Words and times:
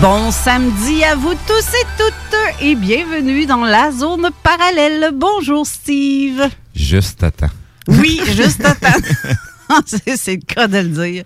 Bon 0.00 0.32
samedi 0.32 1.04
à 1.04 1.14
vous 1.14 1.34
tous 1.46 1.74
et 1.74 1.86
toutes 1.96 2.60
et 2.60 2.74
bienvenue 2.74 3.46
dans 3.46 3.64
la 3.64 3.92
zone 3.92 4.30
parallèle. 4.42 5.10
Bonjour 5.14 5.64
Steve. 5.64 6.42
Juste 6.74 7.22
à 7.22 7.30
temps. 7.30 7.50
Oui, 7.86 8.20
juste 8.26 8.64
à 8.64 8.74
temps. 8.74 9.78
C'est 10.16 10.34
le 10.34 10.44
cas 10.44 10.66
de 10.66 10.78
le 10.78 10.88
dire. 10.88 11.24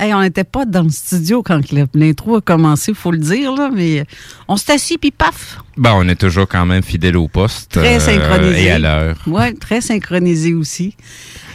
Hey, 0.00 0.14
on 0.14 0.20
n'était 0.22 0.44
pas 0.44 0.64
dans 0.64 0.84
le 0.84 0.90
studio 0.90 1.42
quand 1.42 1.60
l'intro 1.92 2.36
a 2.36 2.40
commencé, 2.40 2.92
il 2.92 2.94
faut 2.94 3.10
le 3.10 3.18
dire, 3.18 3.52
là, 3.52 3.68
mais 3.74 4.04
on 4.46 4.56
s'est 4.56 4.74
assis 4.74 4.96
puis 4.96 5.10
paf. 5.10 5.58
Bon, 5.76 5.90
on 5.96 6.08
est 6.08 6.14
toujours 6.14 6.46
quand 6.46 6.64
même 6.64 6.84
fidèle 6.84 7.16
au 7.16 7.26
poste. 7.26 7.72
Très 7.72 7.96
euh, 7.96 7.98
synchronisé. 8.00 8.62
Et 8.64 8.70
à 8.70 8.78
l'heure. 8.78 9.16
Oui, 9.26 9.54
très 9.56 9.80
synchronisé 9.80 10.54
aussi. 10.54 10.94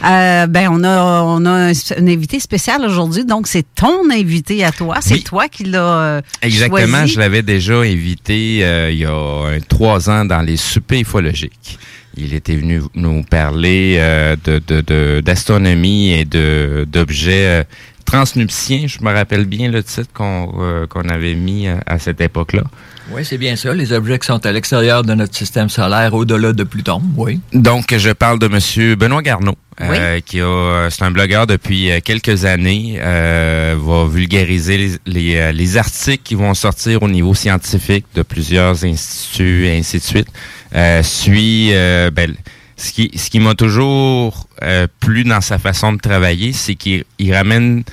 Euh, 0.04 0.46
ben, 0.46 0.68
on 0.70 0.84
a, 0.84 1.22
on 1.22 1.44
a 1.46 1.50
un, 1.50 1.70
un 1.72 2.06
invité 2.06 2.38
spécial 2.38 2.84
aujourd'hui, 2.84 3.24
donc 3.24 3.46
c'est 3.46 3.64
ton 3.74 4.10
invité 4.10 4.62
à 4.62 4.72
toi. 4.72 4.96
C'est 5.00 5.14
Oui. 5.14 5.22
toi 5.22 5.48
qui 5.48 5.64
l'as 5.64 5.98
euh, 6.18 6.20
Exactement, 6.42 6.86
choisi. 6.98 7.14
je 7.14 7.18
l'avais 7.20 7.42
déjà 7.42 7.78
invité 7.80 8.60
euh, 8.62 8.90
il 8.90 8.98
y 8.98 9.04
a 9.06 9.10
euh, 9.10 9.58
trois 9.68 10.10
ans 10.10 10.26
dans 10.26 10.42
les 10.42 10.58
soupers 10.58 11.00
ufologiques. 11.00 11.78
Il 12.16 12.32
était 12.34 12.54
venu 12.56 12.80
nous 12.94 13.22
parler 13.24 13.96
euh, 13.98 14.36
de 14.44 14.60
de- 14.66 14.82
de- 14.82 15.20
d'astronomie 15.24 16.12
et 16.12 16.24
de 16.24 16.86
d'objets 16.88 17.64
transnuptiens. 18.04 18.86
Je 18.86 18.98
me 19.02 19.12
rappelle 19.12 19.44
bien 19.46 19.70
le 19.70 19.82
titre 19.82 20.08
qu'on 20.12 20.52
euh, 20.60 20.86
qu'on 20.86 21.08
avait 21.08 21.34
mis 21.34 21.66
euh, 21.68 21.76
à 21.86 21.98
cette 21.98 22.20
époque-là. 22.20 22.62
Oui, 23.10 23.22
c'est 23.24 23.36
bien 23.36 23.54
ça. 23.54 23.74
Les 23.74 23.92
objets 23.92 24.18
qui 24.18 24.26
sont 24.26 24.44
à 24.46 24.52
l'extérieur 24.52 25.02
de 25.02 25.12
notre 25.12 25.34
système 25.36 25.68
solaire, 25.68 26.14
au-delà 26.14 26.52
de 26.54 26.64
Pluton, 26.64 27.02
oui. 27.16 27.38
Donc, 27.52 27.94
je 27.94 28.10
parle 28.10 28.38
de 28.38 28.48
Monsieur 28.48 28.94
Benoît 28.94 29.20
Garneau, 29.20 29.56
euh, 29.82 30.20
qui 30.24 30.40
a, 30.40 30.44
euh, 30.44 30.88
c'est 30.90 31.02
un 31.04 31.10
blogueur 31.10 31.46
depuis 31.46 31.90
euh, 31.90 32.00
quelques 32.02 32.46
années, 32.46 32.98
euh, 33.00 33.76
va 33.78 34.06
vulgariser 34.06 34.78
les, 34.78 34.90
les, 35.04 35.36
euh, 35.36 35.52
les 35.52 35.76
articles 35.76 36.22
qui 36.24 36.34
vont 36.34 36.54
sortir 36.54 37.02
au 37.02 37.08
niveau 37.08 37.34
scientifique 37.34 38.06
de 38.14 38.22
plusieurs 38.22 38.84
instituts 38.84 39.66
et 39.66 39.76
ainsi 39.76 39.98
de 39.98 40.02
suite. 40.02 40.28
Euh, 40.74 41.02
suit, 41.02 41.70
euh, 41.72 42.10
ben, 42.10 42.34
ce 42.76 42.92
qui, 42.92 43.10
ce 43.16 43.30
qui 43.30 43.40
m'a 43.40 43.54
toujours 43.54 44.46
euh, 44.62 44.86
plu 45.00 45.24
dans 45.24 45.40
sa 45.40 45.58
façon 45.58 45.92
de 45.92 45.98
travailler, 45.98 46.52
c'est 46.52 46.74
qu'il 46.74 47.04
il 47.18 47.34
ramène 47.34 47.84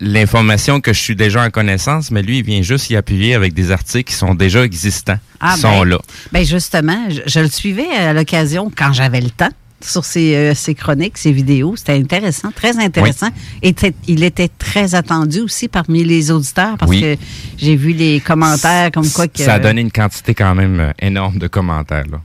l'information 0.00 0.80
que 0.80 0.92
je 0.92 1.00
suis 1.00 1.16
déjà 1.16 1.42
en 1.44 1.50
connaissance, 1.50 2.10
mais 2.10 2.22
lui, 2.22 2.38
il 2.38 2.44
vient 2.44 2.62
juste 2.62 2.90
y 2.90 2.96
appuyer 2.96 3.34
avec 3.34 3.54
des 3.54 3.70
articles 3.70 4.10
qui 4.10 4.16
sont 4.16 4.34
déjà 4.34 4.64
existants, 4.64 5.18
Ah, 5.40 5.54
qui 5.54 5.60
sont 5.60 5.80
ben, 5.80 5.84
là. 5.88 5.98
Ben 6.32 6.44
justement, 6.44 7.04
je, 7.08 7.20
je 7.26 7.40
le 7.40 7.48
suivais 7.48 7.88
à 7.88 8.12
l'occasion 8.12 8.70
quand 8.74 8.92
j'avais 8.92 9.20
le 9.20 9.30
temps 9.30 9.48
sur 9.80 10.04
ses, 10.04 10.34
euh, 10.34 10.54
ses 10.54 10.74
chroniques, 10.74 11.16
ses 11.18 11.32
vidéos. 11.32 11.76
C'était 11.76 11.92
intéressant, 11.94 12.50
très 12.52 12.78
intéressant. 12.78 13.28
Et 13.62 13.74
il 14.08 14.24
était 14.24 14.48
très 14.48 14.94
attendu 14.94 15.40
aussi 15.40 15.68
parmi 15.68 16.04
les 16.04 16.30
auditeurs 16.30 16.76
parce 16.76 16.90
Oui. 16.90 17.00
que 17.00 17.16
j'ai 17.56 17.76
vu 17.76 17.92
les 17.92 18.20
commentaires 18.20 18.90
comme 18.92 19.08
quoi 19.08 19.28
que... 19.28 19.42
Ça 19.42 19.54
a 19.54 19.58
donné 19.58 19.80
une 19.80 19.92
quantité 19.92 20.34
quand 20.34 20.54
même 20.54 20.80
euh, 20.80 20.92
énorme 20.98 21.38
de 21.38 21.46
commentaires 21.46 22.06
là, 22.10 22.20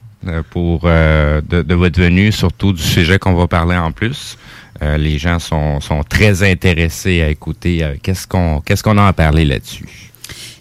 pour 0.50 0.82
euh, 0.86 1.42
de, 1.48 1.62
de 1.62 1.76
votre 1.76 2.00
venue, 2.00 2.32
surtout 2.32 2.74
du 2.74 2.82
sujet 2.82 3.20
qu'on 3.20 3.34
va 3.34 3.48
parler 3.48 3.78
en 3.78 3.92
plus. 3.92 4.38
Euh, 4.82 4.98
les 4.98 5.18
gens 5.18 5.40
sont, 5.40 5.80
sont 5.82 6.04
très 6.04 6.50
intéressés 6.50 7.22
à 7.22 7.30
écouter 7.30 7.84
euh, 7.84 7.96
qu'est-ce 8.02 8.28
qu'on 8.28 8.60
qu'est-ce 8.62 8.84
qu'on 8.84 8.98
a 8.98 9.06
à 9.08 9.14
parler 9.14 9.46
là-dessus. 9.46 9.88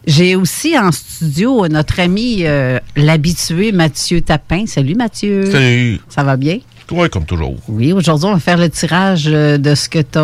J'ai 0.06 0.34
aussi 0.36 0.76
en 0.78 0.90
studio 0.92 1.66
notre 1.68 2.00
ami 2.00 2.38
euh, 2.40 2.78
l'habitué 2.96 3.72
Mathieu 3.72 4.20
Tapin. 4.20 4.66
Salut 4.66 4.96
Mathieu. 4.96 5.50
Salut. 5.50 6.00
Ça 6.08 6.24
va 6.24 6.36
bien? 6.36 6.58
Ouais, 6.90 7.08
comme 7.08 7.24
toujours. 7.24 7.56
Oui, 7.68 7.92
aujourd'hui, 7.92 8.26
on 8.26 8.34
va 8.34 8.40
faire 8.40 8.58
le 8.58 8.68
tirage 8.68 9.24
euh, 9.26 9.56
de 9.56 9.74
ce 9.74 9.88
que 9.88 10.00
tu 10.00 10.18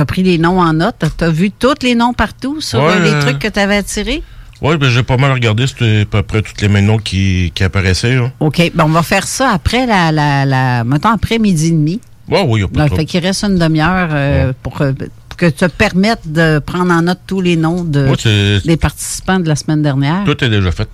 as, 0.00 0.04
pris 0.04 0.22
les 0.22 0.38
noms 0.38 0.60
en 0.60 0.72
note. 0.74 1.04
Tu 1.18 1.24
as 1.24 1.30
vu 1.30 1.50
tous 1.50 1.82
les 1.82 1.94
noms 1.94 2.12
partout 2.12 2.60
sur 2.60 2.80
Ouais, 2.80 2.92
euh, 2.92 3.02
les 3.04 3.10
euh, 3.10 3.20
trucs 3.20 3.38
que 3.40 3.48
tu 3.48 3.58
avais 3.58 3.76
attirés? 3.76 4.22
Ouais, 4.62 4.78
ben 4.78 4.88
j'ai 4.88 5.02
pas 5.02 5.16
mal 5.18 5.32
regardé, 5.32 5.66
c'était 5.66 6.02
à 6.02 6.06
peu 6.06 6.22
près 6.22 6.42
tous 6.42 6.54
les 6.62 6.68
mêmes 6.68 6.86
noms 6.86 6.98
qui, 6.98 7.52
qui 7.54 7.62
apparaissaient. 7.62 8.16
Là. 8.16 8.30
OK. 8.40 8.72
Ben, 8.74 8.84
on 8.84 8.88
va 8.88 9.02
faire 9.02 9.26
ça 9.26 9.50
après 9.50 9.84
la, 9.86 10.10
la, 10.12 10.44
la 10.46 10.84
mettons 10.84 11.10
après 11.10 11.38
midi 11.38 11.68
et 11.68 11.70
demi. 11.72 12.00
Ouais, 12.28 12.42
oui, 12.46 12.60
y 12.60 12.64
a 12.64 12.66
pas 12.68 12.72
de 12.72 12.78
Donc, 12.78 12.86
trouble. 12.88 13.00
fait 13.02 13.06
qu'il 13.06 13.20
reste 13.24 13.44
une 13.44 13.58
demi-heure 13.58 14.08
euh, 14.12 14.52
pour, 14.62 14.80
euh, 14.80 14.92
pour 15.28 15.36
que 15.36 15.46
tu 15.46 15.52
te 15.52 15.66
permettes 15.66 16.22
de 16.24 16.58
prendre 16.58 16.90
en 16.92 17.02
note 17.02 17.20
tous 17.26 17.40
les 17.40 17.56
noms 17.56 17.84
de, 17.84 18.08
Ouais, 18.08 18.60
des 18.64 18.76
participants 18.76 19.38
de 19.38 19.48
la 19.48 19.56
semaine 19.56 19.82
dernière. 19.82 20.24
Tout 20.24 20.42
est 20.42 20.48
déjà 20.48 20.72
fait. 20.72 20.88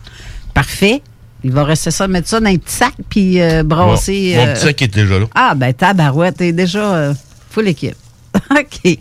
Parfait. 0.52 1.00
Il 1.44 1.52
va 1.52 1.64
rester 1.64 1.90
ça, 1.90 2.06
mettre 2.06 2.28
ça 2.28 2.38
dans 2.40 2.50
un 2.50 2.56
petit 2.56 2.74
sac 2.74 2.94
puis 3.08 3.40
euh, 3.40 3.62
brasser. 3.62 4.34
Mon 4.36 4.46
euh, 4.46 4.54
petit 4.54 4.60
sac 4.62 4.82
est 4.82 4.94
déjà 4.94 5.18
là. 5.18 5.26
Ah, 5.34 5.54
ben, 5.56 5.72
tabarouette, 5.72 6.36
t'es 6.36 6.52
déjà 6.52 7.12
full 7.50 7.68
équipe. 7.68 7.96
OK. 8.50 8.98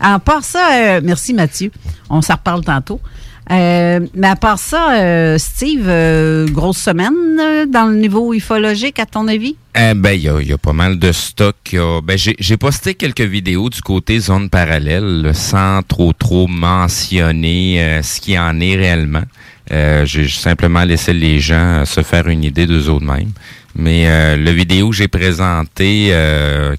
En 0.00 0.18
part 0.18 0.44
ça, 0.44 1.00
merci 1.02 1.32
Mathieu. 1.34 1.70
On 2.10 2.20
s'en 2.20 2.34
reparle 2.34 2.64
tantôt. 2.64 3.00
Euh, 3.50 4.00
mais 4.14 4.28
à 4.28 4.36
part 4.36 4.58
ça, 4.58 4.94
euh, 4.94 5.36
Steve, 5.36 5.86
euh, 5.88 6.46
grosse 6.48 6.78
semaine 6.78 7.12
euh, 7.40 7.66
dans 7.66 7.86
le 7.86 7.96
niveau 7.96 8.32
ufologique, 8.32 8.98
à 8.98 9.06
ton 9.06 9.26
avis? 9.26 9.56
Eh 9.74 9.94
ben, 9.94 10.12
il 10.12 10.22
y 10.22 10.52
a, 10.52 10.58
pas 10.58 10.72
mal 10.72 10.98
de 10.98 11.10
stock. 11.12 11.56
Y 11.72 11.78
a- 11.78 12.00
Ben, 12.02 12.16
j'ai 12.16 12.56
posté 12.56 12.94
quelques 12.94 13.20
vidéos 13.22 13.68
du 13.68 13.80
côté 13.82 14.20
zone 14.20 14.48
parallèle 14.48 15.32
sans 15.34 15.82
trop 15.82 16.12
trop 16.12 16.46
mentionner 16.46 18.00
ce 18.02 18.20
qui 18.20 18.38
en 18.38 18.60
est 18.60 18.76
réellement. 18.76 19.22
J'ai 19.70 20.28
simplement 20.28 20.84
laissé 20.84 21.12
les 21.12 21.40
gens 21.40 21.84
se 21.84 22.02
faire 22.02 22.28
une 22.28 22.44
idée 22.44 22.66
d'eux 22.66 22.88
autres 22.90 23.06
mêmes. 23.06 23.32
Mais 23.74 24.36
le 24.36 24.50
vidéo 24.50 24.90
que 24.90 24.96
j'ai 24.96 25.08
présenté, 25.08 26.08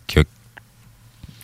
que 0.07 0.19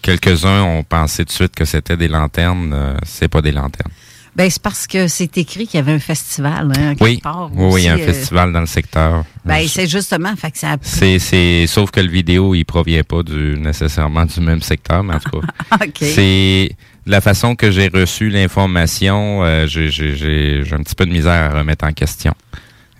quelques-uns 0.01 0.61
ont 0.63 0.83
pensé 0.83 1.23
tout 1.25 1.29
de 1.29 1.33
suite 1.33 1.55
que 1.55 1.65
c'était 1.65 1.97
des 1.97 2.07
lanternes, 2.07 2.95
c'est 3.05 3.27
pas 3.27 3.41
des 3.41 3.51
lanternes. 3.51 3.91
Ben, 4.39 4.49
c'est 4.49 4.61
parce 4.61 4.87
que 4.87 5.09
c'est 5.09 5.37
écrit 5.37 5.67
qu'il 5.67 5.79
y 5.79 5.83
avait 5.83 5.91
un 5.91 5.99
festival. 5.99 6.71
Hein, 6.79 6.93
Oui, 7.01 7.19
part 7.21 7.49
oui, 7.53 7.73
oui, 7.73 7.81
il 7.81 7.85
y 7.87 7.87
a 7.89 7.95
un 7.95 7.99
euh, 7.99 8.05
festival 8.05 8.53
dans 8.53 8.61
le 8.61 8.67
secteur. 8.67 9.25
Ben, 9.43 9.67
c'est 9.67 9.85
justement, 9.85 10.33
fait 10.37 10.51
que 10.51 10.57
ça 10.57 10.77
C'est, 10.81 11.19
c'est, 11.19 11.67
sauf 11.67 11.91
que 11.91 11.99
le 11.99 12.07
vidéo, 12.07 12.55
il 12.55 12.63
provient 12.63 13.03
pas 13.03 13.21
du, 13.21 13.59
nécessairement 13.59 14.25
du 14.25 14.39
même 14.39 14.61
secteur, 14.61 15.03
mais 15.03 15.15
en 15.15 15.19
tout 15.19 15.41
cas. 15.41 15.77
C'est, 15.99 16.71
la 17.05 17.19
façon 17.19 17.55
que 17.55 17.69
j'ai 17.69 17.89
reçu 17.89 18.29
l'information, 18.29 19.43
euh, 19.43 19.67
j'ai 19.67 19.89
j'ai- 19.89 20.63
un 20.71 20.83
petit 20.83 20.95
peu 20.95 21.05
de 21.05 21.11
misère 21.11 21.51
à 21.53 21.59
remettre 21.59 21.83
en 21.83 21.91
question. 21.91 22.33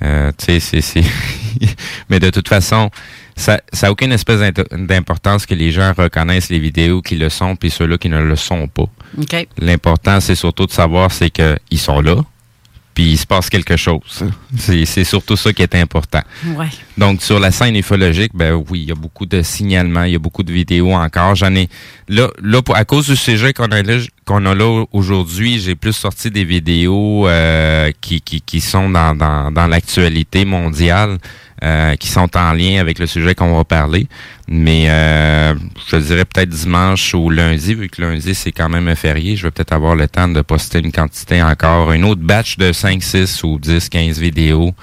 Euh, 0.02 0.34
tu 0.38 0.60
sais, 0.60 0.82
c'est... 0.82 1.04
Mais 2.10 2.20
de 2.20 2.32
toute 2.32 2.50
façon, 2.50 2.90
ça 3.40 3.60
ça 3.74 3.88
a 3.88 3.92
aucune 3.92 4.12
espèce 4.12 4.40
d'importance 4.72 5.46
que 5.46 5.56
les 5.56 5.72
gens 5.72 5.94
reconnaissent 5.98 6.50
les 6.50 6.60
vidéos 6.60 7.02
qui 7.02 7.16
le 7.16 7.30
sont 7.30 7.56
puis 7.56 7.70
ceux-là 7.72 7.98
qui 7.98 8.10
ne 8.10 8.22
le 8.22 8.36
sont 8.36 8.68
pas. 8.68 8.86
OK. 9.18 9.48
L'important, 9.58 10.20
c'est 10.20 10.36
surtout 10.36 10.66
de 10.66 10.72
savoir, 10.72 11.12
c'est 11.12 11.30
qu'ils 11.32 11.80
sont 11.80 12.02
là, 12.02 12.18
puis 12.94 13.12
il 13.12 13.18
se 13.18 13.26
passe 13.26 13.50
quelque 13.50 13.78
chose. 13.78 14.24
C'est, 14.58 15.04
surtout 15.06 15.38
ça 15.38 15.54
qui 15.54 15.62
est 15.62 15.76
important. 15.76 16.22
Ouais. 16.58 16.68
Donc, 16.98 17.22
sur 17.22 17.40
la 17.40 17.50
scène 17.52 17.76
ufologique, 17.78 18.32
ben 18.34 18.54
oui, 18.70 18.82
il 18.82 18.90
y 18.90 18.92
a 18.92 18.96
beaucoup 18.96 19.26
de 19.26 19.42
signalements, 19.42 20.04
il 20.04 20.12
y 20.14 20.16
a 20.16 20.20
beaucoup 20.20 20.44
de 20.44 20.52
vidéos 20.52 20.92
encore. 20.94 21.36
J'en 21.36 21.56
ai 21.56 21.70
là, 22.10 22.30
là 22.44 22.62
pour- 22.62 22.76
à 22.76 22.84
cause 22.84 23.08
du 23.08 23.16
sujet 23.16 23.54
qu'on 23.54 23.72
a 23.72 23.82
là, 23.82 24.00
qu'on 24.26 24.46
a 24.46 24.54
là 24.54 24.84
aujourd'hui, 24.92 25.60
j'ai 25.60 25.76
plus 25.76 25.94
sorti 25.94 26.30
des 26.30 26.44
vidéos 26.44 27.28
euh, 27.28 27.92
qui, 28.02 28.20
qui, 28.22 28.42
qui 28.42 28.60
sont 28.60 28.90
dans, 28.90 29.16
dans, 29.16 29.50
dans 29.52 29.68
l'actualité 29.68 30.44
mondiale, 30.46 31.18
euh, 31.64 31.96
qui 31.96 32.08
sont 32.08 32.36
en 32.38 32.54
lien 32.54 32.80
avec 32.80 33.00
le 33.00 33.08
sujet 33.08 33.36
qu'on 33.36 33.56
va 33.56 33.64
parler. 33.64 34.08
Mais 34.48 34.90
euh, 34.90 35.56
je 35.88 35.98
dirais 35.98 36.26
peut-être 36.26 36.50
dimanche 36.50 37.14
ou 37.14 37.30
lundi, 37.30 37.76
vu 37.76 37.90
que 37.90 38.02
lundi 38.02 38.34
c'est 38.34 38.52
quand 38.52 38.70
même 38.70 38.88
un 38.88 38.96
férié, 38.96 39.36
je 39.36 39.44
vais 39.44 39.52
peut-être 39.52 39.74
avoir 39.74 39.96
le 39.96 40.08
temps 40.08 40.28
de 40.28 40.42
poster 40.42 40.80
une 40.80 40.92
quantité 40.92 41.44
encore, 41.44 41.92
une 41.92 42.06
autre 42.06 42.22
batch 42.22 42.58
de 42.58 42.72
5, 42.72 43.04
6 43.04 43.44
ou 43.44 43.60
10, 43.60 43.90
15 43.90 44.20
vidéos 44.20 44.74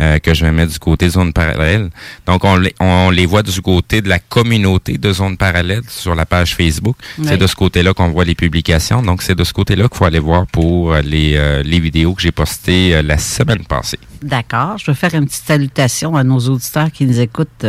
euh, 0.00 0.18
que 0.18 0.34
je 0.34 0.44
vais 0.44 0.52
mettre 0.52 0.72
du 0.72 0.78
côté 0.78 1.08
zone 1.08 1.32
parallèle. 1.32 1.90
Donc, 2.26 2.44
on 2.44 2.56
les, 2.56 2.74
on 2.80 3.10
les 3.10 3.26
voit 3.26 3.42
du 3.42 3.60
côté 3.60 4.00
de 4.00 4.08
la 4.08 4.18
communauté 4.18 4.98
de 4.98 5.12
zone 5.12 5.36
parallèle 5.36 5.82
sur 5.88 6.14
la 6.14 6.26
page 6.26 6.56
Facebook. 6.56 6.96
Oui. 7.18 7.26
C'est 7.28 7.36
de 7.36 7.46
ce 7.46 7.54
côté-là 7.54 7.92
qu'on 7.92 8.08
voit 8.08 8.24
les 8.24 8.34
publications. 8.34 9.02
Donc, 9.02 9.22
c'est 9.22 9.34
de 9.34 9.44
ce 9.44 9.52
côté-là 9.52 9.88
qu'il 9.88 9.98
faut 9.98 10.06
aller 10.06 10.18
voir 10.18 10.46
pour 10.46 10.92
euh, 10.92 11.02
les, 11.02 11.34
euh, 11.36 11.62
les 11.62 11.80
vidéos 11.80 12.14
que 12.14 12.22
j'ai 12.22 12.32
postées 12.32 12.94
euh, 12.94 13.02
la 13.02 13.18
semaine 13.18 13.64
passée. 13.64 13.98
D'accord. 14.22 14.78
Je 14.78 14.90
vais 14.90 14.96
faire 14.96 15.14
une 15.14 15.26
petite 15.26 15.46
salutation 15.46 16.16
à 16.16 16.24
nos 16.24 16.38
auditeurs 16.38 16.90
qui 16.90 17.06
nous 17.06 17.20
écoutent 17.20 17.66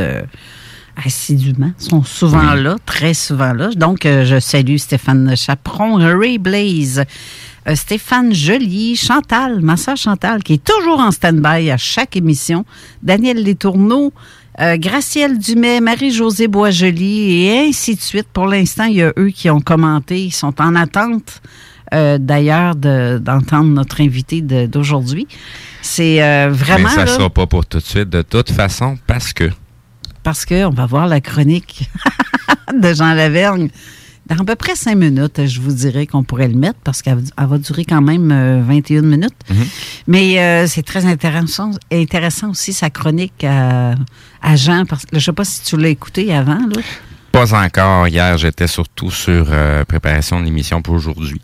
assidûment. 0.96 1.72
Ils 1.80 1.90
sont 1.90 2.04
souvent 2.04 2.54
là, 2.54 2.76
très 2.86 3.14
souvent 3.14 3.54
là. 3.54 3.70
Donc, 3.76 4.06
euh, 4.06 4.26
je 4.26 4.40
salue 4.40 4.78
Stéphane 4.78 5.36
Chaperon, 5.36 5.96
Ray 5.96 6.38
Blaze, 6.38 7.04
euh, 7.68 7.76
Stéphane 7.76 8.34
Joly, 8.34 8.96
Chantal, 8.96 9.62
ma 9.62 9.78
soeur 9.78 9.98
Chantal, 9.98 10.44
qui 10.44 10.54
est 10.54 10.64
toujours 10.64 11.00
en 11.00 11.12
stand-by 11.12 11.70
à 11.72 11.78
chaque 11.78 12.16
émission, 12.18 12.66
Daniel 13.04 13.44
Létourneau, 13.44 14.14
euh, 14.60 14.78
Gracielle 14.78 15.38
Dumais, 15.38 15.80
Marie-Josée 15.80 16.48
Boisjoli 16.48 17.44
et 17.46 17.60
ainsi 17.68 17.96
de 17.96 18.02
suite. 18.02 18.28
Pour 18.34 18.48
l'instant, 18.48 18.86
il 18.86 18.96
y 18.98 19.04
a 19.04 19.14
eux 19.18 19.30
qui 19.30 19.50
ont 19.50 19.62
commenté, 19.62 20.22
ils 20.26 20.32
sont 20.34 20.60
en 20.62 20.76
attente 20.76 21.42
euh, 21.94 22.18
d'ailleurs 22.18 22.76
de- 22.76 23.18
d'entendre 23.22 23.70
notre 23.70 24.02
invité 24.02 24.42
d'aujourd'hui. 24.42 25.28
C'est 25.82 26.22
euh, 26.24 26.50
vraiment 26.52 26.90
Mais 26.90 26.96
ça 26.96 27.06
là, 27.06 27.08
sera 27.16 27.30
pas 27.30 27.48
pour 27.48 27.66
tout 27.66 27.80
de 27.80 27.84
suite, 27.84 28.10
de 28.10 28.22
toute 28.22 28.52
façon, 28.52 28.98
parce 29.08 29.34
que 29.34 29.50
parce 30.24 30.46
qu'on 30.46 30.70
va 30.70 30.86
voir 30.86 31.08
la 31.08 31.20
chronique 31.20 31.90
de 32.74 32.94
Jean 32.94 33.14
Lavergne. 33.14 33.70
Dans 34.32 34.44
à 34.44 34.46
peu 34.46 34.56
près 34.56 34.76
cinq 34.76 34.96
minutes, 34.96 35.46
je 35.46 35.60
vous 35.60 35.74
dirais 35.74 36.08
qu'on 36.08 36.24
pourrait 36.24 36.48
le 36.48 36.56
mettre 36.56 36.80
parce 36.84 37.02
qu'elle 37.02 37.22
elle 37.38 37.46
va 37.48 37.58
durer 37.58 37.84
quand 37.84 38.02
même 38.02 38.32
euh, 38.32 38.62
21 38.66 39.02
minutes. 39.02 39.36
Mais 40.08 40.40
euh, 40.40 40.68
c'est 40.68 40.84
très 40.84 41.06
intéressant, 41.06 41.72
intéressant 41.92 42.52
aussi 42.52 42.72
sa 42.72 42.90
chronique 42.90 43.44
à, 43.44 43.96
à 44.42 44.56
Jean. 44.56 44.86
Parce 44.86 45.04
je 45.12 45.18
ne 45.18 45.22
sais 45.22 45.34
pas 45.34 45.44
si 45.44 45.64
tu 45.64 45.76
l'as 45.76 45.90
écouté 45.90 46.34
avant. 46.34 46.60
Là. 46.60 46.82
pas 47.34 47.54
encore. 47.54 48.08
Hier, 48.08 48.38
j'étais 48.38 48.68
surtout 48.68 49.12
sur 49.12 49.48
euh, 49.50 49.84
préparation 49.84 50.40
de 50.40 50.46
l'émission 50.46 50.82
pour 50.82 50.94
aujourd'hui. 50.94 51.42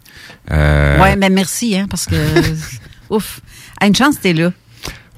Euh, 0.52 0.98
Oui, 1.02 1.10
mais 1.18 1.30
merci, 1.30 1.78
hein, 1.78 1.88
parce 1.90 2.06
que 2.06 2.16
ouf. 3.10 3.42
À 3.82 3.88
une 3.88 3.96
chance, 3.96 4.16
tu 4.22 4.30
es 4.30 4.34
là. 4.34 4.52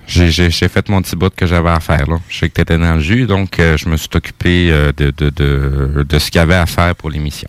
J'ai, 0.10 0.50
fait 0.52 0.90
mon 0.90 1.04
petit 1.04 1.16
bout 1.16 1.34
que 1.34 1.46
j'avais 1.46 1.70
à 1.70 1.80
faire. 1.80 2.10
Là. 2.10 2.20
Je 2.30 2.40
sais 2.40 2.50
que 2.50 2.56
tu 2.56 2.62
étais 2.62 2.78
dans 2.80 2.96
le 2.96 3.00
jus, 3.00 3.28
donc 3.28 3.60
euh, 3.60 3.78
je 3.78 3.88
me 3.88 3.96
suis 3.96 4.10
occupé 4.16 4.70
euh, 4.72 4.92
de, 4.98 5.14
de, 5.16 5.30
de, 5.30 6.04
de 6.04 6.20
ce 6.20 6.32
qu'il 6.32 6.40
y 6.40 6.42
avait 6.42 6.56
à 6.56 6.66
faire 6.66 6.96
pour 6.96 7.12
l'émission. 7.12 7.48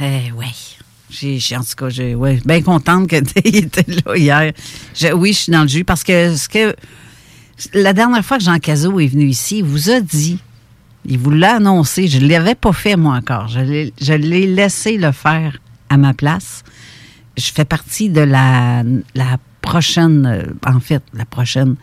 Eh 0.00 0.32
oui. 0.36 0.76
J'ai, 1.10 1.38
en 1.56 1.60
tout 1.62 1.74
cas, 1.76 1.88
j'ai 1.88 2.14
ouais, 2.14 2.38
bien 2.44 2.60
contente 2.62 3.08
que 3.08 3.16
tu 3.24 3.38
étais 3.56 3.84
là 4.04 4.16
hier. 4.16 4.52
Je- 4.94 5.12
oui, 5.12 5.32
je 5.32 5.38
suis 5.38 5.52
dans 5.52 5.62
le 5.62 5.68
jus 5.68 5.84
parce 5.84 6.04
que 6.04 6.36
ce 6.36 6.48
que 6.48 6.76
la 7.72 7.92
dernière 7.94 8.24
fois 8.24 8.38
que 8.38 8.44
Jean 8.44 8.58
Cazot 8.58 9.00
est 9.00 9.06
venu 9.06 9.26
ici, 9.26 9.58
il 9.58 9.64
vous 9.64 9.90
a 9.90 10.00
dit, 10.00 10.38
il 11.06 11.18
vous 11.18 11.30
l'a 11.30 11.56
annoncé, 11.56 12.06
je 12.08 12.18
ne 12.18 12.28
l'avais 12.28 12.54
pas 12.54 12.72
fait 12.74 12.96
moi 12.96 13.16
encore. 13.16 13.48
Je 13.48 13.60
l'ai, 14.12 14.46
laissé 14.46 14.98
le 14.98 15.10
faire 15.12 15.58
à 15.88 15.96
ma 15.96 16.12
place. 16.12 16.62
Je 17.38 17.50
fais 17.52 17.64
partie 17.64 18.10
de 18.10 18.20
la, 18.20 18.82
la 19.14 19.38
prochaine, 19.62 20.26
euh, 20.26 20.42
en 20.70 20.80
fait, 20.80 21.02
la 21.14 21.24
prochaine, 21.24 21.76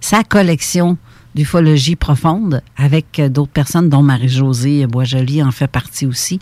sa 0.00 0.24
collection 0.24 0.98
d'ufologie 1.34 1.96
profonde 1.96 2.62
avec 2.76 3.18
euh, 3.18 3.28
d'autres 3.28 3.52
personnes, 3.52 3.88
dont 3.88 4.02
Marie-Josée 4.02 4.86
Boisjoli 4.86 5.42
en 5.42 5.50
fait 5.52 5.68
partie 5.68 6.06
aussi. 6.06 6.38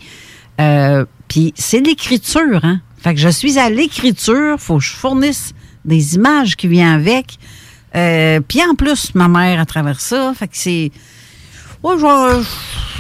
Euh, 0.61 1.05
Puis 1.29 1.53
c'est 1.57 1.81
l'écriture, 1.81 2.61
hein? 2.63 2.81
Fait 2.99 3.15
que 3.15 3.21
je 3.21 3.29
suis 3.29 3.59
à 3.59 3.69
l'écriture, 3.71 4.57
faut 4.59 4.79
que 4.79 4.85
je 4.85 4.93
fournisse 4.93 5.53
des 5.85 6.15
images 6.15 6.57
qui 6.57 6.69
viennent 6.69 6.95
avec. 6.95 7.39
Euh, 7.97 8.41
Puis 8.47 8.61
en 8.63 8.75
plus, 8.75 9.15
ma 9.15 9.29
mère 9.29 9.61
à 9.61 9.67
travers 9.67 10.01
ça, 10.01 10.33
fait 10.39 10.47
que 10.49 10.57
c'est... 10.57 10.91
Ouais, 11.83 11.95
je 11.99 12.45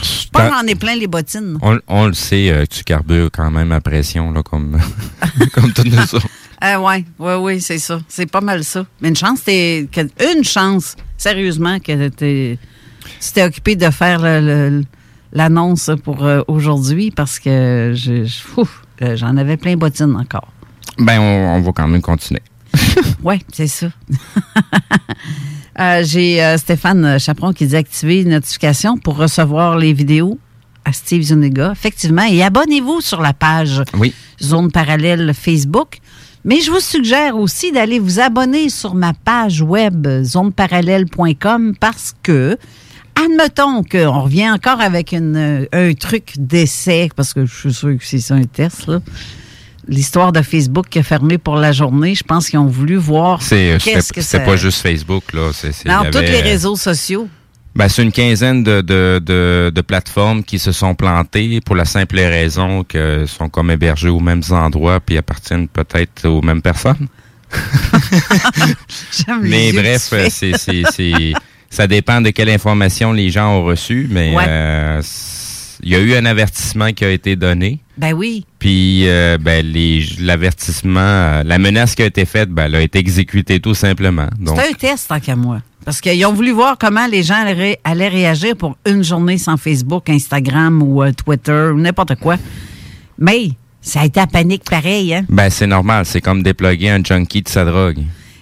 je 0.02 0.28
pense 0.32 0.50
j'en 0.50 0.66
ai 0.66 0.74
plein 0.74 0.96
les 0.96 1.06
bottines. 1.06 1.56
On, 1.62 1.78
on 1.86 2.06
le 2.08 2.14
sait 2.14 2.50
euh, 2.50 2.64
tu 2.68 2.82
carbures 2.82 3.28
quand 3.32 3.48
même 3.50 3.70
à 3.70 3.80
pression, 3.80 4.32
là, 4.32 4.42
comme, 4.42 4.80
comme 5.52 5.72
toutes 5.72 5.86
nous 5.92 5.98
autres. 6.16 6.26
Ah 6.60 6.80
ouais, 6.80 7.04
ouais, 7.20 7.34
oui, 7.36 7.60
c'est 7.60 7.78
ça. 7.78 8.00
C'est 8.08 8.26
pas 8.28 8.40
mal 8.40 8.64
ça. 8.64 8.84
Mais 9.00 9.10
une 9.10 9.16
chance, 9.16 9.44
t'es, 9.44 9.86
une 10.34 10.42
chance, 10.42 10.96
sérieusement, 11.16 11.78
que 11.78 12.08
t'es, 12.08 12.58
tu 13.20 13.32
t'es 13.32 13.44
occupé 13.44 13.76
de 13.76 13.88
faire 13.90 14.20
le- 14.20 14.40
le- 14.80 14.84
l'annonce 15.32 15.90
pour 16.04 16.24
euh, 16.24 16.42
aujourd'hui 16.48 17.10
parce 17.10 17.38
que 17.38 17.92
je, 17.94 18.26
euh, 19.02 19.16
j'en 19.16 19.36
avais 19.36 19.56
plein 19.56 19.76
bottines 19.76 20.16
encore. 20.16 20.48
Ben, 20.98 21.18
on, 21.20 21.56
on 21.56 21.60
va 21.60 21.72
quand 21.72 21.88
même 21.88 22.02
continuer. 22.02 22.42
Oui, 23.22 23.36
c'est 23.52 23.66
ça. 23.68 23.88
Euh, 25.78 26.02
J'ai 26.04 26.44
euh, 26.44 26.58
Stéphane 26.58 27.18
Chaperon 27.18 27.54
qui 27.54 27.66
dit 27.66 27.76
activer 27.76 28.22
les 28.22 28.30
notifications 28.30 28.98
pour 28.98 29.16
recevoir 29.16 29.78
les 29.78 29.94
vidéos 29.94 30.38
à 30.84 30.92
Steve 30.92 31.22
Zuniga. 31.22 31.70
Effectivement. 31.72 32.24
Et 32.30 32.42
abonnez-vous 32.42 33.00
sur 33.00 33.22
la 33.22 33.32
page 33.32 33.82
Oui. 33.94 34.12
Zone 34.42 34.70
Parallèle 34.70 35.32
Facebook. 35.32 36.00
Mais 36.44 36.60
je 36.60 36.70
vous 36.70 36.80
suggère 36.80 37.36
aussi 37.38 37.72
d'aller 37.72 37.98
vous 38.00 38.20
abonner 38.20 38.68
sur 38.68 38.94
ma 38.94 39.14
page 39.14 39.62
web 39.62 40.06
zoneparallèle.com 40.22 41.74
parce 41.80 42.14
que, 42.22 42.58
admettons 43.14 43.82
qu'on 43.82 44.22
revient 44.22 44.50
encore 44.50 44.80
avec 44.80 45.12
une, 45.12 45.36
euh, 45.36 45.66
un 45.72 45.92
truc 45.94 46.32
d'essai, 46.36 47.08
parce 47.14 47.34
que 47.34 47.46
je 47.46 47.54
suis 47.54 47.74
sûr 47.74 47.98
que 47.98 48.04
c'est 48.04 48.18
ça 48.18 48.34
un 48.34 48.44
test, 48.44 48.86
là. 48.86 49.00
L'histoire 49.88 50.30
de 50.30 50.42
Facebook 50.42 50.86
qui 50.88 51.00
a 51.00 51.02
fermé 51.02 51.38
pour 51.38 51.56
la 51.56 51.72
journée, 51.72 52.14
je 52.14 52.22
pense 52.22 52.48
qu'ils 52.48 52.60
ont 52.60 52.66
voulu 52.66 52.94
voir 52.94 53.42
C'est, 53.42 53.78
que 54.14 54.20
ça... 54.22 54.38
pas 54.38 54.56
juste 54.56 54.80
Facebook, 54.80 55.32
là. 55.32 55.50
Non, 55.86 56.08
tous 56.08 56.20
les 56.20 56.36
euh, 56.36 56.42
réseaux 56.42 56.76
sociaux. 56.76 57.28
Ben, 57.74 57.88
c'est 57.88 58.02
une 58.02 58.12
quinzaine 58.12 58.62
de, 58.62 58.80
de, 58.82 59.20
de, 59.24 59.72
de 59.74 59.80
plateformes 59.80 60.44
qui 60.44 60.58
se 60.58 60.72
sont 60.72 60.94
plantées 60.94 61.60
pour 61.62 61.74
la 61.74 61.86
simple 61.86 62.16
raison 62.16 62.84
qu'elles 62.84 63.26
sont 63.26 63.48
comme 63.48 63.70
hébergées 63.70 64.10
aux 64.10 64.20
mêmes 64.20 64.42
endroits 64.50 65.00
puis 65.00 65.16
appartiennent 65.16 65.68
peut-être 65.68 66.28
aux 66.28 66.42
mêmes 66.42 66.60
personnes. 66.62 67.08
Mais 69.42 69.72
que 69.72 69.80
bref, 69.80 70.12
c'est, 70.30 71.32
ça 71.72 71.86
dépend 71.86 72.20
de 72.20 72.28
quelle 72.30 72.50
information 72.50 73.12
les 73.12 73.30
gens 73.30 73.56
ont 73.56 73.64
reçue, 73.64 74.06
mais 74.10 74.34
Ouais. 74.36 74.44
euh, 74.46 75.02
il 75.82 75.88
y 75.90 75.94
a 75.96 75.98
eu 76.00 76.14
un 76.14 76.26
avertissement 76.26 76.92
qui 76.92 77.04
a 77.04 77.10
été 77.10 77.34
donné. 77.34 77.80
Ben 77.96 78.12
oui. 78.12 78.44
Puis 78.58 79.08
euh, 79.08 79.38
ben, 79.40 79.64
les, 79.66 80.04
l'avertissement, 80.20 81.00
euh, 81.00 81.42
la 81.44 81.58
menace 81.58 81.94
qui 81.94 82.02
a 82.02 82.06
été 82.06 82.24
faite, 82.26 82.50
ben, 82.50 82.66
elle 82.66 82.74
a 82.76 82.80
été 82.82 82.98
exécutée 82.98 83.58
tout 83.58 83.74
simplement. 83.74 84.26
C'est 84.46 84.68
un 84.70 84.72
test, 84.74 85.08
tant 85.08 85.18
qu'à 85.18 85.34
moi. 85.34 85.60
Parce 85.84 86.00
qu'ils 86.00 86.24
ont 86.26 86.32
voulu 86.32 86.52
voir 86.52 86.76
comment 86.78 87.06
les 87.06 87.22
gens 87.24 87.42
allaient, 87.44 87.80
allaient 87.84 88.08
réagir 88.08 88.54
pour 88.56 88.76
une 88.86 89.02
journée 89.02 89.38
sans 89.38 89.56
Facebook, 89.56 90.08
Instagram 90.10 90.80
ou 90.82 91.02
euh, 91.02 91.10
Twitter 91.12 91.70
ou 91.74 91.78
n'importe 91.80 92.14
quoi. 92.16 92.36
Mais 93.18 93.48
ça 93.80 94.02
a 94.02 94.04
été 94.04 94.20
à 94.20 94.26
panique 94.28 94.62
pareil, 94.70 95.14
hein? 95.14 95.24
ben, 95.28 95.48
c'est 95.50 95.66
normal, 95.66 96.04
c'est 96.06 96.20
comme 96.20 96.42
déploguer 96.42 96.90
un 96.90 97.02
junkie 97.02 97.42
de 97.42 97.48
sa 97.48 97.64
drogue. 97.64 97.98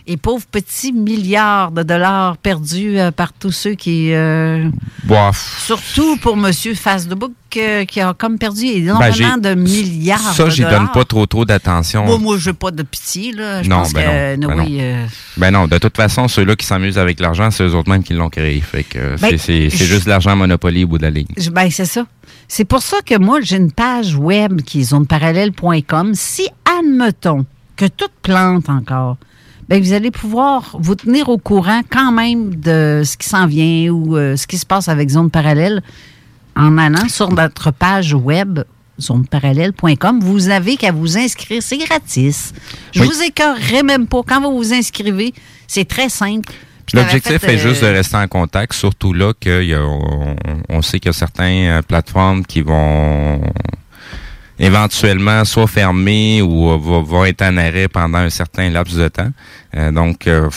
Et 0.07 0.17
pauvres 0.17 0.47
petits 0.51 0.93
milliards 0.93 1.71
de 1.73 1.83
dollars 1.83 2.37
perdus 2.39 2.99
euh, 2.99 3.11
par 3.11 3.33
tous 3.33 3.53
ceux 3.53 3.75
qui. 3.75 4.13
euh, 4.13 4.69
surtout 5.35 6.17
pour 6.17 6.35
M. 6.37 6.53
Facebook, 6.75 7.33
euh, 7.57 7.85
qui 7.85 8.01
a 8.01 8.15
comme 8.15 8.39
perdu 8.39 8.65
énormément 8.67 9.37
Ben, 9.39 9.41
de 9.41 9.55
milliards 9.61 10.33
Ça, 10.35 10.49
j'y 10.49 10.63
donne 10.63 10.89
pas 10.93 11.05
trop 11.05 11.27
trop 11.27 11.45
d'attention. 11.45 12.05
Moi, 12.07 12.19
moi, 12.19 12.37
je 12.39 12.51
n'ai 12.51 12.55
pas 12.55 12.71
de 12.71 12.83
pitié. 12.83 13.33
Là. 13.33 13.63
Je 13.63 13.69
Non, 13.69 13.79
pense 13.79 13.93
ben 13.93 14.37
que, 14.37 14.41
non, 14.41 14.49
ben 14.49 14.61
oui, 14.65 14.73
non. 14.73 14.79
euh, 14.81 15.07
Ben 15.37 15.51
non, 15.51 15.67
de 15.69 15.79
toute 15.79 15.97
façon, 15.97 16.29
ceux-là 16.29 16.57
qui 16.57 16.67
s'amusent 16.67 16.99
avec 16.99 17.21
l'argent, 17.21 17.51
c'est 17.51 17.65
eux 17.65 17.75
autres 17.75 17.91
mêmes 17.91 18.03
qui 18.03 18.15
l'ont 18.15 18.31
créé. 18.31 18.61
Fait 18.61 18.83
que 18.85 18.99
euh, 18.99 19.17
Ben, 19.21 19.37
c'est- 19.39 19.69
je- 19.71 19.85
juste 19.85 20.07
l'argent 20.07 20.35
Monopoly 20.37 20.85
au 20.85 20.89
bout 20.89 20.99
de 20.99 21.03
la 21.05 21.11
ligne. 21.11 21.27
je- 21.37 21.51
ben, 21.51 21.71
c'est 21.71 21.85
ça. 21.85 22.05
C'est 22.49 22.65
pour 22.65 22.83
ça 22.83 22.97
que 23.05 23.17
moi, 23.19 23.41
j'ai 23.43 23.57
une 23.57 23.71
page 23.73 24.15
web 24.17 24.63
qui 24.63 24.81
est 24.81 24.85
zoneparallèle.com. 24.85 26.13
Si, 26.15 26.49
admettons, 26.65 27.45
que 27.77 27.87
tout 27.87 28.09
plante 28.23 28.69
encore, 28.69 29.17
ben, 29.71 29.83
vous 29.83 29.93
allez 29.93 30.11
pouvoir 30.11 30.77
vous 30.81 30.97
tenir 30.97 31.29
au 31.29 31.39
courant 31.39 31.81
quand 31.89 32.13
même 32.13 32.55
de 32.57 33.03
ce 33.05 33.17
qui 33.17 33.29
s'en 33.29 33.47
vient 33.47 33.91
ou 33.91 34.17
euh, 34.17 34.37
ce 34.37 34.47
qui 34.47 34.59
se 34.59 34.67
passe 34.67 34.89
avec 34.89 35.09
Zone 35.09 35.31
Parallèle 35.31 35.81
en 36.57 36.77
allant 36.77 37.09
sur 37.09 37.31
notre 37.31 37.71
page 37.71 38.13
web 38.13 38.61
zoneparallèle.com. 39.01 40.21
Vous 40.21 40.51
avez 40.51 40.77
qu'à 40.77 40.93
vous 40.93 41.17
inscrire. 41.17 41.63
C'est 41.63 41.79
gratis. 41.79 42.53
Je 42.93 43.01
Oui. 43.01 43.07
vous 43.07 43.23
écœurerai 43.23 43.83
même 43.83 44.07
pas. 44.07 44.21
Quand 44.27 44.41
vous 44.43 44.57
vous 44.57 44.75
inscrivez, 44.75 45.33
c'est 45.67 45.87
très 45.89 46.09
simple. 46.09 46.53
L'objectif 46.93 47.45
est 47.45 47.59
juste 47.59 47.83
de 47.83 47.87
euh, 47.87 47.93
rester 47.93 48.17
en 48.17 48.27
contact, 48.27 48.73
surtout 48.73 49.13
là 49.13 49.33
qu'on 49.41 50.37
on 50.69 50.83
sait 50.83 50.99
qu'il 50.99 51.09
y 51.09 51.11
a 51.11 51.13
certaines 51.13 51.71
euh, 51.71 51.83
plateformes 51.83 52.45
qui 52.45 52.63
vont 52.63 53.41
éventuellement 54.61 55.45
soit 55.47 55.67
fermer 55.67 56.43
ou 56.43 56.71
euh, 56.71 56.77
vont 56.77 57.25
être 57.25 57.43
en 57.43 57.57
arrêt 57.57 57.89
pendant 57.89 58.19
un 58.19 58.31
certain 58.31 58.69
laps 58.69 58.95
de 58.95 59.09
temps. 59.09 59.31
Euh, 59.77 59.91
donc, 59.91 60.27
euh, 60.27 60.51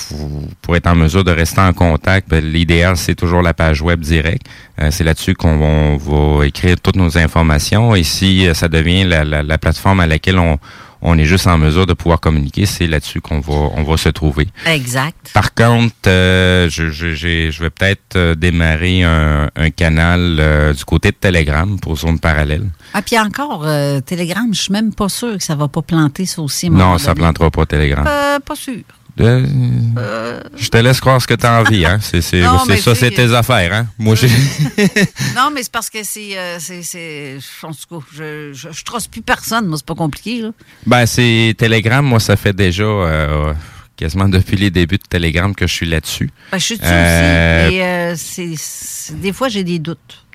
pour 0.62 0.76
être 0.76 0.88
en 0.88 0.96
mesure 0.96 1.24
de 1.24 1.32
rester 1.32 1.62
en 1.62 1.72
contact, 1.72 2.30
ben, 2.30 2.44
l'idéal, 2.44 2.98
c'est 2.98 3.16
toujours 3.16 3.42
la 3.42 3.54
page 3.54 3.82
web 3.82 4.02
directe. 4.02 4.46
Euh, 4.82 4.90
c'est 4.92 5.06
là-dessus 5.06 5.36
qu'on 5.36 5.58
va, 5.58 6.38
va 6.38 6.46
écrire 6.46 6.76
toutes 6.82 6.98
nos 6.98 7.18
informations. 7.18 7.96
Et 7.96 8.04
si 8.04 8.48
ça 8.54 8.68
devient 8.68 9.06
la 9.06 9.58
plateforme 9.58 10.02
à 10.02 10.08
laquelle 10.08 10.38
on, 10.38 10.60
on 11.04 11.18
est 11.18 11.26
juste 11.26 11.46
en 11.48 11.58
mesure 11.58 11.86
de 11.86 11.94
pouvoir 11.94 12.20
communiquer, 12.20 12.66
c'est 12.66 12.88
là-dessus 12.88 13.22
qu'on 13.22 13.40
va, 13.42 13.54
on 13.76 13.84
va 13.84 13.98
se 13.98 14.10
trouver. 14.10 14.48
Exact. 14.66 15.32
Par 15.34 15.54
contre, 15.54 15.94
euh, 16.08 16.70
je, 16.70 16.90
je, 16.90 17.14
je 17.14 17.62
vais 17.62 17.70
peut-être 17.70 18.16
euh, 18.16 18.36
démarrer 18.36 19.04
un, 19.04 19.50
un 19.56 19.70
canal 19.70 20.38
euh, 20.40 20.74
du 20.74 20.84
côté 20.86 21.12
de 21.12 21.16
Telegram 21.18 21.80
pour 21.80 21.98
zone 21.98 22.20
parallèle. 22.20 22.70
Ah, 22.94 23.02
puis 23.02 23.20
encore, 23.20 23.64
euh, 23.66 24.00
Telegram, 24.02 24.48
je 24.54 24.62
suis 24.62 24.72
même 24.74 24.94
pas 24.94 25.10
sûr 25.10 25.38
que 25.38 25.44
ça 25.44 25.56
va 25.56 25.68
pas 25.68 25.82
planter 25.82 26.26
ça 26.26 26.42
aussi. 26.42 26.70
Non, 26.70 26.98
ça 26.98 27.14
donné. 27.14 27.22
plantera 27.26 27.52
pas 27.52 27.66
Telegram. 27.66 28.06
Euh, 28.08 28.40
pas 28.40 28.56
sûr. 28.56 28.82
Euh, 29.20 30.40
Je 30.58 30.70
te 30.70 30.78
laisse 30.78 31.00
croire 31.00 31.22
ce 31.22 31.28
que 31.28 31.36
tu 31.36 31.46
as 31.46 31.60
envie, 31.62 31.86
hein. 31.86 32.00
C'est, 32.02 32.22
c'est, 32.22 32.42
ça, 32.42 32.96
c'est 32.96 33.12
tes 33.12 33.34
affaires, 33.34 33.72
hein. 33.74 33.88
Moi, 34.00 34.16
j'ai. 34.16 34.28
Non, 35.36 35.52
mais 35.54 35.62
c'est 35.64 35.72
parce 35.72 35.90
que 35.90 36.04
c'est. 36.04 36.38
euh, 36.38 36.58
c'est, 36.60 36.82
c'est- 36.82 37.38
en 37.62 37.72
tout 37.72 38.00
cas, 38.00 38.06
je, 38.14 38.52
je, 38.54 38.70
je 38.72 38.84
trosse 38.84 39.08
plus 39.08 39.22
personne, 39.22 39.68
moi, 39.68 39.78
c'est 39.78 39.86
pas 39.86 39.96
compliqué, 39.96 40.42
là. 40.42 40.50
Ben, 40.88 41.06
c'est 41.06 41.54
Telegram, 41.58 42.04
moi, 42.06 42.20
ça 42.20 42.36
fait 42.36 42.54
déjà 42.54 42.84
euh, 42.84 43.54
quasiment 43.96 44.28
depuis 44.28 44.56
les 44.58 44.72
débuts 44.72 44.98
de 44.98 45.04
Telegram 45.08 45.54
que 45.54 45.68
je 45.68 45.74
suis 45.74 45.86
là-dessus. 45.88 46.32
Ben, 46.52 46.58
je 46.58 46.64
suis 46.66 46.78
dessus 46.78 46.90
Euh, 46.92 47.68
aussi. 47.68 47.76
Et 47.76 47.84
euh, 47.84 48.16
c'est, 48.18 49.16
des 49.22 49.32
fois, 49.34 49.48
j'ai 49.50 49.64
des 49.64 49.78
doutes. 49.80 50.26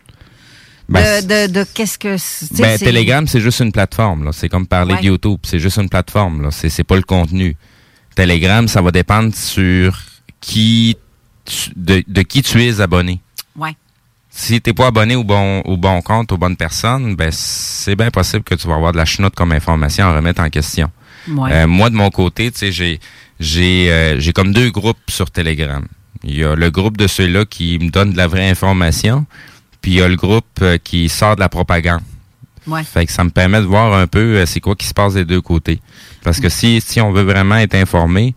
Ben, 0.88 1.20
de, 1.22 1.46
de, 1.48 1.52
de 1.52 1.66
qu'est-ce 1.74 1.98
que. 1.98 2.16
Ben, 2.62 2.78
Telegram, 2.78 3.26
c'est 3.26 3.40
juste 3.40 3.60
une 3.60 3.72
plateforme. 3.72 4.24
Là. 4.24 4.30
C'est 4.32 4.48
comme 4.48 4.66
parler 4.66 4.94
Ouais. 4.94 5.00
de 5.00 5.06
YouTube. 5.06 5.40
C'est 5.42 5.58
juste 5.58 5.76
une 5.78 5.88
plateforme. 5.90 6.42
Là. 6.42 6.50
C'est, 6.50 6.70
c'est 6.70 6.84
pas 6.84 6.96
le 6.96 7.02
contenu. 7.02 7.56
Telegram, 8.22 8.66
ça 8.66 8.82
va 8.82 8.90
dépendre 8.90 9.32
sur 9.34 9.96
qui 10.40 10.96
tu- 11.44 11.70
de, 11.76 12.02
de 12.06 12.22
qui 12.22 12.42
tu 12.42 12.60
es 12.64 12.80
abonné. 12.80 13.20
Ouais. 13.54 13.76
Si 14.28 14.60
t'es 14.60 14.72
pas 14.72 14.88
abonné 14.88 15.14
au 15.14 15.22
bon, 15.22 15.60
au 15.60 15.76
bon 15.76 16.02
compte, 16.02 16.32
aux 16.32 16.36
bonnes 16.36 16.56
personnes, 16.56 17.14
ben 17.14 17.30
c'est 17.32 17.94
bien 17.94 18.10
possible 18.10 18.42
que 18.42 18.56
tu 18.56 18.66
vas 18.66 18.74
avoir 18.74 18.90
de 18.90 18.96
la 18.96 19.04
chenoute 19.04 19.34
comme 19.36 19.52
information 19.52 20.06
à 20.06 20.16
remettre 20.16 20.42
en 20.42 20.50
question. 20.50 20.90
Ouais. 21.28 21.52
Euh, 21.52 21.66
moi, 21.68 21.90
de 21.90 21.94
mon 21.94 22.10
côté, 22.10 22.50
tu 22.50 22.58
sais, 22.58 22.72
j'ai 22.72 22.98
j'ai 23.38 23.90
euh, 23.92 24.18
j'ai 24.18 24.32
comme 24.32 24.52
deux 24.52 24.70
groupes 24.70 24.98
sur 25.08 25.30
Telegram. 25.30 25.84
Il 26.24 26.36
y 26.36 26.42
a 26.44 26.56
le 26.56 26.70
groupe 26.70 26.96
de 26.96 27.06
ceux-là 27.06 27.44
qui 27.44 27.78
me 27.80 27.90
donnent 27.90 28.12
de 28.12 28.16
la 28.16 28.26
vraie 28.26 28.50
information, 28.50 29.26
puis 29.80 29.92
il 29.92 29.96
y 29.98 30.02
a 30.02 30.08
le 30.08 30.16
groupe 30.16 30.46
euh, 30.62 30.76
qui 30.82 31.08
sort 31.08 31.36
de 31.36 31.40
la 31.40 31.48
propagande. 31.48 32.02
Ouais. 32.68 32.84
Fait 32.84 33.06
que 33.06 33.12
ça 33.12 33.24
me 33.24 33.30
permet 33.30 33.60
de 33.60 33.66
voir 33.66 33.92
un 33.94 34.06
peu 34.06 34.36
euh, 34.36 34.46
c'est 34.46 34.60
quoi 34.60 34.76
qui 34.76 34.86
se 34.86 34.94
passe 34.94 35.14
des 35.14 35.24
deux 35.24 35.40
côtés. 35.40 35.80
Parce 36.22 36.38
que 36.40 36.48
si, 36.48 36.80
si 36.80 37.00
on 37.00 37.10
veut 37.12 37.22
vraiment 37.22 37.56
être 37.56 37.74
informé, 37.74 38.34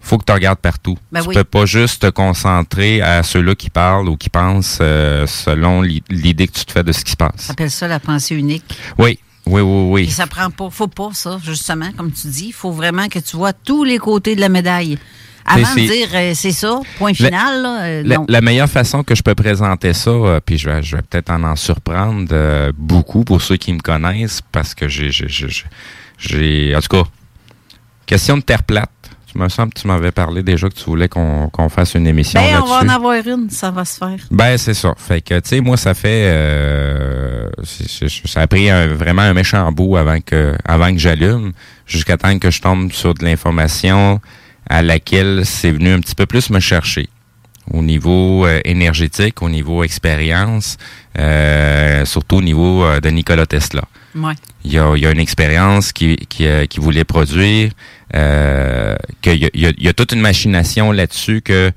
faut 0.00 0.18
que 0.18 0.24
tu 0.24 0.32
regardes 0.32 0.58
partout. 0.58 0.96
Ben 1.12 1.22
tu 1.22 1.28
oui. 1.28 1.34
peux 1.34 1.44
pas 1.44 1.64
juste 1.66 2.02
te 2.02 2.10
concentrer 2.10 3.00
à 3.02 3.22
ceux-là 3.22 3.54
qui 3.54 3.70
parlent 3.70 4.08
ou 4.08 4.16
qui 4.16 4.30
pensent 4.30 4.78
euh, 4.80 5.26
selon 5.26 5.82
l'i- 5.82 6.02
l'idée 6.10 6.48
que 6.48 6.58
tu 6.58 6.64
te 6.64 6.72
fais 6.72 6.82
de 6.82 6.92
ce 6.92 7.04
qui 7.04 7.12
se 7.12 7.16
passe. 7.16 7.50
appelle 7.50 7.70
ça 7.70 7.86
la 7.88 8.00
pensée 8.00 8.34
unique. 8.34 8.64
Oui, 8.98 9.18
oui, 9.46 9.60
oui, 9.60 9.90
oui. 9.90 10.02
Et 10.04 10.10
ça 10.10 10.26
prend 10.26 10.50
pas. 10.50 10.70
Faut 10.70 10.88
pas, 10.88 11.10
ça, 11.12 11.38
justement, 11.44 11.90
comme 11.96 12.10
tu 12.12 12.26
dis. 12.28 12.46
Il 12.48 12.52
faut 12.52 12.72
vraiment 12.72 13.08
que 13.08 13.18
tu 13.20 13.36
vois 13.36 13.52
tous 13.52 13.84
les 13.84 13.98
côtés 13.98 14.34
de 14.36 14.40
la 14.40 14.48
médaille. 14.48 14.98
Avant 15.44 15.74
de 15.74 15.80
dire 15.80 16.08
euh, 16.14 16.32
c'est 16.34 16.52
ça, 16.52 16.80
point 16.98 17.14
final, 17.14 17.62
là, 17.62 17.82
euh, 17.82 18.24
La, 18.28 18.40
meilleure 18.40 18.68
façon 18.68 19.02
que 19.02 19.14
je 19.14 19.22
peux 19.22 19.34
présenter 19.34 19.92
ça, 19.92 20.10
euh, 20.10 20.40
puis 20.44 20.58
je 20.58 20.68
vais, 20.68 20.82
je 20.82 20.96
vais 20.96 21.02
peut-être 21.02 21.30
en 21.30 21.42
en 21.42 21.56
surprendre 21.56 22.70
beaucoup 22.76 23.24
pour 23.24 23.42
ceux 23.42 23.56
qui 23.56 23.72
me 23.72 23.80
connaissent, 23.80 24.40
parce 24.52 24.74
que 24.74 24.88
j'ai, 24.88 25.10
j'ai, 25.10 26.76
en 26.76 26.80
tout 26.80 26.96
cas, 26.96 27.08
question 28.06 28.36
de 28.36 28.42
terre 28.42 28.62
plate. 28.62 28.88
Tu 29.30 29.38
me 29.38 29.48
semble 29.48 29.72
que 29.72 29.80
tu 29.80 29.86
m'avais 29.88 30.12
parlé 30.12 30.42
déjà 30.42 30.68
que 30.68 30.74
tu 30.74 30.84
voulais 30.84 31.08
qu'on, 31.08 31.48
fasse 31.70 31.94
une 31.94 32.06
émission 32.06 32.38
Ben, 32.38 32.60
on 32.62 32.66
va 32.66 32.80
en 32.80 32.88
avoir 32.90 33.14
une, 33.14 33.48
ça 33.48 33.70
va 33.70 33.86
se 33.86 33.96
faire. 33.96 34.18
Ben 34.30 34.58
c'est 34.58 34.74
ça. 34.74 34.92
Fait 34.98 35.22
que 35.22 35.40
tu 35.40 35.48
sais 35.48 35.60
moi 35.62 35.78
ça 35.78 35.94
fait 35.94 37.48
ça 37.64 38.40
a 38.42 38.46
pris 38.46 38.68
un- 38.68 38.88
vraiment 38.88 39.22
un 39.22 39.32
méchant 39.32 39.72
bout 39.72 39.96
avant 39.96 40.20
que 40.20 40.54
avant 40.66 40.92
que 40.92 40.98
j'allume 40.98 41.52
jusqu'à 41.86 42.18
temps 42.18 42.38
que 42.38 42.50
je 42.50 42.60
tombe 42.60 42.92
sur 42.92 43.14
de 43.14 43.24
l'information 43.24 44.20
à 44.72 44.80
laquelle 44.80 45.42
c'est 45.44 45.70
venu 45.70 45.92
un 45.92 46.00
petit 46.00 46.14
peu 46.14 46.24
plus 46.24 46.48
me 46.48 46.58
chercher 46.58 47.06
au 47.70 47.82
niveau 47.82 48.46
euh, 48.46 48.60
énergétique, 48.64 49.42
au 49.42 49.50
niveau 49.50 49.84
expérience, 49.84 50.78
euh, 51.18 52.06
surtout 52.06 52.36
au 52.36 52.42
niveau 52.42 52.82
euh, 52.82 52.98
de 52.98 53.10
Nikola 53.10 53.44
Tesla. 53.46 53.84
Ouais. 54.14 54.32
Il 54.64 54.72
y 54.72 54.78
a, 54.78 54.94
il 54.96 55.02
y 55.02 55.06
a 55.06 55.10
une 55.10 55.20
expérience 55.20 55.92
qui, 55.92 56.16
qui, 56.28 56.46
euh, 56.46 56.64
qui 56.64 56.80
voulait 56.80 57.04
produire, 57.04 57.70
euh, 58.16 58.96
qu'il 59.20 59.42
y 59.42 59.66
a, 59.66 59.70
y 59.76 59.88
y 59.88 59.94
toute 59.94 60.12
une 60.12 60.20
machination 60.20 60.90
là-dessus 60.90 61.42
que 61.42 61.70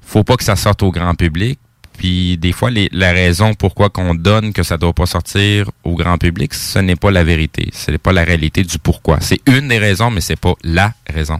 faut 0.00 0.24
pas 0.24 0.36
que 0.36 0.44
ça 0.44 0.56
sorte 0.56 0.82
au 0.82 0.90
grand 0.90 1.14
public. 1.14 1.60
Puis 1.96 2.36
des 2.38 2.52
fois, 2.52 2.70
les, 2.70 2.88
la 2.90 3.12
raison 3.12 3.54
pourquoi 3.54 3.88
qu'on 3.88 4.16
donne 4.16 4.52
que 4.52 4.64
ça 4.64 4.76
doit 4.76 4.92
pas 4.92 5.06
sortir 5.06 5.70
au 5.84 5.94
grand 5.94 6.18
public, 6.18 6.54
ce 6.54 6.80
n'est 6.80 6.96
pas 6.96 7.12
la 7.12 7.22
vérité. 7.22 7.68
Ce 7.72 7.92
n'est 7.92 7.98
pas 7.98 8.12
la 8.12 8.24
réalité 8.24 8.64
du 8.64 8.78
pourquoi. 8.78 9.18
C'est 9.20 9.40
une 9.46 9.68
des 9.68 9.78
raisons, 9.78 10.10
mais 10.10 10.20
c'est 10.20 10.40
pas 10.40 10.54
la 10.64 10.92
raison. 11.08 11.38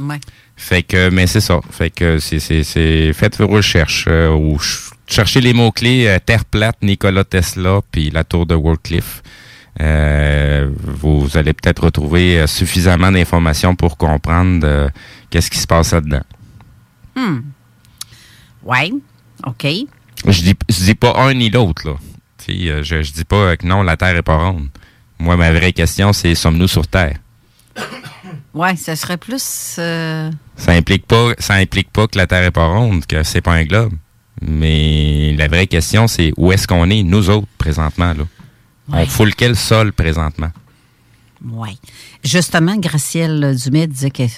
Ouais. 0.00 0.18
Fait 0.56 0.82
que, 0.82 1.10
mais 1.10 1.26
c'est 1.26 1.40
ça. 1.40 1.60
Fait 1.70 1.90
que 1.90 2.18
c'est, 2.18 3.12
faites 3.12 3.36
vos 3.38 3.46
recherches 3.48 4.06
euh, 4.08 4.30
ou 4.30 4.58
ch- 4.58 4.90
cherchez 5.06 5.40
les 5.42 5.52
mots-clés 5.52 6.06
euh, 6.08 6.18
Terre 6.24 6.44
plate, 6.46 6.78
Nikola 6.82 7.24
Tesla, 7.24 7.80
puis 7.92 8.10
la 8.10 8.24
tour 8.24 8.46
de 8.46 8.54
Warcliffe. 8.54 9.22
Euh, 9.80 10.70
vous 10.82 11.28
allez 11.34 11.52
peut-être 11.52 11.84
retrouver 11.84 12.40
euh, 12.40 12.46
suffisamment 12.46 13.12
d'informations 13.12 13.74
pour 13.76 13.96
comprendre 13.96 14.90
qu'est-ce 15.30 15.50
qui 15.50 15.58
se 15.58 15.66
passe 15.66 15.92
là-dedans. 15.92 16.22
Hmm. 17.14 17.40
Ouais. 18.64 18.90
OK. 19.46 19.66
Je 20.26 20.42
dis, 20.42 20.54
je 20.68 20.84
dis 20.84 20.94
pas 20.94 21.14
un 21.18 21.34
ni 21.34 21.50
l'autre, 21.50 21.86
là. 21.88 21.94
Je, 22.48 22.82
je 22.82 23.12
dis 23.12 23.24
pas 23.24 23.56
que 23.56 23.66
non, 23.66 23.82
la 23.82 23.96
Terre 23.96 24.16
est 24.16 24.22
pas 24.22 24.36
ronde. 24.36 24.68
Moi, 25.18 25.36
ma 25.36 25.52
vraie 25.52 25.72
question, 25.72 26.12
c'est 26.12 26.34
sommes-nous 26.34 26.68
sur 26.68 26.86
Terre? 26.86 27.18
Ouais, 28.54 28.74
ça 28.76 28.96
serait 28.96 29.16
plus. 29.16 29.76
euh, 29.78 30.30
Ça 30.56 30.72
implique 30.72 31.06
pas, 31.06 31.32
ça 31.38 31.54
implique 31.54 31.90
pas 31.92 32.06
que 32.08 32.18
la 32.18 32.26
Terre 32.26 32.42
est 32.44 32.50
pas 32.50 32.66
ronde, 32.66 33.06
que 33.06 33.22
c'est 33.22 33.40
pas 33.40 33.52
un 33.52 33.64
globe. 33.64 33.92
Mais 34.42 35.34
la 35.38 35.46
vraie 35.48 35.66
question, 35.66 36.08
c'est 36.08 36.32
où 36.36 36.50
est-ce 36.50 36.66
qu'on 36.66 36.88
est, 36.90 37.02
nous 37.02 37.30
autres, 37.30 37.46
présentement, 37.58 38.12
là? 38.14 38.24
Ouais. 38.88 39.02
On 39.02 39.06
fout 39.06 39.32
quel 39.36 39.54
sol 39.54 39.92
présentement? 39.92 40.50
Oui. 41.50 41.78
Justement, 42.22 42.76
Gracielle 42.76 43.56
Dumais 43.62 43.86
disait 43.86 44.10
qu'il 44.10 44.28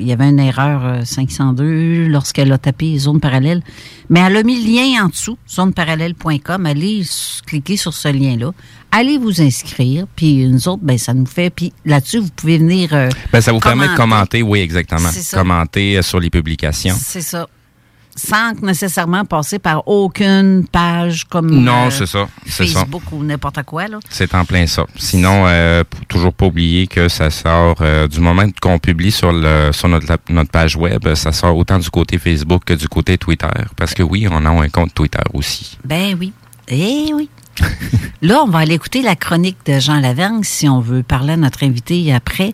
y 0.00 0.12
avait 0.12 0.28
une 0.28 0.40
erreur 0.40 0.84
euh, 0.84 1.04
502 1.04 2.08
lorsqu'elle 2.08 2.50
a 2.52 2.58
tapé 2.58 2.98
zone 2.98 3.20
parallèle. 3.20 3.62
Mais 4.10 4.20
elle 4.20 4.36
a 4.38 4.42
mis 4.42 4.60
le 4.64 4.68
lien 4.68 5.04
en 5.04 5.08
dessous, 5.08 5.38
zoneparallèle.com. 5.48 6.66
Allez 6.66 7.02
cliquer 7.46 7.76
sur 7.76 7.94
ce 7.94 8.08
lien-là. 8.08 8.52
Allez 8.90 9.18
vous 9.18 9.40
inscrire. 9.40 10.06
Puis 10.16 10.46
nous 10.48 10.66
autres, 10.68 10.82
ben, 10.82 10.98
ça 10.98 11.14
nous 11.14 11.26
fait. 11.26 11.50
Puis 11.50 11.72
là-dessus, 11.84 12.18
vous 12.18 12.30
pouvez 12.34 12.58
venir. 12.58 12.92
euh, 12.92 13.08
Ben, 13.32 13.40
ça 13.40 13.52
vous 13.52 13.60
permet 13.60 13.86
de 13.88 13.94
Commenter. 13.94 14.42
oui, 14.42 14.60
exactement. 14.60 15.10
Commenter 15.32 15.98
euh, 15.98 16.02
sur 16.02 16.18
les 16.20 16.30
publications. 16.30 16.96
c'est 16.98 17.20
ça. 17.20 17.46
Sans 18.18 18.52
nécessairement 18.62 19.24
passer 19.24 19.58
par 19.58 19.86
aucune 19.86 20.66
page 20.70 21.24
comme 21.24 21.50
Non, 21.50 21.86
euh, 21.86 21.90
c'est 21.90 22.06
ça. 22.06 22.28
C'est 22.46 22.66
ça. 22.66 22.80
Facebook 22.80 23.02
ou 23.12 23.22
n'importe 23.22 23.62
quoi. 23.62 23.88
Là. 23.88 23.98
C'est 24.10 24.34
en 24.34 24.44
plein 24.44 24.66
ça. 24.66 24.84
Sinon, 24.96 25.44
euh, 25.46 25.84
toujours 26.08 26.32
pas 26.32 26.46
oublier 26.46 26.86
que 26.86 27.08
ça 27.08 27.30
sort 27.30 27.76
euh, 27.80 28.08
du 28.08 28.20
moment 28.20 28.44
qu'on 28.60 28.78
publie 28.78 29.12
sur 29.12 29.32
le 29.32 29.70
sur 29.72 29.88
notre, 29.88 30.06
notre 30.28 30.50
page 30.50 30.76
web, 30.76 31.14
ça 31.14 31.32
sort 31.32 31.56
autant 31.56 31.78
du 31.78 31.88
côté 31.90 32.18
Facebook 32.18 32.64
que 32.64 32.74
du 32.74 32.88
côté 32.88 33.16
Twitter. 33.16 33.46
Parce 33.76 33.94
que 33.94 34.02
oui, 34.02 34.26
on 34.30 34.44
a 34.44 34.50
un 34.50 34.68
compte 34.68 34.92
Twitter 34.92 35.22
aussi. 35.32 35.78
Ben 35.84 36.16
oui. 36.18 36.32
Eh 36.68 37.12
oui. 37.14 37.30
Là, 38.22 38.42
on 38.44 38.48
va 38.48 38.60
aller 38.60 38.74
écouter 38.74 39.02
la 39.02 39.16
chronique 39.16 39.58
de 39.66 39.78
Jean 39.78 40.00
Lavergne 40.00 40.42
si 40.42 40.68
on 40.68 40.80
veut 40.80 41.02
parler 41.02 41.34
à 41.34 41.36
notre 41.36 41.64
invité 41.64 42.12
après. 42.12 42.52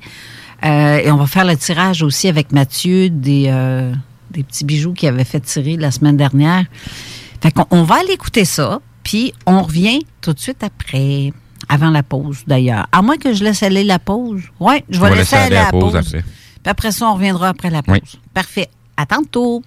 Euh, 0.64 0.98
et 0.98 1.10
on 1.10 1.16
va 1.16 1.26
faire 1.26 1.44
le 1.44 1.56
tirage 1.56 2.02
aussi 2.02 2.28
avec 2.28 2.52
Mathieu 2.52 3.10
des, 3.10 3.46
euh, 3.48 3.92
des 4.34 4.42
petits 4.42 4.64
bijoux 4.64 4.92
qu'il 4.92 5.08
avait 5.08 5.24
fait 5.24 5.40
tirer 5.40 5.76
la 5.76 5.90
semaine 5.90 6.16
dernière. 6.16 6.64
Fait 7.40 7.50
qu'on 7.50 7.66
on 7.70 7.82
va 7.84 7.96
aller 7.96 8.12
écouter 8.12 8.44
ça, 8.44 8.80
puis 9.02 9.32
on 9.46 9.62
revient 9.62 10.00
tout 10.20 10.32
de 10.32 10.38
suite 10.38 10.62
après, 10.62 11.32
avant 11.68 11.90
la 11.90 12.02
pause 12.02 12.38
d'ailleurs. 12.46 12.86
À 12.92 13.02
moins 13.02 13.16
que 13.16 13.32
je 13.32 13.44
laisse 13.44 13.62
aller 13.62 13.84
la 13.84 13.98
pause. 13.98 14.42
Oui, 14.60 14.82
je 14.90 15.00
vais 15.00 15.10
laisser 15.10 15.18
laisser 15.18 15.36
aller 15.36 15.56
la 15.56 15.70
pause. 15.70 15.96
après. 15.96 16.22
Puis 16.22 16.70
après 16.70 16.92
ça, 16.92 17.06
on 17.06 17.14
reviendra 17.14 17.48
après 17.48 17.70
la 17.70 17.82
pause. 17.82 17.98
Oui. 18.02 18.20
Parfait. 18.32 18.68
À 18.96 19.06
tantôt. 19.06 19.62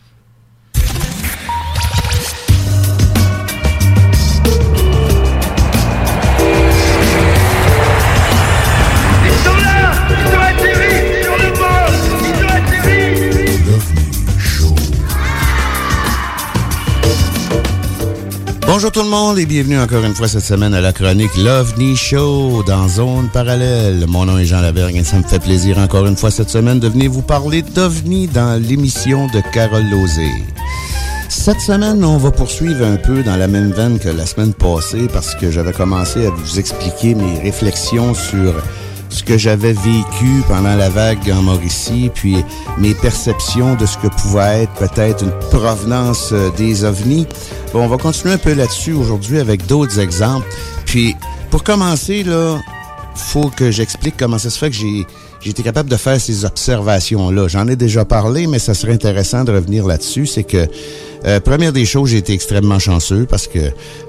Bonjour 18.77 18.91
tout 18.91 19.01
le 19.01 19.09
monde 19.09 19.39
et 19.39 19.47
bienvenue 19.47 19.79
encore 19.79 20.03
une 20.03 20.13
fois 20.13 20.27
cette 20.27 20.43
semaine 20.43 20.75
à 20.75 20.81
la 20.81 20.93
chronique 20.93 21.35
l'OVNI 21.35 21.95
Show 21.95 22.61
dans 22.61 22.87
Zone 22.87 23.27
Parallèle. 23.33 24.05
Mon 24.07 24.25
nom 24.25 24.37
est 24.37 24.45
Jean 24.45 24.61
Lavergne 24.61 24.97
et 24.97 25.03
ça 25.03 25.17
me 25.17 25.23
fait 25.23 25.39
plaisir 25.39 25.79
encore 25.79 26.05
une 26.05 26.15
fois 26.15 26.29
cette 26.29 26.51
semaine 26.51 26.79
de 26.79 26.87
venir 26.87 27.09
vous 27.09 27.23
parler 27.23 27.63
d'OVNI 27.63 28.27
dans 28.27 28.61
l'émission 28.61 29.25
de 29.33 29.41
Carole 29.51 29.89
Lozé. 29.89 30.29
Cette 31.27 31.59
semaine, 31.59 32.05
on 32.05 32.17
va 32.17 32.29
poursuivre 32.29 32.85
un 32.85 32.97
peu 32.97 33.23
dans 33.23 33.35
la 33.35 33.47
même 33.47 33.71
veine 33.71 33.97
que 33.97 34.09
la 34.09 34.27
semaine 34.27 34.53
passée 34.53 35.07
parce 35.11 35.33
que 35.33 35.49
j'avais 35.49 35.73
commencé 35.73 36.27
à 36.27 36.29
vous 36.29 36.59
expliquer 36.59 37.15
mes 37.15 37.39
réflexions 37.39 38.13
sur 38.13 38.53
ce 39.09 39.23
que 39.23 39.37
j'avais 39.37 39.73
vécu 39.73 40.43
pendant 40.47 40.75
la 40.75 40.89
vague 40.89 41.29
en 41.31 41.41
Mauricie, 41.41 42.11
puis 42.13 42.37
mes 42.77 42.93
perceptions 42.93 43.75
de 43.75 43.85
ce 43.85 43.97
que 43.97 44.07
pouvait 44.07 44.63
être 44.63 44.73
peut-être 44.73 45.23
une 45.23 45.31
provenance 45.49 46.29
euh, 46.31 46.49
des 46.57 46.83
ovnis. 46.83 47.27
Bon, 47.73 47.83
on 47.83 47.87
va 47.87 47.97
continuer 47.97 48.33
un 48.33 48.37
peu 48.37 48.53
là-dessus 48.53 48.93
aujourd'hui 48.93 49.39
avec 49.39 49.65
d'autres 49.65 49.99
exemples. 49.99 50.47
Puis, 50.85 51.15
pour 51.49 51.63
commencer, 51.63 52.23
là, 52.23 52.59
faut 53.15 53.49
que 53.49 53.71
j'explique 53.71 54.15
comment 54.17 54.37
ça 54.37 54.49
se 54.49 54.57
fait 54.57 54.69
que 54.69 54.75
j'ai 54.75 55.05
été 55.45 55.63
capable 55.63 55.89
de 55.89 55.95
faire 55.95 56.19
ces 56.19 56.45
observations-là. 56.45 57.47
J'en 57.47 57.67
ai 57.67 57.75
déjà 57.75 58.05
parlé, 58.05 58.47
mais 58.47 58.59
ça 58.59 58.73
serait 58.73 58.93
intéressant 58.93 59.43
de 59.43 59.51
revenir 59.51 59.85
là-dessus. 59.85 60.25
C'est 60.25 60.43
que, 60.43 60.67
euh, 61.25 61.39
première 61.39 61.73
des 61.73 61.85
choses, 61.85 62.09
j'ai 62.09 62.17
été 62.17 62.33
extrêmement 62.33 62.79
chanceux 62.79 63.25
parce 63.29 63.47
que 63.47 63.59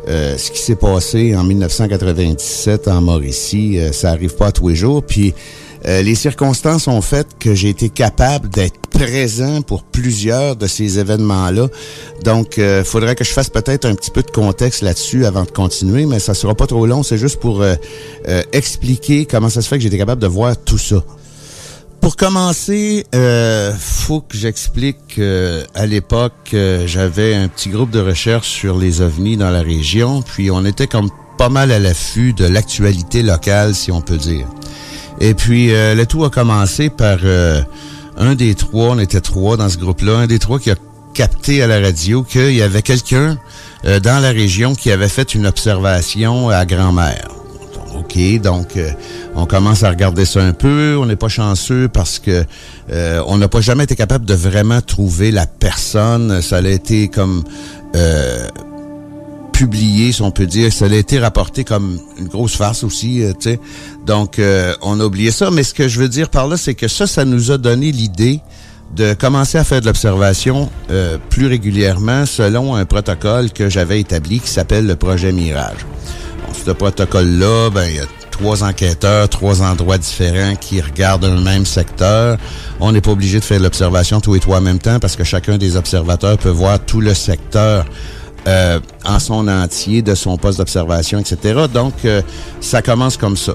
euh, 0.09 0.37
ce 0.37 0.51
qui 0.51 0.61
s'est 0.61 0.77
passé 0.77 1.37
en 1.37 1.45
1997 1.45 2.89
en 2.89 3.01
Mauricie, 3.03 3.79
euh, 3.79 3.93
ça 3.93 4.11
arrive 4.11 4.35
pas 4.35 4.53
tous 4.53 4.69
les 4.69 4.77
jours. 4.77 5.03
Puis, 5.03 5.35
euh, 5.87 6.03
les 6.03 6.15
circonstances 6.15 6.89
ont 6.89 7.01
fait 7.01 7.27
que 7.39 7.55
j'ai 7.55 7.69
été 7.69 7.89
capable 7.89 8.49
d'être 8.49 8.89
présent 8.91 9.63
pour 9.63 9.85
plusieurs 9.85 10.57
de 10.57 10.67
ces 10.67 10.99
événements-là. 10.99 11.69
Donc, 12.25 12.57
il 12.57 12.83
faudrait 12.85 13.15
que 13.15 13.25
je 13.25 13.33
fasse 13.33 13.49
peut-être 13.49 13.85
un 13.85 13.95
petit 13.95 14.11
peu 14.11 14.23
de 14.23 14.31
contexte 14.31 14.83
là-dessus 14.83 15.25
avant 15.25 15.45
de 15.45 15.51
continuer, 15.51 16.05
mais 16.05 16.19
ça 16.19 16.35
sera 16.35 16.55
pas 16.55 16.67
trop 16.67 16.85
long. 16.87 17.03
C'est 17.03 17.19
juste 17.19 17.39
pour 17.39 17.63
euh, 17.63 17.77
euh, 18.27 18.43
expliquer 18.53 19.25
comment 19.25 19.49
ça 19.49 19.63
se 19.63 19.69
fait 19.69 19.79
que 19.79 19.87
été 19.87 19.99
capable 19.99 20.21
de 20.21 20.27
voir 20.27 20.57
tout 20.57 20.79
ça. 20.79 21.05
Pour 22.01 22.17
commencer, 22.17 23.07
euh, 23.15 23.73
faut 23.79 24.21
que 24.21 24.37
j'explique 24.37 24.97
que 25.17 25.65
à 25.75 25.87
l'époque, 25.87 26.51
euh, 26.55 26.87
j'avais 26.87 27.35
un 27.35 27.49
petit 27.49 27.69
groupe 27.69 27.91
de 27.91 28.01
recherche 28.01 28.49
sur 28.49 28.79
les 28.79 29.03
ovnis 29.03 29.37
dans 29.37 29.51
la 29.51 29.63
région, 29.63 30.23
puis 30.23 30.51
on 30.51 30.65
était 30.65 30.87
comme 30.87 31.11
pas 31.39 31.49
mal 31.49 31.71
à 31.71 31.79
l'affût 31.79 32.33
de 32.33 32.45
l'actualité 32.45 33.23
locale, 33.23 33.75
si 33.75 33.93
on 33.93 34.01
peut 34.01 34.17
dire. 34.17 34.47
Et 35.21 35.35
puis, 35.35 35.73
euh, 35.73 35.95
le 35.95 36.07
tout 36.07 36.25
a 36.25 36.31
commencé 36.31 36.91
par 36.91 37.19
euh, 37.25 37.63
un 38.17 38.35
des 38.35 38.55
trois, 38.55 38.89
on 38.91 38.99
était 38.99 39.21
trois 39.21 39.57
dans 39.57 39.69
ce 39.69 39.79
groupe-là, 39.79 40.19
un 40.19 40.27
des 40.27 40.39
trois 40.39 40.59
qui 40.59 40.71
a 40.71 40.77
capté 41.15 41.63
à 41.63 41.67
la 41.67 41.81
radio 41.81 42.23
qu'il 42.23 42.55
y 42.55 42.63
avait 42.63 42.83
quelqu'un 42.83 43.39
euh, 43.85 43.99
dans 43.99 44.21
la 44.21 44.31
région 44.31 44.75
qui 44.75 44.91
avait 44.93 45.09
fait 45.09 45.35
une 45.35 45.47
observation 45.47 46.51
à 46.51 46.65
grand-mère. 46.67 47.29
OK, 47.99 48.41
donc 48.41 48.77
euh, 48.77 48.91
on 49.35 49.47
commence 49.47 49.83
à 49.83 49.91
regarder 49.91 50.25
ça 50.25 50.41
un 50.41 50.53
peu. 50.53 50.97
On 51.01 51.07
n'est 51.07 51.17
pas 51.17 51.29
chanceux 51.29 51.89
parce 51.89 52.19
que 52.19 52.45
euh, 52.93 53.23
on 53.27 53.39
n'a 53.39 53.49
pas 53.49 53.61
jamais 53.61 53.85
été 53.85 53.97
capable 53.97 54.25
de 54.25 54.35
vraiment 54.35 54.81
trouver 54.81 55.31
la 55.31 55.47
personne. 55.47 56.41
Ça 56.41 56.59
a 56.59 56.69
été 56.69 57.09
comme 57.09 57.43
euh, 57.97 58.47
publié, 59.53 60.13
si 60.13 60.23
on 60.23 60.31
peut 60.31 60.47
dire. 60.47 60.73
Ça 60.73 60.85
a 60.85 60.95
été 60.95 61.19
rapporté 61.19 61.65
comme 61.65 61.99
une 62.19 62.29
grosse 62.29 62.55
farce 62.55 62.85
aussi, 62.85 63.23
tu 63.41 63.51
sais. 63.51 63.61
Donc, 64.07 64.41
on 64.83 65.01
a 65.01 65.05
oublié 65.05 65.33
ça. 65.33 65.51
Mais 65.51 65.65
ce 65.65 65.75
que 65.75 65.89
je 65.89 65.99
veux 65.99 66.09
dire 66.09 66.29
par 66.29 66.47
là, 66.47 66.57
c'est 66.57 66.75
que 66.75 66.87
ça, 66.89 67.07
ça 67.07 67.25
nous 67.25 67.51
a 67.51 67.59
donné 67.59 67.91
l'idée 67.91 68.41
de 68.95 69.13
commencer 69.13 69.59
à 69.59 69.65
faire 69.65 69.81
de 69.81 69.87
l'observation 69.87 70.71
plus 71.29 71.47
régulièrement 71.47 72.27
selon 72.27 72.77
un 72.77 72.85
protocole 72.85 73.51
que 73.51 73.69
j'avais 73.69 74.01
établi 74.01 74.39
qui 74.41 74.49
s'appelle 74.49 74.87
le 74.87 74.97
projet 74.97 75.33
Mirage. 75.33 75.85
Ce 76.65 76.71
protocole-là, 76.71 77.71
ben, 77.71 77.85
il 77.89 77.97
y 77.97 78.01
a 78.01 78.07
trois 78.31 78.63
enquêteurs, 78.63 79.29
trois 79.29 79.63
endroits 79.63 79.99
différents 79.99 80.55
qui 80.55 80.81
regardent 80.81 81.25
un 81.25 81.41
même 81.41 81.67
secteur. 81.67 82.39
On 82.81 82.93
n'est 82.93 83.01
pas 83.01 83.11
obligé 83.11 83.41
de 83.41 83.45
faire 83.45 83.61
l'observation 83.61 84.21
tous 84.21 84.37
et 84.37 84.41
trois 84.41 84.59
en 84.59 84.63
même 84.63 84.79
temps 84.79 84.99
parce 84.99 85.17
que 85.17 85.25
chacun 85.25 85.59
des 85.59 85.77
observateurs 85.77 86.39
peut 86.39 86.49
voir 86.49 86.79
tout 86.79 87.01
le 87.01 87.15
secteur 87.15 87.85
euh, 88.47 88.81
en 89.05 89.19
son 89.19 89.49
entier 89.49 90.03
de 90.03 90.15
son 90.15 90.37
poste 90.37 90.59
d'observation, 90.59 91.19
etc. 91.19 91.67
Donc, 91.73 91.95
euh, 92.05 92.23
ça 92.61 92.83
commence 92.83 93.17
comme 93.17 93.37
ça. 93.37 93.55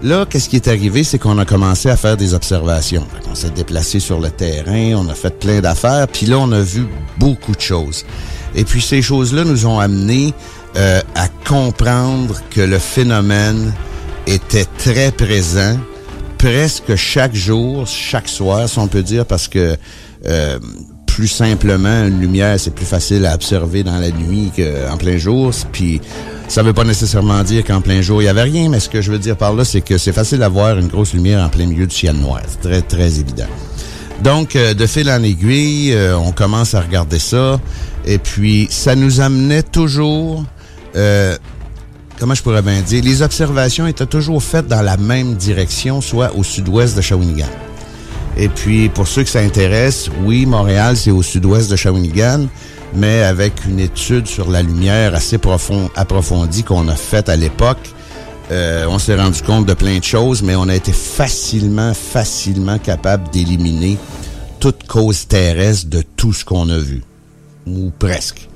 Là, 0.00 0.26
qu'est-ce 0.26 0.48
qui 0.48 0.56
est 0.56 0.68
arrivé, 0.68 1.02
c'est 1.02 1.18
qu'on 1.18 1.38
a 1.38 1.44
commencé 1.44 1.90
à 1.90 1.96
faire 1.96 2.16
des 2.16 2.32
observations. 2.32 3.04
On 3.30 3.34
s'est 3.34 3.50
déplacé 3.50 3.98
sur 3.98 4.20
le 4.20 4.30
terrain, 4.30 4.94
on 4.94 5.08
a 5.08 5.14
fait 5.14 5.36
plein 5.38 5.60
d'affaires, 5.60 6.06
puis 6.06 6.26
là, 6.26 6.38
on 6.38 6.52
a 6.52 6.60
vu 6.60 6.86
beaucoup 7.18 7.52
de 7.52 7.60
choses. 7.60 8.04
Et 8.54 8.64
puis, 8.64 8.80
ces 8.80 9.02
choses-là 9.02 9.44
nous 9.44 9.66
ont 9.66 9.80
amené 9.80 10.32
euh, 10.78 11.00
à 11.14 11.28
comprendre 11.28 12.40
que 12.50 12.60
le 12.60 12.78
phénomène 12.78 13.72
était 14.26 14.66
très 14.78 15.10
présent, 15.10 15.76
presque 16.38 16.94
chaque 16.94 17.34
jour, 17.34 17.86
chaque 17.86 18.28
soir, 18.28 18.68
si 18.68 18.78
on 18.78 18.86
peut 18.86 19.02
dire, 19.02 19.26
parce 19.26 19.48
que 19.48 19.76
euh, 20.26 20.58
plus 21.06 21.26
simplement, 21.26 22.04
une 22.04 22.20
lumière, 22.20 22.60
c'est 22.60 22.72
plus 22.72 22.86
facile 22.86 23.26
à 23.26 23.34
observer 23.34 23.82
dans 23.82 23.98
la 23.98 24.12
nuit 24.12 24.52
qu'en 24.54 24.96
plein 24.96 25.16
jour. 25.16 25.50
Puis, 25.72 26.00
ça 26.46 26.62
veut 26.62 26.72
pas 26.72 26.84
nécessairement 26.84 27.42
dire 27.42 27.64
qu'en 27.64 27.80
plein 27.80 28.00
jour, 28.02 28.22
il 28.22 28.26
y 28.26 28.28
avait 28.28 28.42
rien, 28.42 28.68
mais 28.68 28.78
ce 28.78 28.88
que 28.88 29.02
je 29.02 29.10
veux 29.10 29.18
dire 29.18 29.36
par 29.36 29.52
là, 29.52 29.64
c'est 29.64 29.80
que 29.80 29.98
c'est 29.98 30.12
facile 30.12 30.44
à 30.44 30.48
voir 30.48 30.78
une 30.78 30.86
grosse 30.86 31.14
lumière 31.14 31.44
en 31.44 31.48
plein 31.48 31.66
milieu 31.66 31.88
du 31.88 31.94
ciel 31.94 32.14
noir. 32.14 32.40
C'est 32.46 32.60
très, 32.60 32.82
très 32.82 33.18
évident. 33.18 33.48
Donc, 34.22 34.54
euh, 34.54 34.74
de 34.74 34.86
fil 34.86 35.10
en 35.10 35.22
aiguille, 35.24 35.92
euh, 35.92 36.16
on 36.16 36.30
commence 36.30 36.74
à 36.74 36.80
regarder 36.82 37.18
ça. 37.18 37.58
Et 38.06 38.18
puis, 38.18 38.68
ça 38.70 38.94
nous 38.94 39.20
amenait 39.20 39.64
toujours... 39.64 40.44
Euh, 40.96 41.36
comment 42.18 42.34
je 42.34 42.42
pourrais 42.42 42.62
bien 42.62 42.80
dire? 42.80 43.02
Les 43.02 43.22
observations 43.22 43.86
étaient 43.86 44.06
toujours 44.06 44.42
faites 44.42 44.66
dans 44.66 44.82
la 44.82 44.96
même 44.96 45.34
direction, 45.34 46.00
soit 46.00 46.34
au 46.36 46.42
sud-ouest 46.42 46.96
de 46.96 47.00
Shawinigan. 47.00 47.48
Et 48.36 48.48
puis, 48.48 48.88
pour 48.88 49.08
ceux 49.08 49.24
que 49.24 49.30
ça 49.30 49.40
intéresse, 49.40 50.08
oui, 50.24 50.46
Montréal, 50.46 50.96
c'est 50.96 51.10
au 51.10 51.22
sud-ouest 51.22 51.70
de 51.70 51.76
Shawinigan, 51.76 52.46
mais 52.94 53.22
avec 53.22 53.64
une 53.66 53.80
étude 53.80 54.26
sur 54.26 54.50
la 54.50 54.62
lumière 54.62 55.14
assez 55.14 55.38
profond, 55.38 55.90
approfondie 55.96 56.62
qu'on 56.62 56.88
a 56.88 56.94
faite 56.94 57.28
à 57.28 57.36
l'époque, 57.36 57.92
euh, 58.50 58.86
on 58.88 58.98
s'est 58.98 59.16
rendu 59.16 59.42
compte 59.42 59.66
de 59.66 59.74
plein 59.74 59.98
de 59.98 60.04
choses, 60.04 60.42
mais 60.42 60.56
on 60.56 60.68
a 60.68 60.74
été 60.74 60.92
facilement, 60.92 61.92
facilement 61.92 62.78
capable 62.78 63.28
d'éliminer 63.30 63.98
toute 64.60 64.86
cause 64.86 65.26
terrestre 65.26 65.88
de 65.88 66.02
tout 66.16 66.32
ce 66.32 66.44
qu'on 66.44 66.68
a 66.70 66.78
vu. 66.78 67.02
Ou 67.66 67.90
presque. 67.98 68.47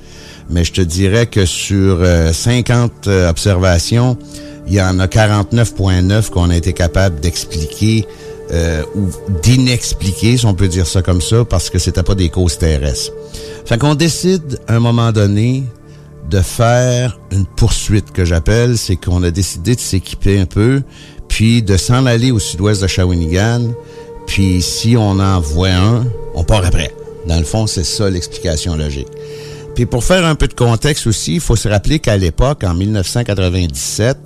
Mais 0.53 0.65
je 0.65 0.73
te 0.73 0.81
dirais 0.83 1.27
que 1.27 1.47
sur 1.47 1.99
euh, 2.01 2.33
50 2.33 3.09
euh, 3.09 3.31
observations, 3.31 4.19
il 4.67 4.75
y 4.75 4.83
en 4.83 4.99
a 5.01 5.07
49.9 5.07 6.31
qu'on 6.31 6.51
a 6.51 6.57
été 6.57 6.73
capable 6.75 7.21
d'expliquer 7.21 8.07
euh, 8.53 8.83
ou 8.95 9.09
d'inexpliquer, 9.43 10.37
si 10.37 10.45
on 10.45 10.55
peut 10.55 10.69
dire 10.69 10.87
ça 10.87 11.01
comme 11.01 11.23
ça, 11.23 11.45
parce 11.47 11.71
que 11.71 11.79
c'était 11.79 12.03
pas 12.03 12.15
des 12.15 12.29
causes 12.29 12.59
terrestres. 12.59 13.12
Fait 13.65 13.79
qu'on 13.79 13.95
décide, 13.95 14.61
à 14.69 14.77
un 14.77 14.81
moment 14.81 15.11
donné, 15.11 15.65
de 16.29 16.41
faire 16.41 17.19
une 17.31 17.47
poursuite 17.47 18.12
que 18.12 18.27
j'appelle, 18.27 18.77
c'est 18.77 18.97
qu'on 18.97 19.23
a 19.23 19.31
décidé 19.31 19.75
de 19.75 19.81
s'équiper 19.81 20.38
un 20.38 20.47
peu, 20.47 20.83
puis 21.29 21.62
de 21.62 21.79
s'en 21.79 22.05
aller 22.05 22.31
au 22.31 22.38
sud-ouest 22.38 22.83
de 22.83 22.87
Shawinigan, 22.87 23.73
puis 24.27 24.61
si 24.61 24.97
on 24.99 25.19
en 25.19 25.41
voit 25.41 25.71
un, 25.71 26.05
on 26.35 26.45
part 26.45 26.65
après. 26.67 26.95
Dans 27.27 27.38
le 27.38 27.45
fond, 27.45 27.67
c'est 27.67 27.85
ça 27.85 28.11
l'explication 28.11 28.77
logique. 28.77 29.09
Puis 29.75 29.87
pour 29.87 30.05
faire 30.05 30.25
un 30.25 30.35
peu 30.35 30.49
de 30.49 30.55
contexte 30.55 31.07
aussi, 31.07 31.35
il 31.35 31.41
faut 31.41 31.57
se 31.57 31.69
rappeler 31.69 31.99
qu'à 31.99 32.17
l'époque, 32.17 32.63
en 32.65 32.75
1997, 32.75 34.19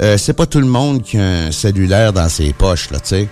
euh, 0.00 0.18
c'est 0.18 0.32
pas 0.32 0.46
tout 0.46 0.60
le 0.60 0.66
monde 0.66 1.02
qui 1.02 1.18
a 1.18 1.46
un 1.46 1.52
cellulaire 1.52 2.12
dans 2.12 2.28
ses 2.28 2.52
poches, 2.52 2.90
là, 2.90 3.00
tu 3.00 3.08
sais. 3.08 3.28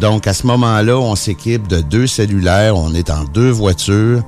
Donc, 0.00 0.26
à 0.26 0.32
ce 0.32 0.46
moment-là, 0.46 0.98
on 0.98 1.14
s'équipe 1.16 1.68
de 1.68 1.80
deux 1.80 2.06
cellulaires, 2.06 2.76
on 2.76 2.94
est 2.94 3.10
en 3.10 3.24
deux 3.24 3.50
voitures, 3.50 4.22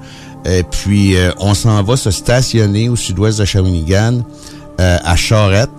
et 0.45 0.63
puis 0.63 1.17
euh, 1.17 1.33
on 1.39 1.55
s'en 1.55 1.83
va 1.83 1.97
se 1.97 2.11
stationner 2.11 2.89
au 2.89 2.97
sud-ouest 2.97 3.39
de 3.39 3.45
Shawinigan, 3.45 4.23
euh, 4.81 4.99
à 5.03 5.17
Charette, 5.17 5.71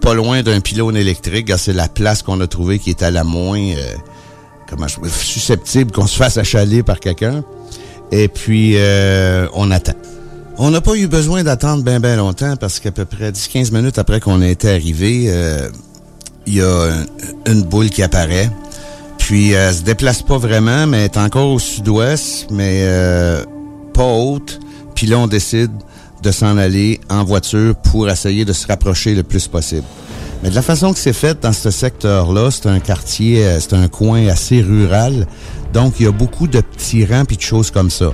pas 0.00 0.14
loin 0.14 0.42
d'un 0.42 0.60
pylône 0.60 0.96
électrique. 0.96 1.50
C'est 1.56 1.72
la 1.72 1.88
place 1.88 2.22
qu'on 2.22 2.40
a 2.40 2.46
trouvée 2.46 2.78
qui 2.78 2.90
était 2.90 3.10
la 3.10 3.24
moins 3.24 3.58
euh, 3.58 3.94
comment 4.68 4.86
je, 4.86 4.96
susceptible 5.08 5.90
qu'on 5.90 6.06
se 6.06 6.16
fasse 6.16 6.36
achaler 6.36 6.82
par 6.82 7.00
quelqu'un. 7.00 7.42
Et 8.12 8.28
puis, 8.28 8.76
on 9.54 9.70
attend. 9.70 9.94
On 10.62 10.70
n'a 10.70 10.82
pas 10.82 10.94
eu 10.94 11.06
besoin 11.06 11.42
d'attendre 11.42 11.82
bien, 11.82 12.00
bien 12.00 12.16
longtemps 12.16 12.54
parce 12.54 12.80
qu'à 12.80 12.92
peu 12.92 13.06
près 13.06 13.30
10-15 13.30 13.72
minutes 13.72 13.98
après 13.98 14.20
qu'on 14.20 14.42
était 14.42 14.68
arrivé, 14.68 15.32
il 16.46 16.54
y 16.54 16.60
a 16.60 16.90
une 17.46 17.62
boule 17.62 17.88
qui 17.88 18.02
apparaît. 18.02 18.50
Puis, 19.16 19.52
elle 19.52 19.74
se 19.74 19.80
déplace 19.80 20.20
pas 20.20 20.36
vraiment, 20.36 20.86
mais 20.86 20.98
elle 20.98 21.04
est 21.04 21.16
encore 21.16 21.50
au 21.50 21.58
sud-ouest, 21.58 22.48
mais 22.50 22.86
pas 23.94 24.04
haute. 24.04 24.60
Puis 24.94 25.06
là, 25.06 25.18
on 25.18 25.26
décide 25.26 25.70
de 26.22 26.30
s'en 26.30 26.58
aller 26.58 27.00
en 27.08 27.24
voiture 27.24 27.74
pour 27.76 28.10
essayer 28.10 28.44
de 28.44 28.52
se 28.52 28.66
rapprocher 28.66 29.14
le 29.14 29.22
plus 29.22 29.48
possible. 29.48 29.86
Mais 30.42 30.50
de 30.50 30.54
la 30.54 30.62
façon 30.62 30.92
que 30.92 30.98
c'est 30.98 31.12
fait 31.12 31.40
dans 31.42 31.52
ce 31.52 31.70
secteur-là, 31.70 32.50
c'est 32.50 32.66
un 32.66 32.80
quartier, 32.80 33.44
euh, 33.44 33.60
c'est 33.60 33.74
un 33.74 33.88
coin 33.88 34.26
assez 34.26 34.62
rural. 34.62 35.26
Donc, 35.72 35.94
il 36.00 36.06
y 36.06 36.08
a 36.08 36.12
beaucoup 36.12 36.48
de 36.48 36.60
petits 36.60 37.04
rangs 37.04 37.24
puis 37.24 37.36
de 37.36 37.42
choses 37.42 37.70
comme 37.70 37.90
ça. 37.90 38.12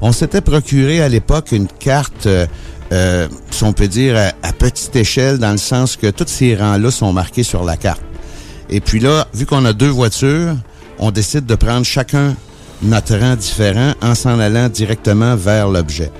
On 0.00 0.12
s'était 0.12 0.40
procuré 0.40 1.02
à 1.02 1.08
l'époque 1.08 1.52
une 1.52 1.66
carte, 1.66 2.26
euh, 2.26 2.46
euh, 2.92 3.28
si 3.50 3.64
on 3.64 3.72
peut 3.72 3.88
dire, 3.88 4.16
à, 4.16 4.52
petite 4.52 4.94
échelle, 4.96 5.38
dans 5.38 5.52
le 5.52 5.58
sens 5.58 5.96
que 5.96 6.08
tous 6.08 6.28
ces 6.28 6.54
rangs-là 6.54 6.90
sont 6.90 7.12
marqués 7.12 7.42
sur 7.42 7.64
la 7.64 7.76
carte. 7.76 8.02
Et 8.70 8.80
puis 8.80 9.00
là, 9.00 9.26
vu 9.32 9.46
qu'on 9.46 9.64
a 9.64 9.72
deux 9.72 9.88
voitures, 9.88 10.54
on 10.98 11.10
décide 11.10 11.46
de 11.46 11.54
prendre 11.54 11.86
chacun 11.86 12.34
notre 12.82 13.16
rang 13.16 13.36
différent 13.36 13.92
en 14.02 14.14
s'en 14.14 14.38
allant 14.38 14.68
directement 14.68 15.36
vers 15.36 15.68
l'objet. 15.68 16.10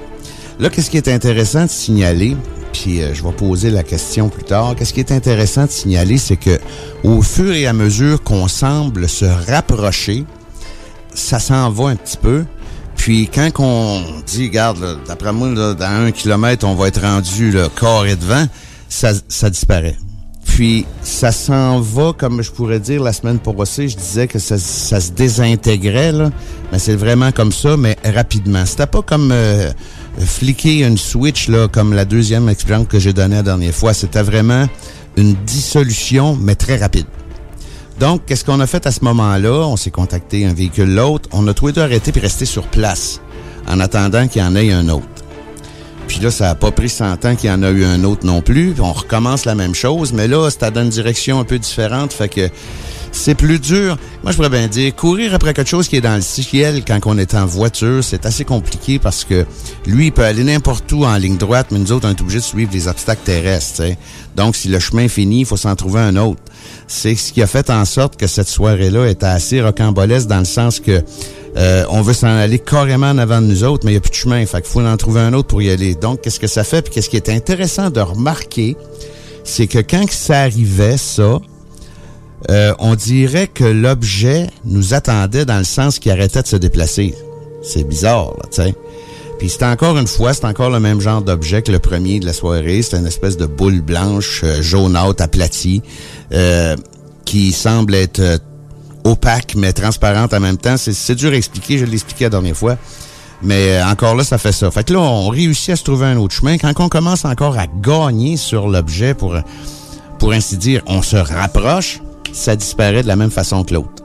Là, 0.58 0.70
qu'est-ce 0.70 0.90
qui 0.90 0.96
est 0.96 1.08
intéressant 1.08 1.64
de 1.64 1.70
signaler, 1.70 2.36
puis 2.72 3.02
euh, 3.02 3.14
je 3.14 3.22
vais 3.22 3.32
poser 3.32 3.70
la 3.70 3.82
question 3.82 4.28
plus 4.28 4.42
tard, 4.42 4.74
qu'est-ce 4.76 4.92
qui 4.92 5.00
est 5.00 5.12
intéressant 5.12 5.66
de 5.66 5.70
signaler, 5.70 6.18
c'est 6.18 6.36
que 6.36 6.58
au 7.04 7.22
fur 7.22 7.52
et 7.52 7.66
à 7.66 7.72
mesure 7.72 8.22
qu'on 8.22 8.48
semble 8.48 9.08
se 9.08 9.24
rapprocher, 9.24 10.24
ça 11.14 11.38
s'en 11.38 11.70
va 11.70 11.90
un 11.90 11.96
petit 11.96 12.16
peu. 12.16 12.44
Puis 12.96 13.28
quand 13.32 13.50
on 13.58 14.02
dit, 14.26 14.48
regarde, 14.48 14.98
d'après 15.06 15.32
moi, 15.32 15.48
dans 15.74 15.76
un 15.80 16.10
kilomètre, 16.10 16.66
on 16.66 16.74
va 16.74 16.88
être 16.88 17.00
rendu 17.00 17.50
le 17.50 17.68
corps 17.68 18.06
et 18.06 18.16
devant, 18.16 18.46
ça, 18.88 19.12
ça 19.28 19.50
disparaît. 19.50 19.96
Puis, 20.58 20.86
ça 21.02 21.30
s'en 21.30 21.80
va, 21.80 22.12
comme 22.12 22.42
je 22.42 22.50
pourrais 22.50 22.80
dire, 22.80 23.00
la 23.00 23.12
semaine 23.12 23.38
passée, 23.38 23.88
je 23.88 23.96
disais 23.96 24.26
que 24.26 24.40
ça, 24.40 24.58
se 24.58 25.12
désintégrait, 25.12 26.10
là. 26.10 26.30
Mais 26.72 26.80
c'est 26.80 26.96
vraiment 26.96 27.30
comme 27.30 27.52
ça, 27.52 27.76
mais 27.76 27.96
rapidement. 28.04 28.66
C'était 28.66 28.88
pas 28.88 29.02
comme 29.02 29.30
euh, 29.30 29.70
fliquer 30.18 30.84
une 30.84 30.98
switch, 30.98 31.48
là, 31.48 31.68
comme 31.68 31.92
la 31.92 32.04
deuxième 32.04 32.48
expérience 32.48 32.88
que 32.88 32.98
j'ai 32.98 33.12
donnée 33.12 33.36
la 33.36 33.44
dernière 33.44 33.72
fois. 33.72 33.94
C'était 33.94 34.22
vraiment 34.22 34.66
une 35.16 35.34
dissolution, 35.46 36.36
mais 36.40 36.56
très 36.56 36.76
rapide. 36.76 37.06
Donc, 38.00 38.22
qu'est-ce 38.26 38.44
qu'on 38.44 38.60
a 38.60 38.66
fait 38.66 38.86
à 38.86 38.92
ce 38.92 39.02
moment-là? 39.04 39.66
On 39.66 39.76
s'est 39.76 39.90
contacté 39.90 40.46
un 40.46 40.54
véhicule 40.54 40.94
l'autre. 40.94 41.28
On 41.32 41.46
a 41.48 41.54
tous 41.54 41.68
les 41.68 41.72
deux 41.72 41.82
arrêté 41.82 42.12
puis 42.12 42.20
resté 42.20 42.44
sur 42.44 42.66
place 42.68 43.20
en 43.66 43.80
attendant 43.80 44.28
qu'il 44.28 44.40
y 44.40 44.44
en 44.44 44.54
ait 44.54 44.72
un 44.72 44.88
autre. 44.88 45.06
Puis 46.06 46.20
là, 46.20 46.30
ça 46.30 46.44
n'a 46.44 46.54
pas 46.54 46.70
pris 46.70 46.88
100 46.88 47.24
ans 47.26 47.36
qu'il 47.36 47.50
y 47.50 47.52
en 47.52 47.62
a 47.62 47.70
eu 47.70 47.84
un 47.84 48.02
autre 48.04 48.24
non 48.24 48.40
plus. 48.40 48.74
on 48.80 48.92
recommence 48.92 49.44
la 49.44 49.54
même 49.54 49.74
chose, 49.74 50.12
mais 50.12 50.26
là, 50.26 50.48
c'est 50.50 50.70
dans 50.70 50.82
une 50.82 50.88
direction 50.88 51.40
un 51.40 51.44
peu 51.44 51.58
différente. 51.58 52.12
Fait 52.12 52.28
que 52.28 52.48
c'est 53.12 53.34
plus 53.34 53.58
dur. 53.58 53.96
Moi, 54.22 54.32
je 54.32 54.36
pourrais 54.36 54.48
bien 54.48 54.66
dire, 54.68 54.94
courir 54.94 55.34
après 55.34 55.54
quelque 55.54 55.68
chose 55.68 55.88
qui 55.88 55.96
est 55.96 56.00
dans 56.00 56.14
le 56.14 56.20
ciel 56.20 56.82
quand 56.86 56.98
on 57.06 57.18
est 57.18 57.34
en 57.34 57.46
voiture, 57.46 58.02
c'est 58.02 58.26
assez 58.26 58.44
compliqué 58.44 58.98
parce 58.98 59.24
que 59.24 59.46
lui, 59.86 60.06
il 60.06 60.12
peut 60.12 60.24
aller 60.24 60.44
n'importe 60.44 60.90
où 60.92 61.04
en 61.04 61.16
ligne 61.16 61.36
droite, 61.36 61.68
mais 61.70 61.78
nous 61.78 61.92
autres, 61.92 62.06
on 62.06 62.10
est 62.10 62.20
obligés 62.20 62.38
de 62.38 62.44
suivre 62.44 62.70
les 62.72 62.88
obstacles 62.88 63.22
terrestres. 63.24 63.82
Donc, 64.36 64.56
si 64.56 64.68
le 64.68 64.78
chemin 64.78 65.08
finit, 65.08 65.40
il 65.40 65.46
faut 65.46 65.56
s'en 65.56 65.74
trouver 65.76 66.00
un 66.00 66.16
autre. 66.16 66.40
C'est 66.86 67.14
ce 67.14 67.32
qui 67.32 67.42
a 67.42 67.46
fait 67.46 67.70
en 67.70 67.84
sorte 67.84 68.16
que 68.16 68.26
cette 68.26 68.48
soirée-là 68.48 69.06
était 69.06 69.26
assez 69.26 69.60
rocambolesque 69.60 70.28
dans 70.28 70.38
le 70.38 70.44
sens 70.44 70.80
que 70.80 71.02
euh, 71.56 71.84
on 71.88 72.02
veut 72.02 72.12
s'en 72.12 72.28
aller 72.28 72.58
carrément 72.58 73.10
en 73.10 73.18
avant 73.18 73.40
de 73.40 73.46
nous 73.46 73.64
autres, 73.64 73.84
mais 73.84 73.92
il 73.92 73.94
n'y 73.94 73.98
a 73.98 74.00
plus 74.00 74.10
de 74.10 74.14
chemin. 74.14 74.44
Fait 74.46 74.60
qu'il 74.60 74.70
faut 74.70 74.80
en 74.80 74.96
trouver 74.96 75.20
un 75.20 75.32
autre 75.32 75.48
pour 75.48 75.62
y 75.62 75.70
aller. 75.70 75.94
Donc, 75.94 76.20
qu'est-ce 76.20 76.40
que 76.40 76.46
ça 76.46 76.64
fait? 76.64 76.82
Puis 76.82 76.94
qu'est-ce 76.94 77.08
qui 77.08 77.16
est 77.16 77.28
intéressant 77.28 77.90
de 77.90 78.00
remarquer, 78.00 78.76
c'est 79.44 79.66
que 79.66 79.78
quand 79.78 80.08
ça 80.10 80.42
arrivait, 80.42 80.96
ça, 80.96 81.40
euh, 82.50 82.72
on 82.78 82.94
dirait 82.94 83.48
que 83.48 83.64
l'objet 83.64 84.48
nous 84.64 84.94
attendait 84.94 85.44
dans 85.44 85.58
le 85.58 85.64
sens 85.64 85.98
qu'il 85.98 86.12
arrêtait 86.12 86.42
de 86.42 86.46
se 86.46 86.56
déplacer. 86.56 87.14
C'est 87.62 87.84
bizarre, 87.84 88.34
là, 88.38 88.44
tu 88.50 88.62
sais. 88.62 88.74
Puis 89.38 89.50
c'est 89.50 89.64
encore 89.64 89.96
une 89.98 90.06
fois, 90.06 90.34
c'est 90.34 90.46
encore 90.46 90.70
le 90.70 90.80
même 90.80 91.00
genre 91.00 91.22
d'objet 91.22 91.62
que 91.62 91.70
le 91.70 91.78
premier 91.78 92.18
de 92.18 92.26
la 92.26 92.32
soirée. 92.32 92.82
C'est 92.82 92.96
une 92.96 93.06
espèce 93.06 93.36
de 93.36 93.46
boule 93.46 93.80
blanche, 93.80 94.40
euh, 94.42 94.60
jaunâtre, 94.62 95.22
aplatie, 95.22 95.82
euh, 96.32 96.76
qui 97.24 97.52
semble 97.52 97.94
être 97.94 98.40
opaque, 99.04 99.54
mais 99.56 99.72
transparente 99.72 100.34
en 100.34 100.40
même 100.40 100.56
temps. 100.56 100.76
C'est 100.76 101.14
dur 101.14 101.32
à 101.32 101.36
expliquer, 101.36 101.78
je 101.78 101.84
l'ai 101.84 101.94
expliqué 101.94 102.24
la 102.24 102.30
dernière 102.30 102.56
fois. 102.56 102.76
Mais 103.42 103.78
euh, 103.78 103.86
encore 103.86 104.14
là, 104.14 104.24
ça 104.24 104.38
fait 104.38 104.52
ça. 104.52 104.70
Fait 104.70 104.84
que 104.84 104.92
là, 104.92 105.00
on 105.00 105.28
réussit 105.28 105.70
à 105.70 105.76
se 105.76 105.84
trouver 105.84 106.06
un 106.06 106.16
autre 106.16 106.34
chemin. 106.34 106.58
Quand 106.58 106.72
on 106.78 106.88
commence 106.88 107.24
encore 107.24 107.56
à 107.58 107.66
gagner 107.66 108.36
sur 108.36 108.68
l'objet, 108.68 109.14
pour, 109.14 109.36
pour 110.18 110.32
ainsi 110.32 110.56
dire, 110.56 110.82
on 110.86 111.02
se 111.02 111.16
rapproche, 111.16 112.00
ça 112.38 112.56
disparaît 112.56 113.02
de 113.02 113.08
la 113.08 113.16
même 113.16 113.30
façon 113.30 113.64
que 113.64 113.74
l'autre. 113.74 114.02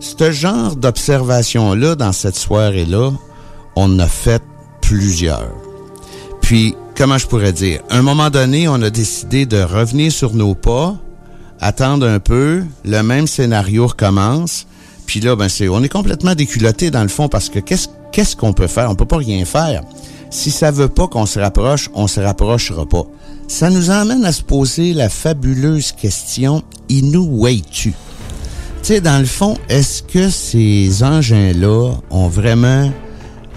Ce 0.00 0.32
genre 0.32 0.76
d'observation-là, 0.76 1.94
dans 1.94 2.12
cette 2.12 2.36
soirée-là, 2.36 3.12
on 3.76 3.98
a 3.98 4.06
fait 4.06 4.42
plusieurs. 4.80 5.52
Puis, 6.40 6.74
comment 6.96 7.18
je 7.18 7.26
pourrais 7.26 7.52
dire, 7.52 7.80
à 7.90 7.98
un 7.98 8.02
moment 8.02 8.30
donné, 8.30 8.68
on 8.68 8.80
a 8.82 8.90
décidé 8.90 9.46
de 9.46 9.62
revenir 9.62 10.10
sur 10.10 10.34
nos 10.34 10.54
pas, 10.54 10.96
attendre 11.60 12.06
un 12.06 12.18
peu, 12.18 12.64
le 12.84 13.02
même 13.02 13.26
scénario 13.26 13.86
recommence. 13.86 14.66
Puis 15.06 15.20
là, 15.20 15.36
ben 15.36 15.48
c'est, 15.48 15.68
on 15.68 15.82
est 15.82 15.88
complètement 15.88 16.34
déculotté 16.34 16.90
dans 16.90 17.02
le 17.02 17.08
fond 17.08 17.28
parce 17.28 17.48
que 17.48 17.58
qu'est-ce 17.58 17.88
qu'est-ce 18.12 18.36
qu'on 18.36 18.52
peut 18.52 18.66
faire? 18.66 18.90
On 18.90 18.94
peut 18.94 19.06
pas 19.06 19.18
rien 19.18 19.44
faire. 19.44 19.82
Si 20.30 20.52
ça 20.52 20.70
veut 20.70 20.88
pas 20.88 21.08
qu'on 21.08 21.26
se 21.26 21.40
rapproche, 21.40 21.90
on 21.92 22.06
se 22.06 22.20
rapprochera 22.20 22.86
pas. 22.86 23.02
Ça 23.48 23.68
nous 23.68 23.90
emmène 23.90 24.24
à 24.24 24.30
se 24.30 24.42
poser 24.42 24.94
la 24.94 25.08
fabuleuse 25.08 25.90
question 25.90 26.62
Inuweitu. 26.88 27.90
Tu 27.90 27.94
sais, 28.82 29.00
dans 29.00 29.18
le 29.18 29.26
fond, 29.26 29.58
est-ce 29.68 30.04
que 30.04 30.30
ces 30.30 31.02
engins-là 31.02 31.94
ont 32.10 32.28
vraiment 32.28 32.90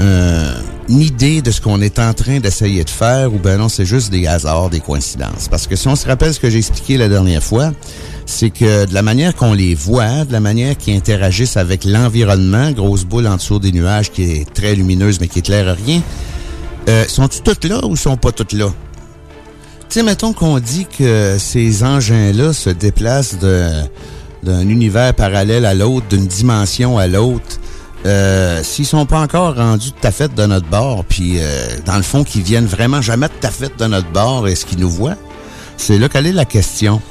euh, 0.02 0.54
une 0.90 1.02
idée 1.02 1.44
de 1.44 1.52
ce 1.52 1.62
qu'on 1.62 1.80
est 1.80 2.00
en 2.00 2.14
train 2.14 2.40
d'essayer 2.40 2.84
de 2.84 2.90
faire 2.90 3.32
ou 3.32 3.38
ben 3.38 3.58
non, 3.58 3.70
c'est 3.70 3.86
juste 3.86 4.12
des 4.12 4.26
hasards, 4.26 4.72
des 4.72 4.80
coïncidences? 4.80 5.48
Parce 5.50 5.68
que 5.68 5.76
si 5.76 5.88
on 5.88 5.96
se 5.96 6.08
rappelle 6.08 6.34
ce 6.34 6.40
que 6.40 6.50
j'ai 6.50 6.58
expliqué 6.58 6.98
la 6.98 7.08
dernière 7.08 7.44
fois, 7.44 7.72
c'est 8.26 8.50
que 8.50 8.86
de 8.86 8.94
la 8.94 9.04
manière 9.04 9.36
qu'on 9.36 9.54
les 9.54 9.76
voit, 9.76 10.26
de 10.26 10.34
la 10.34 10.40
manière 10.40 10.76
qu'ils 10.76 10.96
interagissent 10.96 11.56
avec 11.56 11.86
l'environnement, 11.86 12.72
grosse 12.72 13.06
boule 13.06 13.28
en 13.28 13.36
dessous 13.36 13.60
des 13.60 13.72
nuages 13.72 14.12
qui 14.12 14.24
est 14.24 14.54
très 14.54 14.76
lumineuse 14.76 15.20
mais 15.22 15.28
qui 15.28 15.40
éclaire 15.40 15.76
rien, 15.86 16.02
euh, 16.90 17.06
sont-ils 17.08 17.42
toutes 17.42 17.66
là 17.66 17.86
ou 17.86 17.96
sont 17.96 18.18
pas 18.18 18.32
toutes 18.32 18.54
là? 18.54 18.68
Tu 19.90 20.00
sais, 20.00 20.04
mettons 20.04 20.34
qu'on 20.34 20.60
dit 20.60 20.86
que 20.86 21.38
ces 21.40 21.84
engins-là 21.84 22.54
se 22.54 22.70
déplacent 22.70 23.38
d'un 23.38 24.68
univers 24.68 25.14
parallèle 25.14 25.66
à 25.66 25.74
l'autre, 25.74 26.08
d'une 26.08 26.26
dimension 26.26 26.98
à 26.98 27.08
l'autre, 27.08 27.60
euh, 28.06 28.62
s'ils 28.64 28.86
sont 28.86 29.06
pas 29.06 29.20
encore 29.20 29.56
rendus 29.56 29.92
tout 29.92 30.08
à 30.08 30.12
fait 30.12 30.34
de 30.34 30.46
notre 30.46 30.68
bord, 30.68 31.06
puis 31.06 31.36
euh, 31.38 31.68
dans 31.86 31.96
le 31.96 32.02
fond, 32.02 32.24
qu'ils 32.24 32.42
viennent 32.42 32.66
vraiment 32.66 33.02
jamais 33.02 33.30
tout 33.30 33.48
à 33.48 33.52
fait 33.52 33.72
de 33.78 33.86
notre 33.86 34.10
bord, 34.10 34.48
est-ce 34.48 34.66
qu'ils 34.66 34.80
nous 34.80 34.90
voient? 34.90 35.16
C'est 35.78 35.98
là 35.98 36.10
quelle 36.10 36.28
est 36.28 36.34
la 36.34 36.46
question. 36.46 37.02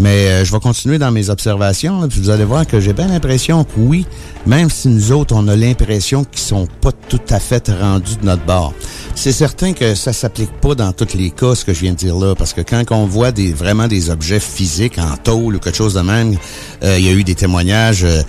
Mais 0.00 0.28
euh, 0.28 0.44
je 0.46 0.52
vais 0.52 0.60
continuer 0.60 0.98
dans 0.98 1.10
mes 1.10 1.28
observations, 1.28 2.08
puis 2.08 2.20
vous 2.20 2.30
allez 2.30 2.44
voir 2.44 2.66
que 2.66 2.80
j'ai 2.80 2.94
bien 2.94 3.08
l'impression 3.08 3.64
que 3.64 3.70
oui, 3.76 4.06
même 4.46 4.70
si 4.70 4.88
nous 4.88 5.12
autres, 5.12 5.34
on 5.36 5.46
a 5.46 5.54
l'impression 5.54 6.24
qu'ils 6.24 6.40
sont 6.40 6.66
pas 6.80 6.92
tout 6.92 7.20
à 7.28 7.38
fait 7.38 7.68
rendus 7.68 8.16
de 8.16 8.24
notre 8.24 8.44
bord. 8.46 8.72
C'est 9.14 9.32
certain 9.32 9.74
que 9.74 9.94
ça 9.94 10.14
s'applique 10.14 10.52
pas 10.62 10.74
dans 10.74 10.92
tous 10.92 11.14
les 11.14 11.30
cas, 11.30 11.54
ce 11.54 11.66
que 11.66 11.74
je 11.74 11.80
viens 11.80 11.92
de 11.92 11.98
dire 11.98 12.16
là, 12.16 12.34
parce 12.34 12.54
que 12.54 12.62
quand 12.62 12.82
on 12.92 13.04
voit 13.04 13.30
des 13.30 13.52
vraiment 13.52 13.88
des 13.88 14.08
objets 14.08 14.40
physiques 14.40 14.98
en 14.98 15.18
tôle 15.18 15.56
ou 15.56 15.58
quelque 15.58 15.76
chose 15.76 15.94
de 15.94 16.00
même, 16.00 16.34
euh, 16.82 16.96
il 16.98 17.04
y 17.04 17.08
a 17.08 17.12
eu 17.12 17.22
des 17.22 17.34
témoignages 17.34 18.04
euh, 18.04 18.22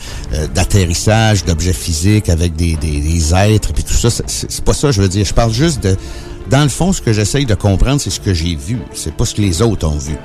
d'atterrissage 0.54 1.46
d'objets 1.46 1.72
physiques 1.72 2.28
avec 2.28 2.54
des, 2.58 2.76
des, 2.76 3.00
des 3.00 3.34
êtres, 3.34 3.72
puis 3.72 3.86
tout 3.86 3.94
ça. 3.94 4.10
C'est 4.10 4.64
pas 4.66 4.74
ça, 4.74 4.92
je 4.92 5.02
veux 5.02 5.10
dire. 5.10 5.26
Je 5.26 5.34
parle 5.34 5.54
juste 5.54 5.82
de... 5.82 5.96
Dans 6.50 6.64
le 6.64 6.70
fond, 6.70 6.92
ce 6.92 7.02
que 7.02 7.14
j'essaye 7.14 7.46
de 7.46 7.56
comprendre, 7.56 8.02
c'est 8.02 8.10
ce 8.10 8.20
que 8.20 8.34
j'ai 8.34 8.56
vu. 8.56 8.80
C'est 8.94 9.14
pas 9.14 9.24
ce 9.26 9.36
que 9.36 9.42
les 9.42 9.62
autres 9.62 9.88
ont 9.88 9.98
vu. 9.98 10.18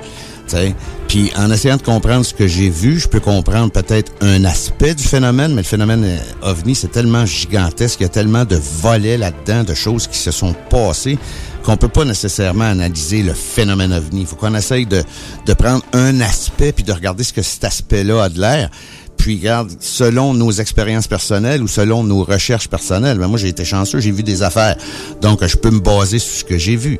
T'sais. 0.47 0.73
Puis 1.09 1.31
en 1.35 1.51
essayant 1.51 1.77
de 1.77 1.81
comprendre 1.81 2.25
ce 2.25 2.33
que 2.33 2.47
j'ai 2.47 2.69
vu, 2.69 2.99
je 2.99 3.07
peux 3.07 3.19
comprendre 3.19 3.71
peut-être 3.71 4.13
un 4.21 4.45
aspect 4.45 4.95
du 4.95 5.03
phénomène, 5.03 5.51
mais 5.51 5.61
le 5.61 5.67
phénomène 5.67 6.03
euh, 6.05 6.49
ovni, 6.49 6.73
c'est 6.73 6.87
tellement 6.89 7.25
gigantesque, 7.25 7.99
il 7.99 8.03
y 8.03 8.05
a 8.05 8.09
tellement 8.09 8.45
de 8.45 8.59
volets 8.81 9.17
là-dedans, 9.17 9.63
de 9.63 9.73
choses 9.73 10.07
qui 10.07 10.17
se 10.17 10.31
sont 10.31 10.55
passées, 10.69 11.17
qu'on 11.63 11.75
peut 11.75 11.89
pas 11.89 12.05
nécessairement 12.05 12.65
analyser 12.65 13.23
le 13.23 13.33
phénomène 13.33 13.91
ovni. 13.91 14.21
Il 14.21 14.27
faut 14.27 14.37
qu'on 14.37 14.55
essaye 14.55 14.85
de, 14.85 15.03
de 15.45 15.53
prendre 15.53 15.83
un 15.93 16.21
aspect 16.21 16.71
puis 16.71 16.85
de 16.85 16.93
regarder 16.93 17.23
ce 17.23 17.33
que 17.33 17.41
cet 17.41 17.65
aspect-là 17.65 18.23
a 18.23 18.29
de 18.29 18.39
l'air. 18.39 18.69
Puis, 19.17 19.37
regarde, 19.37 19.71
selon 19.79 20.33
nos 20.33 20.51
expériences 20.51 21.07
personnelles 21.07 21.61
ou 21.61 21.67
selon 21.67 22.03
nos 22.03 22.23
recherches 22.23 22.69
personnelles, 22.69 23.17
ben 23.17 23.27
moi, 23.27 23.37
j'ai 23.37 23.49
été 23.49 23.65
chanceux, 23.65 23.99
j'ai 23.99 24.11
vu 24.11 24.23
des 24.23 24.43
affaires. 24.43 24.77
Donc, 25.21 25.45
je 25.45 25.57
peux 25.57 25.71
me 25.71 25.79
baser 25.79 26.19
sur 26.19 26.37
ce 26.37 26.43
que 26.45 26.57
j'ai 26.57 26.75
vu. 26.75 26.99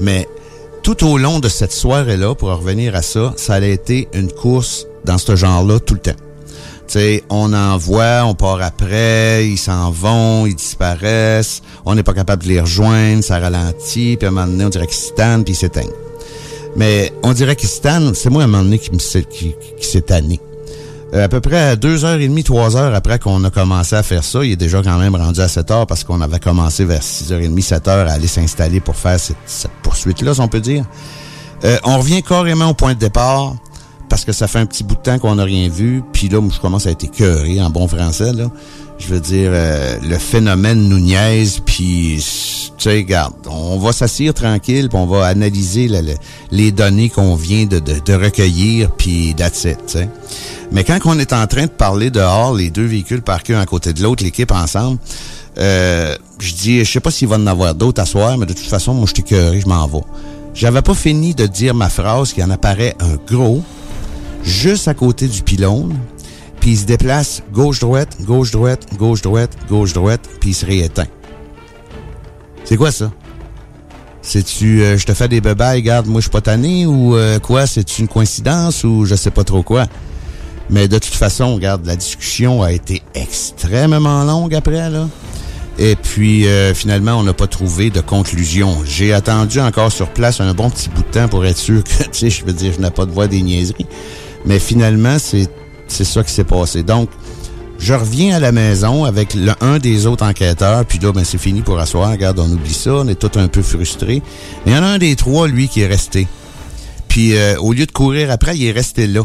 Mais 0.00 0.26
tout 0.82 1.06
au 1.06 1.18
long 1.18 1.40
de 1.40 1.48
cette 1.48 1.72
soirée-là, 1.72 2.34
pour 2.34 2.50
en 2.50 2.56
revenir 2.56 2.94
à 2.94 3.02
ça, 3.02 3.34
ça 3.36 3.54
a 3.54 3.60
été 3.60 4.08
une 4.14 4.32
course 4.32 4.86
dans 5.04 5.18
ce 5.18 5.36
genre-là 5.36 5.78
tout 5.80 5.94
le 5.94 6.00
temps. 6.00 6.16
Tu 6.86 6.98
sais, 6.98 7.24
on 7.30 7.52
en 7.52 7.76
voit, 7.76 8.24
on 8.24 8.34
part 8.34 8.60
après, 8.62 9.46
ils 9.46 9.58
s'en 9.58 9.90
vont, 9.90 10.46
ils 10.46 10.56
disparaissent, 10.56 11.62
on 11.84 11.94
n'est 11.94 12.02
pas 12.02 12.14
capable 12.14 12.42
de 12.42 12.48
les 12.48 12.60
rejoindre, 12.60 13.22
ça 13.22 13.38
ralentit, 13.38 14.16
puis 14.18 14.26
à 14.26 14.30
un 14.30 14.32
moment 14.32 14.46
donné, 14.46 14.64
on 14.64 14.70
dirait 14.70 14.86
qu'ils 14.86 14.96
se 14.96 15.12
tannent, 15.12 15.44
puis 15.44 15.52
ils 15.52 15.56
s'éteignent. 15.56 15.92
Mais 16.76 17.12
on 17.22 17.32
dirait 17.32 17.56
qu'ils 17.56 17.68
se 17.68 17.80
tannent, 17.80 18.14
c'est 18.14 18.30
moi 18.30 18.42
à 18.42 18.44
un 18.46 18.48
moment 18.48 18.64
donné 18.64 18.78
qui, 18.78 18.90
qui, 18.90 19.54
qui 19.78 19.86
s'est 19.86 20.02
tanné. 20.02 20.40
Euh, 21.12 21.24
à 21.24 21.28
peu 21.28 21.40
près 21.40 21.58
à 21.58 21.76
deux 21.76 22.04
heures 22.04 22.20
et 22.20 22.28
demie, 22.28 22.44
trois 22.44 22.76
heures 22.76 22.94
après 22.94 23.18
qu'on 23.18 23.42
a 23.42 23.50
commencé 23.50 23.96
à 23.96 24.02
faire 24.02 24.22
ça, 24.22 24.44
il 24.44 24.52
est 24.52 24.56
déjà 24.56 24.80
quand 24.82 24.96
même 24.96 25.16
rendu 25.16 25.40
à 25.40 25.48
7 25.48 25.70
heures 25.72 25.86
parce 25.86 26.04
qu'on 26.04 26.20
avait 26.20 26.38
commencé 26.38 26.84
vers 26.84 27.02
6 27.02 27.32
heures 27.32 27.40
et 27.40 27.48
demie, 27.48 27.62
7 27.62 27.88
heures 27.88 28.08
à 28.08 28.12
aller 28.12 28.28
s'installer 28.28 28.78
pour 28.80 28.94
faire 28.94 29.18
cette, 29.18 29.36
poursuite-là, 29.82 30.34
si 30.34 30.40
on 30.40 30.48
peut 30.48 30.60
dire. 30.60 30.84
Euh, 31.64 31.78
on 31.82 31.98
revient 31.98 32.22
carrément 32.22 32.68
au 32.68 32.74
point 32.74 32.94
de 32.94 32.98
départ 33.00 33.54
parce 34.08 34.24
que 34.24 34.32
ça 34.32 34.46
fait 34.46 34.60
un 34.60 34.66
petit 34.66 34.84
bout 34.84 34.94
de 34.94 35.00
temps 35.00 35.18
qu'on 35.18 35.34
n'a 35.34 35.44
rien 35.44 35.68
vu. 35.68 36.02
Puis 36.12 36.28
là, 36.28 36.40
je 36.48 36.60
commence 36.60 36.86
à 36.86 36.90
être 36.90 37.04
écœuré 37.04 37.60
en 37.60 37.70
bon 37.70 37.88
français. 37.88 38.32
Là. 38.32 38.44
Je 39.00 39.06
veux 39.14 39.20
dire, 39.20 39.50
euh, 39.52 39.96
le 40.06 40.18
phénomène 40.18 40.88
nous 40.88 40.98
niaise, 41.00 41.60
puis, 41.64 42.18
tu 42.76 42.84
sais, 42.84 42.96
regarde, 42.96 43.32
on 43.50 43.78
va 43.78 43.92
s'asseoir 43.92 44.34
tranquille, 44.34 44.88
puis 44.90 44.98
on 44.98 45.06
va 45.06 45.24
analyser 45.26 45.88
le- 45.88 46.02
le- 46.02 46.14
les 46.52 46.70
données 46.70 47.08
qu'on 47.08 47.34
vient 47.34 47.64
de, 47.64 47.80
recueillir, 48.12 48.90
puis 48.92 49.34
that's 49.36 49.64
it. 49.64 49.98
Mais 50.70 50.84
quand 50.84 50.98
on 51.06 51.18
est 51.18 51.32
en 51.32 51.46
train 51.46 51.62
de 51.64 51.70
parler 51.70 52.10
dehors, 52.10 52.54
les 52.54 52.70
deux 52.70 52.84
véhicules 52.84 53.22
parqués 53.22 53.54
à 53.54 53.64
côté 53.64 53.94
de 53.94 54.02
l'autre, 54.02 54.22
l'équipe 54.22 54.52
ensemble, 54.52 54.98
euh, 55.58 56.14
je 56.38 56.52
dis, 56.52 56.84
je 56.84 56.90
sais 56.92 57.00
pas 57.00 57.10
s'il 57.10 57.26
va 57.28 57.36
en 57.36 57.46
avoir 57.46 57.74
d'autres 57.74 58.02
à 58.02 58.06
soir, 58.06 58.36
mais 58.36 58.44
de 58.46 58.52
toute 58.52 58.66
façon, 58.66 58.92
moi, 58.92 59.06
je 59.12 59.18
écœuré, 59.20 59.60
je 59.60 59.66
m'en 59.66 59.86
vais. 59.88 60.02
J'avais 60.54 60.82
pas 60.82 60.94
fini 60.94 61.34
de 61.34 61.46
dire 61.46 61.74
ma 61.74 61.88
phrase 61.88 62.32
qu'il 62.34 62.44
en 62.44 62.50
apparaît 62.50 62.94
un 63.00 63.16
gros, 63.34 63.62
juste 64.44 64.88
à 64.88 64.94
côté 64.94 65.26
du 65.26 65.42
pylône, 65.42 65.96
puis 66.60 66.72
il 66.72 66.76
se 66.76 66.84
déplace 66.84 67.42
gauche-droite, 67.52 68.16
gauche-droite, 68.22 68.86
gauche-droite, 68.96 69.56
gauche-droite, 69.68 70.28
puis 70.40 70.50
il 70.50 70.54
se 70.54 70.66
rééteint. 70.66 71.06
C'est 72.64 72.76
quoi 72.76 72.92
ça? 72.92 73.10
C'est-tu, 74.22 74.82
euh, 74.82 74.98
je 74.98 75.06
te 75.06 75.14
fais 75.14 75.28
des 75.28 75.40
bébés, 75.40 75.72
regarde, 75.72 76.06
moi 76.06 76.20
je 76.20 76.24
suis 76.24 76.30
pas 76.30 76.42
tanné, 76.42 76.86
ou 76.86 77.16
euh, 77.16 77.38
quoi? 77.38 77.66
C'est 77.66 77.98
une 77.98 78.06
coïncidence, 78.06 78.84
ou 78.84 79.06
je 79.06 79.14
sais 79.14 79.30
pas 79.30 79.44
trop 79.44 79.62
quoi? 79.62 79.86
Mais 80.68 80.86
de 80.86 80.98
toute 80.98 81.14
façon, 81.14 81.54
regarde, 81.54 81.84
la 81.86 81.96
discussion 81.96 82.62
a 82.62 82.70
été 82.70 83.02
extrêmement 83.14 84.24
longue 84.24 84.54
après, 84.54 84.90
là. 84.90 85.08
Et 85.78 85.96
puis, 85.96 86.46
euh, 86.46 86.74
finalement, 86.74 87.12
on 87.12 87.22
n'a 87.22 87.32
pas 87.32 87.46
trouvé 87.46 87.88
de 87.88 88.00
conclusion. 88.00 88.76
J'ai 88.84 89.14
attendu 89.14 89.60
encore 89.60 89.90
sur 89.90 90.10
place 90.10 90.40
un 90.40 90.52
bon 90.52 90.68
petit 90.68 90.90
bout 90.90 91.02
de 91.02 91.08
temps 91.08 91.28
pour 91.28 91.46
être 91.46 91.56
sûr 91.56 91.82
que, 91.82 91.90
tu 92.04 92.08
sais, 92.12 92.30
je 92.30 92.44
veux 92.44 92.52
dire, 92.52 92.74
je 92.76 92.82
n'ai 92.82 92.90
pas 92.90 93.06
de 93.06 93.10
voix 93.10 93.26
des 93.26 93.40
niaiseries. 93.40 93.86
Mais 94.44 94.58
finalement, 94.58 95.18
c'est 95.18 95.48
c'est 95.90 96.04
ça 96.04 96.22
qui 96.22 96.32
s'est 96.32 96.44
passé. 96.44 96.82
Donc, 96.82 97.10
je 97.78 97.94
reviens 97.94 98.36
à 98.36 98.40
la 98.40 98.52
maison 98.52 99.04
avec 99.04 99.36
un 99.60 99.78
des 99.78 100.06
autres 100.06 100.24
enquêteurs, 100.24 100.84
puis 100.84 100.98
là, 100.98 101.12
ben, 101.12 101.24
c'est 101.24 101.38
fini 101.38 101.62
pour 101.62 101.78
asseoir. 101.78 102.10
Regarde, 102.10 102.38
on 102.38 102.50
oublie 102.50 102.74
ça, 102.74 102.92
on 102.94 103.08
est 103.08 103.14
tous 103.14 103.38
un 103.38 103.48
peu 103.48 103.62
frustrés. 103.62 104.22
Mais 104.66 104.72
il 104.72 104.74
y 104.74 104.78
en 104.78 104.82
a 104.82 104.86
un 104.86 104.98
des 104.98 105.16
trois, 105.16 105.48
lui, 105.48 105.68
qui 105.68 105.80
est 105.80 105.86
resté. 105.86 106.26
Puis, 107.08 107.36
euh, 107.36 107.56
au 107.58 107.72
lieu 107.72 107.86
de 107.86 107.92
courir 107.92 108.30
après, 108.30 108.56
il 108.56 108.66
est 108.66 108.72
resté 108.72 109.06
là. 109.06 109.22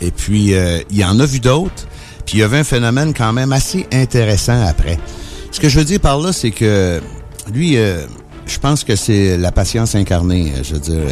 Et 0.00 0.10
puis, 0.10 0.54
euh, 0.54 0.80
il 0.90 1.04
en 1.04 1.20
a 1.20 1.26
vu 1.26 1.40
d'autres. 1.40 1.86
Puis, 2.24 2.38
il 2.38 2.40
y 2.40 2.42
avait 2.42 2.58
un 2.58 2.64
phénomène 2.64 3.12
quand 3.12 3.32
même 3.32 3.52
assez 3.52 3.86
intéressant 3.92 4.64
après. 4.66 4.98
Ce 5.50 5.60
que 5.60 5.68
je 5.68 5.78
veux 5.78 5.84
dire 5.84 6.00
par 6.00 6.18
là, 6.18 6.32
c'est 6.32 6.52
que 6.52 7.00
lui, 7.52 7.76
euh, 7.76 8.06
je 8.46 8.58
pense 8.58 8.82
que 8.82 8.96
c'est 8.96 9.36
la 9.36 9.52
patience 9.52 9.94
incarnée. 9.94 10.52
euh, 10.56 10.62
Je 10.64 10.74
veux 10.74 10.80
dire, 10.80 11.02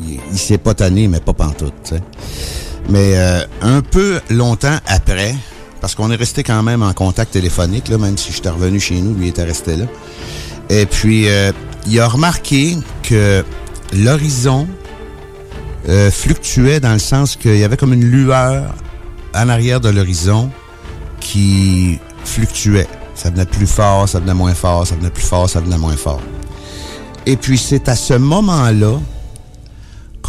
il, 0.00 0.18
il 0.32 0.38
s'est 0.38 0.58
pas 0.58 0.72
tanné, 0.72 1.08
mais 1.08 1.20
pas 1.20 1.34
pantoute, 1.34 1.74
tu 1.84 1.90
sais. 1.96 2.02
Mais 2.88 3.16
euh, 3.16 3.44
un 3.60 3.80
peu 3.80 4.20
longtemps 4.30 4.76
après, 4.86 5.34
parce 5.80 5.94
qu'on 5.94 6.10
est 6.10 6.16
resté 6.16 6.42
quand 6.42 6.62
même 6.62 6.82
en 6.82 6.92
contact 6.92 7.32
téléphonique, 7.32 7.88
là, 7.88 7.98
même 7.98 8.16
si 8.18 8.32
j'étais 8.32 8.50
revenu 8.50 8.80
chez 8.80 9.00
nous, 9.00 9.14
lui 9.14 9.28
était 9.28 9.44
resté 9.44 9.76
là. 9.76 9.86
Et 10.68 10.86
puis, 10.86 11.28
euh, 11.28 11.52
il 11.86 11.98
a 12.00 12.08
remarqué 12.08 12.76
que 13.02 13.44
l'horizon 13.92 14.66
euh, 15.88 16.10
fluctuait 16.10 16.80
dans 16.80 16.92
le 16.92 16.98
sens 16.98 17.36
qu'il 17.36 17.58
y 17.58 17.64
avait 17.64 17.76
comme 17.76 17.92
une 17.92 18.04
lueur 18.04 18.74
en 19.34 19.48
arrière 19.48 19.80
de 19.80 19.88
l'horizon 19.88 20.50
qui 21.20 21.98
fluctuait. 22.24 22.88
Ça 23.14 23.30
venait 23.30 23.46
plus 23.46 23.66
fort, 23.66 24.08
ça 24.08 24.20
venait 24.20 24.34
moins 24.34 24.54
fort, 24.54 24.86
ça 24.86 24.94
venait 24.94 25.10
plus 25.10 25.24
fort, 25.24 25.48
ça 25.48 25.60
venait 25.60 25.78
moins 25.78 25.96
fort. 25.96 26.20
Et 27.26 27.36
puis 27.36 27.58
c'est 27.58 27.88
à 27.88 27.96
ce 27.96 28.14
moment-là 28.14 28.98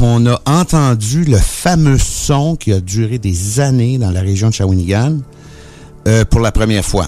qu'on 0.04 0.26
a 0.26 0.42
entendu 0.46 1.24
le 1.24 1.38
fameux 1.38 1.98
son 1.98 2.58
qui 2.58 2.74
a 2.74 2.82
duré 2.82 3.20
des 3.20 3.62
années 3.62 3.98
dans 3.98 4.12
la 4.12 4.20
région 4.20 4.50
de 4.50 4.54
Shawinigan 4.54 5.20
euh, 6.10 6.26
pour 6.26 6.42
la 6.42 6.52
première 6.52 6.84
fois. 6.84 7.06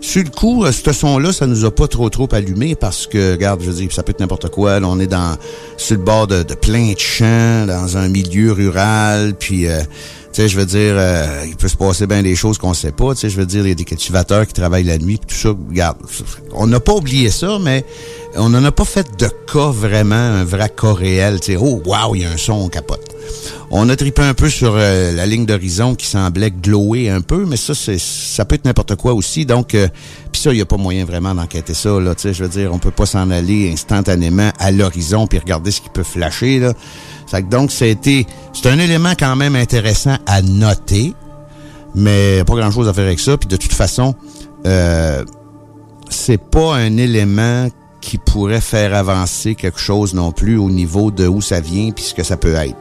Sur 0.00 0.22
le 0.22 0.30
coup, 0.30 0.64
euh, 0.64 0.70
ce 0.70 0.92
son-là, 0.92 1.32
ça 1.32 1.48
nous 1.48 1.64
a 1.64 1.74
pas 1.74 1.88
trop 1.88 2.08
trop 2.08 2.28
allumé 2.30 2.76
parce 2.76 3.08
que, 3.08 3.32
regarde, 3.32 3.62
je 3.62 3.66
veux 3.68 3.74
dire, 3.74 3.90
ça 3.90 4.04
peut 4.04 4.10
être 4.10 4.20
n'importe 4.20 4.48
quoi. 4.50 4.78
On 4.84 5.00
est 5.00 5.08
dans 5.08 5.36
sur 5.76 5.96
le 5.96 6.04
bord 6.04 6.28
de, 6.28 6.44
de 6.44 6.54
plein 6.54 6.92
de 6.92 6.98
champs, 7.00 7.66
dans 7.66 7.96
un 7.96 8.06
milieu 8.06 8.52
rural, 8.52 9.34
puis 9.36 9.66
euh, 9.66 9.80
tu 10.32 10.40
sais, 10.40 10.48
je 10.48 10.58
veux 10.58 10.64
dire, 10.64 10.94
euh, 10.96 11.44
il 11.46 11.56
peut 11.56 11.68
se 11.68 11.76
passer 11.76 12.06
bien 12.06 12.22
des 12.22 12.36
choses 12.36 12.56
qu'on 12.56 12.72
sait 12.72 12.92
pas. 12.92 13.12
Tu 13.14 13.20
sais, 13.20 13.28
je 13.28 13.36
veux 13.36 13.44
dire, 13.44 13.66
il 13.66 13.68
y 13.68 13.72
a 13.72 13.74
des 13.74 13.84
cultivateurs 13.84 14.46
qui 14.46 14.54
travaillent 14.54 14.84
la 14.84 14.96
nuit, 14.96 15.18
puis 15.18 15.36
tout 15.36 15.42
ça. 15.42 15.48
Regarde, 15.50 15.98
on 16.54 16.66
n'a 16.68 16.80
pas 16.80 16.94
oublié 16.94 17.28
ça, 17.30 17.58
mais 17.60 17.84
on 18.36 18.48
n'en 18.48 18.64
a 18.64 18.72
pas 18.72 18.84
fait 18.84 19.18
de 19.18 19.28
cas 19.52 19.70
vraiment, 19.70 20.14
un 20.14 20.44
vrai 20.44 20.70
cas 20.70 20.92
réel. 20.92 21.42
Sais, 21.42 21.56
oh, 21.56 21.82
wow, 21.84 22.14
il 22.14 22.22
y 22.22 22.24
a 22.24 22.30
un 22.30 22.36
son, 22.36 22.54
on 22.54 22.68
capote. 22.68 23.14
On 23.70 23.88
a 23.88 23.96
tripé 23.96 24.22
un 24.22 24.34
peu 24.34 24.48
sur 24.50 24.74
euh, 24.76 25.12
la 25.12 25.26
ligne 25.26 25.46
d'horizon 25.46 25.94
qui 25.94 26.06
semblait 26.06 26.50
glower 26.50 27.08
un 27.08 27.20
peu, 27.20 27.46
mais 27.46 27.56
ça, 27.56 27.74
c'est 27.74 27.98
ça 27.98 28.44
peut 28.44 28.54
être 28.54 28.64
n'importe 28.64 28.96
quoi 28.96 29.14
aussi. 29.14 29.46
Donc, 29.46 29.74
euh, 29.74 29.88
puis 30.30 30.42
ça, 30.42 30.52
il 30.52 30.56
n'y 30.56 30.62
a 30.62 30.66
pas 30.66 30.76
moyen 30.76 31.04
vraiment 31.04 31.34
d'enquêter 31.34 31.74
ça. 31.74 31.98
Là, 32.00 32.14
je 32.22 32.42
veux 32.42 32.48
dire, 32.48 32.72
on 32.72 32.78
peut 32.78 32.90
pas 32.90 33.06
s'en 33.06 33.30
aller 33.30 33.70
instantanément 33.72 34.50
à 34.58 34.70
l'horizon 34.70 35.26
puis 35.26 35.38
regarder 35.38 35.70
ce 35.70 35.80
qui 35.80 35.88
peut 35.88 36.02
flasher. 36.02 36.58
Là. 36.58 36.74
Ça 37.26 37.40
donc, 37.40 37.70
c'était 37.70 38.26
c'est 38.52 38.68
un 38.68 38.78
élément 38.78 39.12
quand 39.18 39.36
même 39.36 39.56
intéressant 39.56 40.16
à 40.26 40.42
noter, 40.42 41.14
mais 41.94 42.44
pas 42.44 42.54
grand-chose 42.54 42.88
à 42.88 42.92
faire 42.92 43.06
avec 43.06 43.20
ça. 43.20 43.36
Puis 43.38 43.48
de 43.48 43.56
toute 43.56 43.72
façon, 43.72 44.14
euh, 44.66 45.24
c'est 46.10 46.40
pas 46.40 46.76
un 46.76 46.96
élément 46.98 47.68
qui 48.02 48.18
pourrait 48.18 48.60
faire 48.60 48.94
avancer 48.94 49.54
quelque 49.54 49.78
chose 49.78 50.12
non 50.12 50.32
plus 50.32 50.58
au 50.58 50.68
niveau 50.68 51.10
de 51.10 51.26
où 51.26 51.40
ça 51.40 51.60
vient 51.60 51.90
puis 51.92 52.04
ce 52.04 52.12
que 52.12 52.22
ça 52.22 52.36
peut 52.36 52.54
être. 52.54 52.76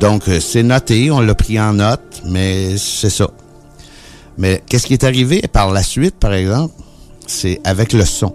Donc, 0.00 0.28
euh, 0.28 0.40
c'est 0.40 0.64
noté, 0.64 1.12
on 1.12 1.20
l'a 1.20 1.34
pris 1.34 1.60
en 1.60 1.74
note, 1.74 2.22
mais 2.24 2.76
c'est 2.76 3.10
ça. 3.10 3.30
Mais 4.38 4.62
qu'est-ce 4.68 4.86
qui 4.86 4.94
est 4.94 5.04
arrivé 5.04 5.42
par 5.52 5.70
la 5.70 5.82
suite, 5.82 6.14
par 6.16 6.32
exemple? 6.32 6.74
C'est 7.26 7.60
avec 7.64 7.92
le 7.92 8.04
son. 8.04 8.34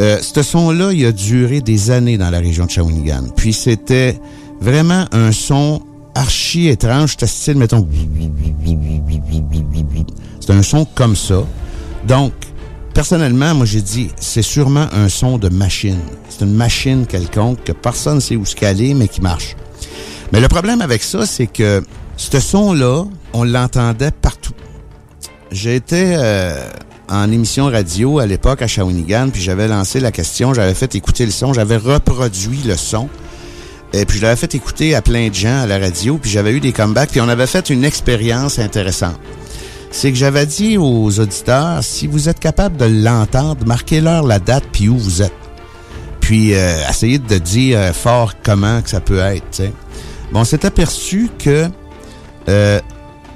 Euh, 0.00 0.18
ce 0.20 0.42
son-là, 0.42 0.92
il 0.92 1.04
a 1.06 1.12
duré 1.12 1.60
des 1.60 1.90
années 1.90 2.18
dans 2.18 2.30
la 2.30 2.40
région 2.40 2.66
de 2.66 2.70
Shawinigan. 2.70 3.28
Puis 3.36 3.52
c'était 3.52 4.18
vraiment 4.60 5.06
un 5.12 5.32
son 5.32 5.82
archi 6.14 6.68
étrange. 6.68 7.12
C'était 7.12 7.26
style, 7.26 7.56
mettons... 7.56 7.86
C'est 10.40 10.52
un 10.52 10.62
son 10.62 10.84
comme 10.84 11.16
ça. 11.16 11.42
Donc, 12.06 12.32
personnellement, 12.94 13.54
moi, 13.54 13.66
j'ai 13.66 13.82
dit, 13.82 14.10
c'est 14.18 14.42
sûrement 14.42 14.86
un 14.92 15.08
son 15.08 15.36
de 15.36 15.48
machine. 15.48 16.00
C'est 16.28 16.44
une 16.44 16.54
machine 16.54 17.06
quelconque 17.06 17.62
que 17.64 17.72
personne 17.72 18.16
ne 18.16 18.20
sait 18.20 18.36
où 18.36 18.46
se 18.46 18.54
caler, 18.54 18.94
mais 18.94 19.08
qui 19.08 19.20
marche. 19.20 19.56
Mais 20.32 20.40
le 20.40 20.48
problème 20.48 20.80
avec 20.80 21.02
ça, 21.02 21.26
c'est 21.26 21.46
que 21.46 21.84
ce 22.16 22.40
son-là, 22.40 23.04
on 23.32 23.44
l'entendait 23.44 24.10
partout. 24.10 24.54
J'étais 25.50 26.14
euh, 26.16 26.68
en 27.08 27.30
émission 27.30 27.66
radio 27.66 28.18
à 28.18 28.26
l'époque 28.26 28.62
à 28.62 28.66
Shawinigan, 28.66 29.30
puis 29.30 29.42
j'avais 29.42 29.68
lancé 29.68 30.00
la 30.00 30.10
question, 30.10 30.54
j'avais 30.54 30.74
fait 30.74 30.94
écouter 30.94 31.26
le 31.26 31.32
son, 31.32 31.52
j'avais 31.52 31.76
reproduit 31.76 32.62
le 32.64 32.76
son. 32.76 33.08
Et 33.92 34.06
puis 34.06 34.18
je 34.18 34.22
l'avais 34.22 34.36
fait 34.36 34.54
écouter 34.54 34.94
à 34.96 35.02
plein 35.02 35.28
de 35.28 35.34
gens 35.34 35.60
à 35.60 35.66
la 35.66 35.78
radio, 35.78 36.18
puis 36.18 36.30
j'avais 36.30 36.52
eu 36.52 36.60
des 36.60 36.72
comebacks, 36.72 37.10
puis 37.10 37.20
on 37.20 37.28
avait 37.28 37.46
fait 37.46 37.70
une 37.70 37.84
expérience 37.84 38.58
intéressante. 38.58 39.18
C'est 39.96 40.10
que 40.10 40.18
j'avais 40.18 40.44
dit 40.44 40.76
aux 40.76 41.20
auditeurs, 41.20 41.84
si 41.84 42.08
vous 42.08 42.28
êtes 42.28 42.40
capable 42.40 42.76
de 42.76 42.84
l'entendre, 42.84 43.64
marquez-leur 43.64 44.26
la 44.26 44.40
date 44.40 44.64
puis 44.72 44.88
où 44.88 44.98
vous 44.98 45.22
êtes. 45.22 45.32
puis 46.20 46.52
euh, 46.54 46.76
essayer 46.90 47.20
de 47.20 47.38
dire 47.38 47.78
euh, 47.78 47.92
fort 47.92 48.32
comment 48.42 48.82
que 48.82 48.90
ça 48.90 49.00
peut 49.00 49.20
être. 49.20 49.62
Bon, 50.32 50.40
on 50.40 50.44
s'est 50.44 50.66
aperçu 50.66 51.30
que 51.38 51.68
euh, 52.48 52.80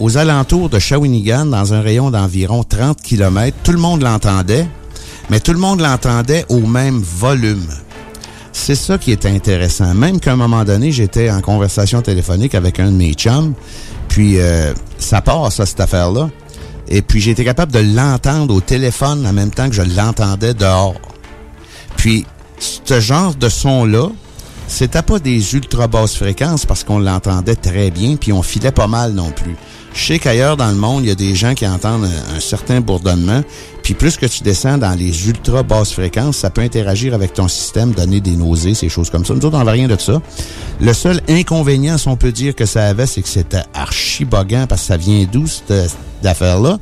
aux 0.00 0.18
alentours 0.18 0.68
de 0.68 0.80
Shawinigan, 0.80 1.46
dans 1.46 1.74
un 1.74 1.80
rayon 1.80 2.10
d'environ 2.10 2.64
30 2.64 3.00
km, 3.00 3.56
tout 3.62 3.72
le 3.72 3.78
monde 3.78 4.02
l'entendait, 4.02 4.66
mais 5.30 5.38
tout 5.38 5.52
le 5.52 5.60
monde 5.60 5.80
l'entendait 5.80 6.44
au 6.48 6.62
même 6.62 7.00
volume. 7.00 7.68
C'est 8.52 8.74
ça 8.74 8.98
qui 8.98 9.12
est 9.12 9.26
intéressant. 9.26 9.94
Même 9.94 10.18
qu'à 10.18 10.32
un 10.32 10.36
moment 10.36 10.64
donné, 10.64 10.90
j'étais 10.90 11.30
en 11.30 11.40
conversation 11.40 12.02
téléphonique 12.02 12.56
avec 12.56 12.80
un 12.80 12.90
de 12.90 12.96
mes 12.96 13.12
chums, 13.12 13.54
puis 14.08 14.40
euh, 14.40 14.74
ça 14.98 15.20
part, 15.20 15.52
ça, 15.52 15.64
cette 15.64 15.80
affaire-là. 15.80 16.30
Et 16.88 17.02
puis 17.02 17.28
été 17.28 17.44
capable 17.44 17.72
de 17.72 17.80
l'entendre 17.80 18.54
au 18.54 18.60
téléphone 18.60 19.26
en 19.26 19.32
même 19.32 19.50
temps 19.50 19.68
que 19.68 19.74
je 19.74 19.82
l'entendais 19.82 20.54
dehors. 20.54 21.00
Puis, 21.96 22.24
ce 22.58 23.00
genre 23.00 23.34
de 23.34 23.48
son-là, 23.48 24.08
c'était 24.66 25.02
pas 25.02 25.18
des 25.18 25.54
ultra 25.54 25.86
basses 25.86 26.16
fréquences 26.16 26.66
parce 26.66 26.84
qu'on 26.84 26.98
l'entendait 26.98 27.56
très 27.56 27.90
bien, 27.90 28.16
puis 28.16 28.32
on 28.32 28.42
filait 28.42 28.72
pas 28.72 28.86
mal 28.86 29.12
non 29.12 29.30
plus. 29.30 29.56
Je 29.94 30.04
sais 30.04 30.18
qu'ailleurs 30.18 30.56
dans 30.56 30.68
le 30.68 30.76
monde, 30.76 31.04
il 31.04 31.08
y 31.08 31.12
a 31.12 31.14
des 31.14 31.34
gens 31.34 31.54
qui 31.54 31.66
entendent 31.66 32.04
un, 32.04 32.40
certain 32.40 32.80
bourdonnement, 32.80 33.42
puis 33.82 33.94
plus 33.94 34.16
que 34.16 34.26
tu 34.26 34.42
descends 34.42 34.78
dans 34.78 34.94
les 34.94 35.28
ultra 35.28 35.62
basses 35.62 35.92
fréquences, 35.92 36.36
ça 36.36 36.50
peut 36.50 36.60
interagir 36.60 37.14
avec 37.14 37.34
ton 37.34 37.48
système, 37.48 37.92
donner 37.92 38.20
des 38.20 38.36
nausées, 38.36 38.74
ces 38.74 38.88
choses 38.88 39.10
comme 39.10 39.24
ça. 39.24 39.34
Nous 39.34 39.44
autres, 39.44 39.56
on 39.56 39.58
n'avait 39.58 39.72
rien 39.72 39.88
de 39.88 39.96
ça. 39.98 40.20
Le 40.80 40.92
seul 40.92 41.20
inconvénient, 41.28 41.98
si 41.98 42.08
on 42.08 42.16
peut 42.16 42.32
dire 42.32 42.54
que 42.54 42.66
ça 42.66 42.86
avait, 42.86 43.06
c'est 43.06 43.22
que 43.22 43.28
c'était 43.28 43.62
archi 43.74 44.24
parce 44.24 44.46
que 44.46 44.76
ça 44.76 44.96
vient 44.96 45.26
d'où, 45.30 45.46
cette, 45.46 45.96
affaire-là? 46.22 46.78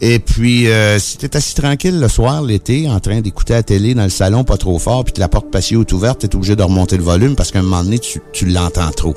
Et 0.00 0.20
puis, 0.20 0.68
euh, 0.68 0.98
si 0.98 1.18
t'es 1.18 1.36
assis 1.36 1.54
tranquille 1.54 1.98
le 1.98 2.08
soir, 2.08 2.42
l'été, 2.42 2.88
en 2.88 3.00
train 3.00 3.20
d'écouter 3.20 3.54
la 3.54 3.62
télé 3.62 3.94
dans 3.94 4.04
le 4.04 4.10
salon 4.10 4.44
pas 4.44 4.56
trop 4.56 4.78
fort, 4.78 5.04
puis 5.04 5.12
que 5.12 5.20
la 5.20 5.28
porte 5.28 5.50
patio 5.50 5.80
est 5.80 5.92
ouverte, 5.92 6.20
t'es 6.20 6.34
obligé 6.34 6.54
de 6.54 6.62
remonter 6.62 6.96
le 6.96 7.02
volume 7.02 7.34
parce 7.34 7.50
qu'à 7.50 7.58
un 7.58 7.62
moment 7.62 7.82
donné, 7.82 7.98
tu 7.98 8.46
l'entends 8.46 8.90
trop. 8.92 9.16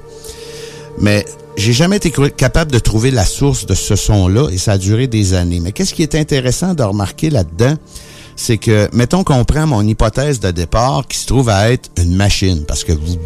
Mais 1.00 1.26
j'ai 1.58 1.74
jamais 1.74 1.98
été 1.98 2.12
capable 2.36 2.72
de 2.72 2.80
trouver 2.80 3.12
la 3.12 3.26
source 3.26 3.66
de 3.66 3.74
ce 3.74 3.96
son-là 3.96 4.50
et 4.52 4.58
ça 4.58 4.74
a 4.74 4.78
duré 4.78 5.08
des 5.08 5.34
années. 5.34 5.60
Mais 5.60 5.72
qu'est-ce 5.72 5.94
qui 5.94 6.04
est 6.04 6.16
intéressant 6.16 6.74
de 6.74 6.84
remarquer 6.84 7.30
là-dedans, 7.30 7.76
c'est 8.36 8.58
que, 8.58 8.88
mettons 8.94 9.24
qu'on 9.24 9.44
prend 9.44 9.68
mon 9.68 9.86
hypothèse 9.86 10.40
de 10.40 10.52
départ 10.52 11.08
qui 11.08 11.18
se 11.18 11.28
trouve 11.28 11.50
à 11.50 11.72
être 11.72 11.90
une 11.98 12.16
machine, 12.16 12.64
parce 12.68 12.84
que 12.84 12.94
vous, 12.94 13.18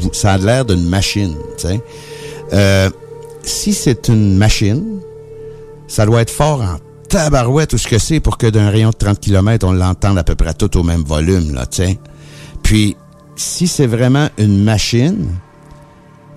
vous- 0.00 0.12
ça 0.14 0.32
a 0.34 0.38
l'air 0.38 0.64
d'une 0.64 0.88
machine. 0.88 1.34
Euh, 2.52 2.88
si 3.42 3.74
c'est 3.74 4.08
une 4.08 4.36
machine, 4.36 5.00
ça 5.86 6.06
doit 6.06 6.22
être 6.22 6.30
fort 6.30 6.60
en 6.62 6.76
tabarouette 7.08 7.72
ou 7.72 7.78
ce 7.78 7.88
que 7.88 7.98
c'est 7.98 8.20
pour 8.20 8.38
que 8.38 8.46
d'un 8.46 8.70
rayon 8.70 8.90
de 8.90 8.94
30 8.96 9.18
km, 9.20 9.66
on 9.66 9.72
l'entende 9.72 10.18
à 10.18 10.24
peu 10.24 10.34
près 10.34 10.54
tout 10.54 10.76
au 10.78 10.82
même 10.82 11.02
volume, 11.02 11.54
là, 11.54 11.66
tu 11.66 11.78
sais. 11.82 11.98
Puis, 12.62 12.96
si 13.36 13.66
c'est 13.66 13.86
vraiment 13.86 14.28
une 14.38 14.62
machine, 14.62 15.26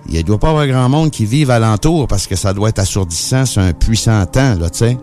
il 0.08 0.16
ne 0.16 0.22
doit 0.22 0.38
pas 0.38 0.48
y 0.48 0.50
avoir 0.50 0.66
grand 0.66 0.88
monde 0.88 1.10
qui 1.10 1.24
vive 1.24 1.50
alentour 1.50 2.08
parce 2.08 2.26
que 2.26 2.36
ça 2.36 2.52
doit 2.52 2.68
être 2.70 2.78
assourdissant 2.78 3.46
sur 3.46 3.62
un 3.62 3.72
puissant 3.72 4.24
temps, 4.26 4.54
là, 4.54 4.70
tu 4.70 4.78
sais. 4.78 4.98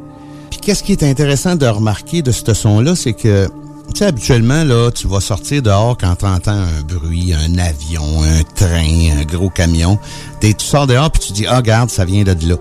Puis 0.49 0.59
qu'est-ce 0.59 0.83
qui 0.83 0.91
est 0.91 1.03
intéressant 1.03 1.55
de 1.55 1.65
remarquer 1.65 2.21
de 2.21 2.31
ce 2.31 2.53
son-là, 2.53 2.95
c'est 2.95 3.13
que, 3.13 3.47
tu 3.93 3.99
sais, 3.99 4.05
habituellement, 4.05 4.63
là, 4.63 4.91
tu 4.91 5.07
vas 5.07 5.19
sortir 5.19 5.61
dehors 5.61 5.97
quand 5.97 6.15
tu 6.15 6.25
entends 6.25 6.51
un 6.51 6.81
bruit, 6.87 7.33
un 7.33 7.57
avion, 7.57 8.23
un 8.23 8.43
train, 8.55 9.19
un 9.19 9.23
gros 9.23 9.49
camion. 9.49 9.99
Tu 10.41 10.53
sors 10.57 10.87
dehors 10.87 11.11
puis 11.11 11.21
tu 11.27 11.33
dis, 11.33 11.45
ah, 11.47 11.57
regarde, 11.57 11.89
ça 11.89 12.05
vient 12.05 12.23
de 12.23 12.35
là. 12.47 12.55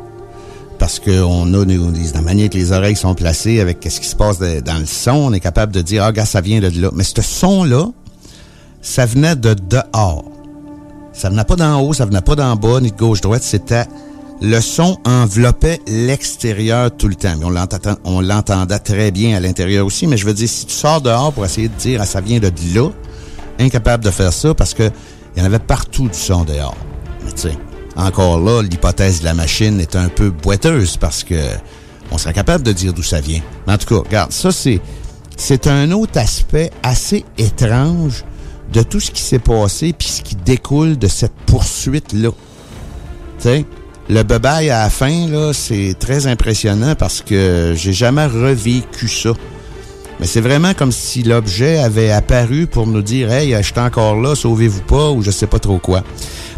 Parce 0.78 1.00
qu'on 1.00 1.54
a, 1.54 1.64
la 1.64 2.22
manière 2.22 2.50
que 2.50 2.56
les 2.56 2.70
oreilles 2.70 2.94
sont 2.94 3.14
placées 3.14 3.60
avec 3.60 3.78
ce 3.90 3.98
qui 3.98 4.06
se 4.06 4.14
passe 4.14 4.38
dans 4.38 4.78
le 4.78 4.86
son, 4.86 5.12
on 5.12 5.32
est 5.32 5.40
capable 5.40 5.72
de 5.72 5.82
dire, 5.82 6.04
ah, 6.04 6.08
regarde, 6.08 6.28
ça 6.28 6.40
vient 6.40 6.60
de 6.60 6.68
là. 6.80 6.90
Mais 6.94 7.04
ce 7.04 7.20
son-là, 7.20 7.86
ça 8.80 9.04
venait 9.04 9.34
de 9.34 9.54
dehors. 9.54 10.24
Ça 11.18 11.30
venait 11.30 11.44
pas 11.44 11.56
d'en 11.56 11.80
haut, 11.80 11.92
ça 11.92 12.04
venait 12.06 12.20
pas 12.20 12.36
d'en 12.36 12.54
bas, 12.54 12.80
ni 12.80 12.92
de 12.92 12.96
gauche-droite. 12.96 13.42
C'était 13.42 13.84
le 14.40 14.60
son 14.60 14.96
enveloppait 15.04 15.80
l'extérieur 15.88 16.92
tout 16.96 17.08
le 17.08 17.16
temps. 17.16 17.34
Mais 17.38 17.44
on 17.44 17.50
l'entend- 17.50 17.96
on 18.04 18.20
l'entendait 18.20 18.78
très 18.78 19.10
bien 19.10 19.36
à 19.36 19.40
l'intérieur 19.40 19.84
aussi. 19.84 20.06
Mais 20.06 20.16
je 20.16 20.24
veux 20.24 20.32
dire, 20.32 20.48
si 20.48 20.64
tu 20.66 20.72
sors 20.72 21.00
dehors 21.00 21.32
pour 21.32 21.44
essayer 21.44 21.68
de 21.68 21.74
dire 21.74 22.00
ah, 22.00 22.06
ça 22.06 22.20
vient 22.20 22.38
de 22.38 22.52
là, 22.72 22.88
incapable 23.58 24.04
de 24.04 24.10
faire 24.10 24.32
ça 24.32 24.54
parce 24.54 24.74
que 24.74 24.84
il 25.34 25.40
y 25.40 25.42
en 25.42 25.44
avait 25.44 25.58
partout 25.58 26.08
du 26.08 26.16
son 26.18 26.44
dehors. 26.44 26.76
Mais 27.24 27.32
tu 27.32 27.42
sais, 27.48 27.58
encore 27.96 28.38
là, 28.38 28.62
l'hypothèse 28.62 29.18
de 29.18 29.24
la 29.24 29.34
machine 29.34 29.80
est 29.80 29.96
un 29.96 30.08
peu 30.08 30.30
boiteuse 30.30 30.96
parce 30.98 31.24
que 31.24 31.34
on 32.12 32.18
serait 32.18 32.32
capable 32.32 32.62
de 32.62 32.72
dire 32.72 32.92
d'où 32.92 33.02
ça 33.02 33.20
vient. 33.20 33.40
Mais 33.66 33.72
en 33.72 33.78
tout 33.78 33.86
cas, 33.92 34.08
regarde, 34.08 34.30
ça 34.32 34.52
c'est 34.52 34.80
c'est 35.36 35.66
un 35.66 35.90
autre 35.90 36.16
aspect 36.18 36.70
assez 36.84 37.24
étrange 37.38 38.24
de 38.72 38.82
tout 38.82 39.00
ce 39.00 39.10
qui 39.10 39.22
s'est 39.22 39.38
passé 39.38 39.92
puis 39.92 40.08
ce 40.08 40.22
qui 40.22 40.34
découle 40.36 40.98
de 40.98 41.08
cette 41.08 41.34
poursuite 41.46 42.12
là. 42.12 42.30
Tu 43.40 43.64
le 44.10 44.22
bebaille 44.22 44.70
à 44.70 44.84
la 44.84 44.90
fin 44.90 45.28
là, 45.28 45.52
c'est 45.52 45.94
très 45.98 46.26
impressionnant 46.26 46.94
parce 46.94 47.20
que 47.20 47.74
j'ai 47.76 47.92
jamais 47.92 48.24
revécu 48.26 49.06
ça. 49.06 49.32
Mais 50.20 50.26
c'est 50.26 50.40
vraiment 50.40 50.74
comme 50.74 50.92
si 50.92 51.22
l'objet 51.22 51.78
avait 51.78 52.10
apparu 52.10 52.66
pour 52.66 52.86
nous 52.86 53.02
dire 53.02 53.30
Hey, 53.30 53.54
je 53.54 53.62
suis 53.62 53.78
encore 53.78 54.16
là, 54.16 54.34
sauvez-vous 54.34 54.82
pas, 54.82 55.10
ou 55.10 55.22
je 55.22 55.30
sais 55.30 55.46
pas 55.46 55.58
trop 55.58 55.78
quoi. 55.78 56.02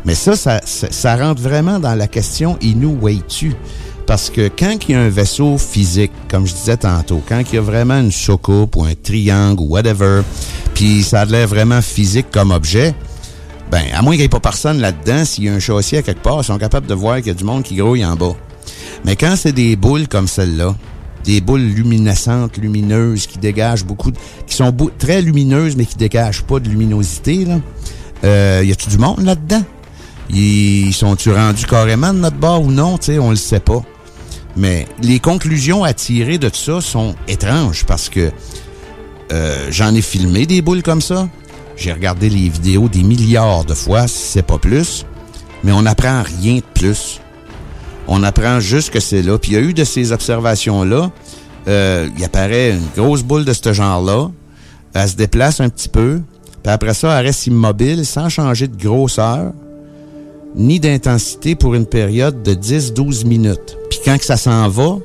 Mais 0.05 0.15
ça, 0.15 0.35
ça, 0.37 0.61
ça, 0.65 0.87
ça 0.91 1.17
rentre 1.17 1.43
vraiment 1.43 1.79
dans 1.79 1.95
la 1.95 2.07
question 2.07 2.57
Inou 2.63 2.99
tu 3.29 3.55
Parce 4.11 4.29
que 4.29 4.49
quand 4.49 4.77
il 4.89 4.91
y 4.91 4.95
a 4.97 5.03
un 5.03 5.09
vaisseau 5.09 5.57
physique, 5.57 6.11
comme 6.29 6.45
je 6.45 6.53
disais 6.53 6.77
tantôt, 6.77 7.23
quand 7.29 7.41
il 7.49 7.55
y 7.55 7.59
a 7.59 7.61
vraiment 7.61 8.01
une 8.01 8.11
soucoupe 8.11 8.75
ou 8.75 8.83
un 8.83 8.95
triangle 9.01 9.63
ou 9.63 9.69
whatever, 9.69 10.23
puis 10.75 11.05
ça 11.05 11.21
a 11.21 11.25
l'air 11.27 11.47
vraiment 11.47 11.81
physique 11.81 12.27
comme 12.33 12.51
objet, 12.51 12.93
ben, 13.71 13.85
à 13.95 14.03
moins 14.03 14.15
qu'il 14.15 14.23
n'y 14.23 14.25
ait 14.25 14.29
pas 14.29 14.41
personne 14.41 14.81
là-dedans, 14.81 15.25
s'il 15.25 15.45
y 15.45 15.49
a 15.49 15.55
un 15.55 15.61
châssis 15.61 15.99
à 15.99 16.03
quelque 16.03 16.25
part, 16.25 16.41
ils 16.41 16.45
sont 16.45 16.59
capables 16.59 16.89
de 16.89 16.95
voir 16.95 17.19
qu'il 17.19 17.29
y 17.29 17.31
a 17.31 17.35
du 17.35 17.45
monde 17.45 17.63
qui 17.63 17.77
grouille 17.77 18.05
en 18.05 18.17
bas. 18.17 18.35
Mais 19.05 19.15
quand 19.15 19.37
c'est 19.37 19.53
des 19.53 19.77
boules 19.77 20.09
comme 20.09 20.27
celle-là, 20.27 20.75
des 21.23 21.41
boules 21.41 21.61
luminescentes, 21.61 22.57
lumineuses, 22.57 23.29
qui 23.29 23.39
dégagent 23.39 23.85
beaucoup, 23.85 24.11
de- 24.11 24.19
qui 24.45 24.57
sont 24.57 24.75
très 24.99 25.23
lumineuses, 25.23 25.77
mais 25.77 25.87
qui 25.87 25.95
dégagent 25.95 26.43
pas 26.43 26.59
de 26.59 26.69
luminosité, 26.69 27.45
là, 27.45 27.61
euh, 28.25 28.63
y 28.65 28.73
a-tu 28.73 28.89
du 28.89 28.99
monde 28.99 29.23
là-dedans? 29.23 29.63
Ils 30.31 30.93
sont-tu 30.95 31.31
rendus 31.33 31.67
carrément 31.67 32.13
de 32.13 32.19
notre 32.19 32.39
bord 32.39 32.63
ou 32.63 32.73
non? 32.73 32.99
Tu 32.99 33.13
sais, 33.13 33.19
on 33.21 33.31
le 33.31 33.37
sait 33.37 33.61
pas. 33.61 33.85
Mais 34.57 34.87
les 35.03 35.21
conclusions 35.21 35.85
à 35.85 35.95
tirer 35.95 36.39
de 36.39 36.49
tout 36.49 36.57
ça 36.57 36.81
sont 36.81 37.15
étranges 37.29 37.85
parce 37.85 38.09
que 38.09 38.31
euh, 39.33 39.69
j'en 39.71 39.95
ai 39.95 40.03
filmé 40.03 40.47
des 40.47 40.61
boules 40.63 40.83
comme 40.83 41.01
ça. 41.01 41.29
J'ai 41.77 41.93
regardé 41.93 42.29
les 42.29 42.49
vidéos 42.49 42.89
des 42.89 43.03
milliards 43.03 43.65
de 43.65 43.75
fois, 43.75 44.07
si 44.07 44.33
c'est 44.33 44.43
pas 44.43 44.59
plus. 44.59 45.07
Mais 45.63 45.73
on 45.73 45.83
n'apprend 45.83 46.23
rien 46.23 46.57
de 46.57 46.63
plus. 46.75 47.21
On 48.09 48.23
apprend 48.23 48.61
juste 48.61 48.91
que 48.91 49.01
c'est 49.01 49.23
là. 49.23 49.39
Puis 49.39 49.53
il 49.53 49.55
y 49.55 49.57
a 49.57 49.61
eu 49.61 49.73
de 49.73 49.85
ces 49.85 50.13
observations-là, 50.13 51.11
euh, 51.69 52.09
il 52.17 52.25
apparaît 52.25 52.73
une 52.73 52.89
grosse 52.97 53.23
boule 53.23 53.45
de 53.45 53.53
ce 53.53 53.73
genre-là. 53.73 54.31
Elle 54.95 55.09
se 55.09 55.17
déplace 55.17 55.61
un 55.61 55.69
petit 55.69 55.89
peu. 55.89 56.21
Puis 56.63 56.73
après 56.73 56.95
ça, 56.95 57.19
elle 57.19 57.27
reste 57.27 57.47
immobile 57.47 58.05
sans 58.05 58.29
changer 58.29 58.69
de 58.69 58.77
grosseur 58.77 59.53
ni 60.57 60.81
d'intensité 60.81 61.55
pour 61.55 61.75
une 61.75 61.87
période 61.87 62.43
de 62.43 62.55
10-12 62.55 63.25
minutes. 63.27 63.77
Quand 64.05 64.19
que 64.19 64.25
ça 64.25 64.37
s'en 64.37 64.69
va, 64.69 64.99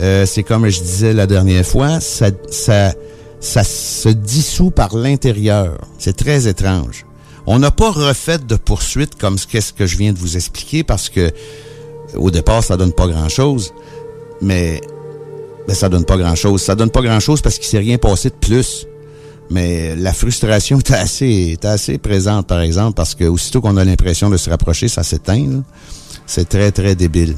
euh, 0.00 0.26
c'est 0.26 0.42
comme 0.42 0.68
je 0.68 0.80
disais 0.80 1.12
la 1.12 1.26
dernière 1.26 1.64
fois, 1.64 2.00
ça, 2.00 2.30
ça, 2.50 2.92
ça 3.40 3.64
se 3.64 4.08
dissout 4.08 4.70
par 4.70 4.96
l'intérieur. 4.96 5.78
C'est 5.98 6.16
très 6.16 6.48
étrange. 6.48 7.06
On 7.46 7.58
n'a 7.58 7.70
pas 7.70 7.90
refait 7.90 8.38
de 8.38 8.56
poursuite 8.56 9.14
comme 9.16 9.38
ce 9.38 9.46
qu'est-ce 9.46 9.72
que 9.72 9.86
je 9.86 9.96
viens 9.96 10.12
de 10.12 10.18
vous 10.18 10.36
expliquer 10.36 10.82
parce 10.82 11.08
que 11.08 11.30
au 12.14 12.30
départ, 12.30 12.62
ça 12.62 12.76
donne 12.76 12.92
pas 12.92 13.06
grand-chose. 13.06 13.72
Mais 14.40 14.80
ben, 15.66 15.74
ça 15.74 15.88
donne 15.88 16.04
pas 16.04 16.16
grand-chose. 16.16 16.62
Ça 16.62 16.74
donne 16.74 16.90
pas 16.90 17.02
grand-chose 17.02 17.40
parce 17.40 17.56
qu'il 17.56 17.66
s'est 17.66 17.78
rien 17.78 17.98
passé 17.98 18.30
de 18.30 18.34
plus. 18.34 18.86
Mais 19.48 19.94
la 19.94 20.12
frustration 20.12 20.78
est 20.78 20.90
assez, 20.90 21.52
est 21.52 21.64
assez 21.64 21.98
présente, 21.98 22.48
par 22.48 22.60
exemple, 22.60 22.94
parce 22.94 23.14
que 23.14 23.24
aussitôt 23.24 23.60
qu'on 23.60 23.76
a 23.76 23.84
l'impression 23.84 24.28
de 24.28 24.36
se 24.36 24.50
rapprocher, 24.50 24.88
ça 24.88 25.04
s'éteint. 25.04 25.62
C'est 26.26 26.48
très, 26.48 26.72
très 26.72 26.96
débile. 26.96 27.36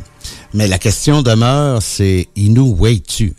Mais 0.54 0.66
la 0.66 0.78
question 0.78 1.22
demeure, 1.22 1.82
c'est 1.82 2.28
Inou, 2.36 2.74
wait-tu? 2.78 3.30
Tu 3.30 3.34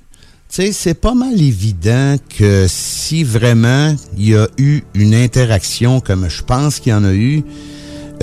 sais, 0.49 0.71
c'est 0.71 0.93
pas 0.93 1.13
mal 1.13 1.39
évident 1.39 2.15
que 2.37 2.65
si 2.67 3.23
vraiment 3.23 3.95
il 4.17 4.29
y 4.29 4.35
a 4.35 4.47
eu 4.57 4.81
une 4.95 5.13
interaction 5.13 6.01
comme 6.01 6.27
je 6.27 6.43
pense 6.43 6.79
qu'il 6.79 6.91
y 6.91 6.95
en 6.95 7.03
a 7.03 7.13
eu, 7.13 7.43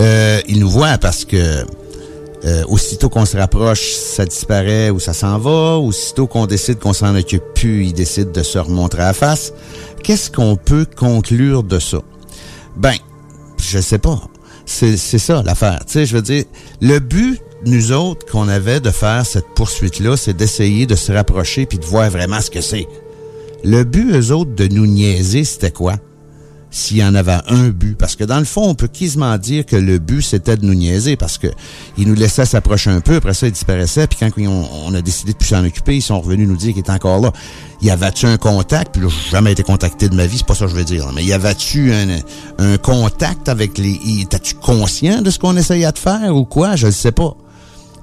euh, 0.01 0.41
il 0.49 0.59
nous 0.59 0.69
voit 0.69 0.99
parce 0.99 1.25
que 1.25 1.65
euh, 2.45 2.65
aussitôt 2.69 3.09
qu'on 3.09 3.25
se 3.25 3.37
rapproche, 3.37 3.93
ça 3.93 4.25
disparaît 4.25 4.91
ou 4.91 5.01
ça 5.01 5.13
s'en 5.13 5.39
va. 5.39 5.79
Aussitôt 5.79 6.27
qu'on 6.27 6.47
décide 6.47 6.79
qu'on 6.79 6.93
s'en 6.93 7.15
occupe 7.17 7.43
plus, 7.55 7.87
il 7.87 7.93
décide 7.93 8.31
de 8.31 8.43
se 8.43 8.59
remontrer 8.59 9.03
à 9.03 9.07
la 9.07 9.13
face. 9.13 9.53
Qu'est-ce 10.03 10.31
qu'on 10.31 10.57
peut 10.57 10.87
conclure 10.97 11.63
de 11.63 11.79
ça? 11.79 11.99
Ben, 12.77 12.95
je 13.61 13.81
sais 13.81 13.99
pas. 13.99 14.21
C'est 14.65 14.97
ça 14.97 15.43
l'affaire. 15.45 15.81
Tu 15.87 15.93
sais, 15.93 16.07
je 16.07 16.17
veux 16.17 16.23
dire, 16.23 16.45
le 16.81 16.99
but, 16.99 17.41
nous 17.65 17.93
autres, 17.93 18.27
qu'on 18.27 18.49
avait 18.49 18.81
de 18.81 18.91
faire 18.91 19.25
cette 19.25 19.49
poursuite-là, 19.55 20.17
c'est 20.17 20.37
d'essayer 20.37 20.87
de 20.87 20.95
se 20.95 21.13
rapprocher 21.13 21.67
puis 21.67 21.79
de 21.79 21.85
voir 21.85 22.11
vraiment 22.11 22.41
ce 22.41 22.51
que 22.51 22.61
c'est. 22.61 22.87
Le 23.65 23.85
but, 23.85 24.13
eux 24.13 24.33
autres, 24.33 24.55
de 24.55 24.67
nous 24.69 24.87
niaiser, 24.87 25.45
c'était 25.45 25.71
quoi? 25.71 25.97
s'il 26.77 26.99
y 26.99 27.05
en 27.05 27.15
avait 27.15 27.39
un 27.49 27.69
but. 27.69 27.97
Parce 27.97 28.17
que 28.17 28.25
dans 28.25 28.39
le 28.39 28.45
fond, 28.45 28.69
on 28.69 28.75
peut 28.75 28.89
quasiment 28.89 29.37
dire 29.39 29.65
que 29.65 29.77
le 29.77 29.99
but, 29.99 30.23
c'était 30.23 30.57
de 30.57 30.67
nous 30.67 30.75
niaiser 30.75 31.17
parce 31.17 31.39
que 31.39 31.49
il 31.97 32.07
nous 32.07 32.15
laissait 32.15 32.45
s'approcher 32.45 32.91
un 32.91 33.01
peu, 33.01 33.17
après 33.17 33.35
ça, 33.35 33.47
il 33.47 33.53
disparaissait, 33.53 34.07
puis 34.07 34.19
quand 34.19 34.31
on, 34.43 34.95
a 34.95 35.01
décidé 35.01 35.33
de 35.33 35.39
plus 35.39 35.49
s'en 35.49 35.65
occuper, 35.65 35.97
ils 35.97 36.03
sont 36.03 36.21
revenus 36.21 36.47
nous 36.47 36.57
dire 36.57 36.73
qu'il 36.73 36.81
était 36.81 36.93
encore 36.93 37.21
là. 37.21 37.33
Y 37.83 37.91
avait-tu 37.91 38.27
un 38.27 38.37
contact? 38.37 38.93
Puis 38.93 39.03
là, 39.03 39.09
j'ai 39.09 39.31
jamais 39.31 39.53
été 39.53 39.63
contacté 39.63 40.09
de 40.09 40.15
ma 40.15 40.27
vie, 40.27 40.39
c'est 40.39 40.47
pas 40.47 40.55
ça 40.55 40.67
que 40.67 40.71
je 40.71 40.77
veux 40.77 40.85
dire. 40.85 41.11
Mais 41.15 41.25
y 41.25 41.33
avait-tu 41.33 41.93
un, 41.93 42.19
un 42.59 42.77
contact 42.79 43.49
avec 43.49 43.79
les... 43.79 44.27
T'as-tu 44.29 44.55
conscient 44.55 45.23
de 45.23 45.31
ce 45.31 45.39
qu'on 45.39 45.57
essayait 45.57 45.91
de 45.91 45.99
faire 45.99 46.35
ou 46.35 46.45
quoi? 46.45 46.77
Je 46.77 46.87
le 46.87 46.93
sais 46.93 47.13
pas. 47.13 47.37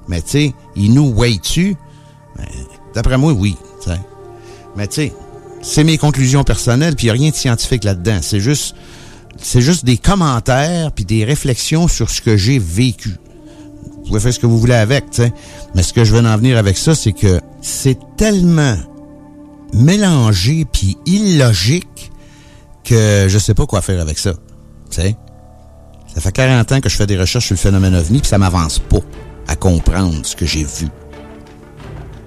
Mais 0.08 0.22
tu 0.22 0.30
sais, 0.30 0.54
il 0.76 0.92
nous? 0.92 1.12
Ben, 1.14 1.34
D'après 2.94 3.18
moi, 3.18 3.32
oui. 3.32 3.56
Mais 4.76 4.88
tu 4.88 4.94
sais, 4.94 5.12
c'est 5.62 5.84
mes 5.84 5.98
conclusions 5.98 6.44
personnelles, 6.44 6.96
puis 6.96 7.06
il 7.06 7.10
a 7.10 7.12
rien 7.12 7.30
de 7.30 7.34
scientifique 7.34 7.84
là-dedans. 7.84 8.18
C'est 8.22 8.40
juste, 8.40 8.74
c'est 9.40 9.60
juste 9.60 9.84
des 9.84 9.96
commentaires 9.96 10.92
puis 10.92 11.04
des 11.04 11.24
réflexions 11.24 11.88
sur 11.88 12.10
ce 12.10 12.20
que 12.20 12.36
j'ai 12.36 12.58
vécu. 12.58 13.16
Vous 13.98 14.08
pouvez 14.08 14.20
faire 14.20 14.34
ce 14.34 14.38
que 14.38 14.46
vous 14.46 14.58
voulez 14.58 14.74
avec, 14.74 15.10
tu. 15.10 15.22
Mais 15.74 15.82
ce 15.82 15.92
que 15.92 16.04
je 16.04 16.14
veux 16.14 16.26
en 16.26 16.36
venir 16.36 16.58
avec 16.58 16.76
ça, 16.76 16.94
c'est 16.94 17.12
que 17.12 17.40
c'est 17.62 17.98
tellement 18.16 18.76
mélangé 19.72 20.66
puis 20.70 20.98
illogique 21.06 22.12
que 22.84 23.26
je 23.28 23.38
sais 23.38 23.54
pas 23.54 23.66
quoi 23.66 23.80
faire 23.80 24.00
avec 24.00 24.18
ça. 24.18 24.34
Tu. 24.90 25.00
Ça 26.14 26.20
fait 26.20 26.32
40 26.32 26.72
ans 26.72 26.80
que 26.80 26.88
je 26.88 26.96
fais 26.96 27.06
des 27.06 27.18
recherches 27.18 27.46
sur 27.46 27.54
le 27.54 27.58
phénomène 27.58 27.94
ovni 27.94 28.20
puis 28.20 28.28
ça 28.28 28.38
m'avance 28.38 28.78
pas 28.78 29.00
à 29.48 29.56
comprendre 29.56 30.24
ce 30.24 30.36
que 30.36 30.46
j'ai 30.46 30.64
vu. 30.64 30.88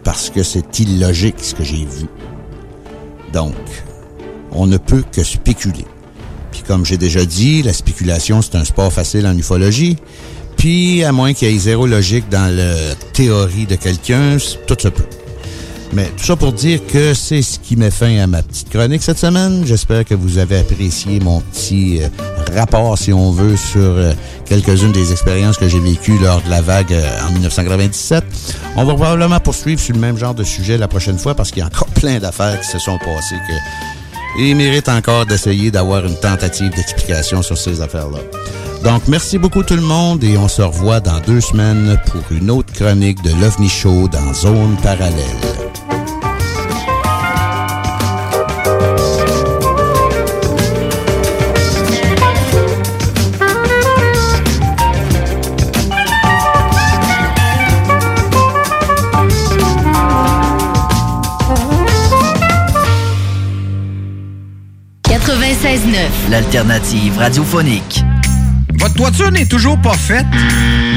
Parce 0.03 0.30
que 0.30 0.43
c'est 0.43 0.80
illogique 0.80 1.36
ce 1.39 1.53
que 1.53 1.63
j'ai 1.63 1.86
vu. 1.86 2.07
Donc, 3.34 3.55
on 4.51 4.68
ne 4.68 4.78
peut 4.78 5.03
que 5.11 5.24
spéculer. 5.24 5.86
Puis 6.51 6.61
comme 6.61 6.86
j'ai 6.86 6.97
déjà 6.97 7.26
dit, 7.26 7.61
la 7.61 7.74
spéculation, 7.74 8.41
c'est 8.41 8.55
un 8.55 8.63
sport 8.63 8.91
facile 8.91 9.28
en 9.28 9.38
ufologie. 9.38 9.97
Puis, 10.57 11.03
à 11.03 11.11
moins 11.11 11.34
qu'il 11.34 11.51
y 11.51 11.55
ait 11.55 11.59
zéro 11.59 11.86
logique 11.86 12.30
dans 12.30 12.53
la 12.55 12.95
théorie 13.13 13.68
de 13.68 13.76
quelqu'un, 13.76 14.38
tout 14.65 14.78
se 14.80 14.88
peut. 14.88 15.05
Mais 15.93 16.05
tout 16.17 16.25
ça 16.25 16.35
pour 16.35 16.53
dire 16.53 16.85
que 16.85 17.13
c'est 17.13 17.41
ce 17.41 17.59
qui 17.59 17.75
met 17.75 17.91
fin 17.91 18.17
à 18.19 18.27
ma 18.27 18.43
petite 18.43 18.69
chronique 18.69 19.01
cette 19.01 19.17
semaine. 19.17 19.65
J'espère 19.65 20.05
que 20.05 20.13
vous 20.13 20.38
avez 20.38 20.59
apprécié 20.59 21.19
mon 21.19 21.39
petit 21.41 22.01
euh, 22.01 22.09
rapport, 22.55 22.97
si 22.97 23.13
on 23.13 23.31
veut, 23.31 23.55
sur 23.55 23.79
euh, 23.81 24.13
quelques-unes 24.45 24.91
des 24.91 25.11
expériences 25.11 25.57
que 25.57 25.67
j'ai 25.67 25.79
vécues 25.79 26.17
lors 26.19 26.41
de 26.41 26.49
la 26.49 26.61
vague 26.61 26.93
euh, 26.93 27.27
en 27.27 27.31
1997. 27.31 28.23
On 28.75 28.83
va 28.83 28.93
probablement 28.95 29.39
poursuivre 29.39 29.79
sur 29.79 29.93
le 29.93 30.01
même 30.01 30.17
genre 30.17 30.35
de 30.35 30.43
sujet 30.43 30.77
la 30.77 30.88
prochaine 30.88 31.17
fois 31.17 31.35
parce 31.35 31.51
qu'il 31.51 31.59
y 31.59 31.63
a 31.63 31.67
encore 31.67 31.88
plein 31.95 32.19
d'affaires 32.19 32.59
qui 32.59 32.67
se 32.67 32.79
sont 32.79 32.97
passées 32.97 33.35
que 33.47 33.53
il 34.39 34.55
mérite 34.55 34.88
encore 34.88 35.25
d'essayer 35.25 35.71
d'avoir 35.71 36.05
une 36.05 36.15
tentative 36.15 36.69
d'explication 36.69 37.41
sur 37.41 37.57
ces 37.57 37.81
affaires-là. 37.81 38.19
Donc, 38.83 39.07
merci 39.07 39.39
beaucoup 39.39 39.63
tout 39.63 39.75
le 39.75 39.81
monde 39.81 40.23
et 40.23 40.38
on 40.38 40.47
se 40.47 40.61
revoit 40.61 40.99
dans 40.99 41.19
deux 41.21 41.41
semaines 41.41 41.99
pour 42.05 42.21
une 42.29 42.51
autre 42.51 42.66
chronique 42.78 43.23
de 43.23 43.32
l'OVNI 43.41 43.69
Show 43.69 44.07
dans 44.07 44.34
Zone 44.36 44.78
Parallèle. 44.84 45.25
l'alternative 66.30 67.17
radiophonique. 67.17 68.03
Votre 68.73 68.93
toiture 68.95 69.32
n'est 69.32 69.45
toujours 69.45 69.80
pas 69.80 69.93
faite? 69.93 70.25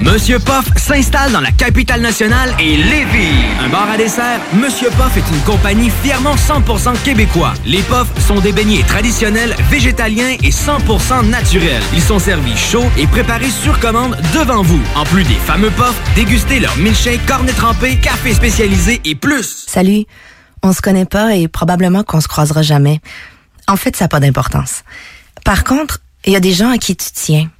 Monsieur 0.00 0.38
Poff 0.40 0.66
s'installe 0.76 1.30
dans 1.32 1.40
la 1.40 1.52
capitale 1.52 2.00
nationale 2.00 2.52
et 2.58 2.76
Lévis. 2.76 3.44
Un 3.60 3.68
bar 3.68 3.88
à 3.88 3.96
dessert, 3.96 4.40
Monsieur 4.52 4.90
Poff 4.90 5.16
est 5.16 5.34
une 5.34 5.40
compagnie 5.42 5.90
fièrement 6.02 6.34
100% 6.34 7.00
québécois. 7.04 7.54
Les 7.64 7.80
Poffs 7.82 8.12
sont 8.26 8.40
des 8.40 8.52
beignets 8.52 8.82
traditionnels, 8.82 9.54
végétaliens 9.70 10.36
et 10.42 10.50
100% 10.50 11.28
naturels. 11.28 11.82
Ils 11.94 12.02
sont 12.02 12.18
servis 12.18 12.56
chauds 12.56 12.90
et 12.98 13.06
préparés 13.06 13.50
sur 13.50 13.78
commande 13.78 14.16
devant 14.34 14.62
vous. 14.62 14.82
En 14.96 15.04
plus 15.04 15.22
des 15.24 15.34
fameux 15.34 15.70
Poffs, 15.70 16.00
dégustez 16.16 16.58
leur 16.58 16.76
milkshake, 16.76 17.24
cornet 17.26 17.52
trempé, 17.52 17.96
café 17.96 18.34
spécialisé 18.34 19.00
et 19.04 19.14
plus. 19.14 19.64
Salut, 19.68 20.04
on 20.62 20.72
se 20.72 20.82
connaît 20.82 21.06
pas 21.06 21.36
et 21.36 21.46
probablement 21.46 22.02
qu'on 22.02 22.20
se 22.20 22.28
croisera 22.28 22.62
jamais. 22.62 23.00
En 23.68 23.76
fait, 23.76 23.96
ça 23.96 24.04
n'a 24.04 24.08
pas 24.08 24.20
d'importance. 24.20 24.82
Par 25.44 25.62
contre, 25.62 26.00
il 26.24 26.32
y 26.32 26.36
a 26.36 26.40
des 26.40 26.52
gens 26.52 26.70
à 26.70 26.78
qui 26.78 26.96
tu 26.96 27.10
tiens. 27.12 27.48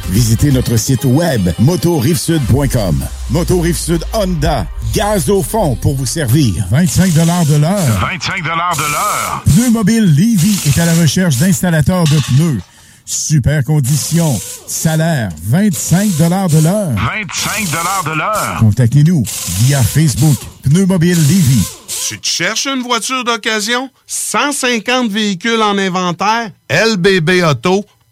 Québec. 0.00 0.10
Visitez 0.10 0.52
notre 0.52 0.76
site 0.76 1.04
web 1.04 1.52
motorivesud.com. 1.58 3.04
Moto 3.30 3.60
Rive-Sud 3.60 4.04
Honda, 4.12 4.66
gaz 4.94 5.28
au 5.30 5.42
fond 5.42 5.76
pour 5.76 5.94
vous 5.94 6.06
servir. 6.06 6.64
25 6.70 7.12
de 7.12 7.20
l'heure. 7.56 8.00
25 8.00 8.42
de 8.42 8.48
l'heure. 8.48 9.42
Pneu 9.44 9.70
Mobile 9.70 10.04
Levy 10.04 10.58
est 10.66 10.78
à 10.78 10.86
la 10.86 10.94
recherche 10.94 11.36
d'installateurs 11.36 12.04
de 12.04 12.18
pneus. 12.28 12.60
Super 13.04 13.62
conditions. 13.64 14.38
Salaire 14.66 15.28
25 15.44 16.16
de 16.16 16.24
l'heure. 16.28 16.48
25 16.48 17.70
de 18.04 18.18
l'heure. 18.18 18.56
Contactez-nous 18.60 19.22
via 19.60 19.82
Facebook 19.82 20.36
Pneu 20.62 20.86
Mobile 20.86 21.18
Levy. 21.28 21.62
Tu 22.08 22.18
te 22.20 22.26
cherches 22.26 22.66
une 22.66 22.82
voiture 22.82 23.24
d'occasion? 23.24 23.90
150 24.06 25.10
véhicules 25.10 25.62
en 25.62 25.78
inventaire? 25.78 26.50
LBBauto.com 26.70 27.95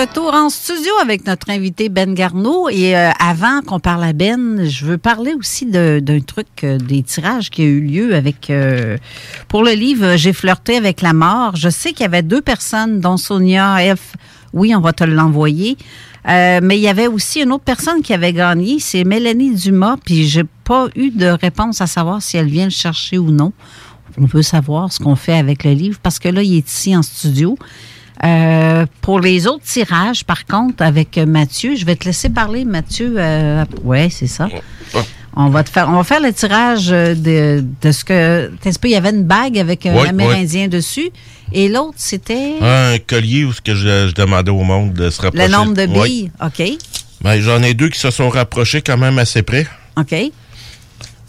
Retour 0.00 0.32
en 0.32 0.48
studio 0.48 0.92
avec 1.02 1.26
notre 1.26 1.50
invité 1.50 1.88
Ben 1.88 2.14
Garneau. 2.14 2.68
Et 2.68 2.96
euh, 2.96 3.10
avant 3.18 3.62
qu'on 3.62 3.80
parle 3.80 4.04
à 4.04 4.12
Ben, 4.12 4.64
je 4.64 4.84
veux 4.84 4.98
parler 4.98 5.34
aussi 5.34 5.66
d'un 5.66 6.20
truc, 6.20 6.46
euh, 6.62 6.78
des 6.78 7.02
tirages 7.02 7.50
qui 7.50 7.62
a 7.62 7.64
eu 7.64 7.80
lieu 7.80 8.14
avec. 8.14 8.48
euh, 8.48 8.96
pour 9.48 9.64
le 9.64 9.72
livre 9.72 10.14
J'ai 10.16 10.32
flirté 10.32 10.76
avec 10.76 11.00
la 11.00 11.14
mort. 11.14 11.56
Je 11.56 11.68
sais 11.68 11.90
qu'il 11.90 12.02
y 12.02 12.04
avait 12.04 12.22
deux 12.22 12.40
personnes, 12.40 13.00
dont 13.00 13.16
Sonia 13.16 13.96
F. 13.96 14.14
Oui, 14.52 14.72
on 14.76 14.80
va 14.80 14.92
te 14.92 15.02
l'envoyer. 15.02 15.76
Mais 16.26 16.76
il 16.76 16.82
y 16.82 16.88
avait 16.88 17.06
aussi 17.06 17.40
une 17.40 17.52
autre 17.52 17.64
personne 17.64 18.02
qui 18.02 18.12
avait 18.12 18.34
gagné, 18.34 18.80
c'est 18.80 19.02
Mélanie 19.02 19.54
Dumas, 19.54 19.96
puis 20.04 20.28
j'ai 20.28 20.44
pas 20.64 20.88
eu 20.94 21.10
de 21.10 21.26
réponse 21.26 21.80
à 21.80 21.86
savoir 21.86 22.20
si 22.20 22.36
elle 22.36 22.48
vient 22.48 22.64
le 22.64 22.70
chercher 22.70 23.16
ou 23.16 23.30
non. 23.30 23.52
On 24.18 24.26
veut 24.26 24.42
savoir 24.42 24.92
ce 24.92 24.98
qu'on 24.98 25.16
fait 25.16 25.38
avec 25.38 25.64
le 25.64 25.72
livre 25.72 25.98
parce 26.02 26.18
que 26.18 26.28
là, 26.28 26.42
il 26.42 26.56
est 26.58 26.68
ici 26.68 26.94
en 26.94 27.02
studio. 27.02 27.56
Euh, 28.24 28.86
pour 29.00 29.20
les 29.20 29.46
autres 29.46 29.64
tirages, 29.64 30.24
par 30.24 30.44
contre, 30.46 30.82
avec 30.82 31.16
Mathieu, 31.18 31.76
je 31.76 31.84
vais 31.84 31.96
te 31.96 32.04
laisser 32.04 32.28
parler, 32.28 32.64
Mathieu. 32.64 33.14
Euh, 33.16 33.64
ouais, 33.84 34.08
c'est 34.10 34.26
ça. 34.26 34.48
On 35.40 35.50
va 35.50 35.62
te 35.62 35.70
faire, 35.70 35.88
on 35.88 35.92
va 35.92 36.02
faire 36.04 36.20
le 36.20 36.32
tirage 36.32 36.88
euh, 36.90 37.14
de, 37.14 37.64
de 37.80 37.92
ce 37.92 38.02
que. 38.04 38.50
Il 38.84 38.90
y 38.90 38.96
avait 38.96 39.10
une 39.10 39.22
bague 39.22 39.56
avec 39.56 39.86
un 39.86 39.94
Amérindien 39.96 40.66
dessus, 40.66 41.10
et 41.52 41.68
l'autre 41.68 41.94
c'était? 41.98 42.54
Un 42.60 42.98
collier 42.98 43.44
où 43.44 43.52
ce 43.52 43.60
que 43.60 43.74
je, 43.76 44.08
je 44.08 44.14
demandais 44.14 44.50
au 44.50 44.64
monde 44.64 44.94
de 44.94 45.10
se 45.10 45.22
rapprocher. 45.22 45.46
le 45.46 45.52
nombre 45.52 45.74
de 45.74 45.86
billes. 45.86 46.32
Ok, 46.44 46.62
Ben, 47.22 47.40
j'en 47.40 47.62
ai 47.62 47.74
deux 47.74 47.88
qui 47.88 48.00
se 48.00 48.10
sont 48.10 48.28
rapprochés 48.30 48.82
quand 48.82 48.96
même 48.98 49.18
assez 49.18 49.42
près. 49.42 49.66
ok. 49.96 50.14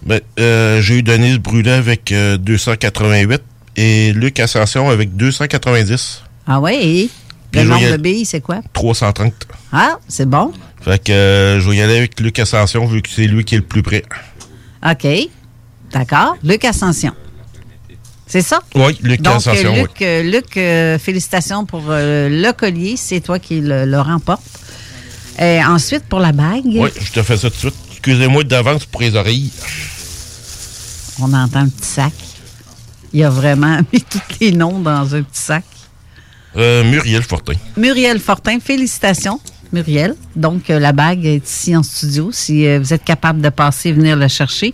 Ben, 0.05 0.21
euh, 0.39 0.81
j'ai 0.81 0.99
eu 0.99 1.03
Denise 1.03 1.37
Brunet 1.37 1.71
avec 1.71 2.11
euh, 2.13 2.37
288 2.37 3.41
et 3.75 4.13
Luc 4.13 4.39
Ascension 4.39 4.89
avec 4.89 5.15
290. 5.17 6.23
Ah 6.51 6.59
Puis 6.63 7.09
le 7.53 7.61
y 7.61 7.65
nombre 7.65 7.91
de 7.91 7.97
billes, 7.97 8.25
c'est 8.25 8.41
quoi? 8.41 8.61
330. 8.73 9.31
Ah, 9.71 9.99
c'est 10.07 10.27
bon. 10.27 10.51
Fait 10.81 11.01
que 11.03 11.11
euh, 11.11 11.59
je 11.61 11.69
vais 11.69 11.75
y 11.75 11.81
aller 11.81 11.97
avec 11.97 12.19
Luc 12.19 12.39
Ascension 12.39 12.87
vu 12.87 13.03
que 13.03 13.09
c'est 13.09 13.27
lui 13.27 13.45
qui 13.45 13.53
est 13.53 13.59
le 13.59 13.63
plus 13.63 13.83
près. 13.83 14.03
Ok, 14.83 15.07
d'accord. 15.91 16.37
Luc 16.43 16.65
Ascension. 16.65 17.13
C'est 18.25 18.41
ça? 18.41 18.61
Oui, 18.73 18.97
Luc 19.03 19.21
Donc, 19.21 19.35
Ascension, 19.35 19.69
euh, 19.69 19.75
oui. 19.75 19.81
Luc, 19.81 20.01
euh, 20.01 20.23
Luc, 20.23 20.57
euh, 20.57 20.97
félicitations 20.97 21.65
pour 21.65 21.83
le 21.87 22.51
collier. 22.53 22.95
C'est 22.97 23.21
toi 23.21 23.37
qui 23.37 23.61
le, 23.61 23.85
le 23.85 24.01
remporte. 24.01 24.41
Et 25.39 25.63
ensuite, 25.63 26.05
pour 26.05 26.19
la 26.19 26.31
bague, 26.31 26.65
Oui, 26.65 26.89
je 26.99 27.11
te 27.11 27.21
fais 27.21 27.37
ça 27.37 27.49
tout 27.49 27.55
de 27.55 27.59
suite. 27.59 27.75
Excusez-moi 27.91 28.43
d'avance 28.43 28.85
pour 28.85 29.01
les 29.01 29.15
oreilles. 29.15 29.51
on 31.21 31.31
entend 31.31 31.59
un 31.59 31.69
petit 31.69 31.87
sac. 31.87 32.13
Il 33.13 33.23
a 33.23 33.29
vraiment 33.29 33.79
mis 33.93 34.01
tous 34.01 34.19
les 34.41 34.51
noms 34.51 34.79
dans 34.79 35.13
un 35.15 35.21
petit 35.21 35.41
sac. 35.41 35.63
Euh, 36.57 36.83
Muriel 36.83 37.21
Fortin. 37.23 37.53
Muriel 37.77 38.19
Fortin, 38.19 38.59
félicitations, 38.59 39.39
Muriel. 39.71 40.15
Donc, 40.35 40.69
euh, 40.69 40.79
la 40.79 40.91
bague 40.93 41.25
est 41.25 41.47
ici 41.47 41.75
en 41.75 41.83
studio. 41.83 42.31
Si 42.31 42.65
euh, 42.65 42.79
vous 42.79 42.93
êtes 42.93 43.03
capable 43.03 43.41
de 43.41 43.49
passer 43.49 43.89
et 43.89 43.93
venir 43.93 44.15
le 44.15 44.27
chercher, 44.27 44.73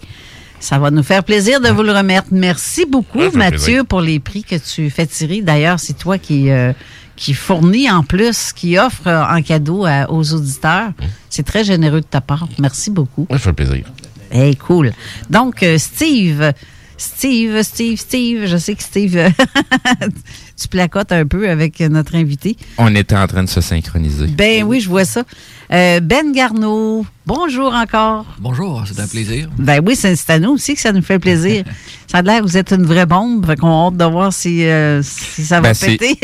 ça 0.60 0.80
va 0.80 0.90
nous 0.90 1.04
faire 1.04 1.24
plaisir 1.24 1.60
de 1.60 1.68
vous 1.70 1.84
le 1.84 1.92
remettre. 1.92 2.28
Merci 2.32 2.86
beaucoup, 2.86 3.20
Mathieu, 3.34 3.50
plaisir. 3.58 3.86
pour 3.86 4.02
les 4.02 4.20
prix 4.20 4.44
que 4.44 4.56
tu 4.56 4.90
fais 4.90 5.06
tirer. 5.06 5.42
D'ailleurs, 5.42 5.80
c'est 5.80 5.98
toi 5.98 6.18
qui, 6.18 6.50
euh, 6.50 6.72
qui 7.18 7.34
fournit 7.34 7.92
en 7.92 8.04
plus, 8.04 8.54
qui 8.54 8.78
offre 8.78 9.08
en 9.08 9.42
cadeau 9.42 9.86
à- 9.86 10.10
aux 10.10 10.34
auditeurs. 10.34 10.92
C'est 11.30 11.44
très 11.44 11.64
généreux 11.66 12.02
de 12.02 12.06
ta 12.06 12.22
part. 12.22 12.48
Merci 12.58 12.90
beaucoup. 12.90 13.28
Ça 13.30 13.38
fait 13.38 13.54
plaisir. 13.54 13.86
Hey, 14.32 14.56
cool. 14.56 14.92
Donc, 15.30 15.64
Steve, 15.78 16.54
Steve, 16.98 17.62
Steve, 17.64 17.98
Steve, 18.00 18.46
je 18.48 18.58
sais 18.58 18.74
que 18.76 18.82
Steve, 18.84 19.18
tu 20.60 20.68
placotes 20.68 21.12
un 21.12 21.26
peu 21.26 21.50
avec 21.50 21.80
notre 21.82 22.16
invité. 22.16 22.56
On 22.78 22.94
était 22.96 23.16
en 23.16 23.28
train 23.28 23.44
de 23.44 23.50
se 23.50 23.62
synchroniser. 23.62 24.28
Ben 24.28 24.64
oui, 24.64 24.80
je 24.80 24.90
vois 24.90 25.06
ça. 25.06 25.24
Euh, 25.72 26.00
ben 26.00 26.32
Garneau, 26.32 27.06
bonjour 27.26 27.74
encore. 27.74 28.26
Bonjour, 28.40 28.84
c'est 28.86 29.00
un 29.00 29.08
plaisir. 29.08 29.50
Ben 29.58 29.82
oui, 29.86 29.96
c'est 29.96 30.30
à 30.30 30.40
nous 30.40 30.52
aussi 30.52 30.76
que 30.76 30.82
ça 30.82 30.92
nous 30.92 31.02
fait 31.02 31.20
plaisir. 31.20 31.64
ça 32.08 32.20
a 32.20 32.22
l'air 32.22 32.42
que 32.42 32.48
vous 32.48 32.58
êtes 32.58 32.72
une 32.72 32.86
vraie 32.86 33.06
bombe, 33.06 33.46
fait 33.46 33.58
qu'on 33.58 33.68
a 33.68 33.88
hâte 33.88 33.98
de 33.98 34.06
voir 34.06 34.32
si, 34.32 34.66
euh, 34.66 35.02
si 35.04 35.44
ça 35.46 35.60
va 35.62 35.74
Ben, 35.74 35.76
péter. 35.76 36.20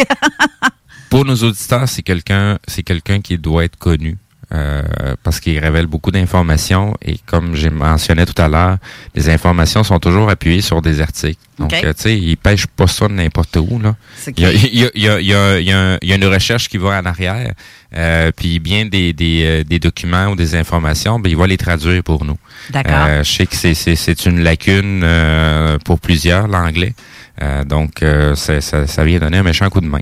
Pour 1.10 1.26
nos 1.26 1.36
auditeurs, 1.36 1.90
c'est 1.90 2.04
quelqu'un, 2.04 2.58
c'est 2.68 2.84
quelqu'un 2.84 3.20
qui 3.20 3.38
doit 3.38 3.66
être 3.66 3.78
connu. 3.78 4.18
Euh, 4.54 4.82
parce 5.24 5.40
qu'il 5.40 5.58
révèle 5.60 5.86
beaucoup 5.88 6.12
d'informations 6.12 6.96
et 7.02 7.18
comme 7.26 7.56
j'ai 7.56 7.70
mentionné 7.70 8.26
tout 8.26 8.40
à 8.42 8.48
l'heure, 8.50 8.78
les 9.16 9.30
informations 9.30 9.84
sont 9.84 10.00
toujours 10.00 10.30
appuyées 10.30 10.62
sur 10.62 10.82
des 10.82 11.00
articles. 11.02 11.40
Donc, 11.58 11.72
OK. 11.74 11.84
euh, 11.84 11.94
tu 11.94 12.02
sais, 12.02 12.18
il 12.18 12.36
pêche 12.38 12.66
pas 12.68 12.88
ça 12.88 13.08
de 13.08 13.14
n'importe 13.14 13.56
où. 13.58 13.80
Là. 13.80 13.96
Il 14.36 14.44
y, 14.44 14.46
a, 14.46 14.50
clair. 14.50 14.62
il, 14.74 14.80
y 14.80 14.86
a, 14.86 14.90
il 14.96 15.02
y 15.02 15.08
a- 15.10 15.20
il 15.20 15.26
y 15.28 15.34
a- 15.34 15.60
il 15.60 15.66
y 15.68 15.72
a 15.72 15.80
un- 15.94 15.98
il 16.02 16.10
y 16.10 16.12
a 16.12 16.16
une 16.16 16.26
recherche 16.26 16.68
qui 16.70 16.78
va 16.78 17.00
en 17.00 17.06
arrière, 17.06 17.54
euh, 17.96 18.32
puis 18.36 18.60
bien 18.60 18.86
des, 18.86 19.14
des, 19.14 19.44
euh, 19.46 19.64
des 19.64 19.80
documents 19.80 20.28
ou 20.28 20.36
des 20.36 20.56
informations, 20.56 21.20
ben, 21.20 21.30
il 21.30 21.38
va 21.38 21.48
les 21.48 21.58
traduire 21.58 22.04
pour 22.04 22.26
nous. 22.26 22.38
D'accord. 22.72 22.94
Euh, 23.08 23.24
je 23.24 23.32
sais 23.32 23.46
que 23.46 23.56
c'est- 23.56 23.74
c'est 23.76 23.96
c'est 23.96 24.26
une 24.26 24.42
lacune 24.44 25.02
euh, 25.04 25.78
pour 25.86 26.00
plusieurs, 26.00 26.48
l'anglais. 26.48 26.94
Euh, 27.42 27.64
donc, 27.64 28.04
euh, 28.04 28.36
ça, 28.36 28.60
ça, 28.60 28.86
ça 28.88 29.04
vient 29.06 29.20
donner 29.20 29.38
un 29.38 29.44
méchant 29.44 29.70
coup 29.70 29.82
de 29.82 29.88
main. 29.88 30.02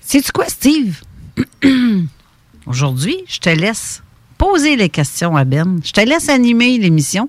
Sais-tu 0.00 0.30
quoi, 0.32 0.46
Steve? 0.48 1.00
Aujourd'hui, 2.66 3.16
je 3.28 3.38
te 3.38 3.48
laisse 3.50 4.02
poser 4.38 4.76
les 4.76 4.88
questions 4.88 5.36
à 5.36 5.44
Ben. 5.44 5.80
Je 5.84 5.92
te 5.92 6.00
laisse 6.00 6.28
animer 6.28 6.78
l'émission. 6.78 7.28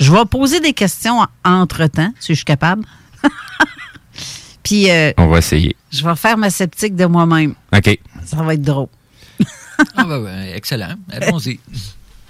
Je 0.00 0.12
vais 0.12 0.24
poser 0.24 0.60
des 0.60 0.72
questions 0.72 1.20
entre-temps, 1.44 2.12
si 2.20 2.32
je 2.32 2.36
suis 2.38 2.44
capable. 2.44 2.84
Puis, 4.62 4.90
euh, 4.90 5.12
On 5.18 5.26
va 5.26 5.38
essayer. 5.38 5.76
je 5.92 6.04
vais 6.04 6.16
faire 6.16 6.36
ma 6.38 6.50
sceptique 6.50 6.96
de 6.96 7.04
moi-même. 7.06 7.54
OK. 7.74 7.98
Ça 8.24 8.42
va 8.42 8.54
être 8.54 8.62
drôle. 8.62 8.88
Ah, 9.96 10.04
ben, 10.04 10.22
ben, 10.22 10.48
excellent. 10.54 10.94
Allons-y. 11.10 11.58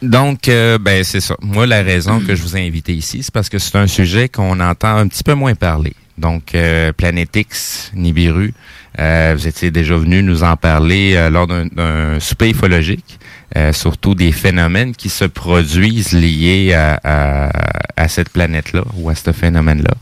Donc, 0.02 0.48
euh, 0.48 0.78
ben 0.78 1.04
c'est 1.04 1.20
ça. 1.20 1.36
Moi, 1.40 1.66
la 1.66 1.82
raison 1.82 2.20
que 2.20 2.34
je 2.34 2.42
vous 2.42 2.56
ai 2.56 2.66
invité 2.66 2.94
ici, 2.94 3.22
c'est 3.22 3.32
parce 3.32 3.48
que 3.48 3.58
c'est 3.58 3.76
un 3.76 3.86
sujet 3.86 4.28
qu'on 4.28 4.58
entend 4.60 4.96
un 4.96 5.08
petit 5.08 5.22
peu 5.22 5.34
moins 5.34 5.54
parler. 5.54 5.94
Donc, 6.18 6.54
euh, 6.54 6.92
Planète 6.92 7.34
X, 7.36 7.90
Nibiru, 7.94 8.54
vous 8.98 9.46
étiez 9.48 9.70
déjà 9.70 9.96
venu 9.96 10.22
nous 10.22 10.42
en 10.44 10.56
parler 10.56 11.14
euh, 11.16 11.30
lors 11.30 11.46
d'un- 11.46 12.20
souper 12.20 12.50
ufologique, 12.50 13.18
euh, 13.56 13.72
surtout 13.72 14.14
des 14.14 14.32
phénomènes 14.32 14.94
qui 14.94 15.08
se 15.08 15.24
produisent 15.24 16.12
liés 16.12 16.72
à, 16.74 17.00
à- 17.04 17.50
à 17.96 18.08
cette 18.08 18.28
planète-là 18.30 18.82
ou 18.96 19.08
à 19.10 19.14
ce 19.14 19.32
phénomène-là. 19.32 19.94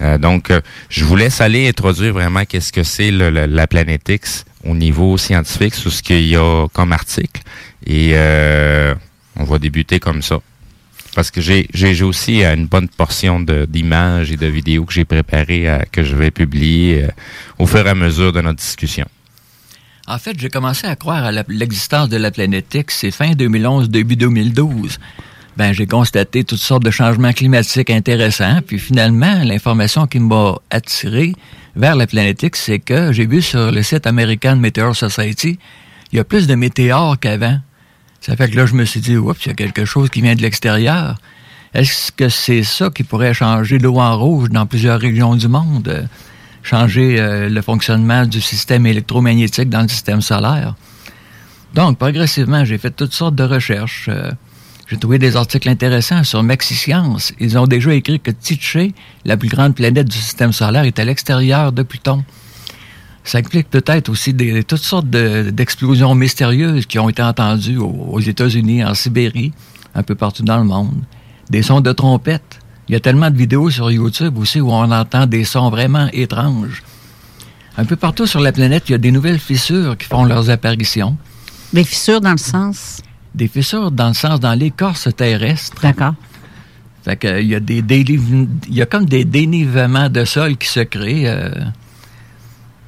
Euh, 0.00 0.18
donc, 0.18 0.50
euh, 0.50 0.60
je 0.88 1.04
vous 1.04 1.16
laisse 1.16 1.40
aller 1.40 1.68
introduire 1.68 2.12
vraiment 2.12 2.44
qu'est-ce 2.44 2.72
que 2.72 2.82
c'est 2.82 3.10
la 3.10 3.66
planète 3.66 4.08
X 4.08 4.44
au 4.66 4.74
niveau 4.74 5.18
scientifique, 5.18 5.74
sur 5.74 5.92
ce 5.92 6.02
qu'il 6.02 6.26
y 6.26 6.36
a 6.36 6.66
comme 6.72 6.92
article. 6.92 7.42
Et 7.86 8.12
euh, 8.14 8.94
on 9.36 9.44
va 9.44 9.58
débuter 9.58 10.00
comme 10.00 10.22
ça. 10.22 10.38
Parce 11.14 11.30
que 11.30 11.40
j'ai 11.40 12.02
aussi 12.02 12.42
euh, 12.42 12.54
une 12.54 12.66
bonne 12.66 12.88
portion 12.88 13.40
d'images 13.40 14.32
et 14.32 14.36
de 14.36 14.46
vidéos 14.46 14.84
que 14.84 14.92
j'ai 14.92 15.04
préparées, 15.04 15.68
euh, 15.68 15.78
que 15.92 16.02
je 16.02 16.16
vais 16.16 16.30
publier 16.30 17.04
euh, 17.04 17.08
au 17.58 17.66
fur 17.66 17.86
et 17.86 17.90
à 17.90 17.94
mesure 17.94 18.32
de 18.32 18.40
notre 18.40 18.58
discussion. 18.58 19.06
En 20.06 20.18
fait, 20.18 20.38
j'ai 20.38 20.50
commencé 20.50 20.86
à 20.86 20.96
croire 20.96 21.24
à 21.24 21.32
l'existence 21.48 22.08
de 22.08 22.16
la 22.16 22.30
planète 22.30 22.74
X, 22.74 22.98
c'est 23.00 23.10
fin 23.10 23.32
2011, 23.32 23.88
début 23.88 24.16
2012. 24.16 24.98
Ben, 25.56 25.72
j'ai 25.72 25.86
constaté 25.86 26.42
toutes 26.44 26.58
sortes 26.58 26.82
de 26.82 26.90
changements 26.90 27.32
climatiques 27.32 27.90
intéressants, 27.90 28.60
puis 28.66 28.78
finalement, 28.78 29.42
l'information 29.44 30.06
qui 30.06 30.18
m'a 30.18 30.56
attiré 30.68 31.32
vers 31.76 31.94
la 31.94 32.06
planète 32.06 32.42
X, 32.42 32.64
c'est 32.64 32.80
que 32.80 33.12
j'ai 33.12 33.26
vu 33.26 33.40
sur 33.40 33.70
le 33.70 33.82
site 33.82 34.06
American 34.06 34.56
Meteor 34.56 34.94
Society, 34.94 35.58
il 36.12 36.16
y 36.16 36.20
a 36.20 36.24
plus 36.24 36.46
de 36.46 36.54
météores 36.54 37.18
qu'avant. 37.18 37.58
Ça 38.24 38.36
fait 38.36 38.48
que 38.48 38.56
là, 38.56 38.64
je 38.64 38.72
me 38.72 38.86
suis 38.86 39.00
dit, 39.00 39.18
oups, 39.18 39.44
il 39.44 39.48
y 39.48 39.50
a 39.50 39.54
quelque 39.54 39.84
chose 39.84 40.08
qui 40.08 40.22
vient 40.22 40.34
de 40.34 40.40
l'extérieur. 40.40 41.18
Est-ce 41.74 42.10
que 42.10 42.30
c'est 42.30 42.62
ça 42.62 42.88
qui 42.88 43.02
pourrait 43.02 43.34
changer 43.34 43.78
l'eau 43.78 43.98
en 44.00 44.18
rouge 44.18 44.48
dans 44.48 44.64
plusieurs 44.64 44.98
régions 44.98 45.36
du 45.36 45.46
monde? 45.46 45.88
euh, 45.88 46.04
changer 46.62 47.20
euh, 47.20 47.50
le 47.50 47.60
fonctionnement 47.60 48.24
du 48.24 48.40
système 48.40 48.86
électromagnétique 48.86 49.68
dans 49.68 49.82
le 49.82 49.88
système 49.88 50.22
solaire? 50.22 50.74
Donc, 51.74 51.98
progressivement, 51.98 52.64
j'ai 52.64 52.78
fait 52.78 52.92
toutes 52.92 53.12
sortes 53.12 53.34
de 53.34 53.44
recherches. 53.44 54.06
euh, 54.08 54.30
j'ai 54.86 54.96
trouvé 54.96 55.18
des 55.18 55.36
articles 55.36 55.68
intéressants 55.68 56.24
sur 56.24 56.42
MaxiScience. 56.42 57.34
Ils 57.40 57.58
ont 57.58 57.66
déjà 57.66 57.92
écrit 57.92 58.20
que 58.20 58.30
Tiché, 58.30 58.94
la 59.26 59.36
plus 59.36 59.50
grande 59.50 59.74
planète 59.74 60.08
du 60.08 60.16
système 60.16 60.54
solaire, 60.54 60.84
est 60.84 60.98
à 60.98 61.04
l'extérieur 61.04 61.72
de 61.72 61.82
Pluton. 61.82 62.24
Ça 63.24 63.38
implique 63.38 63.70
peut-être 63.70 64.10
aussi 64.10 64.34
des, 64.34 64.62
toutes 64.64 64.82
sortes 64.82 65.08
de- 65.08 65.50
d'explosions 65.50 66.14
mystérieuses 66.14 66.84
qui 66.86 66.98
ont 66.98 67.08
été 67.08 67.22
entendues 67.22 67.78
aux, 67.78 68.08
aux 68.12 68.20
États-Unis, 68.20 68.84
en 68.84 68.94
Sibérie, 68.94 69.52
un 69.94 70.02
peu 70.02 70.14
partout 70.14 70.42
dans 70.42 70.58
le 70.58 70.64
monde. 70.64 70.94
Des 71.50 71.62
sons 71.62 71.80
de 71.80 71.90
trompettes. 71.92 72.58
Il 72.88 72.92
y 72.92 72.96
a 72.96 73.00
tellement 73.00 73.30
de 73.30 73.36
vidéos 73.36 73.70
sur 73.70 73.90
YouTube 73.90 74.36
aussi 74.36 74.60
où 74.60 74.70
on 74.70 74.90
entend 74.90 75.26
des 75.26 75.44
sons 75.44 75.70
vraiment 75.70 76.08
étranges. 76.12 76.82
Un 77.78 77.86
peu 77.86 77.96
partout 77.96 78.26
sur 78.26 78.40
la 78.40 78.52
planète, 78.52 78.84
il 78.88 78.92
y 78.92 78.94
a 78.94 78.98
des 78.98 79.10
nouvelles 79.10 79.38
fissures 79.38 79.96
qui 79.96 80.06
font 80.06 80.24
leurs 80.24 80.50
apparitions. 80.50 81.16
Des 81.72 81.82
fissures 81.82 82.20
dans 82.20 82.32
le 82.32 82.36
sens? 82.38 83.00
Des 83.34 83.48
fissures 83.48 83.90
dans 83.90 84.08
le 84.08 84.14
sens 84.14 84.38
dans 84.38 84.52
l'écorce 84.52 85.08
terrestre. 85.16 85.80
D'accord. 85.82 86.14
Fait 87.04 87.16
que, 87.16 87.40
il 87.40 87.48
y 87.48 87.54
a 87.54 87.60
des 87.60 87.82
il 87.98 88.74
y 88.74 88.82
a 88.82 88.86
comme 88.86 89.06
des 89.06 89.24
dénivements 89.24 90.08
de 90.08 90.24
sol 90.24 90.56
qui 90.56 90.68
se 90.68 90.80
créent. 90.80 91.26
euh. 91.28 91.50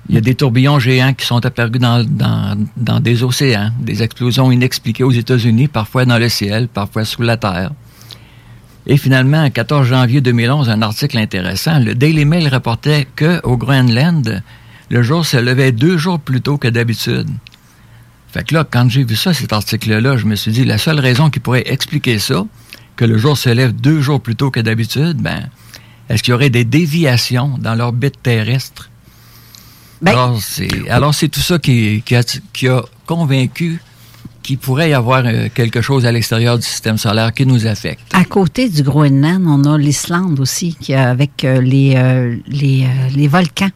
Il 0.09 0.15
y 0.15 0.19
a 0.19 0.21
des 0.21 0.35
tourbillons 0.35 0.79
géants 0.79 1.15
qui 1.15 1.27
sont 1.27 1.45
apparus 1.45 1.73
dans, 1.73 2.05
dans, 2.05 2.57
dans 2.77 3.01
des 3.01 3.23
océans, 3.23 3.71
des 3.81 4.03
explosions 4.03 4.53
inexpliquées 4.53 5.05
aux 5.05 5.11
États-Unis, 5.11 5.69
parfois 5.69 6.05
dans 6.05 6.19
le 6.19 6.29
ciel, 6.29 6.69
parfois 6.69 7.05
sous 7.05 7.23
la 7.23 7.37
terre. 7.37 7.73
Et 8.87 8.97
finalement, 8.97 9.43
le 9.43 9.51
14 9.51 9.87
janvier 9.87 10.21
2011, 10.21 10.71
un 10.71 10.83
article 10.83 11.19
intéressant, 11.19 11.81
le 11.81 11.95
Daily 11.97 12.25
Mail 12.25 12.47
rapportait 12.47 13.09
que 13.17 13.41
au 13.43 13.57
Groenland, 13.57 14.43
le 14.91 15.03
jour 15.03 15.27
se 15.27 15.37
levait 15.37 15.73
deux 15.73 15.99
jours 15.99 16.21
plus 16.21 16.41
tôt 16.41 16.57
que 16.57 16.69
d'habitude. 16.69 17.29
Fait 18.29 18.45
que 18.45 18.55
là, 18.55 18.65
quand 18.69 18.89
j'ai 18.89 19.03
vu 19.03 19.17
ça, 19.17 19.35
cet 19.35 19.53
article-là, 19.53 20.17
je 20.17 20.27
me 20.27 20.37
suis 20.37 20.53
dit, 20.53 20.65
la 20.65 20.79
seule 20.79 21.01
raison 21.01 21.31
qui 21.31 21.41
pourrait 21.41 21.65
expliquer 21.67 22.21
ça, 22.21 22.47
que 22.95 23.05
le 23.05 23.19
jour 23.19 23.37
se 23.37 23.49
lève 23.49 23.73
deux 23.73 24.01
jours 24.01 24.21
plus 24.21 24.37
tôt 24.37 24.53
que 24.53 24.61
d'habitude, 24.61 25.17
ben, 25.17 25.49
est-ce 26.09 26.23
qu'il 26.23 26.33
y 26.33 26.35
aurait 26.35 26.51
des 26.51 26.65
déviations 26.65 27.59
dans 27.59 27.75
l'orbite 27.75 28.23
terrestre? 28.23 28.89
Alors, 30.05 30.39
c'est, 30.41 30.69
alors, 30.91 31.15
c'est 31.15 31.29
tout 31.29 31.41
ça 31.41 31.59
qui, 31.59 32.03
qui, 32.05 32.15
a, 32.17 32.23
qui 32.53 32.69
a 32.69 32.83
convaincu 33.07 33.81
qu'il 34.43 34.59
pourrait 34.59 34.91
y 34.91 34.95
avoir 34.95 35.23
euh, 35.25 35.49
quelque 35.53 35.81
chose 35.81 36.07
à 36.07 36.13
l'extérieur 36.13 36.57
du 36.59 36.65
système 36.65 36.99
solaire 36.99 37.33
qui 37.35 37.45
nous 37.47 37.67
affecte. 37.67 38.01
À 38.13 38.25
côté 38.25 38.69
du 38.69 38.83
Groenland, 38.83 39.43
on 39.47 39.65
a 39.73 39.77
l'Islande 39.79 40.39
aussi, 40.39 40.77
qui 40.81 40.95
a- 40.95 41.11
avec 41.11 41.43
euh, 41.45 41.61
les, 41.61 41.95
euh, 41.97 42.37
les, 42.47 42.85
euh, 42.85 43.09
les 43.15 43.27
volcans. 43.29 43.71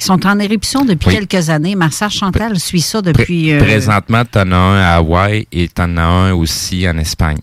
Ils 0.00 0.04
sont 0.04 0.26
en 0.26 0.38
éruption 0.40 0.84
depuis 0.84 1.08
Oui. 1.10 1.26
quelques 1.26 1.48
années. 1.48 1.74
Ma 1.74 1.90
sœur 1.90 2.10
Chantal 2.10 2.58
suit 2.58 2.80
ça 2.82 3.00
depuis... 3.02 3.52
euh, 3.52 3.58
Présentement, 3.62 4.24
tu 4.30 4.38
en 4.38 4.50
as 4.52 4.56
un 4.56 4.80
à 4.80 4.94
Hawaï 4.96 5.46
et 5.52 5.68
tu 5.68 5.80
en 5.80 5.96
as 5.96 6.02
un 6.02 6.32
aussi 6.32 6.86
en 6.88 6.98
Espagne 6.98 7.38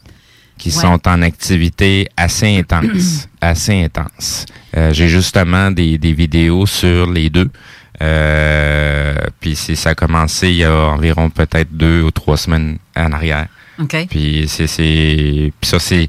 qui 0.57 0.69
Ouais. 0.69 0.75
sont 0.81 0.99
en 1.07 1.21
activité 1.23 2.07
assez 2.15 2.57
intense. 2.57 3.27
assez 3.41 3.81
intense. 3.83 4.45
Euh, 4.77 4.93
J'ai 4.93 5.07
justement 5.09 5.71
des, 5.71 5.97
des 5.97 6.13
vidéos 6.13 6.65
sur 6.67 7.09
les 7.09 7.29
deux. 7.29 7.49
Euh, 8.03 9.15
puis 9.39 9.55
ça 9.55 9.91
a 9.91 9.95
commencé 9.95 10.49
il 10.49 10.55
y 10.57 10.63
a 10.63 10.73
environ 10.73 11.29
peut-être 11.29 11.71
deux 11.75 12.01
ou 12.03 12.11
trois 12.11 12.37
semaines 12.37 12.77
en 12.95 13.11
arrière. 13.11 13.47
OK. 13.79 13.95
Puis 14.09 14.45
c'est 14.47 14.65
puis 14.67 15.51
ça 15.69 15.79
c'est 15.79 16.07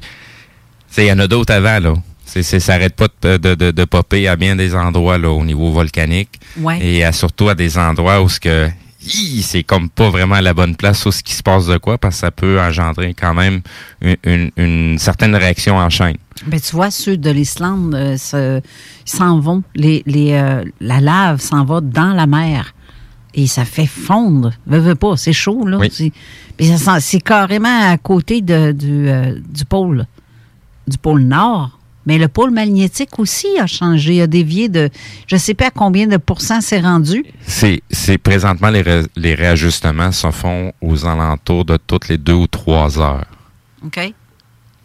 il 0.97 1.03
y 1.05 1.11
en 1.11 1.19
a 1.19 1.27
d'autres 1.27 1.53
avant 1.53 1.79
là. 1.79 1.93
C'est 2.25 2.43
c'est 2.43 2.59
ça 2.59 2.73
arrête 2.75 2.95
pas 2.95 3.07
de, 3.21 3.37
de, 3.37 3.55
de, 3.55 3.71
de 3.71 3.85
popper 3.85 4.27
à 4.27 4.35
bien 4.35 4.55
des 4.55 4.75
endroits 4.75 5.17
là 5.17 5.29
au 5.31 5.43
niveau 5.45 5.71
volcanique 5.71 6.39
Ouais. 6.59 6.79
et 6.81 7.03
à- 7.03 7.11
surtout 7.11 7.49
à 7.49 7.55
des 7.55 7.77
endroits 7.77 8.21
où 8.21 8.29
ce 8.29 8.39
que 8.39 8.67
c'est 9.09 9.63
comme 9.63 9.89
pas 9.89 10.09
vraiment 10.09 10.39
la 10.39 10.53
bonne 10.53 10.75
place 10.75 11.05
où 11.05 11.11
ce 11.11 11.23
qui 11.23 11.33
se 11.33 11.43
passe 11.43 11.67
de 11.67 11.77
quoi 11.77 11.97
parce 11.97 12.15
que 12.15 12.21
ça 12.21 12.31
peut 12.31 12.59
engendrer 12.59 13.13
quand 13.13 13.33
même 13.33 13.61
une, 14.01 14.17
une, 14.23 14.51
une 14.57 14.99
certaine 14.99 15.35
réaction 15.35 15.77
en 15.77 15.89
chaîne. 15.89 16.17
Ben, 16.47 16.59
tu 16.59 16.75
vois, 16.75 16.91
ceux 16.91 17.17
de 17.17 17.29
l'Islande 17.29 17.95
euh, 17.95 18.61
s'en 19.05 19.39
vont. 19.39 19.63
Les, 19.73 20.03
les, 20.05 20.33
euh, 20.33 20.63
la 20.81 20.99
lave 20.99 21.39
s'en 21.39 21.63
va 21.63 21.81
dans 21.81 22.13
la 22.13 22.27
mer. 22.27 22.73
Et 23.33 23.47
ça 23.47 23.65
fait 23.65 23.85
fondre. 23.85 24.51
Veux, 24.67 24.79
veux 24.79 24.95
pas, 24.95 25.17
c'est 25.17 25.33
chaud, 25.33 25.65
là. 25.65 25.77
Oui. 25.77 25.91
C'est, 25.91 27.21
carrément 27.21 27.91
à 27.91 27.97
côté 27.97 28.41
de, 28.41 28.71
du, 28.71 29.09
euh, 29.09 29.39
du 29.49 29.65
pôle. 29.65 30.05
Du 30.87 30.97
pôle 30.97 31.21
Nord. 31.21 31.79
Mais 32.05 32.17
le 32.17 32.27
pôle 32.27 32.51
magnétique 32.51 33.17
aussi 33.19 33.47
a 33.59 33.65
changé, 33.67 34.21
a 34.21 34.27
dévié 34.27 34.69
de. 34.69 34.89
Je 35.27 35.35
sais 35.37 35.53
pas 35.55 35.67
à 35.67 35.71
combien 35.71 36.05
de 36.07 36.17
pourcents 36.17 36.61
c'est 36.61 36.79
rendu. 36.81 37.25
C'est 37.47 37.81
c'est 37.89 38.17
présentement 38.17 38.69
les, 38.69 38.81
ré- 38.81 39.05
les 39.15 39.33
réajustements 39.35 40.11
se 40.11 40.29
font 40.31 40.71
aux 40.81 41.05
alentours 41.05 41.65
de 41.65 41.77
toutes 41.77 42.07
les 42.09 42.17
deux 42.17 42.33
ou 42.33 42.47
trois 42.47 42.99
heures. 42.99 43.25
OK? 43.83 44.13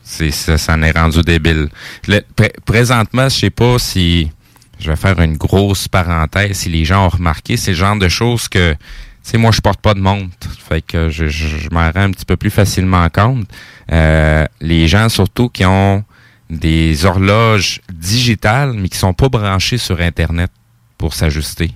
C'est 0.02 0.30
ça, 0.30 0.56
ça 0.58 0.74
en 0.74 0.82
est 0.82 0.96
rendu 0.98 1.20
débile. 1.22 1.68
Le- 2.08 2.22
pré- 2.34 2.52
présentement, 2.64 3.28
je 3.28 3.36
sais 3.38 3.50
pas 3.50 3.78
si 3.78 4.30
je 4.78 4.90
vais 4.90 4.96
faire 4.96 5.20
une 5.20 5.36
grosse 5.36 5.88
parenthèse. 5.88 6.56
Si 6.56 6.68
les 6.70 6.84
gens 6.86 7.04
ont 7.06 7.10
remarqué, 7.10 7.56
c'est 7.58 7.72
le 7.72 7.76
genre 7.76 7.96
de 7.98 8.08
choses 8.08 8.48
que, 8.48 8.72
tu 8.72 8.78
sais, 9.22 9.36
moi 9.38 9.50
je 9.52 9.60
porte 9.60 9.80
pas 9.80 9.92
de 9.92 10.00
montre, 10.00 10.32
fait 10.68 10.80
que 10.80 11.10
je, 11.10 11.26
je, 11.26 11.48
je 11.58 11.68
m'en 11.70 11.90
rends 11.90 12.00
un 12.00 12.10
petit 12.12 12.24
peu 12.24 12.36
plus 12.38 12.50
facilement 12.50 13.06
compte. 13.10 13.46
Euh, 13.92 14.46
les 14.62 14.88
gens 14.88 15.08
surtout 15.10 15.48
qui 15.50 15.64
ont 15.66 16.02
des 16.50 17.04
horloges 17.06 17.80
digitales, 17.92 18.72
mais 18.74 18.88
qui 18.88 18.98
sont 18.98 19.14
pas 19.14 19.28
branchées 19.28 19.78
sur 19.78 20.00
Internet 20.00 20.50
pour 20.98 21.14
s'ajuster. 21.14 21.70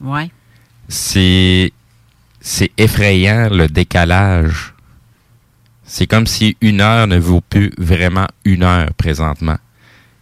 Ouais. 0.00 0.30
C'est 0.88 1.72
c'est 2.40 2.70
effrayant 2.78 3.48
le 3.50 3.68
décalage. 3.68 4.74
C'est 5.84 6.06
comme 6.06 6.26
si 6.26 6.56
une 6.60 6.80
heure 6.80 7.06
ne 7.06 7.18
vaut 7.18 7.40
plus 7.40 7.72
vraiment 7.76 8.26
une 8.44 8.62
heure 8.62 8.92
présentement. 8.94 9.58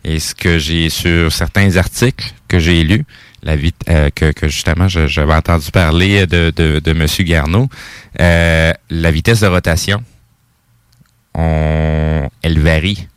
Et 0.03 0.18
ce 0.18 0.34
que 0.34 0.59
j'ai 0.59 0.88
sur 0.88 1.30
certains 1.30 1.76
articles 1.76 2.32
que 2.48 2.59
j'ai 2.59 2.82
lus, 2.82 3.05
la 3.42 3.57
vit 3.57 3.74
euh, 3.88 4.11
que, 4.11 4.32
que 4.32 4.48
justement 4.48 4.88
j'avais 4.88 5.34
entendu 5.34 5.70
parler 5.70 6.26
de, 6.26 6.53
de, 6.55 6.80
de 6.80 6.90
M. 6.90 7.07
Garneau, 7.20 7.68
euh, 8.18 8.72
la 8.90 9.11
vitesse 9.11 9.40
de 9.40 9.46
rotation, 9.46 10.03
on, 11.34 12.28
elle 12.42 12.59
varie 12.59 13.09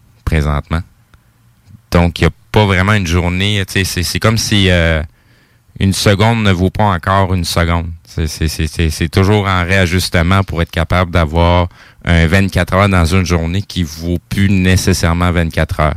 Donc, 1.92 2.20
il 2.20 2.24
n'y 2.24 2.28
a 2.28 2.32
pas 2.52 2.66
vraiment 2.66 2.94
une 2.94 3.08
journée. 3.08 3.64
C'est 3.68 4.20
comme 4.20 4.38
si 4.38 4.70
euh, 4.70 5.02
une 5.80 5.94
seconde 5.94 6.44
ne 6.44 6.52
vaut 6.52 6.70
pas 6.70 6.86
encore 6.86 7.34
une 7.34 7.46
seconde. 7.46 7.88
C'est 8.06 9.10
toujours 9.10 9.48
en 9.48 9.64
réajustement 9.64 10.44
pour 10.44 10.62
être 10.62 10.72
capable 10.72 11.12
d'avoir 11.12 11.68
un 12.06 12.28
24 12.28 12.74
heures 12.74 12.90
dans 12.90 13.06
une 13.06 13.26
journée 13.26 13.62
qui 13.62 13.84
vaut 13.84 14.20
plus 14.30 14.50
nécessairement 14.50 15.32
24 15.32 15.80
heures. 15.80 15.96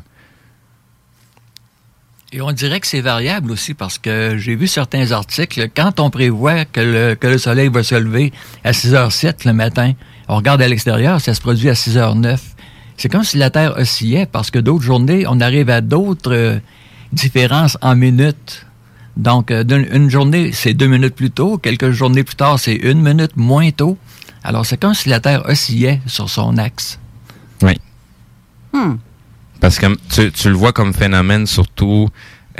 Et 2.33 2.41
on 2.41 2.53
dirait 2.53 2.81
que 2.81 2.87
c'est 2.87 3.01
variable 3.01 3.53
aussi 3.53 3.75
parce 3.75 3.99
que 3.99 4.37
j'ai 4.37 4.57
vu 4.57 4.67
certains 4.67 5.13
articles, 5.13 5.69
quand 5.75 6.01
on 6.01 6.11
prévoit 6.11 6.65
que 6.65 6.81
le, 6.81 7.15
que 7.15 7.29
le 7.29 7.39
soleil 7.39 7.69
va 7.69 7.83
se 7.83 7.95
lever 7.95 8.33
à 8.65 8.73
6h07 8.73 9.47
le 9.47 9.53
matin, 9.53 9.93
on 10.29 10.37
regarde 10.37 10.61
à 10.61 10.69
l'extérieur, 10.69 11.21
ça 11.21 11.35
se 11.35 11.41
produit 11.41 11.71
à 11.71 11.75
6h09. 11.75 12.39
C'est 12.97 13.09
comme 13.09 13.25
si 13.25 13.37
la 13.37 13.51
Terre 13.51 13.77
oscillait 13.77 14.27
parce 14.27 14.51
que 14.51 14.59
d'autres 14.59 14.85
journées, 14.85 15.27
on 15.29 15.41
arrive 15.41 15.71
à 15.71 15.81
d'autres 15.81 16.33
euh, 16.33 16.59
différences 17.13 17.77
en 17.83 17.95
minutes. 17.95 18.67
Donc, 19.17 19.51
euh, 19.51 19.65
une 19.93 20.11
journée, 20.11 20.53
c'est 20.53 20.75
deux 20.75 20.87
minutes 20.87 21.15
plus 21.15 21.31
tôt, 21.31 21.59
quelques 21.59 21.91
journées 21.91 22.25
plus 22.25 22.37
tard, 22.37 22.59
c'est 22.59 22.75
une 22.75 23.01
minute 23.01 23.37
moins 23.37 23.71
tôt. 23.71 23.97
Alors, 24.45 24.65
c'est 24.65 24.77
comme 24.77 24.95
si 24.95 25.09
la 25.09 25.21
Terre 25.21 25.45
oscillait 25.47 26.01
sur 26.07 26.29
son 26.31 26.59
axe. 26.59 26.99
Oui. 27.63 27.79
Hmm. 28.73 28.97
Parce 29.61 29.79
que 29.79 29.87
tu, 30.11 30.31
tu 30.33 30.49
le 30.49 30.55
vois 30.55 30.73
comme 30.73 30.93
phénomène 30.93 31.47
surtout 31.47 32.09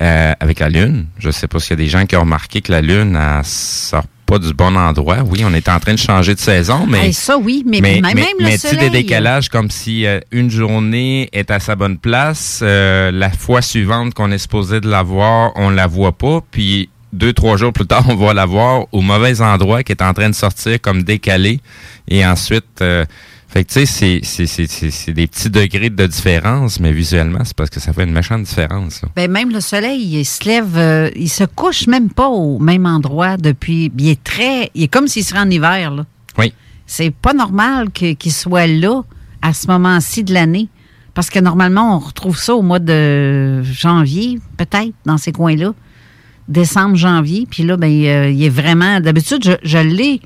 euh, 0.01 0.33
avec 0.41 0.61
la 0.61 0.69
Lune. 0.69 1.07
Je 1.19 1.31
sais 1.31 1.47
pas 1.47 1.59
s'il 1.59 1.71
y 1.71 1.73
a 1.75 1.77
des 1.77 1.89
gens 1.89 2.07
qui 2.07 2.17
ont 2.17 2.21
remarqué 2.21 2.61
que 2.61 2.73
la 2.73 2.83
Lune 2.83 3.17
elle 3.17 3.45
sort 3.45 4.05
pas 4.27 4.39
du 4.39 4.53
bon 4.53 4.77
endroit. 4.77 5.19
Oui, 5.25 5.43
on 5.45 5.55
est 5.55 5.69
en 5.69 5.79
train 5.79 5.95
de 5.95 5.99
changer 5.99 6.35
de 6.35 6.41
saison, 6.41 6.87
mais 6.87 7.07
Hey, 7.07 7.13
ça, 7.13 7.39
oui, 7.39 7.65
mais, 7.67 7.81
mais, 7.81 8.01
même, 8.01 8.03
mais, 8.03 8.15
même 8.15 8.27
le 8.41 8.45
mais 8.45 8.59
sais, 8.59 8.71
soleil. 8.71 8.91
des 8.91 9.03
décalages 9.03 9.49
comme 9.49 9.71
si 9.71 10.05
euh, 10.05 10.21
une 10.33 10.51
journée 10.51 11.29
est 11.33 11.51
à 11.51 11.61
sa 11.61 11.77
bonne 11.77 11.97
place, 11.97 12.61
euh, 12.63 13.11
la 13.13 13.31
fois 13.31 13.63
suivante 13.63 14.15
qu'on 14.15 14.31
est 14.33 14.39
supposé 14.39 14.81
de 14.81 14.89
la 14.89 15.03
voir, 15.03 15.53
on 15.55 15.71
la 15.71 15.87
voit 15.87 16.13
pas, 16.13 16.41
puis 16.51 16.89
deux, 17.13 17.33
trois 17.33 17.57
jours 17.57 17.73
plus 17.73 17.87
tard, 17.87 18.05
on 18.09 18.17
va 18.17 18.35
la 18.35 18.47
voir 18.47 18.87
au 18.93 19.01
mauvais 19.01 19.41
endroit 19.41 19.83
qui 19.83 19.93
est 19.93 20.03
en 20.03 20.13
train 20.13 20.29
de 20.29 20.35
sortir 20.35 20.81
comme 20.81 21.03
décalé. 21.03 21.61
Et 22.09 22.27
ensuite, 22.27 22.83
euh, 22.83 23.05
fait 23.57 23.65
que 23.65 23.73
tu 23.73 23.87
sais, 23.87 24.21
c'est- 24.23 25.13
des 25.13 25.27
petits 25.27 25.49
degrés 25.49 25.89
de 25.89 26.07
différence, 26.07 26.79
mais 26.79 26.93
visuellement, 26.93 27.41
c'est 27.43 27.57
parce 27.57 27.71
que 27.71 27.81
ça 27.81 27.95
fait 27.95 28.05
une 28.05 28.13
méchante 28.13 28.43
différence. 28.43 29.01
là. 29.03 29.09
Ben, 29.17 29.31
même 29.31 29.51
le 29.51 29.61
soleil, 29.61 30.19
il 30.19 30.25
se 30.27 30.45
lève, 30.45 30.77
euh, 30.77 31.09
il 31.17 31.31
se 31.31 31.45
couche 31.45 31.87
même 31.87 32.11
pas 32.11 32.29
au 32.29 32.59
même 32.59 32.85
endroit 32.85 33.39
depuis. 33.39 33.91
Il 33.99 34.09
est 34.09 34.23
très. 34.23 34.71
Il 34.75 34.83
est 34.83 34.89
comme 34.89 35.09
s'il 35.09 35.25
serait 35.25 35.41
en 35.41 35.49
hiver, 35.49 35.91
là. 35.91 36.05
Oui. 36.37 36.53
C'est 36.87 37.11
pas 37.11 37.33
normal 37.33 37.89
que- 37.93 38.13
qu'il 38.13 38.33
soit 38.33 38.67
là 38.67 39.03
à 39.41 39.55
ce 39.55 39.67
moment-ci 39.69 40.23
de 40.23 40.35
l'année. 40.35 40.69
Parce 41.15 41.31
que 41.31 41.39
normalement, 41.39 41.97
on 41.97 41.99
retrouve 41.99 42.37
ça 42.37 42.55
au 42.55 42.61
mois 42.61 42.79
de 42.79 43.63
janvier, 43.63 44.39
peut-être, 44.59 44.93
dans 45.07 45.17
ces 45.17 45.33
coins-là. 45.33 45.73
Décembre, 46.47 46.97
janvier. 46.97 47.47
Puis 47.51 47.63
là, 47.63 47.79
ben, 47.79 47.91
euh, 47.91 48.31
il 48.31 48.43
est 48.45 48.51
vraiment. 48.51 49.01
D'habitude, 49.01 49.43
je, 49.43 49.53
je 49.63 49.79
l'ai 49.79 50.21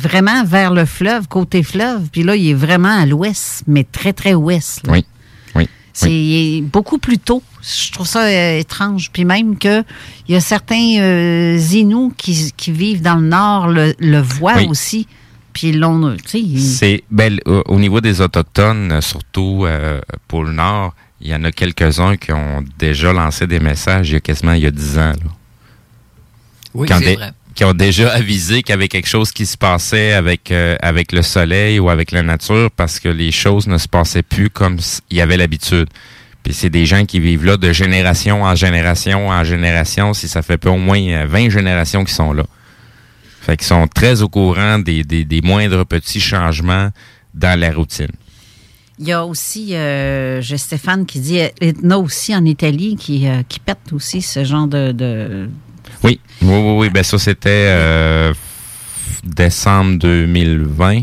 vraiment 0.00 0.44
vers 0.44 0.72
le 0.72 0.84
fleuve, 0.86 1.28
côté 1.28 1.62
fleuve. 1.62 2.08
Puis 2.10 2.22
là, 2.22 2.34
il 2.36 2.48
est 2.50 2.54
vraiment 2.54 2.96
à 3.00 3.06
l'ouest, 3.06 3.62
mais 3.66 3.84
très, 3.84 4.12
très 4.12 4.34
ouest. 4.34 4.86
là. 4.86 4.92
Oui. 4.94 5.04
Oui. 5.54 5.68
C'est 5.92 6.10
il 6.12 6.58
est 6.58 6.62
beaucoup 6.62 6.98
plus 6.98 7.18
tôt. 7.18 7.42
Je 7.62 7.92
trouve 7.92 8.06
ça 8.06 8.22
euh, 8.24 8.58
étrange. 8.58 9.10
Puis 9.12 9.24
même 9.24 9.58
que 9.58 9.82
il 10.28 10.34
y 10.34 10.36
a 10.36 10.40
certains 10.40 10.98
euh, 11.00 11.58
Inuits 11.72 12.12
qui, 12.16 12.52
qui 12.56 12.72
vivent 12.72 13.02
dans 13.02 13.16
le 13.16 13.26
nord 13.28 13.68
le, 13.68 13.94
le 13.98 14.20
voient 14.20 14.56
Oui. 14.56 14.66
aussi. 14.68 15.06
Puis 15.52 15.68
ils- 15.74 16.60
C'est 16.62 17.02
ben, 17.10 17.38
au, 17.44 17.62
au 17.66 17.78
niveau 17.80 18.00
des 18.00 18.20
autochtones, 18.20 18.92
euh, 18.92 19.00
surtout 19.00 19.64
euh, 19.66 20.00
pour 20.28 20.44
le 20.44 20.52
Nord, 20.52 20.94
il 21.20 21.28
y 21.28 21.34
en 21.34 21.42
a 21.44 21.50
quelques-uns 21.50 22.16
qui 22.16 22.32
ont 22.32 22.64
déjà 22.78 23.12
lancé 23.12 23.46
des 23.48 23.58
messages 23.60 24.10
il 24.10 24.12
y 24.12 24.16
a 24.16 24.20
quasiment 24.20 24.52
il 24.52 24.62
y 24.62 24.66
a 24.66 24.70
10 24.70 24.98
ans. 24.98 25.12
là. 25.12 25.30
Oui, 26.72 26.86
c'est 26.88 27.14
vrai. 27.16 27.32
Qui 27.60 27.64
ont 27.66 27.74
déjà 27.74 28.10
avisé 28.14 28.62
qu'il 28.62 28.70
y 28.70 28.72
avait 28.72 28.88
quelque 28.88 29.06
chose 29.06 29.32
qui 29.32 29.44
se 29.44 29.58
passait 29.58 30.14
avec, 30.14 30.50
euh, 30.50 30.76
avec 30.80 31.12
le 31.12 31.20
soleil 31.20 31.78
ou 31.78 31.90
avec 31.90 32.10
la 32.10 32.22
nature 32.22 32.70
parce 32.74 32.98
que 32.98 33.10
les 33.10 33.32
choses 33.32 33.66
ne 33.66 33.76
se 33.76 33.86
passaient 33.86 34.22
plus 34.22 34.48
comme 34.48 34.78
il 35.10 35.18
y 35.18 35.20
avait 35.20 35.36
l'habitude. 35.36 35.86
Puis 36.42 36.54
c'est 36.54 36.70
des 36.70 36.86
gens 36.86 37.04
qui 37.04 37.20
vivent 37.20 37.44
là 37.44 37.58
de 37.58 37.70
génération 37.70 38.44
en 38.44 38.54
génération 38.54 39.28
en 39.28 39.44
génération, 39.44 40.14
si 40.14 40.26
ça 40.26 40.40
fait 40.40 40.56
pas 40.56 40.70
au 40.70 40.78
moins 40.78 41.02
euh, 41.06 41.26
20 41.28 41.50
générations 41.50 42.02
qui 42.02 42.14
sont 42.14 42.32
là. 42.32 42.44
Fait 43.42 43.58
qu'ils 43.58 43.66
sont 43.66 43.86
très 43.88 44.22
au 44.22 44.30
courant 44.30 44.78
des, 44.78 45.04
des, 45.04 45.26
des 45.26 45.42
moindres 45.42 45.84
petits 45.84 46.18
changements 46.18 46.88
dans 47.34 47.60
la 47.60 47.72
routine. 47.72 48.08
il 48.98 49.06
y 49.06 49.12
a 49.12 49.26
aussi, 49.26 49.74
euh, 49.74 50.40
j'ai 50.40 50.56
Stéphane 50.56 51.04
qui 51.04 51.20
dit, 51.20 51.40
il 51.60 51.74
y 51.86 51.92
a 51.92 51.98
aussi 51.98 52.34
en 52.34 52.46
Italie 52.46 52.96
qui, 52.98 53.28
euh, 53.28 53.42
qui 53.46 53.60
pète 53.60 53.92
aussi 53.92 54.22
ce 54.22 54.44
genre 54.44 54.66
de- 54.66 54.92
Oui, 56.42 56.48
oui, 56.54 56.74
oui. 56.78 56.90
Ben 56.90 57.02
ça, 57.02 57.18
c'était 57.18 57.66
euh, 57.68 58.32
décembre 59.24 59.98
2020. 59.98 61.02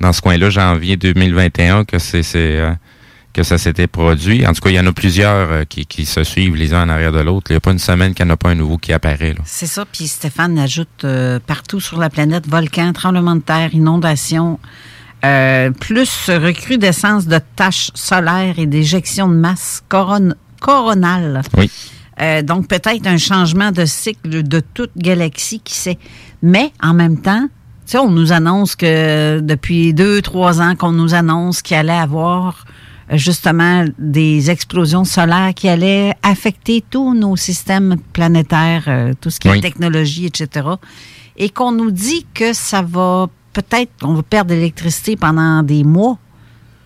Dans 0.00 0.12
ce 0.12 0.22
coin-là, 0.22 0.48
janvier 0.50 0.96
2021, 0.96 1.84
que 1.84 1.98
c'est 1.98 2.22
c'est, 2.22 2.38
euh, 2.58 2.72
que 3.34 3.42
ça 3.42 3.58
s'était 3.58 3.86
produit. 3.86 4.46
En 4.46 4.52
tout 4.54 4.60
cas, 4.62 4.70
il 4.70 4.76
y 4.76 4.80
en 4.80 4.86
a 4.86 4.92
plusieurs 4.92 5.50
euh, 5.52 5.64
qui, 5.68 5.84
qui 5.84 6.06
se 6.06 6.24
suivent 6.24 6.56
les 6.56 6.72
uns 6.72 6.84
en 6.84 6.88
arrière 6.88 7.12
de 7.12 7.20
l'autre. 7.20 7.50
Il 7.50 7.54
n'y 7.54 7.58
a 7.58 7.60
pas 7.60 7.72
une 7.72 7.78
semaine 7.78 8.14
qu'il 8.14 8.24
n'y 8.24 8.30
en 8.30 8.34
a 8.34 8.36
pas 8.38 8.48
un 8.50 8.54
nouveau 8.54 8.78
qui 8.78 8.92
apparaît. 8.94 9.34
Là. 9.34 9.40
C'est 9.44 9.66
ça. 9.66 9.84
Puis 9.84 10.08
Stéphane 10.08 10.58
ajoute 10.58 11.04
euh, 11.04 11.38
partout 11.46 11.80
sur 11.80 11.98
la 11.98 12.08
planète, 12.08 12.48
volcans, 12.48 12.92
tremblements 12.94 13.36
de 13.36 13.42
terre, 13.42 13.74
inondations, 13.74 14.58
euh, 15.24 15.70
plus 15.70 16.30
recrudescence 16.30 17.26
de 17.26 17.38
taches 17.56 17.90
solaires 17.94 18.58
et 18.58 18.66
d'éjections 18.66 19.28
de 19.28 19.34
masse 19.34 19.82
coron- 19.90 20.34
coronale. 20.62 21.42
Oui. 21.58 21.70
Euh, 22.20 22.42
donc, 22.42 22.68
peut-être 22.68 23.06
un 23.06 23.16
changement 23.18 23.72
de 23.72 23.84
cycle 23.86 24.42
de 24.42 24.60
toute 24.60 24.90
galaxie, 24.96 25.60
qui 25.60 25.74
sait. 25.74 25.98
Mais, 26.42 26.72
en 26.82 26.92
même 26.94 27.18
temps, 27.20 27.46
tu 27.86 27.92
sais, 27.92 27.98
on 27.98 28.10
nous 28.10 28.32
annonce 28.32 28.76
que 28.76 29.40
depuis 29.40 29.94
deux, 29.94 30.20
trois 30.22 30.60
ans, 30.60 30.76
qu'on 30.76 30.92
nous 30.92 31.14
annonce 31.14 31.62
qu'il 31.62 31.76
allait 31.76 31.92
avoir 31.92 32.66
euh, 33.10 33.16
justement 33.16 33.84
des 33.98 34.50
explosions 34.50 35.04
solaires 35.04 35.52
qui 35.54 35.68
allaient 35.68 36.12
affecter 36.22 36.84
tous 36.88 37.14
nos 37.14 37.36
systèmes 37.36 37.96
planétaires, 38.12 38.84
euh, 38.88 39.12
tout 39.20 39.30
ce 39.30 39.40
qui 39.40 39.48
Oui. 39.48 39.58
est 39.58 39.62
technologie, 39.62 40.26
etc. 40.26 40.68
Et 41.36 41.48
qu'on 41.48 41.72
nous 41.72 41.90
dit 41.90 42.26
que 42.34 42.52
ça 42.52 42.82
va 42.82 43.28
peut-être 43.54 43.90
qu'on 44.00 44.14
va 44.14 44.22
perdre 44.22 44.52
l'électricité 44.54 45.16
pendant 45.16 45.62
des 45.62 45.82
mois, 45.84 46.18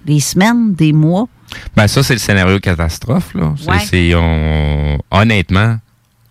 des 0.07 0.21
semaines, 0.21 0.75
des 0.75 0.93
mois. 0.93 1.29
Ben 1.77 1.87
ça, 1.89 2.03
c'est 2.03 2.15
le 2.15 2.19
scénario 2.21 2.59
catastrophe. 2.61 3.35
Là. 3.35 3.55
C'est- 3.59 3.71
Ouais. 3.71 3.79
c'est- 3.81 4.15
on, 4.15 4.99
honnêtement, 5.11 5.77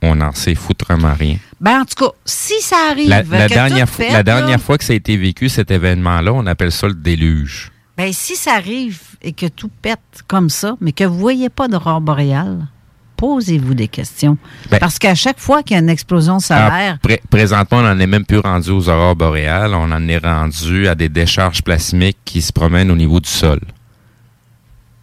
on 0.02 0.16
n'en 0.16 0.34
sait 0.34 0.56
foutrement 0.56 1.14
rien. 1.14 1.38
Ben, 1.62 1.82
en 1.82 1.86
tout 1.86 2.06
cas, 2.06 2.12
si 2.26 2.54
ça 2.62 2.76
arrive, 2.92 3.08
La, 3.10 3.24
la 3.24 3.48
que 3.48 3.54
dernière, 3.54 3.90
tout 3.90 4.02
la 4.12 4.24
dernière 4.24 4.60
fois 4.62 4.78
que 4.78 4.84
ça 4.84 4.94
a 4.94 4.96
été 4.96 5.16
vécu, 5.18 5.48
cet 5.50 5.72
événement-là, 5.72 6.34
on 6.34 6.46
appelle 6.46 6.72
ça 6.72 6.88
le 6.88 6.94
déluge. 6.94 7.72
Ben, 7.98 8.12
si 8.12 8.36
ça 8.36 8.56
arrive 8.56 9.00
et 9.22 9.34
que 9.34 9.46
tout 9.46 9.70
pète 9.82 10.00
comme 10.28 10.50
ça, 10.50 10.76
mais 10.82 10.92
que 10.92 11.04
vous 11.04 11.18
voyez 11.20 11.50
pas 11.50 11.68
d'aurore 11.68 12.02
boréale, 12.02 12.68
posez-vous 13.16 13.76
des 13.76 13.88
questions. 13.88 14.38
Ben- 14.70 14.80
Parce 14.80 15.00
qu'à 15.00 15.16
chaque 15.16 15.40
fois 15.40 15.64
qu'il 15.64 15.76
y 15.76 15.80
a 15.80 15.82
une 15.82 15.90
explosion 15.90 16.40
solaire, 16.42 16.96
Ah, 16.96 16.98
pré- 17.02 17.22
présentement, 17.30 17.78
on 17.78 17.84
n'en 17.84 17.98
est 18.00 18.08
même 18.08 18.26
plus 18.26 18.40
rendu 18.40 18.72
aux 18.72 18.90
aurores 18.90 19.16
boréales. 19.16 19.74
On 19.74 19.90
en 19.92 20.08
est 20.10 20.18
rendu 20.18 20.88
à 20.90 20.96
des 20.96 21.08
décharges 21.08 21.62
plasmiques 21.62 22.18
qui 22.26 22.42
se 22.42 22.52
promènent 22.52 22.92
au 22.92 22.96
niveau 22.96 23.20
du 23.22 23.30
sol. 23.30 23.60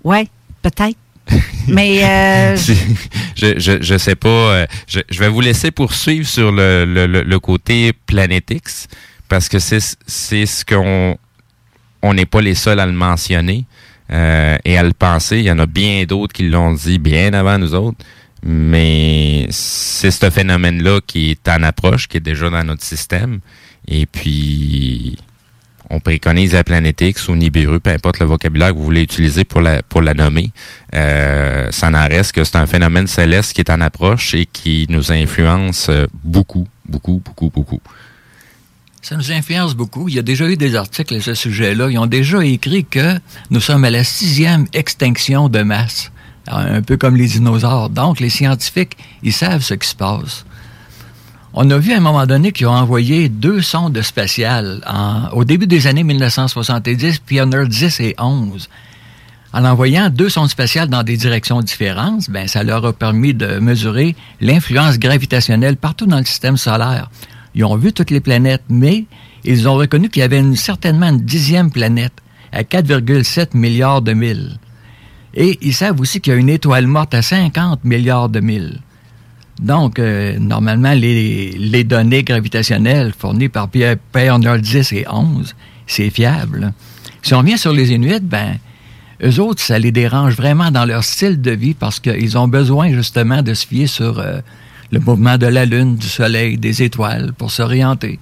Ouais, 0.05 0.28
peut-être. 0.62 0.96
mais 1.68 2.05
euh, 2.05 2.57
je, 3.36 3.59
je, 3.59 3.80
je 3.82 3.98
sais 3.98 4.16
pas. 4.16 4.28
euh, 4.28 4.66
je, 4.88 5.01
je 5.09 5.18
vais 5.20 5.28
vous 5.28 5.40
laisser 5.40 5.70
poursuivre 5.70 6.26
sur 6.26 6.51
le, 6.51 6.84
le- 6.84 7.07
le 7.22 7.38
côté 7.38 7.92
Planetix 8.07 8.88
parce 9.28 9.48
que 9.48 9.59
c'est 9.61 9.78
c'est 10.07 10.46
ce 10.46 10.64
qu'on 10.64 11.16
on 12.03 12.14
n'est 12.14 12.26
pas 12.26 12.40
les 12.40 12.55
seuls 12.55 12.80
à 12.80 12.86
le 12.86 12.92
mentionner 12.92 13.64
euh, 14.11 14.57
et 14.64 14.76
à 14.76 14.82
le 14.82 14.92
penser. 14.92 15.38
Il 15.38 15.44
y 15.44 15.53
en 15.53 15.59
a 15.61 15.66
bien 15.66 16.03
d'autres 16.05 16.32
qui 16.32 16.48
l'ont 16.48 16.72
dit 16.72 16.98
bien 16.98 17.32
avant 17.32 17.59
nous 17.59 17.74
autres. 17.74 17.98
Mais 18.42 19.46
c'est 19.51 20.11
ce 20.11 20.30
phénomène-là 20.30 21.01
qui 21.07 21.30
est 21.32 21.48
en 21.48 21.62
approche, 21.62 22.09
qui 22.09 22.16
est 22.16 22.20
déjà 22.20 22.48
dans 22.48 22.64
notre 22.64 22.82
système. 22.82 23.40
Et 23.86 24.07
puis, 24.07 25.18
on 25.91 25.99
préconise 25.99 26.53
la 26.53 26.62
Planetix 26.62 27.28
ou 27.28 27.34
Nibiru, 27.34 27.80
peu 27.80 27.91
importe 27.91 28.20
le 28.20 28.26
vocabulaire 28.26 28.68
que 28.68 28.78
vous 28.78 28.84
voulez 28.84 29.03
utiliser 29.03 29.45
pour 29.45 29.61
la, 29.61 29.82
pour 29.82 30.03
la 30.03 30.14
nommer. 30.14 30.53
Euh, 30.95 31.68
ça 31.72 31.91
n'en 31.91 32.07
reste 32.07 32.32
que 32.32 32.45
c'est 32.45 32.57
un 32.57 32.66
phénomène 32.66 33.09
céleste 33.09 33.53
qui 33.53 33.61
est 33.61 33.70
en 33.70 33.80
approche 33.80 34.34
et 34.34 34.47
qui 34.47 34.86
nous 34.88 35.11
influence 35.11 35.88
euh, 35.88 36.07
beaucoup, 36.22 36.66
beaucoup, 36.88 37.20
beaucoup, 37.24 37.51
beaucoup. 37.51 37.80
Ça 39.03 39.16
nous 39.16 39.32
influence 39.32 39.74
beaucoup. 39.74 40.09
Il 40.09 40.14
y 40.14 40.18
a 40.18 40.22
déjà 40.22 40.49
eu 40.49 40.57
des 40.57 40.76
articles 40.76 41.14
à 41.14 41.20
ce 41.20 41.34
sujet-là. 41.34 41.91
Ils 41.91 41.99
ont 41.99 42.07
déjà 42.07 42.45
écrit 42.45 42.84
que 42.84 43.18
nous 43.51 43.61
sommes 43.61 43.84
à 43.84 43.91
la 43.91 44.05
sixième 44.05 44.66
extinction 44.72 45.49
de 45.49 45.62
masse. 45.62 46.12
Un 46.47 46.82
peu 46.82 46.97
comme 46.97 47.16
les 47.16 47.26
dinosaures. 47.26 47.91
Donc, 47.91 48.20
les 48.20 48.30
scientifiques, 48.30 48.97
ils 49.22 49.32
savent 49.32 49.62
ce 49.62 49.74
qui 49.74 49.88
se 49.88 49.95
passe. 49.95 50.45
On 51.53 51.68
a 51.70 51.78
vu 51.78 51.92
à 51.92 51.96
un 51.96 52.01
moment 52.01 52.26
donné 52.26 52.53
qu'ils 52.53 52.68
ont 52.68 52.72
envoyé 52.74 53.28
deux 53.28 53.61
sondes 53.61 54.01
spatiales 54.03 54.80
au 55.32 55.44
début 55.44 55.66
des 55.66 55.86
années 55.88 56.05
1970, 56.05 57.18
Pioneer 57.20 57.66
10 57.66 58.01
et 58.01 58.14
11. 58.18 58.68
En 59.53 59.64
envoyant 59.64 60.11
deux 60.11 60.28
sondes 60.28 60.48
spatiales 60.48 60.88
dans 60.88 61.03
des 61.03 61.16
directions 61.16 61.61
différentes, 61.61 62.30
ben, 62.30 62.46
ça 62.46 62.62
leur 62.62 62.84
a 62.86 62.92
permis 62.92 63.34
de 63.34 63.59
mesurer 63.59 64.14
l'influence 64.40 64.96
gravitationnelle 65.01 65.76
partout 65.76 66.07
dans 66.07 66.18
le 66.18 66.24
système 66.24 66.57
solaire. 66.57 67.11
Ils 67.57 67.64
ont 67.64 67.74
vu 67.74 67.92
toutes 67.92 68.12
les 68.12 68.20
planètes, 68.20 68.62
mais 68.68 69.07
ils 69.42 69.68
ont 69.68 69.74
reconnu 69.74 70.09
qu'il 70.09 70.20
y 70.20 70.24
avait 70.24 70.38
une- 70.38 70.55
certainement 70.55 71.09
une 71.09 71.18
dixième 71.22 71.72
planète 71.72 72.12
à 72.53 72.62
4,7 72.62 73.55
milliards 73.55 74.03
de 74.03 74.12
milles. 74.12 74.57
Et 75.34 75.59
ils 75.62 75.74
savent 75.74 76.01
aussi 76.01 76.20
qu'il 76.20 76.32
y 76.32 76.36
a 76.36 76.38
une 76.38 76.48
étoile 76.48 76.86
morte 76.86 77.12
à 77.14 77.22
50 77.22 77.84
milliards 77.84 78.28
de 78.28 78.38
milles. 78.38 78.78
Donc, 79.61 79.98
euh, 79.98 80.38
normalement, 80.38 80.92
les, 80.92 81.52
les 81.52 81.84
données 81.84 82.22
gravitationnelles 82.22 83.12
fournies 83.16 83.48
par 83.48 83.68
Pi- 83.68 83.84
Pioneer 84.12 84.58
10 84.58 84.92
et 84.94 85.04
11, 85.11 85.54
c'est 85.86 86.11
fiable. 86.11 86.72
Si 87.22 87.34
on 87.34 87.38
revient 87.38 87.58
sur 87.58 87.72
les 87.72 87.92
Inuits, 87.92 88.20
ben, 88.20 88.56
eux 89.22 89.38
autres, 89.40 89.61
ça 89.62 89.78
les 89.78 89.92
dérange 89.92 90.34
vraiment 90.36 90.70
dans 90.70 90.86
leur 90.86 91.04
style 91.04 91.40
de 91.42 91.50
vie 91.50 91.74
parce 91.74 92.00
qu'ils 92.00 92.38
ont 92.38 92.48
besoin 92.48 92.90
justement 92.90 93.42
de 93.42 93.52
se 93.52 93.66
fier 93.66 93.86
sur 93.86 94.18
euh, 94.18 94.40
le 94.92 94.98
mouvement 95.00 95.36
de 95.36 95.46
la 95.46 95.66
Lune, 95.66 95.96
du 95.96 96.08
Soleil, 96.08 96.56
des 96.56 96.82
étoiles 96.82 97.32
pour 97.36 97.50
s'orienter. 97.50 98.18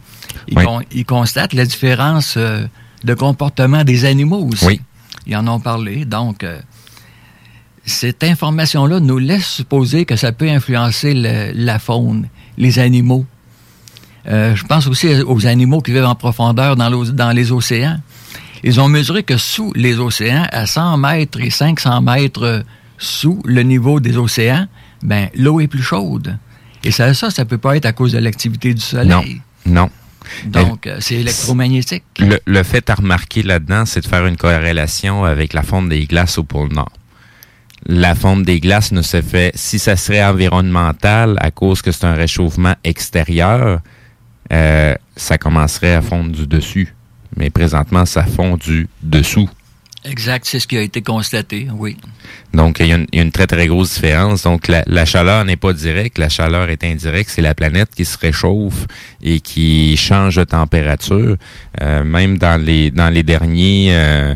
Ils, 0.48 0.58
Oui. 0.58 0.64
con- 0.64 0.80
ils 0.92 1.04
constatent 1.04 1.52
la 1.54 1.64
différence 1.66 2.34
euh, 2.36 2.66
de 3.04 3.14
comportement 3.14 3.84
des 3.84 4.04
animaux 4.04 4.48
aussi. 4.52 4.66
Oui. 4.66 4.80
Ils 5.26 5.36
en 5.36 5.46
ont 5.46 5.60
parlé. 5.60 6.04
Donc, 6.04 6.42
euh, 6.42 6.58
cette 7.88 8.22
information-là 8.24 9.00
nous 9.00 9.18
laisse 9.18 9.46
supposer 9.46 10.04
que 10.04 10.16
ça 10.16 10.32
peut 10.32 10.48
influencer 10.48 11.14
le- 11.14 11.52
la 11.54 11.78
faune, 11.78 12.28
les 12.56 12.78
animaux. 12.78 13.24
Euh, 14.28 14.54
je 14.54 14.64
pense 14.64 14.86
aussi 14.86 15.08
aux 15.22 15.46
animaux 15.46 15.80
qui 15.80 15.92
vivent 15.92 16.04
en 16.04 16.14
profondeur 16.14 16.76
dans, 16.76 17.30
les 17.32 17.52
océans. 17.52 17.98
Ils 18.62 18.80
ont 18.80 18.88
mesuré 18.88 19.22
que 19.22 19.36
sous 19.36 19.72
les 19.74 19.98
océans, 19.98 20.46
à 20.52 20.66
100 20.66 20.98
mètres 20.98 21.40
et 21.40 21.50
500 21.50 22.02
mètres 22.02 22.64
sous 22.98 23.40
le 23.44 23.62
niveau 23.62 24.00
des 24.00 24.16
océans, 24.18 24.66
ben, 25.02 25.28
l'eau 25.34 25.60
est 25.60 25.68
plus 25.68 25.82
chaude. 25.82 26.36
Et 26.84 26.90
ça, 26.90 27.14
ça, 27.14 27.30
ça 27.30 27.44
peut 27.44 27.58
pas 27.58 27.76
être 27.76 27.86
à 27.86 27.92
cause 27.92 28.12
de 28.12 28.18
l'activité 28.18 28.74
du 28.74 28.80
soleil. 28.80 29.40
Non, 29.64 29.82
non. 29.84 29.90
Donc, 30.46 30.86
euh, 30.86 30.98
c'est 31.00 31.14
électromagnétique. 31.14 32.04
Le, 32.18 32.38
le 32.44 32.62
fait 32.62 32.90
à 32.90 32.96
remarquer 32.96 33.42
là-dedans, 33.42 33.86
c'est 33.86 34.00
de 34.00 34.06
faire 34.06 34.26
une 34.26 34.36
corrélation 34.36 35.24
avec 35.24 35.54
la 35.54 35.62
fonte 35.62 35.88
des 35.88 36.04
glaces 36.06 36.36
au 36.38 36.44
pôle 36.44 36.72
Nord. 36.72 36.92
La 37.86 38.14
fonte 38.14 38.44
des 38.44 38.60
glaces 38.60 38.92
ne 38.92 39.02
se 39.02 39.22
fait, 39.22 39.52
si 39.54 39.78
ça 39.78 39.96
serait 39.96 40.24
environnemental, 40.24 41.36
à 41.40 41.50
cause 41.50 41.80
que 41.80 41.92
c'est 41.92 42.04
un 42.06 42.14
réchauffement 42.14 42.74
extérieur, 42.84 43.80
euh, 44.52 44.94
ça 45.16 45.38
commencerait 45.38 45.94
à 45.94 46.02
fondre 46.02 46.30
du 46.30 46.46
dessus. 46.46 46.94
Mais 47.36 47.50
présentement, 47.50 48.04
ça 48.04 48.24
fond 48.24 48.56
du 48.56 48.88
dessous. 49.02 49.48
Exact, 50.04 50.46
c'est 50.46 50.60
ce 50.60 50.66
qui 50.66 50.76
a 50.76 50.80
été 50.80 51.02
constaté, 51.02 51.68
oui. 51.72 51.96
Donc, 52.54 52.78
il 52.80 52.86
y, 52.86 52.92
a 52.92 52.96
une, 52.96 53.06
il 53.12 53.18
y 53.18 53.20
a 53.20 53.24
une 53.24 53.32
très, 53.32 53.46
très 53.46 53.66
grosse 53.66 53.94
différence. 53.94 54.44
Donc, 54.44 54.68
la, 54.68 54.82
la 54.86 55.04
chaleur 55.04 55.44
n'est 55.44 55.56
pas 55.56 55.72
directe, 55.72 56.18
la 56.18 56.28
chaleur 56.28 56.70
est 56.70 56.82
indirecte. 56.84 57.30
C'est 57.30 57.42
la 57.42 57.54
planète 57.54 57.90
qui 57.94 58.04
se 58.04 58.16
réchauffe 58.16 58.86
et 59.22 59.40
qui 59.40 59.96
change 59.96 60.36
de 60.36 60.44
température. 60.44 61.36
Euh, 61.80 62.04
même 62.04 62.38
dans 62.38 62.60
les, 62.60 62.90
dans 62.90 63.10
les 63.10 63.22
derniers... 63.22 63.88
euh, 63.90 64.34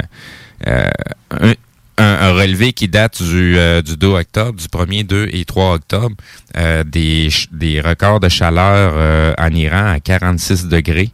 euh, 0.67 0.91
un, 1.31 1.55
un, 1.99 2.05
un 2.05 2.33
relevé 2.33 2.73
qui 2.73 2.89
date 2.89 3.23
du, 3.23 3.57
euh, 3.59 3.83
du 3.83 3.97
2 3.97 4.07
octobre, 4.09 4.59
du 4.59 4.67
1er, 4.67 5.05
2 5.07 5.29
et 5.33 5.45
3 5.45 5.75
octobre, 5.75 6.17
euh, 6.57 6.85
des, 6.85 7.29
des 7.53 7.81
records 7.81 8.21
de 8.21 8.29
chaleur 8.29 8.93
euh, 8.97 9.35
en 9.39 9.51
Iran 9.51 9.93
à 9.93 10.01
46 10.01 10.67
degrés. 10.69 11.11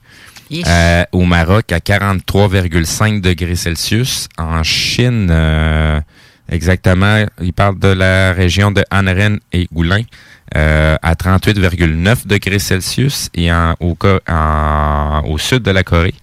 Euh, 0.67 1.05
au 1.13 1.25
Maroc 1.25 1.73
à 1.73 1.79
43,5 1.79 3.21
degrés 3.21 3.55
Celsius. 3.57 4.29
En 4.39 4.63
Chine, 4.63 5.29
euh, 5.31 6.01
exactement, 6.51 7.27
il 7.43 7.53
parle 7.53 7.79
de 7.79 7.89
la 7.89 8.33
région 8.33 8.71
de 8.71 8.83
Anren 8.91 9.41
et 9.53 9.69
Goulin 9.71 10.03
euh, 10.57 10.97
à 11.03 11.15
38,9 11.15 12.27
degrés 12.27 12.59
Celsius 12.59 13.29
et 13.35 13.53
en, 13.53 13.75
au, 13.81 13.95
en- 14.31 15.23
au 15.27 15.37
sud 15.37 15.63
de 15.63 15.71
la 15.71 15.83
Corée, 15.83 16.15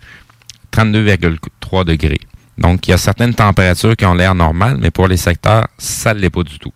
32,3 0.76 1.86
degrés. 1.86 2.20
Donc, 2.58 2.88
il 2.88 2.91
y 2.91 2.93
a 2.93 2.97
certaines 2.97 3.34
températures 3.34 3.95
qui 3.97 4.06
ont 4.06 4.14
l'air 4.14 4.34
normales, 4.36 4.78
mais 4.80 4.91
pour 4.91 5.08
les 5.08 5.18
secteurs, 5.18 5.68
ça 5.78 6.14
ne 6.14 6.20
l'est 6.20 6.30
pas 6.30 6.43
du 6.43 6.58
tout. 6.60 6.72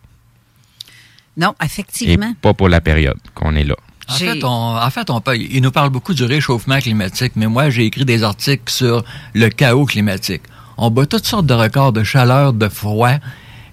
Non, 1.38 1.54
Et 1.62 1.66
effectivement. 1.66 2.34
pas 2.42 2.54
pour 2.54 2.68
la 2.70 2.82
période 2.82 3.18
qu'on 3.34 3.56
est 3.56 3.64
là. 3.64 3.76
En 4.10 4.14
fait, 4.14 4.44
on, 4.44 4.48
en 4.78 4.90
fait, 4.90 5.10
on 5.10 5.22
peut- 5.22 5.38
il 5.38 5.62
nous 5.62 5.72
parle 5.72 5.90
beaucoup 5.92 6.14
du 6.14 6.24
réchauffement 6.24 6.80
climatique, 6.80 7.34
mais 7.36 7.46
moi, 7.48 7.70
j'ai 7.70 7.86
écrit 7.86 8.06
des 8.06 8.24
articles 8.24 8.72
sur 8.72 9.06
le 9.34 9.50
chaos 9.50 9.86
climatique. 9.86 10.42
On 10.78 10.90
bat 10.90 11.06
toutes 11.06 11.26
sortes 11.28 11.46
de 11.46 11.54
records 11.54 11.94
de 11.94 12.04
chaleur, 12.04 12.52
de 12.54 12.68
froid. 12.70 13.14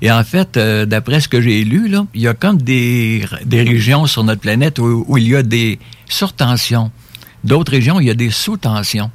Et 0.03 0.13
en 0.13 0.23
fait, 0.25 0.59
euh, 0.59 0.85
d'après 0.85 1.21
ce 1.21 1.29
que 1.29 1.41
j'ai 1.41 1.65
lu, 1.65 1.89
là, 1.89 2.05
il 2.15 2.21
y 2.21 2.29
a 2.29 2.35
comme 2.35 2.61
des, 2.61 3.25
des 3.47 3.63
régions 3.63 4.07
sur 4.07 4.25
notre 4.25 4.43
planète 4.43 4.79
où, 4.79 5.05
où 5.09 5.17
il 5.17 5.27
y 5.27 5.35
a 5.35 5.43
des 5.43 5.79
surtensions. 6.07 6.91
D'autres 7.43 7.73
régions, 7.73 7.99
il 7.99 8.07
y 8.07 8.11
a 8.11 8.15
des 8.15 8.31
sous-tensions. 8.31 9.11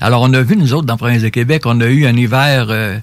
Alors, 0.00 0.22
on 0.22 0.32
a 0.34 0.42
vu, 0.42 0.56
nous 0.56 0.74
autres, 0.74 0.86
dans 0.86 0.94
la 0.94 0.98
province 0.98 1.22
de 1.22 1.28
Québec, 1.28 1.62
on 1.64 1.80
a 1.80 1.86
eu 1.86 2.06
un 2.06 2.16
hiver 2.16 2.66
euh, 2.68 2.98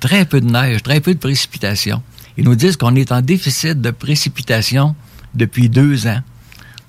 très 0.00 0.24
peu 0.24 0.40
de 0.40 0.50
neige, 0.50 0.82
très 0.82 1.00
peu 1.00 1.14
de 1.14 1.18
précipitations. 1.18 2.02
Ils 2.36 2.44
nous 2.44 2.56
disent 2.56 2.76
qu'on 2.76 2.94
est 2.96 3.12
en 3.12 3.20
déficit 3.20 3.80
de 3.80 3.90
précipitations 3.90 4.94
depuis 5.34 5.68
deux 5.68 6.06
ans. 6.06 6.20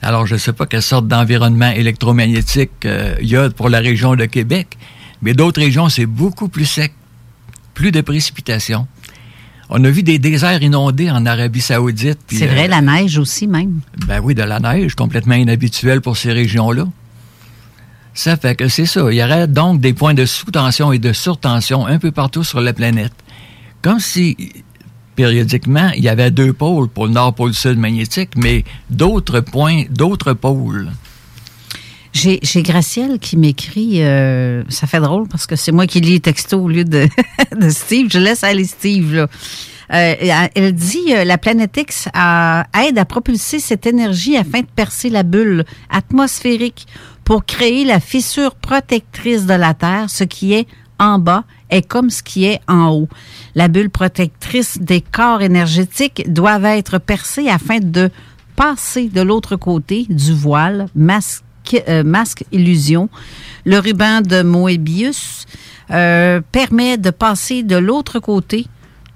Alors, 0.02 0.26
je 0.26 0.34
ne 0.34 0.40
sais 0.40 0.54
pas 0.54 0.66
quelle 0.66 0.82
sorte 0.82 1.08
d'environnement 1.08 1.70
électromagnétique 1.70 2.72
euh, 2.86 3.16
il 3.22 3.28
y 3.28 3.38
a 3.38 3.50
pour 3.50 3.70
la 3.70 3.80
région 3.80 4.16
de 4.16 4.26
Québec, 4.26 4.78
mais 5.22 5.34
d'autres 5.34 5.62
régions, 5.62 5.90
c'est 5.90 6.06
beaucoup 6.06 6.50
plus 6.50 6.66
sec, 6.66 6.94
plus 7.74 7.92
de 7.92 8.02
précipitations. 8.02 8.88
On 9.70 9.84
a 9.84 9.90
vu 9.90 10.04
des 10.04 10.20
déserts 10.20 10.62
inondés 10.62 11.10
en 11.10 11.26
Arabie 11.26 11.62
Saoudite. 11.62 12.20
C'est 12.28 12.46
vrai, 12.46 12.66
euh, 12.66 12.68
la 12.68 12.82
neige 12.82 13.18
aussi 13.18 13.48
même. 13.48 13.80
ben 14.08 14.20
oui, 14.22 14.36
de 14.36 14.44
la 14.44 14.60
neige, 14.60 14.94
complètement 14.94 15.34
inhabituelle 15.36 16.02
pour 16.02 16.18
ces 16.18 16.32
régions-là. 16.34 16.86
Ça 18.16 18.38
fait 18.38 18.56
que 18.56 18.70
c'est 18.70 18.86
ça. 18.86 19.02
Il 19.12 19.18
y 19.18 19.24
aurait 19.24 19.48
donc 19.48 19.82
des 19.82 19.94
points 19.94 20.14
de 20.14 20.26
sous-tension 20.26 20.94
et 20.94 21.00
de 21.00 21.12
surtension 21.12 21.86
un 21.86 22.00
peu 22.00 22.12
partout 22.12 22.46
sur 22.46 22.62
la 22.62 22.72
planète. 22.72 23.12
Comme 23.82 24.00
si, 24.00 24.38
périodiquement, 25.18 25.90
il 25.96 26.04
y 26.04 26.10
avait 26.10 26.32
deux 26.32 26.54
pôles, 26.54 26.88
pôle 26.88 27.10
nord, 27.12 27.34
pôle 27.36 27.54
sud 27.54 27.78
magnétique, 27.78 28.32
mais 28.38 28.64
d'autres 28.90 29.42
points, 29.42 29.84
d'autres 29.90 30.32
pôles. 30.34 30.92
J'ai 32.14 32.40
j'ai 32.42 32.64
Gracielle 32.64 33.20
qui 33.20 33.36
m'écrit, 33.36 34.02
euh, 34.02 34.64
ça 34.70 34.88
fait 34.88 35.02
drôle 35.02 35.28
parce 35.28 35.46
que 35.46 35.58
c'est 35.58 35.74
moi 35.74 35.86
qui 35.86 36.00
lis 36.00 36.12
les 36.14 36.20
textos 36.22 36.62
au 36.62 36.70
lieu 36.70 36.86
de, 36.86 37.10
Steve. 37.70 38.08
Je 38.10 38.20
laisse 38.20 38.46
aller 38.46 38.64
Steve. 38.64 39.14
Là. 39.14 39.28
Euh, 39.94 40.48
elle- 40.56 40.74
dit 40.74 41.14
euh, 41.14 41.26
la 41.26 41.38
planète 41.38 41.76
X 41.78 42.08
aide 42.08 42.98
à 42.98 43.06
propulser 43.06 43.60
cette 43.60 43.86
énergie 43.86 44.38
afin 44.38 44.62
de 44.62 44.68
percer 44.74 45.10
la 45.10 45.24
bulle 45.24 45.66
atmosphérique 45.90 46.88
pour 47.26 47.44
créer 47.44 47.84
la 47.84 48.00
fissure 48.00 48.56
protectrice 48.56 49.46
de 49.46 49.56
la 49.56 49.74
Terre, 49.74 50.10
ce 50.10 50.24
qui 50.24 50.54
est 50.54 50.68
en 51.00 51.20
bas 51.20 51.44
est 51.70 51.82
comme 51.82 52.10
ce 52.10 52.24
qui 52.24 52.46
est 52.46 52.62
en 52.68 52.90
haut. 52.90 53.10
La 53.56 53.68
bulle 53.68 53.90
protectrice 53.90 54.78
des 54.80 55.02
corps 55.02 55.42
énergétiques 55.42 56.32
doivent 56.32 56.66
être 56.66 57.00
percées 57.00 57.50
afin 57.50 57.80
de 57.80 58.10
passer 58.56 59.10
de 59.10 59.22
l'autre 59.22 59.58
côté 59.58 60.06
du 60.08 60.34
voile, 60.34 60.88
masque, 60.96 61.44
euh, 61.90 62.04
masque 62.04 62.46
illusion. 62.52 63.10
Le 63.66 63.80
ruban 63.80 64.22
de 64.22 64.44
Moebius 64.44 65.48
euh, 65.92 66.40
permet 66.52 66.98
de 66.98 67.10
passer 67.10 67.64
de 67.64 67.76
l'autre 67.76 68.20
côté 68.20 68.68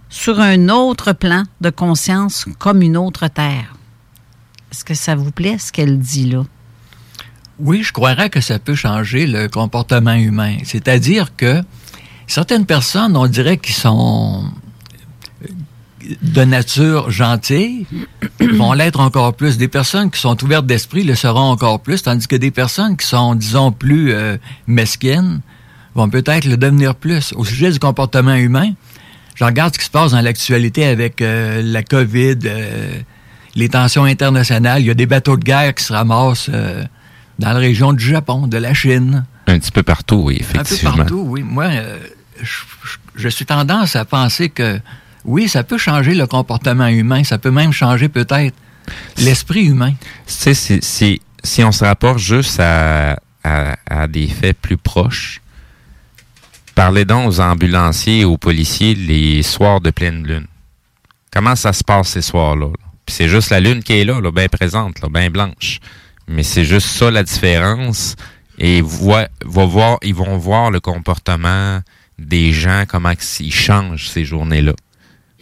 sur 0.10 0.39
un 0.39 0.68
autre 0.70 1.14
plan 1.14 1.43
de 1.62 1.70
conscience 1.70 2.45
comme 2.57 2.82
une 2.82 2.97
autre 2.97 3.28
terre. 3.28 3.76
Est-ce 4.72 4.84
que 4.84 4.95
ça 4.95 5.16
vous 5.16 5.32
plaît 5.32 5.57
ce 5.60 5.72
qu'elle 5.72 5.99
dit 5.99 6.30
là? 6.30 6.43
Oui, 7.60 7.84
je 7.84 7.91
croirais 7.91 8.30
que 8.30 8.41
ça 8.41 8.60
peut 8.60 8.76
changer 8.76 9.28
le 9.28 9.47
comportement 9.47 10.14
humain. 10.14 10.57
C'est-à-dire 10.64 11.36
que 11.36 11.62
certaines 12.28 12.66
personnes, 12.66 13.18
on 13.18 13.28
dirait 13.28 13.57
qu'ils 13.57 13.76
sont 13.76 14.45
de 16.22 16.43
nature 16.43 17.12
gentille, 17.12 17.86
vont 18.39 18.74
l'être 18.74 18.99
encore 18.99 19.34
plus. 19.34 19.57
Des 19.57 19.68
personnes 19.68 20.10
qui 20.10 20.20
sont 20.20 20.41
ouvertes 20.43 20.66
d'esprit 20.66 21.03
le 21.03 21.16
seront 21.16 21.51
encore 21.51 21.82
plus, 21.82 22.03
tandis 22.03 22.28
que 22.28 22.38
des 22.38 22.51
personnes 22.51 22.95
qui 22.95 23.05
sont, 23.05 23.36
disons, 23.36 23.72
plus 23.72 24.14
euh, 24.14 24.38
mesquines 24.68 25.41
vont 25.95 26.10
peut-être 26.10 26.45
le 26.45 26.57
devenir 26.57 26.95
plus. 26.95 27.34
Au 27.36 27.43
sujet 27.43 27.72
du 27.72 27.80
comportement 27.80 28.36
humain, 28.36 28.72
je 29.36 29.43
regarde 29.43 29.74
ce 29.74 29.80
qui 29.80 29.86
se 29.86 29.91
passe 29.91 30.12
dans 30.12 30.22
l'actualité 30.22 30.86
avec 30.86 31.22
euh, 31.22 31.62
la 31.64 31.84
COVID, 31.84 32.39
euh, 32.45 32.99
les 33.55 33.70
tensions 33.70 34.03
internationales. 34.03 34.82
Il 34.82 34.88
y 34.88 34.91
a 34.91 34.93
des 34.93 35.05
bateaux 35.05 35.38
de 35.38 35.43
guerre 35.43 35.74
qui 35.74 35.84
se 35.84 35.93
ramassent 35.93 36.49
euh, 36.53 36.84
dans 37.39 37.53
la 37.53 37.59
région 37.59 37.93
du 37.93 38.05
Japon, 38.05 38.47
de 38.47 38.57
la 38.57 38.73
Chine. 38.73 39.25
Un 39.47 39.57
petit 39.57 39.71
peu 39.71 39.81
partout, 39.81 40.21
oui, 40.25 40.35
Un 40.35 40.37
peu 40.37 40.59
effectivement. 40.59 40.95
partout, 40.97 41.23
oui. 41.25 41.41
Moi, 41.41 41.65
euh, 41.65 41.97
je, 43.15 43.29
suis 43.29 43.45
tendance 43.45 43.95
à 43.95 44.05
penser 44.05 44.49
que 44.49 44.79
oui, 45.25 45.47
ça 45.49 45.63
peut 45.63 45.77
changer 45.77 46.13
le 46.13 46.27
comportement 46.27 46.87
humain, 46.87 47.23
ça 47.23 47.37
peut 47.37 47.51
même 47.51 47.71
changer 47.71 48.09
peut-être 48.09 48.55
l'esprit 49.17 49.65
humain. 49.65 49.93
Tu 50.27 50.33
sais, 50.33 50.53
si, 50.53 50.79
si, 50.81 51.21
si 51.43 51.63
on 51.63 51.71
se 51.71 51.83
rapporte 51.85 52.19
juste 52.19 52.59
à, 52.59 53.19
à, 53.43 53.75
à 53.89 54.07
des 54.07 54.27
faits 54.27 54.57
plus 54.57 54.77
proches, 54.77 55.41
parlez 56.75 57.05
donc 57.05 57.27
aux 57.27 57.39
ambulanciers 57.39 58.19
et 58.21 58.25
aux 58.25 58.37
policiers 58.37 58.95
les 58.95 59.43
soirs 59.43 59.81
de 59.81 59.91
pleine 59.91 60.27
lune. 60.27 60.47
Comment 61.31 61.55
ça 61.55 61.71
se 61.73 61.83
passe 61.83 62.09
ces 62.09 62.21
soirs-là? 62.21 62.67
là? 62.67 62.73
Puis 63.05 63.15
c'est 63.15 63.29
juste 63.29 63.49
la 63.49 63.59
lune 63.59 63.81
qui 63.81 63.93
est 63.93 64.05
là, 64.05 64.19
là 64.19 64.31
bien 64.31 64.47
présente, 64.47 64.99
là, 65.01 65.07
bien 65.09 65.29
blanche. 65.29 65.79
Mais 66.30 66.43
c'est 66.43 66.63
juste 66.63 66.88
ça 66.88 67.09
la 67.11 67.23
différence. 67.23 68.15
Et 68.59 68.82
voi- 68.82 69.27
va 69.45 69.65
voir, 69.65 69.97
ils 70.03 70.13
vont 70.13 70.38
voir 70.38 70.69
le 70.69 70.80
comportement 70.80 71.82
des 72.17 72.51
gens, 72.51 72.84
comment 72.88 73.13
ils 73.39 73.53
changent 73.53 74.09
ces 74.09 74.25
journées-là. 74.25 74.73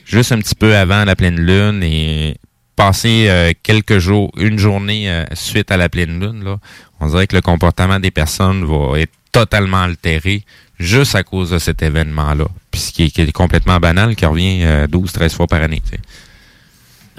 Juste 0.05 0.31
un 0.31 0.37
petit 0.39 0.55
peu 0.55 0.75
avant 0.75 1.03
la 1.03 1.15
pleine 1.15 1.39
lune 1.39 1.81
et 1.83 2.37
passer 2.75 3.25
euh, 3.27 3.51
quelques 3.63 3.97
jours, 3.97 4.31
une 4.37 4.57
journée 4.59 5.09
euh, 5.09 5.25
suite 5.33 5.71
à 5.71 5.77
la 5.77 5.89
pleine 5.89 6.19
lune, 6.19 6.43
là, 6.43 6.57
on 6.99 7.07
dirait 7.07 7.27
que 7.27 7.35
le 7.35 7.41
comportement 7.41 7.99
des 7.99 8.11
personnes 8.11 8.63
va 8.65 8.99
être 8.99 9.11
totalement 9.31 9.81
altéré 9.81 10.43
juste 10.79 11.15
à 11.15 11.23
cause 11.23 11.49
de 11.49 11.57
cet 11.59 11.81
événement-là. 11.81 12.45
Puis 12.71 12.81
ce 12.81 12.91
qui 12.91 13.03
est, 13.03 13.31
complètement 13.31 13.79
banal, 13.79 14.15
qui 14.15 14.25
revient 14.25 14.61
euh, 14.63 14.87
12-13 14.87 15.33
fois 15.33 15.47
par 15.47 15.61
année. 15.61 15.81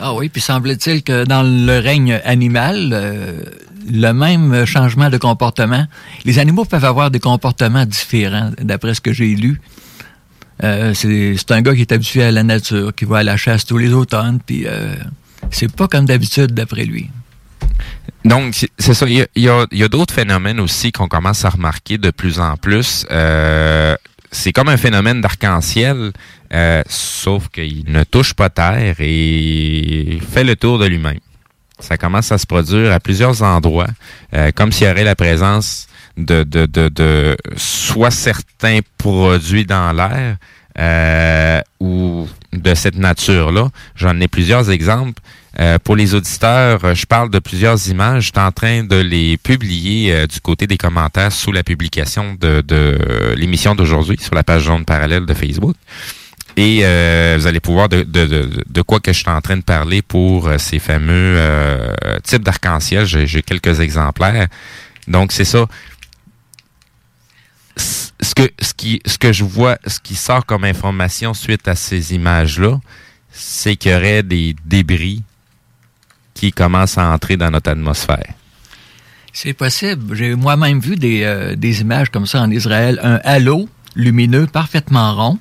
Ah 0.01 0.14
oui, 0.14 0.28
puis 0.28 0.40
semble-t-il 0.40 1.03
que 1.03 1.24
dans 1.24 1.42
le 1.42 1.80
règne 1.80 2.20
animal, 2.24 2.90
euh, 2.92 3.42
le 3.90 4.12
même 4.12 4.64
changement 4.64 5.11
de 5.11 5.18
comportement, 5.18 5.86
les 6.24 6.38
animaux 6.38 6.64
peuvent 6.64 6.84
avoir 6.84 7.11
des 7.11 7.18
comportements 7.18 7.84
différents, 7.84 8.53
d'après 8.61 8.94
ce 8.94 9.01
que 9.01 9.12
j'ai 9.12 9.34
lu. 9.34 9.61
Euh, 10.62 10.94
c'est 10.94 11.51
un 11.51 11.62
gars 11.62 11.74
qui 11.74 11.80
est 11.80 11.92
habitué 11.92 12.22
à 12.22 12.30
la 12.30 12.44
nature, 12.44 12.94
qui 12.94 13.07
va 13.07 13.18
à 13.18 13.22
la 13.24 13.36
chasse 13.36 13.64
tous 13.64 13.78
les 13.78 13.92
automnes, 13.92 14.38
puis 14.44 14.66
euh, 14.66 14.94
c'est 15.51 15.70
pas 15.70 15.88
comme 15.88 16.05
d'habitude 16.05 16.53
d'après 16.53 16.84
lui. 16.84 17.11
Donc, 18.24 18.55
c'est 18.55 18.94
ça. 18.94 19.07
Il 19.09 19.26
y 19.36 19.49
a, 19.49 19.88
d'autres 19.88 20.14
phénomènes 20.14 20.61
aussi 20.61 20.92
qu'on 20.92 21.09
commence 21.09 21.44
à 21.44 21.51
remarquer 21.51 21.99
de 21.99 22.11
plus 22.11 22.38
en 22.38 22.57
plus. 22.57 23.05
C'est 24.30 24.52
comme 24.52 24.68
un 24.68 24.76
phénomène 24.76 25.20
d'arc-en-ciel, 25.20 26.12
euh, 26.52 26.82
sauf 26.88 27.48
qu'il 27.48 27.84
ne 27.90 28.04
touche 28.04 28.34
pas 28.34 28.50
terre 28.50 28.96
et 28.98 30.18
fait 30.30 30.44
le 30.44 30.56
tour 30.56 30.78
de 30.78 30.86
lui-même. 30.86 31.18
ça 31.80 31.96
commence 31.96 32.32
à 32.32 32.38
se 32.38 32.46
produire 32.46 32.92
à 32.92 33.00
plusieurs 33.00 33.42
endroits, 33.42 33.86
euh, 34.34 34.50
comme 34.54 34.72
s'il 34.72 34.86
y 34.86 34.90
aurait 34.90 35.04
la 35.04 35.14
présence 35.14 35.86
de, 36.16 36.42
de, 36.42 36.66
de, 36.66 37.36
soit 37.56 38.10
certains 38.10 38.80
produits 38.98 39.64
dans 39.64 39.92
l'air 39.92 40.36
euh, 40.78 41.60
ou 41.80 42.28
de 42.52 42.74
cette 42.74 42.96
nature-là. 42.96 43.68
J'en 43.94 44.18
ai 44.20 44.28
plusieurs 44.28 44.70
exemples. 44.70 45.22
Euh, 45.61 45.78
pour 45.82 45.96
les 45.96 46.14
auditeurs, 46.14 46.84
euh, 46.84 46.94
je 46.94 47.04
parle 47.04 47.30
de 47.30 47.40
plusieurs 47.40 47.88
images. 47.88 48.26
Je 48.26 48.30
suis 48.32 48.40
en 48.40 48.52
train 48.52 48.84
de 48.84 48.96
les 48.96 49.36
publier 49.36 50.12
euh, 50.12 50.26
du 50.26 50.40
côté 50.40 50.68
des 50.68 50.76
commentaires 50.76 51.32
sous 51.32 51.50
la 51.50 51.64
publication 51.64 52.36
de, 52.40 52.62
l'émission 53.36 53.74
d'aujourd'hui 53.74 54.16
sur 54.20 54.34
la 54.36 54.44
page 54.44 54.62
jaune 54.62 54.84
parallèle 54.84 55.26
de 55.26 55.34
Facebook. 55.34 55.74
Et 56.56 56.80
euh, 56.82 57.36
vous 57.38 57.46
allez 57.46 57.61
pouvoir 57.61 57.88
de, 57.88 58.02
de, 58.02 58.82
quoi 58.82 59.00
que 59.00 59.12
je 59.12 59.18
suis 59.18 59.30
en 59.30 59.40
train 59.40 59.56
de 59.56 59.62
parler 59.62 60.02
pour 60.02 60.50
ces 60.59 60.78
fameux 60.78 61.38
types 62.24 62.42
d'arc-en-ciel. 62.42 63.06
J'ai 63.06 63.42
quelques 63.42 63.78
exemplaires. 63.80 64.48
Donc 65.06 65.30
c'est 65.30 65.44
ça. 65.44 65.66
Ce 67.76 68.34
que 68.34 68.50
ce 68.61 68.74
qui 68.74 69.00
ce 69.06 69.18
que 69.18 69.32
je 69.32 69.44
vois, 69.44 69.78
ce 69.86 70.00
qui 70.00 70.16
sort 70.16 70.44
comme 70.46 70.64
information 70.64 71.32
suite 71.32 71.68
à 71.68 71.76
ces 71.76 72.12
images-là, 72.12 72.80
c'est 73.30 73.76
qu'il 73.76 73.92
y 73.92 73.94
aurait 73.94 74.24
des 74.24 74.56
débris 74.64 75.22
qui 76.39 76.53
commencent 76.53 76.99
à 76.99 77.09
entrer 77.11 77.36
dans 77.36 77.51
notre 77.51 77.70
atmosphère? 77.70 78.32
C'est 79.32 79.53
possible. 79.53 80.14
J'ai 80.16 80.34
moi-même 80.34 80.80
vu 80.80 80.97
des, 80.97 81.22
euh, 81.22 81.55
des 81.55 81.80
images 81.80 82.11
comme 82.11 82.26
ça 82.26 82.41
en 82.43 82.51
Israël. 82.51 82.99
Un 83.03 83.20
halo 83.24 83.68
lumineux 83.95 84.47
parfaitement 84.47 85.14
rond 85.14 85.39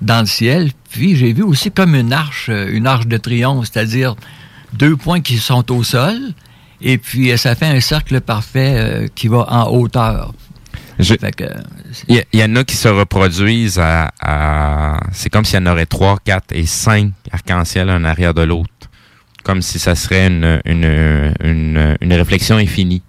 dans 0.00 0.20
le 0.20 0.26
ciel. 0.26 0.70
Puis 0.90 1.16
j'ai 1.16 1.32
vu 1.32 1.42
aussi 1.42 1.70
comme 1.70 1.94
une 1.94 2.12
arche, 2.12 2.48
euh, 2.48 2.68
une 2.70 2.86
arche 2.86 3.06
de 3.06 3.16
triomphe, 3.16 3.66
c'est-à-dire 3.72 4.14
deux 4.72 4.96
points 4.96 5.20
qui 5.20 5.38
sont 5.38 5.70
au 5.72 5.82
sol. 5.82 6.16
Et 6.80 6.98
puis 6.98 7.30
euh, 7.32 7.36
ça 7.36 7.54
fait 7.54 7.66
un 7.66 7.80
cercle 7.80 8.20
parfait 8.20 8.74
euh, 8.76 9.08
qui 9.14 9.28
va 9.28 9.46
en 9.50 9.70
hauteur. 9.70 10.32
Je- 10.98 11.14
Il 12.08 12.22
y, 12.32 12.44
en 12.44 12.54
a 12.56 12.64
qui 12.64 12.76
se 12.76 12.88
reproduisent 12.88 13.78
à, 13.78 14.12
à- 14.20 15.00
c'est 15.12 15.30
comme 15.30 15.44
s'il 15.44 15.58
y 15.58 15.62
en 15.62 15.66
aurait 15.66 15.86
trois, 15.86 16.18
quatre 16.24 16.52
et 16.52 16.66
cinq 16.66 17.12
arcs-en-ciel 17.32 17.88
un 17.90 18.04
arrière 18.04 18.34
de 18.34 18.42
l'autre. 18.42 18.68
Comme 19.42 19.60
si 19.62 19.78
ça 19.78 19.94
serait 19.94 20.26
une, 20.28 20.60
une, 20.64 21.34
une, 21.42 21.96
une 22.00 22.12
réflexion 22.12 22.56
infinie. 22.56 23.02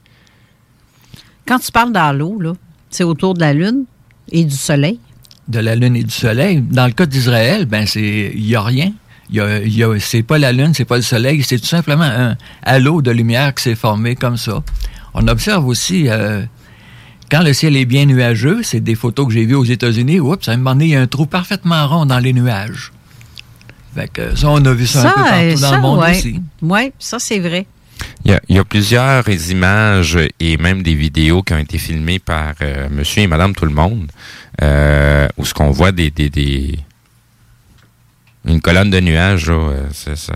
Quand 1.46 1.60
tu 1.60 1.72
parles 1.72 1.92
dans 1.92 2.12
l'eau, 2.18 2.40
là, 2.40 2.54
c'est 2.90 3.04
autour 3.04 3.34
de 3.36 3.42
la 3.42 3.54
Lune 3.54 3.86
et 4.32 4.44
du 4.46 4.56
Soleil. 4.56 5.00
de 5.48 5.60
la 5.60 5.76
Lune 5.76 5.96
et 5.96 6.04
du 6.04 6.12
Soleil. 6.14 6.62
Dans 6.62 6.86
le 6.88 6.94
cas 6.94 7.06
d'Israël, 7.06 7.66
ben 7.66 7.86
c'est 7.86 8.32
il 8.34 8.46
y 8.48 8.56
a 8.56 8.62
rien. 8.64 8.94
Il 9.30 9.36
y 9.36 9.40
a, 9.42 9.60
y 9.64 9.84
a- 9.84 10.00
c'est 10.00 10.24
pas 10.24 10.38
la 10.38 10.52
Lune, 10.52 10.74
c'est 10.74 10.86
pas 10.86 10.96
le 10.96 11.02
Soleil, 11.02 11.44
c'est 11.44 11.60
tout 11.60 11.66
simplement 11.66 12.04
un 12.06 12.36
halo 12.64 13.02
de 13.02 13.12
lumière 13.12 13.54
qui 13.54 13.64
s'est 13.64 13.76
formé 13.76 14.16
comme 14.16 14.38
ça. 14.38 14.64
On 15.14 15.28
observe 15.28 15.66
aussi 15.68 16.06
euh, 16.10 16.44
quand 17.30 17.42
le 17.44 17.54
ciel 17.54 17.76
est 17.76 17.86
bien 17.86 18.06
nuageux, 18.06 18.62
c'est 18.64 18.80
des 18.80 18.96
photos 18.96 19.28
que 19.28 19.34
j'ai 19.34 19.46
vues 19.46 19.56
aux 19.56 19.64
États-Unis. 19.66 20.20
Oups, 20.20 20.48
à 20.48 20.54
un 20.54 20.58
moment 20.58 20.72
donné, 20.72 20.86
il 20.86 20.92
y 20.92 20.96
a 20.96 21.02
un 21.02 21.08
trou 21.08 21.26
parfaitement 21.26 21.88
rond 21.88 22.06
dans 22.06 22.20
les 22.20 22.34
nuages. 22.34 22.92
Fait 23.96 24.08
que 24.08 24.36
ça, 24.36 24.50
on 24.50 24.64
a 24.66 24.74
vu 24.74 24.88
ça, 24.88 25.02
un 25.02 25.12
peu 25.12 25.22
partout 25.22 25.62
dans 25.62 25.76
le 25.76 25.82
monde 25.82 26.00
ouais. 26.00 26.12
aussi. 26.12 26.42
Oui, 26.62 26.92
ça, 27.00 27.20
c'est 27.20 27.40
vrai. 27.40 27.66
Il 28.26 28.32
y, 28.32 28.34
a, 28.34 28.42
il 28.50 28.56
y 28.56 28.60
a 28.60 28.64
plusieurs 28.66 29.28
images 29.30 30.18
et 30.40 30.58
même 30.58 30.82
des 30.82 30.96
vidéos 30.96 31.44
qui 31.44 31.54
ont 31.54 31.58
été 31.60 31.78
filmées 31.78 32.20
par 32.20 32.54
euh, 32.62 32.90
monsieur 32.90 33.22
et 33.24 33.28
madame 33.28 33.54
tout 33.54 33.66
le 33.66 33.72
monde, 33.74 34.12
euh, 34.62 35.28
où 35.38 35.46
ce 35.46 35.54
qu'on 35.54 35.72
voit 35.72 35.92
des, 35.92 36.10
des, 36.12 36.30
des- 36.30 36.80
une 38.46 38.60
colonne 38.62 38.90
de 38.90 39.00
nuages, 39.00 39.48
là, 39.48 39.54
euh, 39.54 39.88
ça, 39.94 40.16
ça 40.16 40.34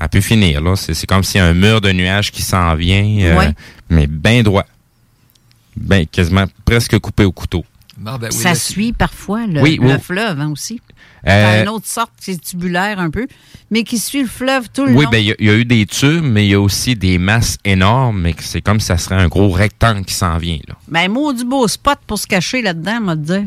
a 0.00 0.08
pu 0.08 0.20
finir. 0.22 0.60
là. 0.60 0.74
C'est 0.74 0.94
c'est 0.94 1.06
comme 1.06 1.22
s'il 1.22 1.38
y 1.40 1.44
a 1.44 1.46
un 1.46 1.54
mur 1.54 1.80
de 1.80 1.92
nuages 1.92 2.32
qui 2.32 2.42
s'en 2.42 2.74
vient, 2.74 3.04
euh, 3.20 3.36
Ouais. 3.38 3.50
mais 3.88 4.06
bien 4.08 4.42
droit. 4.42 4.64
Ben, 5.76 6.06
quasiment 6.06 6.46
presque 6.64 6.98
coupé 6.98 7.24
au 7.24 7.32
couteau. 7.32 7.64
Ben 7.98 8.18
oui, 8.22 8.28
ça 8.32 8.50
là, 8.50 8.54
suit 8.54 8.92
parfois 8.92 9.46
le, 9.46 9.60
Oui, 9.62 9.78
le 9.80 9.94
oui. 9.94 10.00
fleuve 10.00 10.38
hein, 10.40 10.50
aussi. 10.50 10.80
Euh, 11.26 11.62
une 11.62 11.68
autre 11.68 11.86
sorte 11.86 12.12
qui 12.22 12.32
est 12.32 12.44
tubulaire 12.44 13.00
un 13.00 13.10
peu, 13.10 13.26
mais 13.70 13.82
qui 13.84 13.98
suit 13.98 14.22
le 14.22 14.28
fleuve 14.28 14.68
tout 14.72 14.84
le 14.86 14.92
Oui, 14.94 15.04
long. 15.04 15.10
ben 15.10 15.18
il 15.18 15.26
y, 15.28 15.32
a- 15.32 15.36
il 15.40 15.46
y 15.46 15.50
a 15.50 15.54
eu 15.54 15.64
des 15.64 15.86
tubes, 15.86 16.22
mais 16.24 16.46
il 16.46 16.50
y 16.50 16.54
a 16.54 16.60
aussi 16.60 16.94
des 16.94 17.18
masses 17.18 17.56
énormes, 17.64 18.20
mais 18.20 18.32
que 18.34 18.44
c'est 18.44 18.60
comme 18.60 18.78
si 18.80 18.86
ça 18.86 18.98
serait 18.98 19.16
un 19.16 19.28
gros 19.28 19.48
rectangle 19.50 20.04
qui 20.04 20.14
s'en 20.14 20.36
vient. 20.38 20.58
Là. 20.68 20.74
Ben, 20.88 21.08
maudit 21.10 21.44
beau 21.44 21.66
spot 21.66 21.98
pour 22.06 22.18
se 22.18 22.26
cacher 22.26 22.62
là-dedans, 22.62 23.00
m'a 23.00 23.16
dire. 23.16 23.44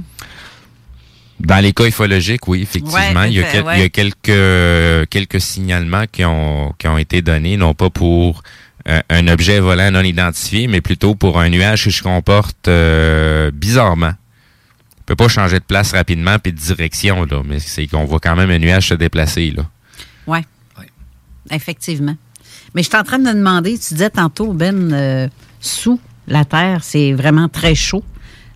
Dans 1.40 1.64
les 1.64 1.72
cas 1.72 1.86
ufologiques, 1.86 2.48
oui, 2.50 2.64
effectivement. 2.64 2.98
Ouais, 3.22 3.30
il, 3.30 3.36
y 3.36 3.40
a 3.40 3.46
fait, 3.46 3.52
quel- 3.60 3.64
ouais. 3.66 3.78
il 3.78 3.82
y 3.82 3.86
a 3.86 3.90
quelques, 3.90 5.10
quelques 5.10 5.40
signalements 5.42 6.04
qui 6.12 6.26
ont, 6.26 6.74
qui 6.78 6.88
ont 6.88 6.98
été 6.98 7.22
donnés, 7.22 7.56
non 7.56 7.74
pas 7.74 7.90
pour 7.90 8.44
euh, 8.90 9.00
un 9.10 9.28
objet 9.30 9.62
volant 9.62 9.90
non 9.92 10.02
identifié, 10.02 10.68
mais 10.68 10.82
plutôt 10.82 11.16
pour 11.16 11.40
un 11.40 11.50
nuage 11.50 11.84
qui 11.86 11.92
se 11.94 12.04
comporte 12.04 12.68
euh, 12.68 13.52
bizarrement. 13.54 14.14
Peut 15.10 15.16
pas 15.16 15.28
changer 15.28 15.58
de 15.58 15.64
place 15.64 15.94
rapidement 15.94 16.38
puis 16.38 16.54
de 16.54 16.60
direction, 16.60 17.26
là, 17.26 17.42
mais 17.44 17.58
c'est 17.58 17.88
qu'on 17.88 18.06
voit 18.06 18.20
quand 18.20 18.36
même 18.36 18.52
un 18.52 18.60
nuage 18.60 18.90
se 18.90 18.94
déplacer. 18.94 19.50
Là. 19.50 19.64
Oui. 20.28 20.38
Effectivement. 21.50 22.16
Mais 22.76 22.84
je 22.84 22.90
suis 22.90 22.96
en 22.98 23.02
train 23.02 23.18
de 23.18 23.24
me 23.24 23.34
demander, 23.34 23.72
tu 23.80 23.96
disais 23.96 24.12
tantôt, 24.12 24.54
Ben, 24.54 24.94
euh, 24.94 25.28
sous 25.60 26.00
la 26.28 26.46
Terre, 26.46 26.84
c'est 26.84 27.14
vraiment 27.14 27.50
très 27.50 27.74
chaud. 27.74 28.04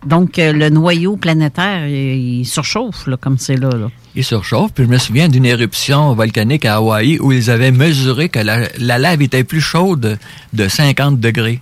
Donc, 0.05 0.37
euh, 0.37 0.53
le 0.53 0.69
noyau 0.69 1.17
planétaire, 1.17 1.87
il, 1.87 2.41
il 2.41 2.45
surchauffe, 2.45 3.07
là, 3.07 3.17
comme 3.17 3.39
c'est 3.39 3.57
là, 3.57 3.69
là. 3.71 3.89
Il 4.13 4.23
surchauffe. 4.23 4.73
Puis 4.73 4.83
je 4.83 4.89
me 4.89 4.99
souviens 4.99 5.29
d'une 5.29 5.47
éruption 5.47 6.13
volcanique 6.13 6.65
à 6.65 6.75
Hawaï 6.75 7.17
où 7.17 7.31
ils 7.31 7.49
avaient 7.49 7.71
mesuré 7.71 8.29
que 8.29 8.37
la, 8.37 8.67
la 8.77 8.99
lave 8.99 9.23
était 9.23 9.43
plus 9.43 9.61
chaude 9.61 10.19
de 10.53 10.67
50 10.67 11.19
degrés. 11.19 11.59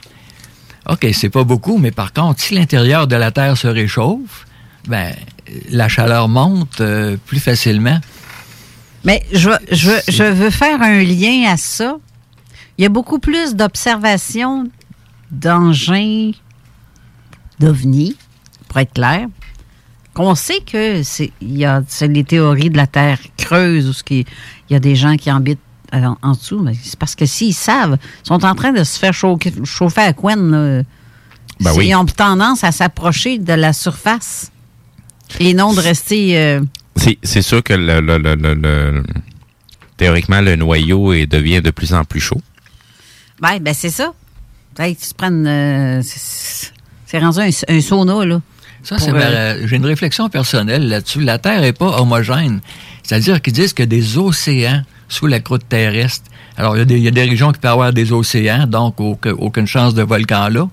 OK, 0.89 1.07
c'est 1.13 1.29
pas 1.29 1.45
beaucoup, 1.45 1.77
mais 1.77 1.91
par 1.91 2.11
contre, 2.11 2.41
si 2.41 2.55
l'intérieur 2.55 3.07
de 3.07 3.15
la 3.15 3.31
Terre 3.31 3.55
se 3.55 3.67
réchauffe, 3.67 4.45
ben 4.87 5.13
la 5.69 5.87
chaleur 5.87 6.27
monte 6.27 6.81
euh, 6.81 7.17
plus 7.25 7.39
facilement. 7.39 7.99
Mais 9.03 9.23
je, 9.31 9.49
veux- 9.49 9.57
je, 9.71 9.89
veux- 9.89 10.01
je 10.07 10.23
veux 10.23 10.49
faire 10.49 10.81
un 10.81 11.01
lien 11.03 11.49
à 11.51 11.57
ça. 11.57 11.97
Il 12.77 12.83
y 12.83 12.85
a 12.85 12.89
beaucoup 12.89 13.19
plus 13.19 13.55
d'observations 13.55 14.67
d'engins 15.31 16.31
d'ovnis, 17.59 18.15
pour 18.67 18.79
être 18.79 18.93
clair, 18.93 19.27
qu'on 20.13 20.35
sait 20.35 20.59
que 20.61 21.03
c'est 21.03 21.31
il 21.41 21.57
y 21.57 21.65
a 21.65 21.81
c'est 21.87 22.07
les 22.07 22.23
théories 22.23 22.69
de 22.69 22.77
la 22.77 22.87
Terre 22.87 23.19
creuse 23.37 23.87
où 23.87 23.93
ce 23.93 24.03
qui- 24.03 24.25
il 24.69 24.73
y 24.73 24.75
a 24.75 24.79
des 24.79 24.95
gens 24.95 25.15
qui 25.15 25.29
habitent 25.29 25.59
en, 25.93 26.17
en 26.21 26.31
dessous. 26.31 26.59
Mais 26.59 26.73
c'est 26.81 26.97
parce 26.99 27.15
que 27.15 27.25
s'ils 27.25 27.53
savent, 27.53 27.97
ils 28.23 28.27
sont 28.27 28.43
en 28.45 28.55
train 28.55 28.71
de 28.71 28.83
se 28.83 28.97
faire 28.99 29.13
chauffer, 29.13 29.53
chauffer 29.63 30.01
à 30.01 30.13
Quen. 30.13 30.35
là. 30.51 30.83
Ben 31.59 31.73
oui. 31.75 31.87
Ils 31.89 31.95
ont 31.95 32.05
tendance 32.05 32.63
à 32.63 32.71
s'approcher 32.71 33.37
de 33.37 33.53
la 33.53 33.73
surface 33.73 34.51
et 35.39 35.53
non 35.53 35.73
de 35.73 35.79
rester. 35.79 36.37
euh, 36.37 36.61
C'est, 36.95 37.17
c'est 37.23 37.41
sûr 37.41 37.63
que 37.63 37.73
le, 37.73 38.01
le- 38.01 38.17
le- 38.17 38.35
le- 38.35 38.53
le- 38.53 39.03
théoriquement, 39.97 40.41
le 40.41 40.55
noyau 40.55 41.13
est, 41.13 41.25
devient 41.27 41.61
de 41.61 41.71
plus 41.71 41.93
en 41.93 42.03
plus 42.03 42.19
chaud. 42.19 42.41
Ben, 43.41 43.59
ben 43.59 43.73
c'est 43.73 43.89
ça. 43.89 44.13
Hey, 44.79 44.95
tu 44.95 45.09
te 45.09 45.15
prennes. 45.15 45.45
euh, 45.47 46.01
c'est 46.03 47.19
rendu 47.19 47.39
un, 47.39 47.49
un 47.67 47.81
sauna, 47.81 48.25
là. 48.25 48.41
Ça, 48.83 48.97
c'est 48.97 49.11
euh, 49.13 49.67
j'ai 49.67 49.75
une 49.75 49.85
réflexion 49.85 50.27
personnelle 50.29 50.87
là-dessus. 50.87 51.21
La 51.21 51.37
Terre 51.37 51.63
est 51.63 51.73
pas 51.73 51.99
homogène. 52.01 52.61
C'est-à-dire 53.03 53.41
qu'ils 53.41 53.53
disent 53.53 53.73
qu'il 53.73 53.83
y 53.83 53.87
a 53.87 53.99
des 53.99 54.17
océans 54.17 54.81
sous 55.07 55.27
la 55.27 55.39
croûte 55.39 55.67
terrestre. 55.69 56.25
Alors, 56.57 56.75
il 56.75 56.79
y, 56.79 56.81
a 56.81 56.85
des, 56.85 56.97
il 56.97 57.03
y 57.03 57.07
a 57.07 57.11
des 57.11 57.23
régions 57.25 57.51
qui 57.51 57.59
peuvent 57.59 57.71
avoir 57.73 57.93
des 57.93 58.11
océans, 58.11 58.65
donc 58.65 58.99
aucun- 58.99 59.33
aucune 59.37 59.67
chance 59.67 59.93
de 59.93 60.01
volcan 60.01 60.49
là. 60.49 60.67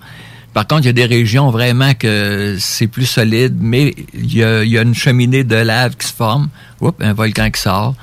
Par 0.55 0.67
contre, 0.67 0.83
il 0.83 0.87
y 0.87 0.91
a 0.91 0.93
des 0.93 1.05
régions 1.05 1.51
vraiment 1.51 1.95
que 1.95 2.57
c'est 2.59 2.87
plus 2.87 3.07
solide, 3.07 3.57
mais 3.61 3.95
il 4.15 4.37
y 4.37 4.43
a, 4.43 4.83
une 4.83 4.95
cheminée 4.95 5.45
de 5.45 5.57
lave 5.57 5.97
qui 5.97 6.07
se 6.07 6.13
forme. 6.13 6.49
Oups, 6.81 6.97
un 7.01 7.13
volcan 7.13 7.51
qui 7.51 7.61
sort. 7.61 7.95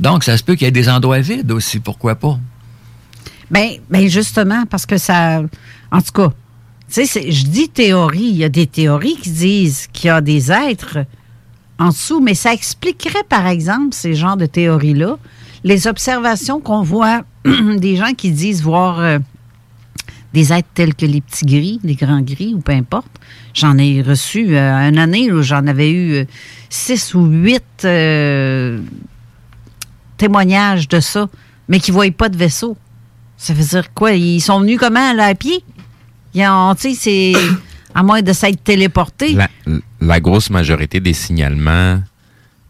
Donc, 0.00 0.24
ça 0.24 0.36
se 0.36 0.44
peut 0.44 0.54
qu'il 0.54 0.66
y 0.66 0.68
ait 0.68 0.72
des 0.72 0.88
endroits 0.88 1.20
vides 1.20 1.50
aussi, 1.50 1.80
pourquoi 1.80 2.14
pas? 2.14 2.38
Ben, 3.50 3.70
ben 3.90 4.08
justement, 4.08 4.64
parce 4.66 4.86
que 4.86 4.98
ça. 4.98 5.42
En 5.90 6.00
tout 6.00 6.12
cas, 6.12 6.32
tu 6.92 7.06
sais, 7.06 7.30
je 7.30 7.46
dis 7.46 7.68
théorie. 7.68 8.28
Il 8.30 8.36
y 8.36 8.44
a 8.44 8.48
des 8.48 8.66
théories 8.66 9.16
qui 9.16 9.30
disent 9.30 9.88
qu'il 9.92 10.08
y 10.08 10.10
a 10.10 10.20
des 10.20 10.52
êtres 10.52 10.98
en 11.78 11.88
dessous, 11.88 12.20
mais 12.20 12.34
ça 12.34 12.52
expliquerait, 12.52 13.24
par 13.28 13.46
exemple, 13.46 13.94
ces 13.94 14.14
genres 14.14 14.36
de 14.36 14.46
théories-là, 14.46 15.16
les 15.64 15.86
observations 15.86 16.60
qu'on 16.60 16.82
voit 16.82 17.22
des 17.44 17.96
gens 17.96 18.12
qui 18.16 18.30
disent 18.30 18.62
voir 18.62 19.00
euh, 19.00 19.18
des 20.32 20.52
êtres 20.52 20.68
tels 20.74 20.94
que 20.94 21.06
les 21.06 21.20
petits 21.20 21.46
gris, 21.46 21.80
les 21.82 21.94
grands 21.94 22.20
gris, 22.20 22.54
ou 22.54 22.60
peu 22.60 22.72
importe. 22.72 23.10
J'en 23.54 23.78
ai 23.78 24.02
reçu 24.02 24.56
euh, 24.56 24.88
une 24.88 24.98
année 24.98 25.32
où 25.32 25.42
j'en 25.42 25.66
avais 25.66 25.90
eu 25.90 26.12
euh, 26.14 26.24
six 26.68 27.14
ou 27.14 27.24
huit 27.24 27.64
euh, 27.84 28.80
témoignages 30.16 30.88
de 30.88 31.00
ça, 31.00 31.28
mais 31.68 31.80
qui 31.80 31.90
ne 31.90 31.94
voyaient 31.94 32.10
pas 32.10 32.28
de 32.28 32.36
vaisseau. 32.36 32.76
Ça 33.36 33.54
veut 33.54 33.64
dire 33.64 33.94
quoi? 33.94 34.12
Ils 34.12 34.40
sont 34.40 34.60
venus 34.60 34.78
comment, 34.78 35.12
là, 35.14 35.26
à 35.26 35.34
pied? 35.34 35.64
Ils 36.34 36.46
ont, 36.46 36.74
c'est... 36.76 37.32
À 37.94 38.02
moins 38.02 38.22
de 38.22 38.32
s'être 38.32 38.62
téléportés. 38.62 39.36
La, 40.00 40.20
grosse 40.20 40.50
majorité 40.50 41.00
des 41.00 41.14
signalements 41.14 42.00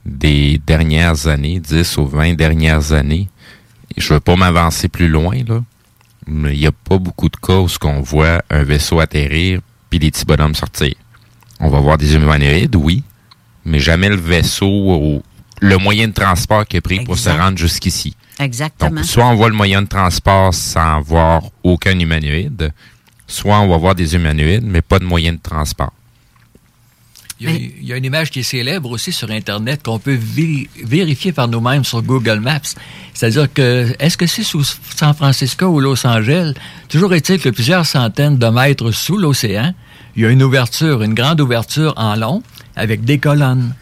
des 0.07 0.61
dernières 0.65 1.27
années, 1.27 1.61
10 1.61 1.99
ou 1.99 2.07
20 2.07 2.35
dernières 2.35 2.93
années, 2.93 3.29
je 3.97 4.15
veux 4.15 4.21
pas 4.21 4.37
m'avancer 4.37 4.89
plus 4.89 5.09
loin, 5.09 5.37
là, 5.47 5.63
il 6.29 6.59
n'y 6.59 6.67
a 6.67 6.73
pas 6.73 6.99
beaucoup 6.99 7.29
de 7.29 7.37
cas 7.37 7.59
où 7.59 7.69
ce 7.69 7.79
qu'on 7.79 8.01
voit 8.01 8.43
un 8.51 8.63
vaisseau 8.63 9.01
atterrir 9.01 9.61
puis 9.89 9.99
des 9.99 10.11
petits 10.11 10.25
bonhommes 10.25 10.55
sortir. 10.55 10.95
On 11.61 11.71
va 11.71 11.81
voir 11.81 11.99
des 11.99 12.15
humanoïdes, 12.15 12.77
oui, 12.77 13.03
mais 13.65 13.79
jamais 13.79 14.09
le 14.09 14.17
vaisseau 14.17 14.67
ou 14.67 15.23
le 15.61 15.77
moyen 15.79 16.09
de 16.09 16.13
transport 16.13 16.67
qui 16.67 16.77
est 16.77 16.81
pris 16.81 17.01
pour 17.01 17.19
se 17.19 17.31
rendre 17.31 17.59
jusqu'ici. 17.59 18.15
Exactement. 18.39 18.91
Donc, 18.91 19.05
soit 19.05 19.27
on 19.27 19.35
voit 19.35 19.49
le 19.49 19.55
moyen 19.55 19.83
de 19.83 19.89
transport 19.89 20.55
sans 20.55 21.01
voir 21.01 21.43
aucun 21.65 21.99
humanoïde, 21.99 22.73
soit 23.27 23.59
on 23.59 23.69
va 23.69 23.77
voir 23.77 23.95
des 23.95 24.15
humanoïdes, 24.15 24.65
mais 24.65 24.83
pas 24.83 24.99
de 24.99 25.05
moyen 25.05 25.33
de 25.33 25.41
transport. 25.43 25.93
Il 27.41 27.49
y, 27.49 27.53
a, 27.53 27.57
il 27.57 27.87
y 27.87 27.93
a 27.93 27.97
une 27.97 28.05
image 28.05 28.31
qui 28.33 28.41
est 28.41 28.43
célèbre 28.43 28.91
aussi 28.91 29.13
sur 29.13 29.31
Internet 29.31 29.81
qu'on 29.85 30.01
peut 30.01 30.17
vé- 30.17 30.69
vérifier 30.85 31.31
par 31.31 31.47
nous-mêmes 31.47 31.85
sur 31.85 32.03
Google 32.03 32.41
Maps. 32.41 32.59
C'est-à-dire 33.15 33.53
que, 33.53 33.95
est-ce 34.01 34.17
que 34.17 34.27
c'est 34.27 34.43
sous 34.43 34.65
San 34.97 35.15
Francisco 35.15 35.67
ou 35.67 35.79
Los 35.79 36.05
Angeles? 36.05 36.55
Toujours 36.89 37.15
est-il 37.15 37.39
que 37.39 37.49
plusieurs 37.51 37.87
centaines 37.87 38.39
de 38.39 38.47
mètres 38.49 38.91
sous 38.91 39.17
l'océan, 39.17 39.73
il 40.17 40.23
y 40.23 40.27
a 40.27 40.31
une 40.31 40.43
ouverture, 40.43 41.03
une 41.03 41.15
grande 41.15 41.41
ouverture 41.41 41.95
en 41.97 42.17
long 42.17 42.43
avec 42.75 43.05
des 43.05 43.19
colonnes. 43.19 43.73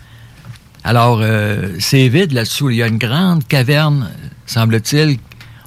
Alors, 0.84 1.20
euh, 1.22 1.70
c'est 1.78 2.08
vide 2.08 2.32
là-dessous. 2.32 2.68
Il 2.70 2.76
y 2.76 2.82
a 2.82 2.86
une 2.88 2.98
grande 2.98 3.46
caverne, 3.48 4.10
semble-t-il. 4.44 5.18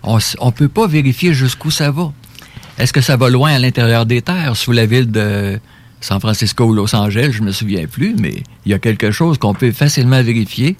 On 0.03 0.17
ne 0.17 0.51
peut 0.51 0.69
pas 0.69 0.85
vérifier 0.87 1.33
jusqu'où 1.33 1.71
ça 1.71 1.89
va. 1.89 2.13
Est-ce 2.77 2.93
que 2.93 3.01
ça 3.01 3.17
va 3.17 3.29
loin 3.29 3.51
à 3.51 3.59
l'intérieur 3.59 4.05
des 4.05 4.21
terres, 4.21 4.55
sous 4.55 4.71
la 4.71 4.85
ville 4.85 5.09
de 5.11 5.59
San 6.01 6.19
Francisco 6.19 6.65
ou 6.65 6.73
Los 6.73 6.95
Angeles? 6.95 7.31
Je 7.33 7.41
ne 7.41 7.47
me 7.47 7.51
souviens 7.51 7.85
plus, 7.87 8.15
mais 8.15 8.43
il 8.65 8.71
y 8.71 8.73
a 8.73 8.79
quelque 8.79 9.11
chose 9.11 9.37
qu'on 9.37 9.53
peut 9.53 9.71
facilement 9.71 10.21
vérifier. 10.23 10.77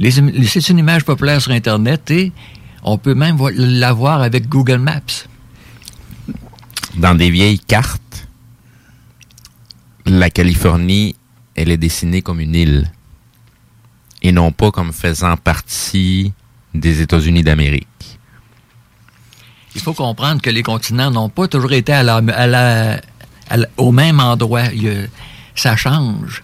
C'est 0.00 0.68
une 0.68 0.78
image 0.78 1.04
populaire 1.04 1.40
sur 1.40 1.52
Internet 1.52 2.10
et 2.10 2.32
on 2.82 2.98
peut 2.98 3.14
même 3.14 3.38
la 3.54 3.92
voir 3.92 4.20
avec 4.22 4.48
Google 4.48 4.78
Maps. 4.78 5.00
Dans 6.96 7.14
des 7.14 7.30
vieilles 7.30 7.58
cartes, 7.60 8.26
la 10.06 10.28
Californie, 10.30 11.14
elle 11.54 11.70
est 11.70 11.76
dessinée 11.78 12.22
comme 12.22 12.40
une 12.40 12.54
île 12.54 12.90
et 14.22 14.32
non 14.32 14.52
pas 14.52 14.70
comme 14.70 14.92
faisant 14.92 15.36
partie 15.36 16.32
des 16.74 17.00
États-Unis 17.00 17.42
d'Amérique. 17.42 17.86
Il 19.74 19.80
faut 19.80 19.94
comprendre 19.94 20.42
que 20.42 20.50
les 20.50 20.62
continents 20.62 21.10
n'ont 21.10 21.28
pas 21.30 21.48
toujours 21.48 21.72
été 21.72 21.92
à 21.92 22.02
la- 22.02 22.16
à 22.16 22.46
la- 22.46 23.00
au 23.76 23.92
même 23.92 24.20
endroit. 24.20 24.64
Ça 25.54 25.76
change. 25.76 26.42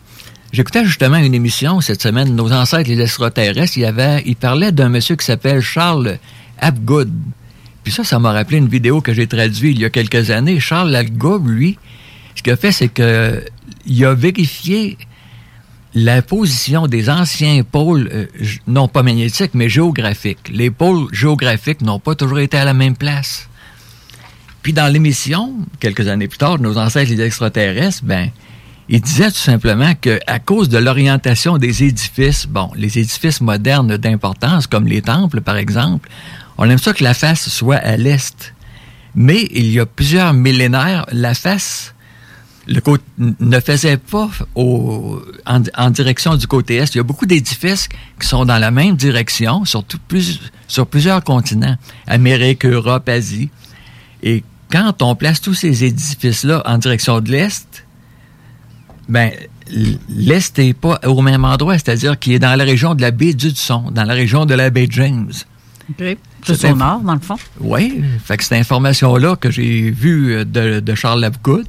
J'écoutais 0.53 0.85
justement 0.85 1.17
une 1.17 1.35
émission 1.35 1.81
cette 1.81 2.03
semaine, 2.03 2.35
Nos 2.35 2.53
ancêtres, 2.53 2.89
les 2.89 3.01
extraterrestres. 3.01 3.77
Il, 3.77 3.85
avait, 3.85 4.23
il 4.25 4.37
parlait 4.37 4.73
d'un 4.73 4.89
monsieur 4.89 5.17
qui 5.17 5.27
s'appelle 5.27 5.61
Charles 5.61 6.19
Apgood. 6.59 7.13
Puis 7.85 7.93
ça, 7.93 8.05
ça 8.05 8.19
m'a 8.19 8.33
rappelé 8.33 8.59
une 8.59 8.69
vidéo 8.69 9.01
que 9.01 9.13
j'ai 9.13 9.27
traduite 9.27 9.77
il 9.77 9.83
y 9.83 9.85
a 9.85 9.91
quelques 9.91 10.31
années. 10.31 10.59
Charles 10.59 10.95
Apgood, 10.95 11.47
lui, 11.47 11.79
ce 12.35 12.43
qu'il 12.43 12.53
a 12.53 12.57
fait, 12.57 12.73
c'est 12.73 12.89
que 12.89 13.45
il 13.87 14.05
a 14.05 14.15
vérifié 14.15 14.97
la 15.95 16.23
position 16.23 16.87
des 16.87 17.11
anciens 17.11 17.63
pôles, 17.63 18.09
euh, 18.13 18.27
non 18.67 18.89
pas 18.89 19.03
magnétiques, 19.03 19.53
mais 19.55 19.69
géographiques. 19.69 20.51
Les 20.51 20.71
pôles 20.71 21.09
géographiques 21.13 21.81
n'ont 21.81 21.99
pas 21.99 22.15
toujours 22.15 22.39
été 22.39 22.57
à 22.57 22.65
la 22.65 22.75
même 22.75 22.97
place. 22.97 23.48
Puis 24.63 24.73
dans 24.73 24.93
l'émission, 24.93 25.55
quelques 25.81 26.09
années 26.09 26.29
plus 26.29 26.39
tard, 26.39 26.59
nos 26.61 26.79
ancêtres 26.79 27.11
les 27.11 27.21
extraterrestres, 27.23 28.05
ben, 28.05 28.31
ils 28.89 29.01
disaient 29.01 29.31
tout 29.31 29.37
simplement 29.39 29.93
que 30.01 30.19
à 30.27 30.39
cause 30.39 30.69
de 30.69 30.79
l'orientation 30.79 31.59
des 31.59 31.85
édifices, 31.85 32.47
bon, 32.47 32.71
les 32.75 32.99
édifices 32.99 33.41
modernes 33.41 33.97
d'importance, 33.97 34.67
comme 34.67 34.87
les 34.87 35.03
temples 35.03 35.41
par 35.41 35.57
exemple, 35.57 36.09
on 36.59 36.69
aime 36.69 36.79
ça 36.79 36.93
que 36.93 37.05
la 37.05 37.15
face 37.15 37.49
soit 37.49 37.77
à 37.77 37.97
l'est. 37.97 38.55
Mais 39.15 39.47
il 39.53 39.71
y 39.73 39.81
a 39.81 39.87
plusieurs 39.87 40.33
millénaires, 40.33 41.07
la 41.13 41.35
face 41.35 41.95
le 42.67 42.83
côté, 42.83 43.03
ne 43.19 43.61
faisait 43.61 43.97
pas 43.97 44.29
au- 44.55 45.23
en, 45.47 45.91
direction 45.91 46.37
du 46.37 46.47
côté 46.47 46.77
est. 46.77 46.95
Il 46.95 46.99
y 46.99 47.01
a 47.01 47.03
beaucoup 47.03 47.25
d'édifices 47.25 47.89
qui 48.21 48.27
sont 48.29 48.45
dans 48.45 48.59
la 48.59 48.71
même 48.71 48.95
direction, 48.95 49.65
sur, 49.65 49.83
tout- 49.85 49.99
plus- 50.07 50.39
sur 50.67 50.87
plusieurs 50.87 51.25
continents, 51.25 51.77
Amérique, 52.07 52.67
Europe, 52.67 53.09
Asie. 53.09 53.49
Et 54.23 54.45
quand 54.71 55.03
on 55.03 55.14
place 55.14 55.41
tous 55.41 55.55
ces 55.55 55.85
édifices-là 55.85 56.62
en 56.66 56.79
direction 56.79 57.21
de 57.21 57.31
l'Est, 57.31 57.85
ben, 59.09 59.31
l'Est 60.09 60.59
n'est 60.59 60.75
pas 60.75 61.01
au 61.07 61.23
même 61.23 61.45
endroit, 61.45 61.75
c'est-à-dire 61.75 62.19
qu'il 62.19 62.35
est 62.35 62.39
dans 62.39 62.55
la 62.57 62.64
région 62.64 62.95
de 62.95 63.01
la 63.03 63.11
baie 63.11 63.33
d'Hudson, 63.35 63.91
dans 63.91 64.05
la 64.05 64.14
région 64.14 64.45
de 64.47 64.55
la 64.55 64.71
baie 64.71 64.87
James. 64.91 65.33
C'est 66.45 66.53
au 66.73 66.77
nord, 66.77 67.01
dans 67.01 67.14
le 67.14 67.21
fond. 67.21 67.37
Oui, 67.61 68.03
fait 68.25 68.37
que 68.37 68.45
cette 68.45 68.59
information-là 68.61 69.37
que 69.37 69.51
j'ai 69.51 69.91
vue 69.91 70.35
euh, 70.35 70.45
de, 70.45 70.81
de 70.81 70.95
Charles 70.95 71.21
Lapgood 71.21 71.66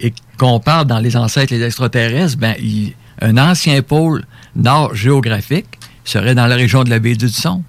et 0.00 0.12
qu'on 0.36 0.60
parle 0.60 0.86
dans 0.86 0.98
Les 0.98 1.16
ancêtres 1.16 1.52
les 1.54 1.62
extraterrestres, 1.62 2.36
ben, 2.36 2.54
il- 2.60 2.92
un 3.20 3.36
ancien 3.38 3.80
pôle 3.82 4.24
nord 4.54 4.94
géographique 4.94 5.66
serait 6.04 6.34
dans 6.36 6.46
la 6.46 6.54
région 6.54 6.84
de 6.84 6.90
la 6.90 6.98
baie 7.00 7.16
d'Hudson. 7.16 7.64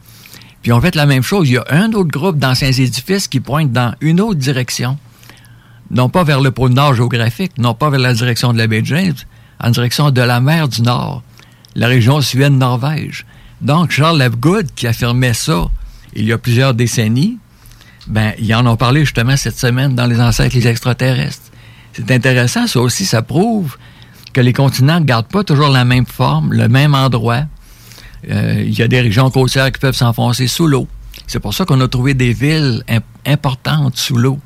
Puis 0.62 0.72
on 0.72 0.82
fait 0.82 0.96
la 0.96 1.06
même 1.06 1.24
chose. 1.24 1.50
Il 1.50 1.54
y 1.54 1.58
a 1.58 1.66
un 1.70 1.92
autre 1.94 2.12
groupe 2.12 2.38
d'anciens 2.38 2.72
édifices 2.72 3.28
qui 3.28 3.40
pointent 3.40 3.72
dans 3.72 3.94
une 4.02 4.20
autre 4.20 4.40
direction. 4.40 4.98
Non 5.92 6.10
pas 6.10 6.24
vers 6.24 6.42
le 6.42 6.52
pôle 6.52 6.72
nord 6.72 6.94
géographique, 6.94 7.54
non 7.58 7.74
pas 7.74 7.90
vers 7.90 8.00
la 8.00 8.14
direction 8.14 8.54
de 8.54 8.58
la 8.58 8.68
baie 8.68 8.82
de 8.82 8.88
James, 8.88 9.16
en 9.60 9.72
direction 9.72 10.12
de 10.12 10.22
la 10.22 10.40
mer 10.40 10.68
du 10.68 10.82
Nord, 10.82 11.24
la 11.76 11.88
région 11.88 12.22
Suède-Norvège. 12.22 13.26
Donc, 13.62 13.92
Charles 13.92 14.20
Lapgood, 14.20 14.68
qui 14.76 14.88
affirmait 14.88 15.34
ça 15.34 15.68
il 16.14 16.26
y 16.26 16.34
a 16.34 16.38
plusieurs 16.38 16.74
décennies, 16.74 17.38
ben, 18.08 18.34
ils 18.40 18.54
en 18.56 18.66
ont 18.66 18.78
parlé 18.78 19.02
justement 19.02 19.38
cette 19.38 19.58
semaine 19.58 19.96
dans 19.96 20.06
Les 20.06 20.20
ancêtres 20.20 20.56
les 20.56 20.68
extraterrestres. 20.68 21.52
C'est 21.94 22.12
intéressant, 22.12 22.68
ça 22.68 22.80
aussi, 22.80 23.06
ça 23.06 23.22
prouve 23.22 23.78
que 24.34 24.42
les 24.42 24.54
continents 24.54 25.00
ne 25.00 25.06
gardent 25.06 25.28
pas 25.28 25.44
toujours 25.44 25.70
la 25.70 25.86
même 25.86 26.06
forme, 26.06 26.54
le 26.54 26.68
même 26.68 26.96
endroit. 26.96 27.44
Euh, 28.30 28.64
Il 28.66 28.78
y 28.78 28.82
a 28.82 28.88
des 28.88 29.02
régions 29.02 29.30
côtières 29.30 29.72
qui 29.72 29.80
peuvent 29.80 29.96
s'enfoncer 29.96 30.48
sous 30.48 30.68
l'eau. 30.68 30.88
C'est 31.28 31.40
pour 31.40 31.54
ça 31.54 31.66
qu'on 31.66 31.80
a 31.82 31.88
trouvé 31.88 32.14
des 32.14 32.34
villes 32.34 32.84
im- 32.90 33.00
importantes 33.26 33.98
sous 33.98 34.18
l'eau. 34.18 34.40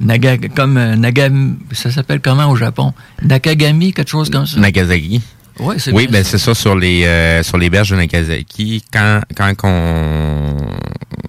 Naga, 0.00 0.36
comme 0.54 0.76
euh, 0.76 0.94
Nagami, 0.94 1.56
ça 1.72 1.90
s'appelle 1.90 2.20
comment 2.20 2.48
au 2.50 2.54
Japon? 2.56 2.92
Nakagami, 3.22 3.92
quelque 3.92 4.08
chose 4.10 4.30
comme 4.30 4.46
ça? 4.46 4.60
Nagasaki. 4.60 5.20
Ouais, 5.58 5.76
oui, 5.92 6.06
bien 6.06 6.22
c'est 6.22 6.38
ça 6.38 6.54
sur 6.54 6.76
les 6.76 7.04
euh, 7.04 7.42
sur 7.42 7.58
les 7.58 7.68
berges 7.70 7.90
de 7.90 7.96
Nagasaki. 7.96 8.84
Quand 8.92 9.20
quand 9.36 9.54
qu'on 9.56 10.56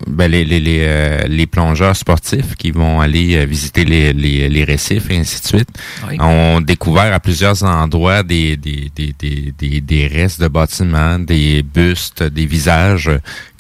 ben 0.08 0.30
les 0.30 0.44
les 0.46 0.60
les, 0.60 0.80
euh, 0.82 1.22
les 1.28 1.48
plongeurs 1.48 1.96
sportifs 1.96 2.56
qui 2.56 2.72
vont 2.72 3.00
aller 3.02 3.36
euh, 3.38 3.46
visiter 3.46 3.86
les, 3.86 4.14
les 4.14 4.50
les 4.50 4.64
récifs 4.64 5.10
et 5.10 5.18
ainsi 5.18 5.42
de 5.42 5.46
suite 5.48 5.70
Oui. 6.08 6.18
ont 6.20 6.62
découvert 6.62 7.14
à 7.14 7.20
plusieurs 7.20 7.64
endroits 7.64 8.24
des 8.24 8.56
des 8.58 8.92
des 8.96 9.14
des 9.18 9.54
des, 9.58 9.82
des 9.82 10.08
restes 10.08 10.42
de 10.42 10.48
bâtiments, 10.48 11.18
des 11.20 11.64
bustes, 11.64 12.22
des 12.24 12.46
visages 12.46 13.10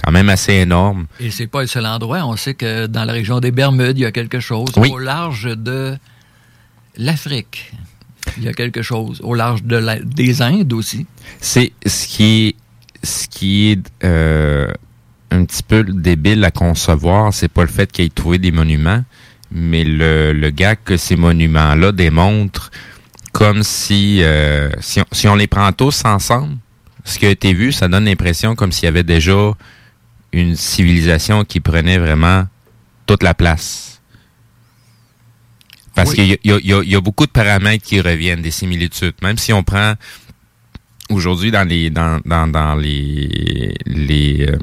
quand 0.03 0.11
même 0.11 0.29
assez 0.29 0.53
énormes. 0.53 1.05
Et 1.19 1.31
c'est 1.31 1.47
pas 1.47 1.61
le 1.61 1.67
seul 1.67 1.85
endroit. 1.85 2.21
On 2.25 2.35
sait 2.35 2.53
que 2.53 2.85
dans 2.87 3.05
la 3.05 3.13
région 3.13 3.39
des 3.39 3.51
Bermudes, 3.51 3.97
il 3.97 4.01
y 4.01 4.05
a 4.05 4.11
quelque 4.11 4.39
chose. 4.39 4.69
Oui. 4.77 4.89
Au 4.91 4.97
large 4.99 5.49
de 5.55 5.97
l'Afrique, 6.97 7.71
il 8.37 8.43
y 8.43 8.47
a 8.47 8.53
quelque 8.53 8.81
chose. 8.81 9.19
Au 9.23 9.33
large 9.33 9.63
de 9.63 9.75
la- 9.77 9.99
des 9.99 10.41
Indes 10.41 10.73
aussi. 10.73 11.05
C'est 11.41 11.71
ce 11.85 12.07
qui 12.07 12.47
est 12.49 12.55
ce 13.01 13.27
qui 13.29 13.71
est 13.71 13.79
euh, 14.03 14.67
un 15.31 15.45
petit 15.45 15.63
peu 15.63 15.83
débile 15.83 16.43
à 16.43 16.51
concevoir, 16.51 17.33
c'est 17.33 17.47
pas 17.47 17.61
le 17.61 17.69
fait 17.69 17.89
qu'il 17.91 18.03
ait 18.05 18.09
trouvé 18.09 18.39
des 18.39 18.51
monuments, 18.51 19.03
mais 19.51 19.85
le, 19.85 20.33
le 20.33 20.49
gars 20.49 20.75
que 20.75 20.97
ces 20.97 21.15
monuments-là 21.15 21.93
démontrent 21.93 22.71
comme 23.31 23.63
si, 23.63 24.21
euh, 24.21 24.69
si, 24.81 24.99
on, 24.99 25.05
si 25.13 25.27
on 25.29 25.35
les 25.35 25.47
prend 25.47 25.71
tous 25.71 26.03
ensemble, 26.03 26.57
ce 27.05 27.17
qui 27.19 27.25
a 27.25 27.29
été 27.29 27.53
vu, 27.53 27.71
ça 27.71 27.87
donne 27.87 28.03
l'impression 28.03 28.53
comme 28.55 28.73
s'il 28.73 28.83
y 28.85 28.87
avait 28.89 29.03
déjà 29.03 29.53
une 30.33 30.55
civilisation 30.57 31.45
qui 31.45 31.61
prenait 31.61 31.99
vraiment 31.99 32.47
toute 33.05 33.23
la 33.23 33.33
place. 33.33 33.88
Parce 35.99 36.11
Oui. 36.11 36.37
qu'il 36.39 36.51
y 36.51 36.51
a, 36.73 36.81
y 36.83 36.91
y 36.95 37.01
beaucoup 37.01 37.25
de 37.25 37.31
paramètres 37.31 37.83
qui 37.83 37.99
reviennent, 37.99 38.41
des 38.41 38.51
similitudes. 38.51 39.15
Même 39.21 39.37
si 39.37 39.51
on 39.51 39.63
prend 39.63 39.93
aujourd'hui 41.09 41.51
dans 41.51 41.67
les 41.67 41.89
dans, 41.89 42.21
dans, 42.25 42.47
dans 42.47 42.75
les 42.75 43.73
les 43.85 44.45
euh, 44.47 44.57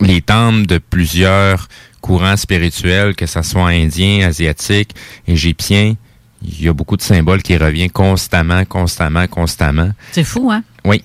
les 0.00 0.22
temples 0.22 0.66
de 0.66 0.78
plusieurs 0.78 1.68
courants 2.00 2.36
spirituels, 2.36 3.14
que 3.14 3.26
ce 3.26 3.42
soit 3.42 3.68
indien, 3.68 4.26
asiatique, 4.28 4.94
égyptien, 5.26 5.94
il 6.42 6.62
y 6.62 6.68
a 6.68 6.72
beaucoup 6.72 6.96
de 6.96 7.02
symboles 7.02 7.42
qui 7.42 7.56
reviennent 7.56 7.90
constamment, 7.90 8.64
constamment, 8.64 9.26
constamment. 9.26 9.90
C'est 10.12 10.24
fou, 10.24 10.50
hein? 10.50 10.62
Oui, 10.84 11.02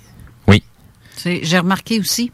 oui. 0.47 0.63
J'ai 1.25 1.57
remarqué 1.59 1.99
aussi. 1.99 2.31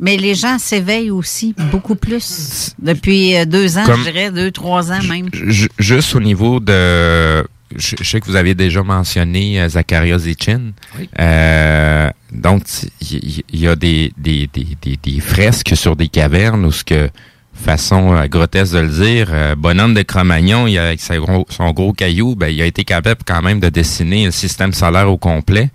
Mais 0.00 0.16
les 0.16 0.34
gens 0.34 0.58
s'éveillent 0.58 1.10
aussi 1.10 1.54
beaucoup 1.72 1.96
plus 1.96 2.74
depuis 2.78 3.36
euh, 3.36 3.44
deux 3.44 3.78
ans, 3.78 3.84
Comme- 3.84 3.98
je 4.04 4.10
dirais, 4.10 4.30
deux, 4.30 4.50
trois 4.52 4.92
ans 4.92 5.02
même. 5.08 5.28
Ju- 5.32 5.68
juste 5.78 6.14
au 6.14 6.20
niveau 6.20 6.60
de 6.60 7.42
je, 7.76 7.96
je 8.00 8.04
sais 8.08 8.18
que 8.20 8.26
vous 8.26 8.36
aviez 8.36 8.54
déjà 8.54 8.82
mentionné 8.82 9.60
euh, 9.60 9.68
Zacharias 9.68 10.18
Zichin. 10.20 10.72
Oui. 10.98 11.08
Euh, 11.20 12.08
donc, 12.32 12.62
il 13.02 13.16
y, 13.28 13.44
il 13.52 13.60
y 13.60 13.66
a 13.68 13.76
des, 13.76 14.12
des, 14.16 14.48
des, 14.52 14.66
des, 14.80 14.96
des 15.02 15.20
fresques 15.20 15.76
sur 15.76 15.94
des 15.96 16.08
cavernes 16.08 16.64
où 16.64 16.72
ce 16.72 16.82
que 16.84 17.10
façon 17.52 18.14
euh, 18.14 18.26
grotesque 18.28 18.72
de 18.72 18.78
le 18.78 18.88
dire, 18.88 19.28
euh, 19.32 19.54
bonhomme 19.56 19.92
de 19.92 20.02
Cro-Magnon, 20.02 20.66
il 20.66 20.78
a- 20.78 20.86
avec 20.86 21.00
sa 21.00 21.18
gros- 21.18 21.44
son 21.50 21.70
gros 21.72 21.92
caillou, 21.92 22.36
ben, 22.36 22.46
il 22.48 22.62
a 22.62 22.66
été 22.66 22.84
capable 22.84 23.20
quand 23.26 23.42
même 23.42 23.58
de 23.60 23.68
dessiner 23.68 24.26
le 24.26 24.30
système 24.30 24.72
solaire 24.72 25.10
au 25.10 25.18
complet 25.18 25.70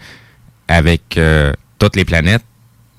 avec 0.68 1.18
euh, 1.18 1.52
toutes 1.78 1.96
les 1.96 2.06
planètes, 2.06 2.44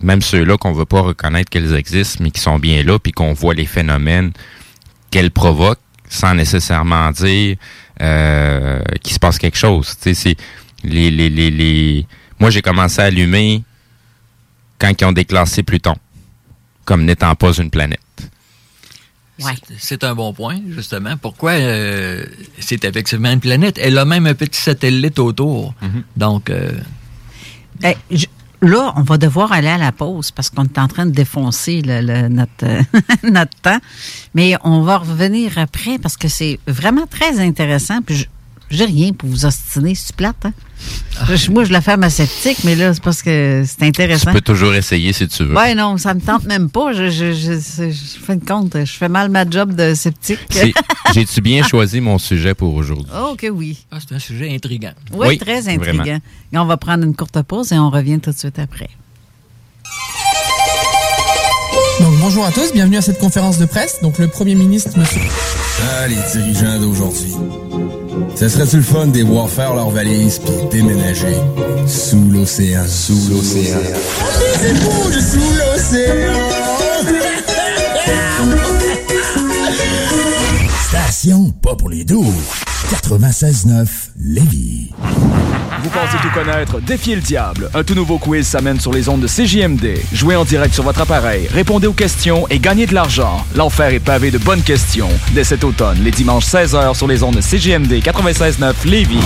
même 0.04 0.22
ceux-là 0.22 0.56
qu'on 0.58 0.72
veut 0.72 0.84
pas 0.84 1.00
reconnaître 1.00 1.50
qu'elles 1.50 1.74
existent, 1.74 2.22
mais 2.22 2.30
qui 2.30 2.40
sont 2.40 2.58
bien 2.58 2.82
là, 2.84 2.98
puis 2.98 3.10
qu'on 3.12 3.32
voit 3.32 3.54
les 3.54 3.66
phénomènes 3.66 4.32
qu'elles 5.10 5.30
provoquent, 5.30 5.80
sans 6.08 6.34
nécessairement 6.34 7.10
dire 7.10 7.56
euh, 8.02 8.82
qu'il 9.02 9.14
se 9.14 9.18
passe 9.18 9.38
quelque 9.38 9.56
chose. 9.58 9.96
Tu 10.00 10.14
sais, 10.14 10.14
c'est 10.14 10.36
les, 10.84 11.10
les, 11.10 11.30
les, 11.30 11.50
les... 11.50 12.06
Moi, 12.38 12.50
j'ai 12.50 12.60
commencé 12.62 13.00
à 13.00 13.04
allumer 13.04 13.62
quand 14.78 14.92
ils 15.00 15.04
ont 15.04 15.12
déclassé 15.12 15.62
Pluton 15.62 15.96
comme 16.84 17.04
n'étant 17.06 17.34
pas 17.34 17.52
une 17.54 17.70
planète. 17.70 18.00
C'est- 19.38 19.74
C'est 19.78 20.04
un 20.04 20.14
bon 20.14 20.32
point, 20.34 20.60
justement. 20.68 21.16
Pourquoi 21.16 21.52
euh, 21.52 22.24
c'est 22.60 22.84
effectivement 22.84 23.32
une 23.32 23.40
planète? 23.40 23.78
Elle 23.82 23.96
a 23.98 24.04
même 24.04 24.26
un 24.26 24.34
petit 24.34 24.60
satellite 24.60 25.18
autour. 25.18 25.74
Donc, 26.16 26.50
euh, 26.50 26.72
Ben, 27.80 27.94
je- 28.10 28.26
là, 28.64 28.92
on 28.96 29.02
va 29.02 29.18
devoir 29.18 29.52
aller 29.52 29.68
à 29.68 29.78
la 29.78 29.92
pause 29.92 30.30
parce 30.30 30.50
qu'on 30.50 30.64
est 30.64 30.78
en 30.78 30.88
train 30.88 31.06
de 31.06 31.10
défoncer 31.12 31.82
le- 31.82 32.00
le- 32.00 32.28
notre, 32.28 32.64
euh, 32.64 32.82
notre 33.30 33.56
temps. 33.60 33.78
Mais 34.34 34.56
on 34.64 34.80
va 34.82 34.98
revenir 34.98 35.58
après 35.58 35.98
parce 35.98 36.16
que 36.16 36.28
c'est 36.28 36.58
vraiment 36.66 37.06
très 37.06 37.40
intéressant. 37.40 37.98
J'ai 38.70 38.84
rien 38.86 39.12
pour 39.12 39.28
vous 39.28 39.44
ostiner, 39.46 39.94
c'est 39.94 40.14
plate. 40.16 40.36
Hein? 40.46 40.52
Moi, 41.50 41.64
je 41.64 41.72
la 41.72 41.80
fais 41.80 41.92
à 41.92 41.96
ma 41.96 42.10
sceptique, 42.10 42.58
mais 42.64 42.74
là, 42.76 42.92
c'est 42.92 43.02
parce 43.02 43.22
que 43.22 43.62
c'est 43.66 43.76
Tu 43.78 43.84
intéressant. 43.84 44.32
peux 44.32 44.40
toujours 44.40 44.74
essayer 44.74 45.12
si 45.12 45.28
tu 45.28 45.44
veux. 45.44 45.54
Ouais, 45.54 45.74
non, 45.74 45.96
ça 45.96 46.12
me 46.14 46.20
tente 46.20 46.44
même 46.44 46.68
pas. 46.70 46.92
Je, 46.92 47.08
je, 47.10 47.32
je, 47.32 47.52
je, 47.54 47.90
je 47.90 48.18
fais 48.24 48.34
une 48.34 48.40
compte, 48.44 48.76
je 48.84 48.92
fais 48.92 49.08
mal 49.08 49.30
ma 49.30 49.48
job 49.48 49.74
de 49.74 49.94
sceptique. 49.94 50.38
J'ai-tu 51.14 51.40
bien 51.40 51.62
choisi 51.62 52.00
mon 52.00 52.18
sujet 52.18 52.54
pour 52.54 52.74
aujourd'hui? 52.74 53.06
Oh, 53.16 53.34
que 53.36 53.46
oui. 53.48 53.78
ah, 53.92 53.98
c'est 54.06 54.14
un 54.14 54.18
sujet 54.18 54.52
intriguant. 54.54 54.92
Oui, 55.12 55.28
Oui, 55.28 55.38
très 55.38 55.60
vraiment. 55.60 55.82
intriguant. 55.82 56.18
Et 56.52 56.58
on 56.58 56.66
va 56.66 56.76
prendre 56.76 57.04
une 57.04 57.14
courte 57.14 57.40
pause 57.42 57.72
et 57.72 57.78
on 57.78 57.90
revient 57.90 58.18
tout 58.20 58.32
de 58.32 58.36
suite 58.38 58.58
après. 58.58 58.90
Donc 62.00 62.16
bonjour 62.18 62.44
à 62.44 62.50
tous, 62.50 62.72
bienvenue 62.72 62.96
à 62.96 63.02
cette 63.02 63.18
conférence 63.18 63.58
de 63.58 63.66
presse. 63.66 64.00
Donc 64.02 64.18
le 64.18 64.26
Premier 64.28 64.54
ministre, 64.56 64.98
monsieur... 64.98 65.20
Ah, 65.82 66.06
les 66.08 66.16
dirigeants 66.32 66.78
d'aujourd'hui. 66.80 67.34
Ça 68.34 68.48
serait-tu 68.48 68.76
le 68.76 68.82
fun 68.82 69.06
de 69.06 69.16
les 69.16 69.22
voir 69.22 69.48
faire 69.48 69.74
leurs 69.74 69.90
valises 69.90 70.38
puis 70.38 70.54
déménager 70.70 71.36
sous 71.86 72.28
l'océan? 72.30 72.84
Sous 72.86 73.30
l'océan. 73.30 73.78
Sous 78.36 78.80
Station 81.14 81.54
pas 81.62 81.76
pour 81.76 81.90
les 81.90 82.04
doux. 82.04 82.34
96.9 82.90 83.86
Lévis. 84.18 84.90
Vous 85.82 85.90
pensez 85.90 86.16
tout 86.20 86.30
connaître? 86.34 86.80
Défiez 86.80 87.14
le 87.14 87.20
diable. 87.20 87.70
Un 87.72 87.84
tout 87.84 87.94
nouveau 87.94 88.18
quiz 88.18 88.44
s'amène 88.44 88.80
sur 88.80 88.92
les 88.92 89.08
ondes 89.08 89.20
de 89.20 89.28
CJMD. 89.28 89.96
Jouez 90.12 90.34
en 90.34 90.44
direct 90.44 90.74
sur 90.74 90.82
votre 90.82 91.02
appareil, 91.02 91.46
répondez 91.52 91.86
aux 91.86 91.92
questions 91.92 92.48
et 92.50 92.58
gagnez 92.58 92.86
de 92.86 92.94
l'argent. 92.94 93.46
L'enfer 93.54 93.94
est 93.94 94.00
pavé 94.00 94.32
de 94.32 94.38
bonnes 94.38 94.62
questions. 94.62 95.08
Dès 95.34 95.44
cet 95.44 95.62
automne, 95.62 95.98
les 96.02 96.10
dimanches 96.10 96.46
16h 96.46 96.96
sur 96.96 97.06
les 97.06 97.22
ondes 97.22 97.36
de 97.36 97.40
CJMD 97.40 97.92
96.9 98.02 98.72
Lévis. 98.84 99.20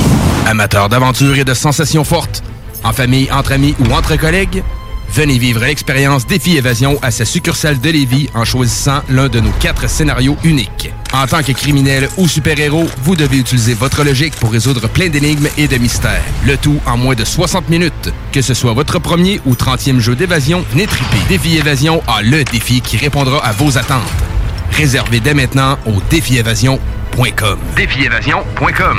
Amateurs 0.47 0.91
d'aventure 0.91 1.39
et 1.39 1.45
de 1.45 1.55
sensations 1.55 2.05
fortes, 2.05 2.43
en 2.85 2.93
famille, 2.93 3.33
entre 3.33 3.53
amis 3.53 3.75
ou 3.81 3.95
entre 3.95 4.15
collègues, 4.17 4.63
venez 5.11 5.39
vivre 5.39 5.65
l'expérience 5.65 6.27
Défi 6.27 6.59
Évasion 6.59 6.99
à 7.01 7.11
sa 7.11 7.25
succursale 7.25 7.81
de 7.81 7.89
Lévis 7.89 8.29
en 8.35 8.45
choisissant 8.45 9.01
l'un 9.09 9.29
de 9.29 9.41
nos 9.41 9.53
quatre 9.53 9.89
scénarios 9.89 10.37
uniques. 10.45 10.93
En 11.13 11.27
tant 11.27 11.43
que 11.43 11.53
criminel 11.53 12.09
ou 12.17 12.29
super-héros, 12.29 12.87
vous 13.03 13.17
devez 13.17 13.39
utiliser 13.39 13.75
votre 13.75 14.05
logique 14.05 14.37
pour 14.37 14.53
résoudre 14.53 14.89
plein 14.89 15.09
d'énigmes 15.09 15.49
et 15.57 15.67
de 15.67 15.77
mystères. 15.79 16.23
Le 16.47 16.57
tout 16.57 16.81
en 16.87 16.97
moins 16.97 17.15
de 17.15 17.25
60 17.25 17.69
minutes. 17.69 18.13
Que 18.33 18.43
ce 18.43 18.55
soit 18.55 18.75
votre 18.75 18.99
premier 18.99 19.41
ou 19.47 19.55
30e 19.55 20.01
jeu 20.01 20.15
d'évasion, 20.15 20.65
triper. 20.71 21.19
Défi 21.29 21.57
Évasion 21.57 22.03
a 22.07 22.23
le 22.23 22.45
défi 22.45 22.81
qui 22.81 22.97
répondra 22.97 23.45
à 23.45 23.53
vos 23.53 23.79
attentes. 23.79 24.03
Réservez 24.73 25.21
dès 25.21 25.35
maintenant 25.35 25.79
au 25.87 25.95
défiévasion.com. 26.11 27.59
Défiévasion.com. 27.75 28.99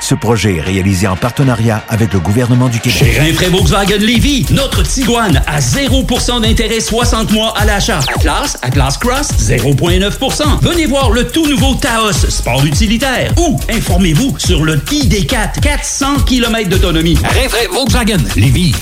Ce 0.00 0.14
projet 0.14 0.56
est 0.56 0.60
réalisé 0.60 1.06
en 1.06 1.16
partenariat 1.16 1.84
avec 1.88 2.12
le 2.12 2.20
gouvernement 2.20 2.68
du 2.68 2.80
Québec. 2.80 2.98
Chez 2.98 3.18
Rinfraie 3.18 3.48
Volkswagen 3.48 3.98
Lévy, 3.98 4.46
notre 4.50 4.82
Tiguan 4.82 5.42
à 5.46 5.60
0% 5.60 6.40
d'intérêt 6.40 6.80
60 6.80 7.32
mois 7.32 7.52
à 7.56 7.64
l'achat. 7.64 8.00
Atlas, 8.14 8.56
Atlas 8.62 8.96
Cross, 8.96 9.28
0,9%. 9.38 10.60
Venez 10.62 10.86
voir 10.86 11.10
le 11.10 11.26
tout 11.26 11.46
nouveau 11.46 11.74
Taos, 11.74 12.12
sport 12.28 12.64
utilitaire. 12.64 13.32
Ou 13.38 13.58
informez-vous 13.70 14.38
sur 14.38 14.64
le 14.64 14.76
ID4, 14.76 15.60
400 15.60 16.20
km 16.26 16.68
d'autonomie. 16.70 17.18
Rinfraie 17.22 17.68
Volkswagen 17.72 18.18
Lévy. 18.36 18.74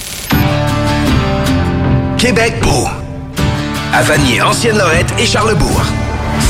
Québec 2.18 2.54
beau. 2.62 2.86
À 3.92 4.02
Vanier, 4.02 4.42
Ancienne-Lorette 4.42 5.12
et 5.18 5.26
Charlebourg. 5.26 5.82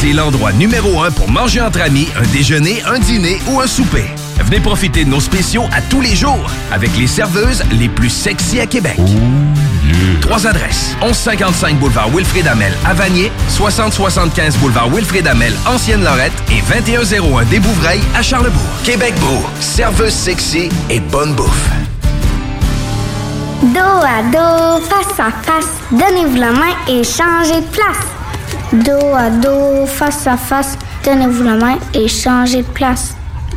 C'est 0.01 0.13
l'endroit 0.13 0.53
numéro 0.53 1.01
un 1.03 1.11
pour 1.11 1.31
manger 1.31 1.61
entre 1.61 1.81
amis, 1.81 2.09
un 2.19 2.27
déjeuner, 2.33 2.83
un 2.87 2.99
dîner 2.99 3.39
ou 3.49 3.61
un 3.61 3.67
souper. 3.67 4.05
Venez 4.45 4.61
profiter 4.61 5.05
de 5.05 5.11
nos 5.11 5.21
spéciaux 5.21 5.65
à 5.73 5.81
tous 5.83 6.01
les 6.01 6.15
jours 6.15 6.51
avec 6.73 6.97
les 6.97 7.07
serveuses 7.07 7.63
les 7.73 7.89
plus 7.89 8.11
sexy 8.11 8.61
à 8.61 8.67
Québec. 8.67 8.99
Trois 10.21 10.47
adresses. 10.47 10.97
1155 11.01 11.79
boulevard 11.79 12.09
Wilfrid 12.11 12.47
Amel 12.47 12.73
à 12.85 12.95
Vanier, 12.95 13.31
6075 13.49 14.57
boulevard 14.59 14.89
Wilfrid 14.89 15.27
Amel, 15.27 15.53
Ancienne-Lorette 15.67 16.33
et 16.51 16.63
2101 16.73 17.45
des 17.45 17.61
Bouvrailles 17.61 18.03
à 18.15 18.23
Charlebourg. 18.23 18.61
Québec 18.85 19.15
beau. 19.21 19.45
Serveuse 19.61 20.13
sexy 20.13 20.69
et 20.91 21.01
bonne 21.01 21.35
bouffe. 21.35 21.71
Dos 23.63 23.81
à 23.81 24.23
dos, 24.33 24.85
face 24.85 25.19
à 25.19 25.31
face, 25.43 25.71
donnez-vous 25.91 26.37
la 26.37 26.53
main 26.53 26.75
et 26.89 27.03
changez 27.03 27.61
de 27.61 27.67
place. 27.67 28.07
Dos 28.73 29.15
à 29.15 29.31
dos, 29.31 29.87
face 29.87 30.27
à 30.27 30.37
face, 30.37 30.77
donnez-vous 31.05 31.43
la 31.43 31.57
main 31.57 31.79
et 31.95 32.07
changez 32.07 32.59
de 32.59 32.69
place. 32.69 33.17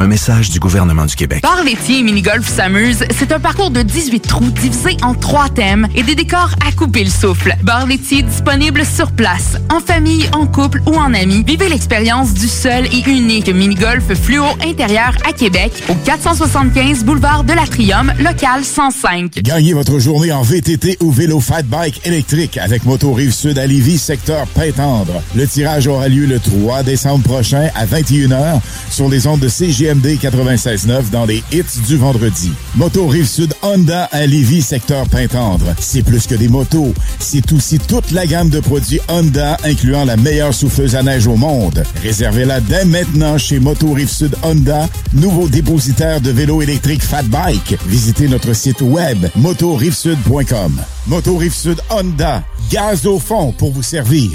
Un 0.00 0.06
message 0.06 0.50
du 0.50 0.60
gouvernement 0.60 1.06
du 1.06 1.16
Québec. 1.16 1.42
Bar 1.42 1.64
laitier 1.64 1.98
et 1.98 2.02
mini-golf 2.04 2.46
s'amuse, 2.46 3.04
c'est 3.10 3.32
un 3.32 3.40
parcours 3.40 3.72
de 3.72 3.82
18 3.82 4.20
trous 4.20 4.48
divisé 4.50 4.96
en 5.02 5.12
trois 5.12 5.48
thèmes 5.48 5.88
et 5.96 6.04
des 6.04 6.14
décors 6.14 6.54
à 6.64 6.70
couper 6.70 7.02
le 7.02 7.10
souffle. 7.10 7.56
Bar 7.64 7.84
laitier 7.84 8.22
disponible 8.22 8.84
sur 8.86 9.10
place, 9.10 9.56
en 9.70 9.80
famille, 9.80 10.28
en 10.32 10.46
couple 10.46 10.82
ou 10.86 10.94
en 10.94 11.12
amis. 11.14 11.42
Vivez 11.44 11.68
l'expérience 11.68 12.32
du 12.32 12.46
seul 12.46 12.86
et 12.86 13.10
unique 13.10 13.48
mini-golf 13.48 14.14
fluo 14.14 14.44
intérieur 14.64 15.16
à 15.28 15.32
Québec 15.32 15.72
au 15.88 15.94
475 15.94 17.04
boulevard 17.04 17.42
de 17.42 17.52
l'Atrium, 17.54 18.12
local 18.20 18.64
105. 18.64 19.40
Gagnez 19.42 19.72
votre 19.72 19.98
journée 19.98 20.30
en 20.30 20.42
VTT 20.42 20.98
ou 21.00 21.10
vélo 21.10 21.40
fat 21.40 21.62
bike 21.62 22.06
électrique 22.06 22.56
avec 22.58 22.84
Moto 22.84 23.12
Rive 23.12 23.32
Sud 23.32 23.58
à 23.58 23.66
Lévis, 23.66 23.98
secteur 23.98 24.46
Pintendre. 24.46 25.22
Le 25.34 25.44
tirage 25.48 25.88
aura 25.88 26.06
lieu 26.08 26.26
le 26.26 26.38
3 26.38 26.84
décembre 26.84 27.24
prochain 27.24 27.68
à 27.74 27.84
21h 27.84 28.60
sur 28.90 29.08
les 29.08 29.26
ondes 29.26 29.40
de 29.40 29.48
CGMD 29.88 30.18
96.9 30.18 31.10
dans 31.10 31.24
les 31.24 31.42
hits 31.50 31.64
du 31.86 31.96
vendredi. 31.96 32.52
Moto 32.76 33.06
Rive 33.06 33.26
Sud 33.26 33.54
Honda 33.62 34.04
à 34.12 34.26
Lévis, 34.26 34.62
secteur 34.62 35.08
Pintendre. 35.08 35.74
C'est 35.78 36.02
plus 36.02 36.26
que 36.26 36.34
des 36.34 36.48
motos, 36.48 36.92
c'est 37.18 37.52
aussi 37.52 37.78
toute 37.78 38.10
la 38.10 38.26
gamme 38.26 38.50
de 38.50 38.60
produits 38.60 39.00
Honda 39.08 39.56
incluant 39.64 40.04
la 40.04 40.16
meilleure 40.16 40.52
souffleuse 40.52 40.94
à 40.94 41.02
neige 41.02 41.26
au 41.26 41.36
monde. 41.36 41.82
Réservez-la 42.02 42.60
dès 42.60 42.84
maintenant 42.84 43.38
chez 43.38 43.60
Moto 43.60 43.92
Rive 43.92 44.10
Sud 44.10 44.34
Honda, 44.42 44.88
nouveau 45.14 45.48
dépositaire 45.48 46.20
de 46.20 46.30
vélos 46.30 46.60
électriques 46.60 47.02
Fat 47.02 47.22
Bike. 47.22 47.76
Visitez 47.86 48.28
notre 48.28 48.52
site 48.52 48.82
web 48.82 49.26
motorivesud.com. 49.36 50.80
Moto 51.06 51.36
Rive 51.36 51.54
Sud 51.54 51.80
Honda, 51.88 52.42
gaz 52.70 53.06
au 53.06 53.18
fond 53.18 53.52
pour 53.52 53.72
vous 53.72 53.82
servir. 53.82 54.32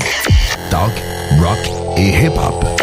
Talk, 0.71 0.93
rock 1.39 1.59
et 1.97 2.25
hip-hop. 2.25 2.82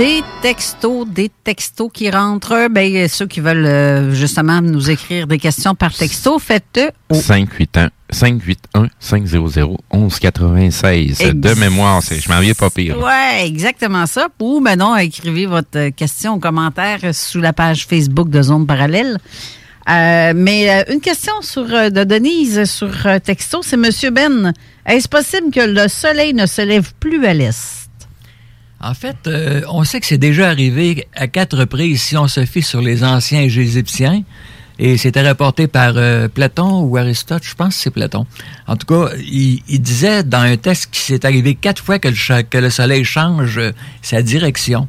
Des 0.00 0.22
textos, 0.40 1.06
des 1.06 1.30
textos 1.44 1.90
qui 1.92 2.08
rentrent. 2.10 2.68
Ben, 2.70 3.06
ceux 3.06 3.26
qui 3.26 3.40
veulent 3.40 3.66
euh, 3.66 4.14
justement 4.14 4.62
nous 4.62 4.88
écrire 4.88 5.26
des 5.26 5.36
questions 5.36 5.74
par 5.74 5.92
texto, 5.92 6.38
faites-le 6.38 6.90
au 7.10 7.20
581 7.20 7.90
581 8.08 8.88
500 8.98 9.76
1196 9.92 11.20
Ex- 11.20 11.34
de 11.34 11.52
mémoire, 11.60 12.02
c'est 12.02 12.18
je 12.18 12.30
m'en 12.30 12.40
viens 12.40 12.54
pas 12.54 12.70
pire. 12.70 12.96
Ouais, 12.98 13.46
exactement 13.46 14.06
ça. 14.06 14.28
Ou 14.40 14.60
maintenant, 14.60 14.96
écrivez 14.96 15.44
votre 15.44 15.90
question 15.90 16.36
ou 16.36 16.38
commentaire 16.38 17.00
sous 17.12 17.42
la 17.42 17.52
page 17.52 17.84
Facebook 17.86 18.30
de 18.30 18.40
Zone 18.40 18.66
Parallèle. 18.66 19.18
Euh, 19.90 20.32
mais 20.34 20.70
euh, 20.70 20.94
une 20.94 21.02
question 21.02 21.34
sur, 21.42 21.66
euh, 21.74 21.90
de 21.90 22.04
Denise 22.04 22.64
sur 22.64 22.90
texto, 23.22 23.60
c'est 23.62 23.76
Monsieur 23.76 24.08
Ben. 24.08 24.54
Est-ce 24.86 25.10
possible 25.10 25.50
que 25.52 25.60
le 25.60 25.88
soleil 25.88 26.32
ne 26.32 26.46
se 26.46 26.62
lève 26.62 26.90
plus 26.98 27.22
à 27.26 27.34
l'est? 27.34 27.89
En 28.80 28.94
fait, 28.94 29.16
euh, 29.26 29.60
on 29.68 29.84
sait 29.84 30.00
que 30.00 30.06
c'est 30.06 30.18
déjà 30.18 30.48
arrivé 30.48 31.06
à 31.14 31.28
quatre 31.28 31.56
reprises 31.56 32.02
si 32.02 32.16
on 32.16 32.28
se 32.28 32.44
fie 32.46 32.62
sur 32.62 32.80
les 32.80 33.04
anciens 33.04 33.42
égyptiens. 33.42 34.22
Et 34.82 34.96
c'était 34.96 35.20
rapporté 35.20 35.66
par 35.66 35.92
euh, 35.98 36.26
Platon 36.28 36.80
ou 36.84 36.96
Aristote, 36.96 37.42
je 37.44 37.54
pense 37.54 37.76
que 37.76 37.82
c'est 37.82 37.90
Platon. 37.90 38.26
En 38.66 38.76
tout 38.76 38.86
cas, 38.86 39.14
il, 39.18 39.60
disait 39.82 40.22
dans 40.22 40.40
un 40.40 40.56
texte 40.56 40.88
qu'il 40.90 41.02
s'est 41.02 41.26
arrivé 41.26 41.54
quatre 41.54 41.82
fois 41.82 41.98
que 41.98 42.08
le, 42.08 42.70
soleil 42.70 43.04
change 43.04 43.58
euh, 43.58 43.72
sa 44.00 44.22
direction. 44.22 44.88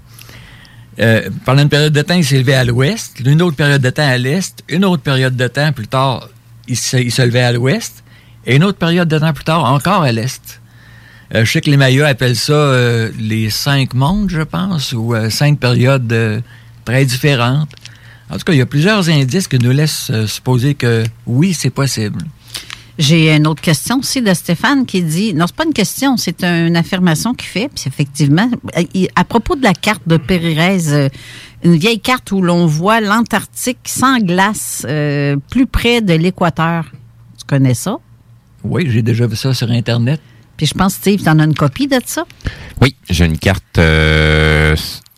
Euh, 1.00 1.30
pendant 1.44 1.64
une 1.64 1.68
période 1.68 1.92
de 1.92 2.02
temps, 2.02 2.14
il 2.14 2.24
s'est 2.24 2.38
levé 2.38 2.54
à 2.54 2.64
l'ouest, 2.64 3.20
une 3.20 3.42
autre 3.42 3.58
période 3.58 3.82
de 3.82 3.90
temps 3.90 4.08
à 4.08 4.18
l'est, 4.18 4.64
une 4.70 4.86
autre 4.86 5.04
période 5.04 5.36
de 5.36 5.48
temps 5.50 5.74
plus 5.74 5.90
tard, 5.90 6.30
il 6.70 6.76
il 6.76 7.12
se 7.12 7.22
levait 7.22 7.42
à 7.42 7.52
l'ouest, 7.52 8.02
et 8.46 8.56
une 8.56 8.64
autre 8.64 8.78
période 8.78 9.10
de 9.10 9.20
temps 9.20 9.34
plus 9.34 9.44
tard, 9.44 9.66
encore 9.66 10.04
à 10.04 10.12
l'est. 10.14 10.62
Euh, 11.34 11.46
je 11.46 11.52
sais 11.52 11.62
que 11.62 11.70
les 11.70 11.78
Mayas 11.78 12.08
appellent 12.08 12.36
ça 12.36 12.54
euh, 12.54 13.12
les 13.20 13.50
cinq 13.50 13.94
mondes, 13.94 14.30
je 14.30 14.42
pense, 14.42 14.94
ou 14.94 15.14
euh, 15.16 15.30
cinq 15.30 15.60
périodes 15.60 16.44
très 16.86 17.06
différentes. 17.06 17.70
En 18.30 18.38
tout 18.38 18.44
cas, 18.46 18.54
il 18.54 18.60
y 18.60 18.62
a 18.62 18.66
plusieurs 18.66 19.10
indices 19.10 19.48
qui 19.48 19.60
nous 19.60 19.72
laissent 19.72 20.12
supposer 20.26 20.74
que 20.74 21.04
oui, 21.26 21.54
c'est 21.54 21.70
possible. 21.70 22.20
J'ai 22.98 23.34
une 23.34 23.48
autre 23.48 23.62
question 23.62 24.00
aussi 24.00 24.22
de 24.22 24.34
Stéphane 24.34 24.86
qui 24.86 25.02
dit 25.02 25.34
non, 25.34 25.48
c'est 25.48 25.56
pas 25.56 25.66
une 25.66 25.74
question, 25.74 26.18
c'est 26.18 26.44
une 26.44 26.76
affirmation 26.76 27.34
qu'il 27.34 27.48
fait. 27.48 27.70
Puis 27.74 27.86
effectivement, 27.88 28.50
à 29.16 29.24
propos 29.24 29.56
de 29.56 29.64
la 29.64 29.74
carte 29.74 30.04
de 30.08 30.18
Pérez, 30.18 31.10
une 31.64 31.76
vieille 31.76 32.00
carte 32.00 32.32
où 32.32 32.42
l'on 32.42 32.66
voit 32.66 33.02
l'Antarctique 33.02 33.80
sans 33.86 34.20
glace, 34.20 34.86
euh, 34.88 35.36
plus 35.50 35.68
près 35.68 36.02
de 36.02 36.14
l'équateur. 36.14 36.86
Tu 37.38 37.46
connais 37.46 37.74
ça? 37.74 37.98
Oui, 38.64 38.86
j'ai 38.90 39.02
déjà 39.02 39.28
vu 39.28 39.36
ça 39.36 39.54
sur 39.54 39.70
Internet. 39.72 40.22
Puis 40.62 40.68
je 40.68 40.76
pense, 40.76 40.94
Steve, 40.94 41.24
tu 41.24 41.28
en 41.28 41.40
as 41.40 41.46
une 41.46 41.56
copie 41.56 41.88
de 41.88 42.00
ça? 42.06 42.24
Oui, 42.82 42.96
j'ai 43.10 43.26
une 43.26 43.40
carte. 43.40 43.80
Euh, 43.80 44.76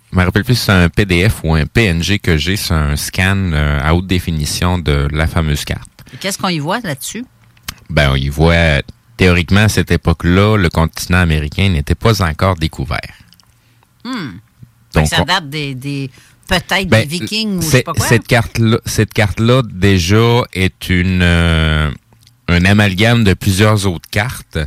je 0.10 0.18
me 0.18 0.24
rappelle 0.24 0.46
plus 0.46 0.56
si 0.56 0.64
c'est 0.68 0.72
un 0.72 0.88
PDF 0.88 1.42
ou 1.44 1.54
un 1.54 1.66
PNG 1.66 2.18
que 2.20 2.38
j'ai. 2.38 2.56
C'est 2.56 2.74
un 2.74 2.96
scan 2.96 3.52
euh, 3.52 3.78
à 3.84 3.94
haute 3.94 4.08
définition 4.08 4.78
de 4.80 5.10
la 5.12 5.28
fameuse 5.28 5.66
carte. 5.66 5.90
Qu'est-ce 6.22 6.38
qu'on 6.38 6.48
y 6.48 6.60
voit 6.60 6.80
là-dessus? 6.80 7.26
Ben, 7.90 8.12
on 8.12 8.16
y 8.16 8.30
voit 8.30 8.82
théoriquement 9.18 9.66
à 9.66 9.68
cette 9.68 9.92
époque-là, 9.92 10.56
le 10.56 10.70
continent 10.70 11.18
américain 11.18 11.68
n'était 11.68 11.94
pas 11.94 12.22
encore 12.24 12.56
découvert. 12.56 13.02
Hmm. 14.06 14.38
Donc, 14.96 15.08
ça 15.08 15.26
date 15.26 15.50
des, 15.50 15.76
des- 15.76 16.10
peut-être 16.48 16.88
Ben, 16.88 17.02
des 17.02 17.06
Vikings 17.20 17.58
ou 17.58 17.62
je 17.62 17.66
sais 17.66 17.72
c'est- 17.80 17.84
pas 17.84 17.92
quoi. 17.92 18.08
Cette 18.08 18.28
carte-là, 18.28 18.78
cette 18.86 19.12
carte-là 19.12 19.62
déjà 19.70 20.44
est 20.54 20.88
une 20.88 21.20
euh, 21.22 21.92
un 22.48 22.64
amalgame 22.64 23.26
de 23.26 23.34
plusieurs 23.34 23.86
autres 23.88 24.10
cartes. 24.10 24.58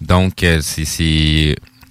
Donc, 0.00 0.42
euh, 0.42 0.60
c'est 0.62 0.84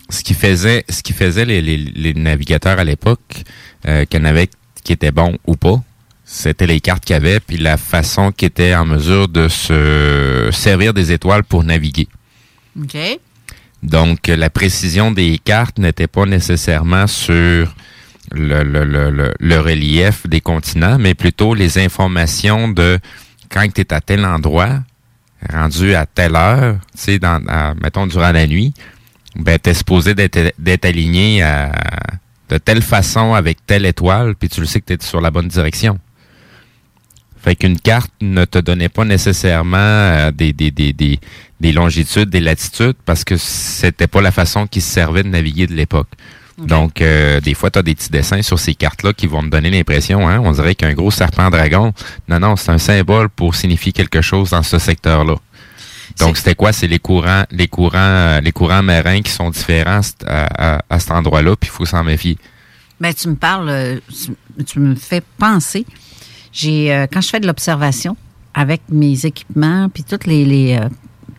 ce 0.10 0.24
qui 0.24 0.34
faisait 0.34 0.86
ce 0.90 1.04
qui 1.04 1.14
faisait 1.14 1.46
les, 1.46 1.62
les- 1.62 1.78
les 1.78 2.14
navigateurs 2.14 2.80
à 2.80 2.84
l'époque, 2.84 3.44
euh, 3.88 4.06
qu'il 4.06 4.20
y 4.20 4.24
en 4.24 4.26
avait 4.26 4.50
qui 4.84 4.94
étaient 4.94 5.12
bons 5.12 5.38
ou 5.46 5.56
pas. 5.56 5.82
C'était 6.24 6.68
les 6.68 6.80
cartes 6.82 7.06
qu'il 7.06 7.14
y 7.14 7.18
avait, 7.18 7.40
puis 7.40 7.58
la 7.58 7.78
façon 7.78 8.32
qu'ils 8.32 8.48
étaient 8.48 8.76
en 8.76 8.86
mesure 8.86 9.28
de 9.28 9.48
se 9.48 10.50
servir 10.52 10.94
des 10.94 11.12
étoiles 11.12 11.44
pour 11.44 11.64
naviguer. 11.64 12.08
OK. 12.82 12.98
Donc, 13.84 14.28
la 14.28 14.50
précision 14.50 15.12
des 15.12 15.38
cartes 15.38 15.78
n'était 15.78 16.08
pas 16.08 16.26
nécessairement 16.26 17.08
sur 17.08 17.74
le, 18.34 18.64
le, 18.64 18.84
le, 18.84 19.10
le, 19.12 19.34
le 19.40 19.60
relief 19.60 20.28
des 20.28 20.42
continents, 20.42 20.98
mais 21.00 21.14
plutôt 21.14 21.54
les 21.54 21.78
informations 21.78 22.68
de 22.68 23.00
quand 23.50 23.66
tu 23.74 23.82
es 23.82 23.94
à 23.94 24.02
tel 24.02 24.26
endroit, 24.26 24.80
rendu 25.52 25.96
à 25.96 26.06
telle 26.06 26.36
heure, 26.36 26.78
tu 26.96 27.02
sais, 27.04 27.20
dans, 27.20 27.42
à- 27.48 27.74
mettons, 27.76 28.08
durant 28.08 28.32
la 28.32 28.48
nuit, 28.48 28.74
ben, 29.36 29.58
tu 29.62 29.70
es 29.70 29.74
supposé 29.74 30.16
d'être 30.16 30.86
aligné 30.86 31.44
de 32.50 32.58
telle 32.58 32.82
façon 32.82 33.34
avec 33.34 33.66
telle 33.66 33.86
étoile, 33.86 34.36
puis 34.36 34.50
tu 34.50 34.62
le 34.62 34.66
sais 34.66 34.80
que 34.82 34.86
tu 34.86 34.94
es 34.94 35.06
sur 35.06 35.22
la 35.22 35.32
bonne 35.32 35.48
direction. 35.48 36.00
Fait 37.40 37.56
qu'une 37.56 37.80
carte 37.80 38.12
ne 38.20 38.46
te 38.46 38.58
donnait 38.58 38.90
pas 38.90 39.06
nécessairement 39.06 39.78
euh, 39.78 40.32
des, 40.32 40.54
des, 40.54 40.72
des, 40.72 40.92
des, 40.92 41.20
des 41.62 41.72
longitudes, 41.72 42.30
des 42.30 42.40
latitudes, 42.40 42.96
parce 43.06 43.24
que 43.24 43.38
c'était 43.38 44.08
pas 44.08 44.22
la 44.22 44.32
façon 44.32 44.66
qui 44.68 44.82
se 44.82 44.90
servait 44.92 45.24
de 45.24 45.30
naviguer 45.30 45.68
de 45.68 45.74
l'époque. 45.74 46.10
Donc, 46.58 47.02
euh, 47.02 47.40
des 47.40 47.54
fois, 47.54 47.70
tu 47.70 47.78
as 47.80 47.84
des 47.84 47.94
petits 47.94 48.10
dessins 48.12 48.42
sur 48.42 48.58
ces 48.58 48.74
cartes-là 48.74 49.14
qui 49.14 49.28
vont 49.28 49.42
te 49.44 49.48
donner 49.50 49.70
l'impression, 49.70 50.28
hein, 50.28 50.40
on 50.44 50.52
dirait 50.52 50.74
qu'un 50.76 50.94
gros 50.94 51.12
serpent 51.12 51.50
dragon. 51.52 51.94
Non, 52.28 52.40
non, 52.40 52.56
c'est 52.56 52.72
un 52.72 52.78
symbole 52.80 53.30
pour 53.30 53.54
signifier 53.56 53.92
quelque 53.92 54.22
chose 54.22 54.50
dans 54.50 54.64
ce 54.64 54.80
secteur-là. 54.80 55.36
Donc, 56.20 56.38
c'était 56.38 56.56
quoi? 56.56 56.72
C'est 56.74 56.88
les 56.88 56.98
courants, 57.00 57.44
les 57.52 57.68
courants, 57.68 57.98
euh, 57.98 58.42
les 58.42 58.52
courants 58.52 58.82
marins 58.82 59.22
qui 59.22 59.32
sont 59.32 59.52
différents 59.52 59.98
à, 60.00 60.02
cet- 60.02 60.24
à- 60.28 60.82
à- 60.90 61.00
cet 61.00 61.12
endroit-là, 61.12 61.56
puis 61.56 61.70
il 61.72 61.76
faut 61.76 61.86
s'en 61.86 62.04
méfier. 62.04 62.38
Ben, 63.00 63.14
tu 63.14 63.28
me 63.28 63.36
parles, 63.36 63.70
euh, 63.70 64.00
tu, 64.10 64.64
tu 64.64 64.80
me 64.80 64.96
fais 64.96 65.22
penser. 65.38 65.86
J'ai 66.52 66.92
euh, 66.92 67.06
quand 67.12 67.22
je 67.22 67.28
fais 67.30 67.40
de 67.40 67.46
l'observation 67.46 68.18
avec 68.56 68.82
mes 68.90 69.28
équipements 69.28 69.90
puis 69.94 70.04
tous 70.04 70.26
les, 70.26 70.44
les, 70.46 70.78
euh, 70.82 70.90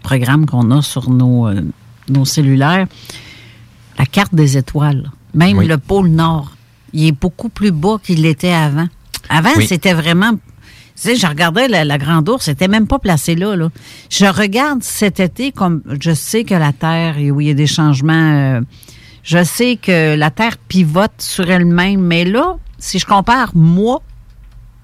programmes 0.05 0.47
qu'on 0.47 0.70
a 0.70 0.81
sur 0.82 1.11
nos, 1.11 1.49
euh, 1.49 1.61
nos 2.09 2.24
cellulaires, 2.24 2.86
la 3.98 4.06
carte 4.06 4.34
des 4.34 4.56
étoiles, 4.56 5.10
même 5.34 5.58
Oui. 5.58 5.66
le 5.66 5.78
pôle 5.78 6.08
Nord 6.08 6.52
il 6.94 7.06
est 7.08 7.12
beaucoup 7.12 7.50
plus 7.50 7.70
bas 7.70 7.98
qu'il 8.02 8.22
l'était 8.22 8.52
avant. 8.52 8.88
Avant, 9.28 9.50
Oui. 9.58 9.66
c'était 9.66 9.92
vraiment. 9.92 10.32
Tu 10.32 10.38
sais, 10.94 11.16
je 11.16 11.26
regardais 11.26 11.68
la, 11.68 11.84
la 11.84 11.98
Grande 11.98 12.26
Ourse, 12.30 12.46
c'était 12.46 12.66
même 12.66 12.86
pas 12.86 12.98
placé 12.98 13.34
là, 13.34 13.54
là. 13.56 13.68
Je 14.08 14.24
regarde 14.24 14.82
cet 14.82 15.20
été 15.20 15.52
comme 15.52 15.82
je 16.00 16.14
sais 16.14 16.44
que 16.44 16.54
la 16.54 16.72
Terre, 16.72 17.16
où 17.18 17.42
il 17.42 17.48
y 17.48 17.50
a 17.50 17.54
des 17.54 17.66
changements. 17.66 18.12
euh, 18.56 18.60
je 19.22 19.44
sais 19.44 19.76
que 19.76 20.16
la 20.16 20.30
Terre 20.30 20.56
pivote 20.56 21.12
sur 21.18 21.50
elle-même, 21.50 22.00
mais 22.00 22.24
là, 22.24 22.56
si 22.78 22.98
je 22.98 23.04
compare 23.04 23.54
mois 23.54 24.00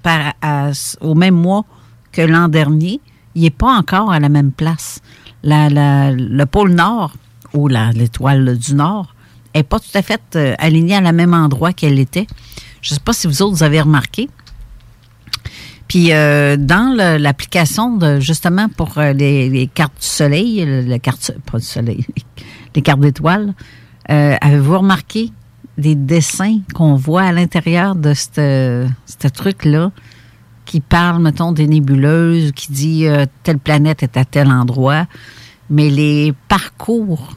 par, 0.03 0.35
à- 0.43 0.73
au 1.01 1.15
même 1.15 1.35
mois 1.37 1.65
que 2.13 2.21
l'an 2.21 2.49
dernier, 2.49 3.01
il 3.35 3.43
n'est 3.45 3.51
pas 3.51 3.73
encore 3.79 4.13
à 4.13 4.21
la 4.21 4.29
même 4.29 4.53
place. 4.53 5.01
La- 5.43 5.71
la- 5.71 6.13
le 6.13 6.45
pôle 6.47 6.73
Nord, 6.73 7.15
ou 7.55 7.69
l'étoile 7.69 8.59
du 8.59 8.75
Nord, 8.75 9.15
n'est 9.55 9.63
pas 9.63 9.79
tout 9.79 9.97
à 9.97 10.03
fait 10.03 10.21
euh, 10.37 10.55
alignée 10.59 10.97
à 10.97 11.01
la 11.01 11.13
même 11.13 11.33
endroit 11.35 11.73
qu'elle 11.73 11.99
était. 11.99 12.27
Je 12.83 12.91
ne 12.91 12.95
sais 12.97 13.03
pas 13.05 13.13
si 13.13 13.27
vous 13.27 13.41
autres 13.43 13.63
avez 13.63 13.81
remarqué. 13.81 14.29
Puis 15.87 16.13
euh, 16.13 16.57
dans 16.57 16.97
l'application 17.19 17.99
justement 18.21 18.69
pour 18.69 18.99
euh, 18.99 19.13
les, 19.13 19.49
les 19.49 19.67
cartes 19.69 20.01
du 20.01 20.07
soleil, 20.07 20.65
le- 20.65 20.81
la 20.83 20.99
carte 20.99 21.33
pas 21.51 21.59
du 21.59 21.65
soleil, 21.65 22.05
les 22.75 22.83
cartes 22.83 23.01
d'étoiles, 23.01 23.55
avez-vous 24.09 24.79
remarqué 24.79 25.31
des 25.79 25.95
dessins 25.95 26.59
qu'on 26.75 26.95
voit 26.95 27.23
à 27.23 27.33
l'intérieur 27.33 27.95
de 27.95 28.13
ce 28.15 28.87
ce 29.07 29.29
truc-là 29.29 29.93
qui 30.67 30.81
parle, 30.81 31.23
mettons, 31.23 31.53
des 31.53 31.67
nébuleuses, 31.67 32.53
qui 32.53 32.73
dit 32.73 33.07
telle 33.43 33.59
planète 33.59 34.03
est 34.03 34.17
à 34.17 34.25
tel 34.25 34.49
endroit, 34.49 35.07
mais 35.71 35.91
les 35.91 36.33
parcours 36.49 37.37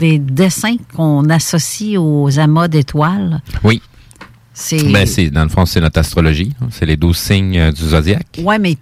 des 0.00 0.18
dessins 0.18 0.76
qu'on 0.96 1.28
associe 1.30 1.96
aux 1.98 2.38
amas 2.40 2.66
d'étoiles, 2.68 3.40
Oui. 3.62 3.80
c'est... 4.52 4.82
Ben, 4.92 5.06
c'est, 5.06 5.30
dans 5.30 5.44
le 5.44 5.48
fond, 5.48 5.64
c'est 5.66 5.80
notre 5.80 6.00
astrologie. 6.00 6.52
hein. 6.60 6.66
C'est 6.70 6.86
les 6.86 6.96
12 6.96 7.16
signes 7.16 7.58
euh, 7.58 7.70
du 7.70 7.82
zodiaque. 7.82 8.40
Ouais, 8.42 8.58
mais 8.58 8.76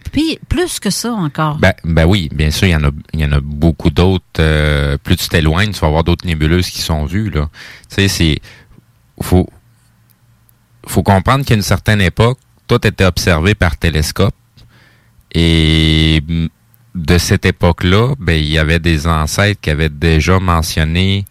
plus 0.48 0.80
que 0.80 0.88
ça 0.90 1.12
encore. 1.12 1.56
Ben, 1.58 1.74
ben 1.84 2.06
oui, 2.06 2.28
bien 2.32 2.50
sûr, 2.50 2.66
il 2.68 2.70
y 2.70 2.76
en 2.76 2.84
a, 2.84 2.90
il 3.12 3.20
y 3.20 3.24
en 3.26 3.32
a 3.32 3.40
beaucoup 3.40 3.90
d'autres. 3.90 4.24
euh, 4.40 4.96
plus 4.96 5.16
tu 5.16 5.28
t'éloignes, 5.28 5.72
tu 5.72 5.80
vas 5.80 5.88
avoir 5.88 6.04
d'autres 6.04 6.26
nébuleuses 6.26 6.70
qui 6.70 6.80
sont 6.80 7.04
vues, 7.04 7.28
là. 7.30 7.48
Tu 7.90 7.96
sais, 7.96 8.08
c'est, 8.08 8.38
faut, 9.20 9.48
faut 10.86 11.02
comprendre 11.02 11.44
qu'à 11.44 11.54
une 11.54 11.62
certaine 11.62 12.00
époque, 12.00 12.38
tout 12.66 12.86
était 12.86 13.04
observé 13.04 13.54
par 13.54 13.76
télescope. 13.76 14.34
Et 15.34 16.22
mm, 16.26 16.46
de 16.94 17.18
cette 17.18 17.46
époque-là, 17.46 18.14
ben, 18.18 18.32
il 18.32 18.48
y 18.48 18.58
avait 18.58 18.78
des 18.78 19.06
ancêtres 19.06 19.60
qui 19.60 19.70
avaient 19.70 19.88
déjà 19.88 20.40
mentionné 20.40 21.24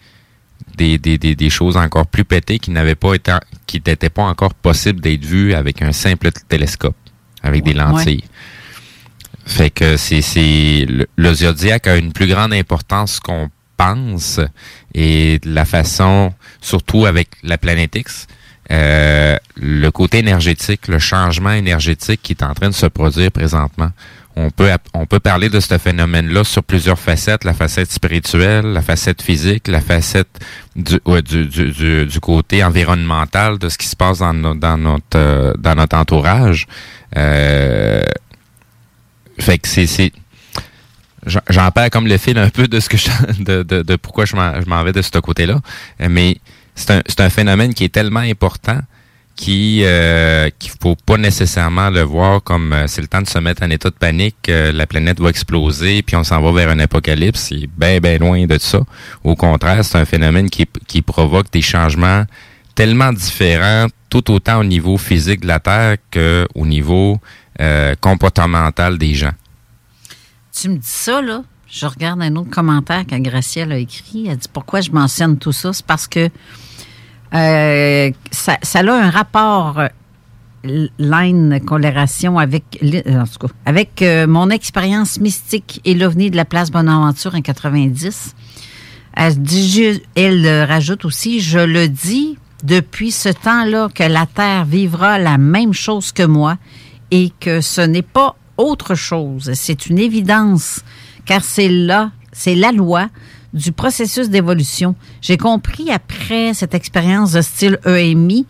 des, 0.75 0.97
des, 0.97 1.17
des, 1.17 1.35
des 1.35 1.49
choses 1.49 1.77
encore 1.77 2.05
plus 2.05 2.23
pétées 2.23 2.59
qui 2.59 2.71
n'avaient 2.71 2.95
pas 2.95 3.13
été, 3.15 3.34
qui 3.65 3.81
n'étaient 3.85 4.09
pas 4.09 4.23
encore 4.23 4.53
possibles 4.53 5.01
d'être 5.01 5.25
vues 5.25 5.53
avec 5.53 5.81
un 5.81 5.91
simple 5.91 6.29
télescope, 6.47 6.95
avec 7.41 7.63
des 7.63 7.73
lentilles. 7.73 8.23
Fait 9.45 9.69
que 9.69 9.97
c'est 9.97 10.21
c'est 10.21 10.85
le, 10.88 11.07
le 11.15 11.34
zodiaque 11.34 11.88
a 11.88 11.97
une 11.97 12.11
plus 12.11 12.27
grande 12.27 12.53
importance 12.53 13.19
qu'on 13.19 13.49
pense 13.77 14.41
et 14.93 15.39
de 15.39 15.53
la 15.53 15.65
façon, 15.65 16.34
surtout 16.61 17.05
avec 17.05 17.29
la 17.43 17.57
planète 17.57 17.95
X, 17.95 18.27
euh, 18.71 19.38
le 19.55 19.89
côté 19.91 20.17
énergétique, 20.17 20.88
le 20.88 20.99
changement 20.99 21.53
énergétique 21.53 22.21
qui 22.21 22.34
est 22.34 22.43
en 22.43 22.53
train 22.53 22.69
de 22.69 22.73
se 22.75 22.88
produire 22.88 23.31
présentement. 23.31 23.91
On 24.39 24.51
peut 24.51 24.69
on 24.93 25.07
peut 25.07 25.19
parler 25.19 25.49
de 25.49 25.59
ce 25.59 25.80
phénomène-là 25.80 26.43
sur 26.43 26.64
plusieurs 26.64 26.99
facettes, 26.99 27.43
la 27.43 27.55
facette 27.55 27.91
spirituelle, 27.91 28.65
la 28.68 28.84
facette 28.84 29.23
physique, 29.23 29.68
la 29.68 29.81
facette 29.81 30.30
du, 30.76 30.99
du, 31.26 31.47
du, 31.47 32.05
du, 32.05 32.19
côté 32.19 32.64
environnemental 32.64 33.57
de 33.57 33.68
ce 33.68 33.80
qui 33.80 33.88
se 33.88 33.95
passe 33.95 34.19
dans, 34.19 34.35
dans 34.53 34.77
notre 34.77 35.18
euh, 35.18 35.53
dans 35.57 35.73
notre 35.73 35.97
entourage. 35.97 36.68
Euh, 37.18 38.03
fait 39.39 39.57
que 39.57 39.68
c'est 39.68 40.11
j'en- 41.26 41.72
perds 41.72 41.89
comme 41.89 42.05
le 42.05 42.18
fil 42.19 42.38
un 42.38 42.49
peu 42.49 42.68
de 42.68 42.80
ce 42.80 42.89
que 42.89 42.97
je, 42.97 43.09
de, 43.43 43.64
de, 43.64 43.95
pourquoi 43.95 44.26
je 44.26 44.35
m'en 44.35 44.84
vais 44.84 44.93
de 44.93 45.01
ce 45.01 45.18
côté-là, 45.18 45.59
mais 45.99 46.38
c'est 46.76 46.91
un 46.91 47.01
c'est 47.07 47.22
un 47.22 47.31
phénomène 47.31 47.73
qui 47.73 47.85
est 47.85 47.93
tellement 47.93 48.19
important 48.19 48.81
qui 49.38 49.84
euh, 49.85 50.49
qu'il 50.59 50.72
faut 50.81 50.95
pas 50.95 51.18
nécessairement 51.18 51.89
le 51.89 52.01
voir 52.01 52.43
comme 52.43 52.73
euh, 52.73 52.88
c'est 52.88 53.01
le 53.01 53.07
temps 53.07 53.22
de 53.22 53.27
se 53.27 53.39
mettre 53.39 53.64
en 53.64 53.69
état 53.69 53.89
de 53.89 53.95
panique, 53.95 54.49
euh, 54.49 54.73
la 54.73 54.88
planète 54.88 55.22
va 55.22 55.30
exploser, 55.30 56.01
puis 56.01 56.18
on 56.18 56.23
s'en 56.26 56.41
va 56.41 56.51
vers 56.51 56.69
un 56.69 56.80
apocalypse. 56.80 57.39
C'est 57.49 57.69
bien, 57.77 57.99
bien 57.99 58.18
loin 58.18 58.45
de 58.45 58.57
ça. 58.57 58.81
Au 59.23 59.35
contraire, 59.35 59.85
c'est 59.85 59.97
un 59.97 60.05
phénomène 60.05 60.49
qui, 60.49 60.65
qui 60.88 61.01
provoque 61.01 61.51
des 61.51 61.61
changements 61.61 62.26
tellement 62.76 63.14
différents, 63.14 63.88
tout 64.09 64.30
autant 64.31 64.59
au 64.59 64.64
niveau 64.64 64.97
physique 64.97 65.41
de 65.41 65.47
la 65.47 65.59
Terre 65.59 65.97
qu'au 66.11 66.65
niveau 66.65 67.19
euh, 67.61 67.95
comportemental 68.01 68.97
des 68.97 69.14
gens. 69.14 69.34
Tu 70.51 70.69
me 70.69 70.77
dis 70.77 70.88
ça, 70.88 71.22
là. 71.22 71.43
Je 71.69 71.85
regarde 71.85 72.22
un 72.22 72.35
autre 72.38 72.49
commentaire 72.49 73.05
que 73.05 73.15
Gracielle 73.18 73.72
a 73.72 73.77
écrit. 73.77 74.27
Elle 74.27 74.38
dit 74.38 74.47
pourquoi 74.51 74.81
je 74.81 74.91
mentionne 74.91 75.38
tout 75.38 75.51
ça? 75.51 75.73
C'est 75.73 75.85
parce 75.85 76.07
que 76.07 76.30
euh, 77.34 78.12
ça, 78.32 78.58
a 78.74 78.91
un 78.91 79.10
rapport 79.10 79.80
euh, 79.80 80.88
line 80.98 81.60
corrélation 81.66 82.40
avec 82.40 82.80
euh, 82.82 83.22
en 83.22 83.26
tout 83.26 83.48
cas, 83.48 83.54
avec 83.66 84.04
mon 84.28 84.49
expérience 84.49 85.20
mystique 85.20 85.82
et 85.86 85.94
l'OVNI 85.94 86.32
de 86.32 86.36
la 86.36 86.45
place 86.45 86.72
Bonaventure 86.72 87.36
en 87.36 87.41
90. 87.41 88.36
Elle, 89.16 90.02
elle 90.16 90.64
rajoute 90.66 91.06
aussi, 91.06 91.41
je 91.41 91.60
le 91.60 91.88
dis 91.88 92.38
depuis 92.64 93.12
ce 93.12 93.30
temps-là 93.30 93.90
que 93.94 94.04
la 94.04 94.26
Terre 94.26 94.66
vivra 94.66 95.18
la 95.18 95.38
même 95.38 95.74
chose 95.74 96.12
que 96.12 96.24
moi 96.24 96.58
et 97.12 97.32
que 97.40 97.62
ce 97.62 97.82
n'est 97.82 98.02
pas 98.04 98.36
autre 98.58 98.95
chose. 98.95 99.52
C'est 99.54 99.88
une 99.88 99.99
évidence, 99.99 100.82
car 101.26 101.44
c'est 101.44 101.70
là, 101.70 102.12
c'est 102.32 102.56
la 102.56 102.72
loi 102.72 103.10
du 103.57 103.71
processus 103.71 104.29
d'évolution. 104.29 104.95
J'ai 105.21 105.38
compris 105.38 105.91
après 105.91 106.53
cette 106.53 106.73
expérience 106.73 107.34
de 107.34 107.41
style 107.41 107.79
EMI 107.85 108.45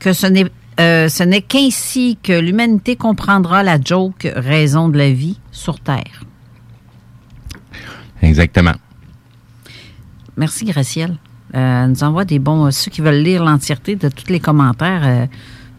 que 0.00 0.12
ce 0.12 0.26
n'est 0.26 0.46
euh, 0.78 1.08
ce 1.08 1.22
n'est 1.22 1.40
qu'ainsi 1.40 2.18
que 2.22 2.38
l'humanité 2.38 2.96
comprendra 2.96 3.62
la 3.62 3.80
joke 3.80 4.28
raison 4.36 4.90
de 4.90 4.98
la 4.98 5.10
vie 5.10 5.38
sur 5.50 5.80
Terre. 5.80 6.24
Exactement. 8.20 8.74
Merci, 10.36 10.66
Gracielle. 10.66 11.16
Euh, 11.54 11.84
elle 11.84 11.90
nous 11.90 12.04
envoie 12.04 12.26
des 12.26 12.38
bons. 12.38 12.70
Ceux 12.70 12.90
qui 12.90 13.00
veulent 13.00 13.22
lire 13.22 13.42
l'entièreté 13.42 13.96
de 13.96 14.10
tous 14.10 14.30
les 14.30 14.40
commentaires, 14.40 15.02
euh, 15.04 15.26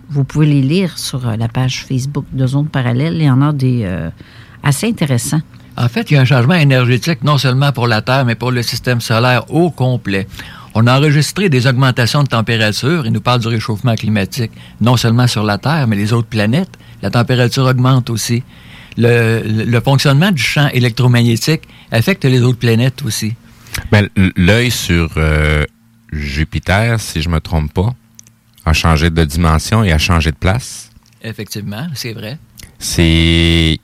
vous 0.09 0.23
pouvez 0.23 0.45
les 0.45 0.61
lire 0.61 0.97
sur 0.97 1.27
euh, 1.27 1.35
la 1.35 1.47
page 1.47 1.85
Facebook 1.85 2.25
de 2.31 2.47
Zone 2.47 2.67
Parallèle. 2.67 3.15
Il 3.15 3.23
y 3.23 3.29
en 3.29 3.41
a 3.41 3.53
des 3.53 3.83
euh, 3.83 4.09
assez 4.63 4.87
intéressants. 4.87 5.41
En 5.77 5.87
fait, 5.89 6.09
il 6.09 6.15
y 6.15 6.17
a 6.17 6.21
un 6.21 6.25
changement 6.25 6.55
énergétique 6.55 7.23
non 7.23 7.37
seulement 7.37 7.71
pour 7.71 7.87
la 7.87 8.01
Terre, 8.01 8.25
mais 8.25 8.35
pour 8.35 8.51
le 8.51 8.63
système 8.63 8.99
solaire 8.99 9.49
au 9.53 9.69
complet. 9.69 10.27
On 10.73 10.85
a 10.87 10.97
enregistré 10.97 11.49
des 11.49 11.67
augmentations 11.67 12.23
de 12.23 12.27
température. 12.27 13.05
Il 13.05 13.11
nous 13.11 13.21
parle 13.21 13.41
du 13.41 13.47
réchauffement 13.47 13.95
climatique, 13.95 14.51
non 14.81 14.97
seulement 14.97 15.27
sur 15.27 15.43
la 15.43 15.57
Terre, 15.57 15.87
mais 15.87 15.95
les 15.95 16.13
autres 16.13 16.27
planètes. 16.27 16.69
La 17.01 17.09
température 17.11 17.65
augmente 17.65 18.09
aussi. 18.09 18.43
Le, 18.97 19.43
le- 19.45 19.79
fonctionnement 19.81 20.31
du 20.31 20.41
champ 20.41 20.67
électromagnétique 20.69 21.61
affecte 21.91 22.25
les 22.25 22.41
autres 22.41 22.57
planètes 22.57 23.03
aussi. 23.05 23.35
Ben, 23.91 24.09
l'œil 24.35 24.71
sur 24.71 25.11
euh, 25.17 25.63
Jupiter, 26.11 26.99
si 26.99 27.21
je 27.21 27.29
me 27.29 27.39
trompe 27.39 27.71
pas, 27.73 27.93
a 28.65 28.73
changé 28.73 29.11
de 29.11 29.23
dimension 29.23 29.83
et 29.83 29.91
a 29.91 29.99
changé 29.99 30.31
de 30.31 30.35
place. 30.37 30.89
Effectivement, 31.23 31.87
c'est 31.93 32.13
vrai. 32.13 32.39
C'est 32.79 33.79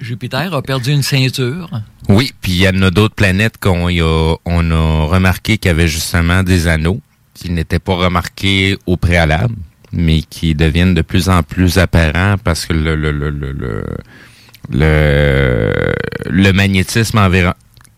Jupiter 0.00 0.54
a 0.54 0.62
perdu 0.62 0.92
une 0.92 1.02
ceinture. 1.02 1.70
oui, 2.08 2.32
puis 2.40 2.52
il 2.52 2.62
y 2.62 2.68
en 2.68 2.82
a 2.82 2.90
d'autres 2.90 3.14
planètes 3.14 3.58
qu'on 3.58 3.88
a, 3.88 4.36
on 4.44 4.70
a 4.70 5.04
remarqué 5.06 5.58
qu'il 5.58 5.68
y 5.68 5.72
avait 5.72 5.88
justement 5.88 6.42
des 6.42 6.66
anneaux 6.68 7.00
qui 7.34 7.50
n'étaient 7.50 7.78
pas 7.78 7.94
remarqués 7.94 8.78
au 8.86 8.96
préalable, 8.96 9.54
mais 9.92 10.22
qui 10.22 10.54
deviennent 10.54 10.94
de 10.94 11.02
plus 11.02 11.28
en 11.28 11.42
plus 11.42 11.78
apparents 11.78 12.36
parce 12.42 12.66
que 12.66 12.72
le 16.32 16.52
magnétisme 16.52 17.30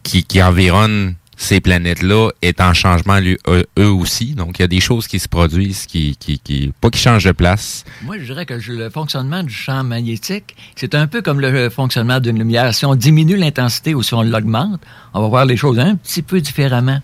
qui, 0.03 0.25
qui 0.25 0.43
environne 0.43 1.15
ces 1.41 1.61
planètes-là 1.61 2.33
est 2.43 2.61
en 2.61 2.75
changement 2.75 3.19
eux, 3.49 3.67
eux 3.79 3.91
aussi. 3.91 4.35
Donc, 4.35 4.59
il 4.59 4.63
y 4.63 4.65
a 4.65 4.69
des 4.69 4.79
choses 4.79 5.09
qui 5.09 5.19
se 5.19 5.27
produisent 5.27 5.87
qui, 5.87 6.15
qui, 6.17 6.39
qui 6.39 6.71
pas 6.83 6.91
qui 6.91 7.01
changent 7.01 7.25
de 7.25 7.33
place. 7.33 7.87
Moi, 8.03 8.19
je 8.19 8.25
dirais 8.25 8.45
que 8.45 8.55
le 8.69 8.91
fonctionnement 8.91 9.43
du 9.43 9.53
champ 9.53 9.83
magnétique, 9.83 10.55
c'est 10.77 10.95
un 10.95 11.07
peu 11.07 11.23
comme 11.23 11.41
le 11.41 11.71
fonctionnement 11.71 12.21
d'une 12.21 12.39
lumière. 12.39 12.75
Si 12.75 12.85
on 12.85 12.95
diminue 12.95 13.37
l'intensité 13.37 13.95
ou 13.95 14.03
si 14.03 14.13
on 14.13 14.23
l'augmente, 14.23 14.83
on 15.15 15.23
va 15.23 15.29
voir 15.29 15.45
les 15.47 15.57
choses 15.57 15.79
un 15.79 15.97
petit 15.97 16.21
peu 16.21 16.43
différemment. 16.43 17.01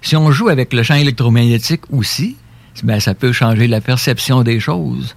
Si 0.00 0.14
on 0.14 0.30
joue 0.30 0.48
avec 0.48 0.72
le 0.72 0.84
champ 0.84 0.94
électromagnétique 0.94 1.82
aussi, 1.90 2.36
ben, 2.84 3.00
ça 3.00 3.14
peut 3.14 3.32
changer 3.32 3.66
la 3.66 3.80
perception 3.80 4.44
des 4.44 4.60
choses. 4.60 5.16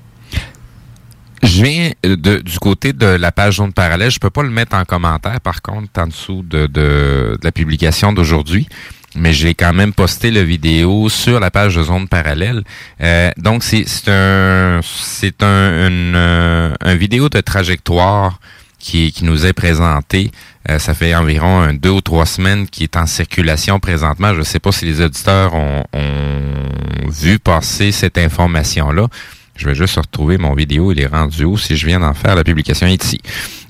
Je 1.46 1.64
viens 1.64 1.92
de, 2.04 2.40
du 2.40 2.60
côté 2.60 2.92
de 2.92 3.06
la 3.06 3.32
page 3.32 3.58
zone 3.58 3.72
parallèle. 3.72 4.10
Je 4.12 4.20
peux 4.20 4.30
pas 4.32 4.44
le 4.44 4.50
mettre 4.50 4.76
en 4.76 4.84
commentaire, 4.84 5.40
par 5.42 5.62
contre, 5.62 5.88
en 5.98 6.08
dessous 6.08 6.44
de, 6.44 6.66
de, 6.66 7.38
de 7.40 7.40
la 7.44 7.52
publication 7.52 8.12
d'aujourd'hui. 8.14 8.68
mais 9.16 9.34
j'ai 9.34 9.54
quand 9.54 9.74
même 9.74 9.94
posté 9.94 10.32
la 10.32 10.44
vidéo 10.44 11.10
sur 11.10 11.40
la 11.40 11.50
page 11.52 11.76
de 11.76 11.84
Zone 11.84 12.08
Parallèle. 12.08 12.64
Euh, 13.02 13.32
donc, 13.38 13.64
c'est 13.64 13.86
un 14.10 14.82
c'est 14.84 15.42
un, 15.42 15.88
une, 15.88 16.16
euh, 16.16 16.76
vidéo 16.98 17.30
de 17.30 17.40
trajectoire 17.42 18.40
qui, 18.78 19.12
qui 19.12 19.24
nous 19.24 19.46
est 19.46 19.54
présenté. 19.54 20.32
Euh, 20.70 20.80
ça 20.80 20.94
fait 20.94 21.16
environ 21.16 21.72
deux 21.74 21.90
ou 21.92 22.02
trois 22.02 22.26
semaines 22.26 22.68
qui 22.68 22.84
est 22.84 22.98
en 22.98 23.06
circulation 23.06 23.80
présentement. 23.80 24.34
Je 24.34 24.40
ne 24.40 24.44
sais 24.44 24.60
pas 24.60 24.72
si 24.72 24.86
les 24.86 25.02
auditeurs 25.02 25.54
ont, 25.54 25.84
ont 25.94 27.10
vu 27.10 27.40
passer 27.40 27.92
cette 27.92 28.18
information-là. 28.18 29.08
Je 29.56 29.68
vais 29.68 29.76
juste 29.76 29.96
retrouver 29.96 30.38
mon 30.38 30.54
vidéo. 30.54 30.92
Il 30.92 31.00
est 31.00 31.08
rendu 31.08 31.46
où 31.46 31.58
si 31.58 31.76
je 31.76 31.86
viens 31.86 32.00
d'en 32.00 32.14
faire 32.14 32.36
la 32.36 32.44
publication 32.44 32.88
ici. 32.88 33.20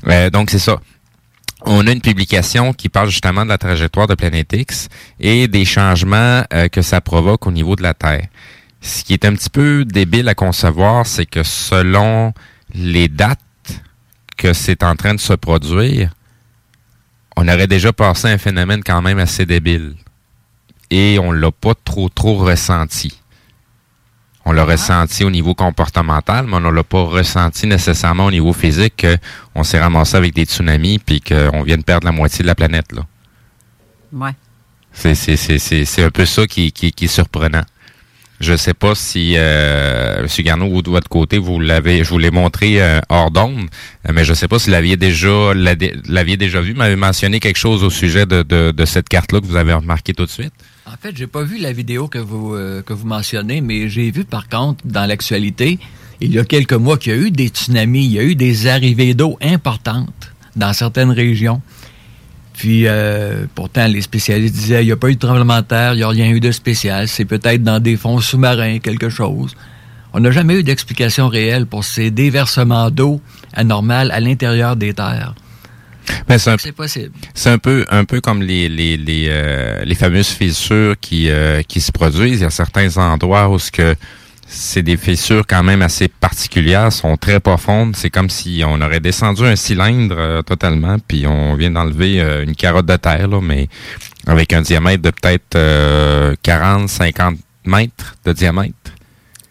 Euh, 0.07 0.29
donc, 0.29 0.49
c'est 0.49 0.59
ça 0.59 0.79
on 1.65 1.87
a 1.87 1.91
une 1.91 2.01
publication 2.01 2.73
qui 2.73 2.89
parle 2.89 3.09
justement 3.09 3.43
de 3.43 3.49
la 3.49 3.57
trajectoire 3.57 4.07
de 4.07 4.15
Planète 4.15 4.53
X 4.53 4.87
et 5.19 5.47
des 5.47 5.65
changements 5.65 6.43
euh, 6.53 6.67
que 6.67 6.81
ça 6.81 7.01
provoque 7.01 7.47
au 7.47 7.51
niveau 7.51 7.75
de 7.75 7.83
la 7.83 7.93
Terre. 7.93 8.27
Ce 8.81 9.03
qui 9.03 9.13
est 9.13 9.25
un 9.25 9.33
petit 9.33 9.49
peu 9.49 9.83
débile 9.83 10.29
à 10.29 10.35
concevoir, 10.35 11.07
c'est 11.07 11.25
que 11.25 11.43
selon 11.43 12.33
les 12.73 13.07
dates 13.07 13.39
que 14.37 14.53
c'est 14.53 14.83
en 14.83 14.95
train 14.95 15.15
de 15.15 15.19
se 15.19 15.33
produire, 15.33 16.11
on 17.35 17.47
aurait 17.47 17.67
déjà 17.67 17.91
passé 17.91 18.27
un 18.27 18.37
phénomène 18.37 18.83
quand 18.83 19.01
même 19.01 19.17
assez 19.17 19.45
débile. 19.45 19.95
Et 20.91 21.17
on 21.19 21.31
l'a 21.31 21.51
pas 21.51 21.73
trop 21.83 22.09
trop 22.09 22.35
ressenti. 22.35 23.19
On 24.45 24.51
l'a 24.51 24.63
ressenti 24.63 25.23
au 25.23 25.31
niveau 25.31 25.55
comportemental, 25.55 26.45
mais 26.47 26.55
on 26.55 26.59
ne 26.59 26.69
l'a 26.69 26.83
pas 26.83 27.01
ressenti 27.01 27.65
nécessairement 27.65 28.25
au 28.25 28.31
niveau 28.31 28.53
physique 28.53 29.05
qu'on 29.53 29.63
s'est 29.63 29.79
ramassé 29.79 30.15
avec 30.17 30.35
des 30.35 30.45
tsunamis 30.45 30.99
puis 30.99 31.19
qu'on 31.19 31.63
vient 31.63 31.77
de 31.77 31.83
perdre 31.83 32.05
la 32.05 32.11
moitié 32.11 32.43
de 32.43 32.47
la 32.47 32.55
planète. 32.55 32.91
Là. 32.91 33.01
Ouais. 34.13 34.31
C'est, 34.93 35.15
c'est, 35.15 35.35
c'est, 35.35 35.57
c'est, 35.57 35.83
c'est 35.83 36.03
un 36.03 36.11
peu 36.11 36.25
ça 36.25 36.45
qui, 36.45 36.71
qui, 36.71 36.91
qui 36.91 37.05
est 37.05 37.07
surprenant. 37.09 37.63
Je 38.39 38.51
ne 38.51 38.57
sais 38.57 38.73
pas 38.73 38.95
si, 38.95 39.33
euh, 39.37 40.19
M. 40.19 40.27
Garneau, 40.43 40.69
vous, 40.69 40.81
de 40.81 40.89
votre 40.89 41.09
côté, 41.09 41.37
vous 41.37 41.59
l'avez, 41.59 42.03
je 42.03 42.09
vous 42.09 42.17
l'ai 42.19 42.31
montré 42.31 42.81
euh, 42.81 42.99
hors 43.09 43.31
d'onde, 43.31 43.69
mais 44.11 44.25
je 44.25 44.31
ne 44.31 44.35
sais 44.35 44.47
pas 44.47 44.59
si 44.59 44.65
vous 44.65 44.73
l'aviez 44.73 44.97
déjà, 44.97 45.53
l'aviez 45.55 46.37
déjà 46.37 46.59
vu. 46.59 46.73
Vous 46.73 46.77
m'avez 46.77 46.97
mentionné 46.97 47.39
quelque 47.39 47.57
chose 47.57 47.83
au 47.83 47.89
sujet 47.89 48.25
de, 48.25 48.43
de, 48.43 48.71
de 48.71 48.85
cette 48.85 49.07
carte-là 49.09 49.39
que 49.39 49.45
vous 49.45 49.55
avez 49.55 49.73
remarqué 49.73 50.13
tout 50.13 50.25
de 50.25 50.29
suite. 50.29 50.53
En 50.87 50.97
fait, 51.01 51.17
j'ai 51.17 51.25
pas 51.25 51.41
vu 51.41 51.57
la 51.57 51.71
vidéo 51.71 52.07
que 52.07 52.19
vous 52.19 52.53
euh, 52.53 52.83
que 52.83 52.93
vous 52.93 53.07
mentionnez, 53.07 53.59
mais 53.59 53.89
j'ai 53.89 54.11
vu 54.11 54.23
par 54.23 54.47
contre 54.47 54.85
dans 54.85 55.07
l'actualité, 55.07 55.79
il 56.21 56.31
y 56.31 56.37
a 56.37 56.45
quelques 56.45 56.73
mois 56.73 56.99
qu'il 56.99 57.11
y 57.11 57.15
a 57.15 57.19
eu 57.19 57.31
des 57.31 57.47
tsunamis, 57.47 58.05
il 58.05 58.11
y 58.11 58.19
a 58.19 58.23
eu 58.23 58.35
des 58.35 58.67
arrivées 58.67 59.15
d'eau 59.15 59.35
importantes 59.41 60.31
dans 60.55 60.73
certaines 60.73 61.09
régions. 61.09 61.59
Puis 62.53 62.83
euh, 62.85 63.47
pourtant, 63.55 63.87
les 63.87 64.01
spécialistes 64.01 64.53
disaient 64.53 64.83
il 64.83 64.85
n'y 64.85 64.91
a 64.91 64.95
pas 64.95 65.09
eu 65.09 65.15
de 65.15 65.19
tremblement 65.19 65.57
de 65.57 65.65
terre, 65.65 65.93
il 65.93 65.97
n'y 65.97 66.03
a 66.03 66.07
rien 66.07 66.29
eu 66.29 66.39
de 66.39 66.51
spécial, 66.51 67.07
c'est 67.07 67.25
peut-être 67.25 67.63
dans 67.63 67.79
des 67.79 67.97
fonds 67.97 68.19
sous-marins, 68.19 68.77
quelque 68.77 69.09
chose. 69.09 69.55
On 70.13 70.19
n'a 70.19 70.29
jamais 70.29 70.53
eu 70.53 70.63
d'explication 70.63 71.29
réelle 71.29 71.65
pour 71.65 71.83
ces 71.83 72.11
déversements 72.11 72.91
d'eau 72.91 73.21
anormales 73.53 74.11
à 74.11 74.19
l'intérieur 74.19 74.75
des 74.75 74.93
terres. 74.93 75.33
C'est, 76.27 76.47
un, 76.49 76.57
C'est 76.57 76.71
possible. 76.71 77.13
c'est 77.33 77.49
un 77.49 77.57
peu 77.57 77.85
un 77.89 78.05
peu 78.05 78.21
comme 78.21 78.41
les 78.41 78.69
les 78.69 78.97
les, 78.97 79.27
euh, 79.29 79.83
les 79.85 79.95
fameuses 79.95 80.27
fissures 80.27 80.95
qui 80.99 81.29
euh, 81.29 81.61
qui 81.63 81.81
se 81.81 81.91
produisent. 81.91 82.39
Il 82.39 82.43
y 82.43 82.45
a 82.45 82.49
certains 82.49 82.97
endroits 82.97 83.49
où 83.49 83.59
ce 83.59 83.71
que 83.71 83.95
c'est 84.47 84.83
des 84.83 84.97
fissures 84.97 85.45
quand 85.47 85.63
même 85.63 85.81
assez 85.81 86.07
particulières, 86.07 86.91
sont 86.91 87.17
très 87.17 87.39
profondes. 87.39 87.95
C'est 87.95 88.09
comme 88.09 88.29
si 88.29 88.63
on 88.65 88.79
aurait 88.81 88.99
descendu 88.99 89.43
un 89.43 89.55
cylindre 89.55 90.15
euh, 90.17 90.41
totalement, 90.41 90.97
puis 90.99 91.25
on 91.27 91.55
vient 91.55 91.71
d'enlever 91.71 92.21
euh, 92.21 92.43
une 92.43 92.55
carotte 92.55 92.85
de 92.85 92.95
terre, 92.95 93.27
là, 93.27 93.41
mais 93.41 93.67
avec 94.27 94.53
un 94.53 94.61
diamètre 94.61 95.01
de 95.01 95.09
peut-être 95.09 95.55
euh, 95.55 96.35
40, 96.43 96.89
50 96.89 97.37
mètres 97.65 98.15
de 98.25 98.33
diamètre. 98.33 98.73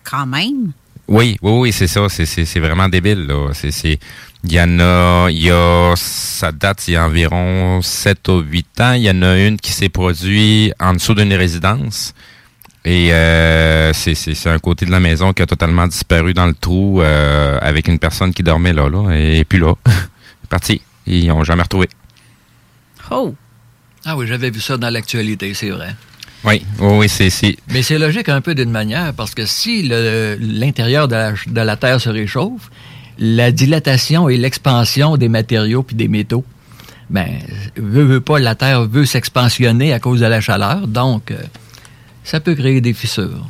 Quand 0.04 0.26
même? 0.26 0.72
Oui, 1.06 1.36
oui, 1.42 1.52
oui, 1.52 1.72
c'est 1.72 1.86
ça. 1.86 2.06
C'est, 2.08 2.60
vraiment 2.60 2.88
débile. 2.88 3.26
Là. 3.26 3.50
C'est, 3.52 3.98
il 4.44 4.52
y 4.52 4.60
en 4.60 4.78
a, 4.80 5.28
il 5.30 5.42
y 5.42 5.50
a, 5.50 5.94
ça 5.96 6.52
date 6.52 6.88
il 6.88 6.94
y 6.94 6.96
a 6.96 7.04
environ 7.04 7.82
7 7.82 8.28
ou 8.28 8.40
8 8.40 8.80
ans. 8.80 8.92
Il 8.92 9.02
y 9.02 9.10
en 9.10 9.22
a 9.22 9.38
une 9.38 9.58
qui 9.58 9.72
s'est 9.72 9.88
produite 9.88 10.74
en 10.80 10.94
dessous 10.94 11.14
d'une 11.14 11.32
résidence. 11.34 12.14
Et 12.86 13.14
euh, 13.14 13.92
c'est 13.94 14.46
un 14.46 14.58
côté 14.58 14.84
de 14.84 14.90
la 14.90 15.00
maison 15.00 15.32
qui 15.32 15.40
a 15.40 15.46
totalement 15.46 15.86
disparu 15.86 16.34
dans 16.34 16.46
le 16.46 16.54
trou 16.54 17.00
euh, 17.00 17.58
avec 17.62 17.88
une 17.88 17.98
personne 17.98 18.34
qui 18.34 18.42
dormait 18.42 18.74
là, 18.74 18.90
là. 18.90 19.10
Et 19.12 19.44
puis 19.44 19.58
là, 19.58 19.74
parti. 20.50 20.82
Ils 21.06 21.26
n'ont 21.26 21.44
jamais 21.44 21.62
retrouvé. 21.62 21.88
Oh! 23.10 23.34
Ah 24.06 24.16
oui, 24.16 24.26
j'avais 24.26 24.50
vu 24.50 24.60
ça 24.60 24.76
dans 24.76 24.90
l'actualité, 24.90 25.54
c'est 25.54 25.70
vrai. 25.70 25.94
Oui, 26.44 26.62
oui, 26.78 26.96
oui, 26.98 27.08
c'est, 27.08 27.30
c'est. 27.30 27.56
Mais 27.72 27.82
c'est 27.82 27.98
logique 27.98 28.28
un 28.28 28.40
peu 28.40 28.54
d'une 28.54 28.70
manière, 28.70 29.14
parce 29.14 29.34
que 29.34 29.46
si 29.46 29.82
le- 29.82 30.36
l'intérieur 30.40 31.08
de 31.08 31.14
la, 31.14 31.32
de 31.32 31.60
la 31.60 31.76
Terre 31.76 32.00
se 32.00 32.10
réchauffe, 32.10 32.70
la 33.18 33.50
dilatation 33.50 34.28
et 34.28 34.36
l'expansion 34.36 35.16
des 35.16 35.28
matériaux 35.28 35.82
puis 35.82 35.96
des 35.96 36.08
métaux, 36.08 36.44
ben, 37.08 37.28
veut, 37.76 38.04
veut 38.04 38.20
pas, 38.20 38.38
la 38.40 38.54
Terre 38.54 38.86
veut 38.86 39.06
s'expansionner 39.06 39.92
à 39.92 40.00
cause 40.00 40.20
de 40.20 40.26
la 40.26 40.40
chaleur, 40.40 40.86
donc 40.86 41.30
euh, 41.30 41.36
ça 42.24 42.40
peut 42.40 42.54
créer 42.54 42.80
des 42.80 42.92
fissures. 42.92 43.46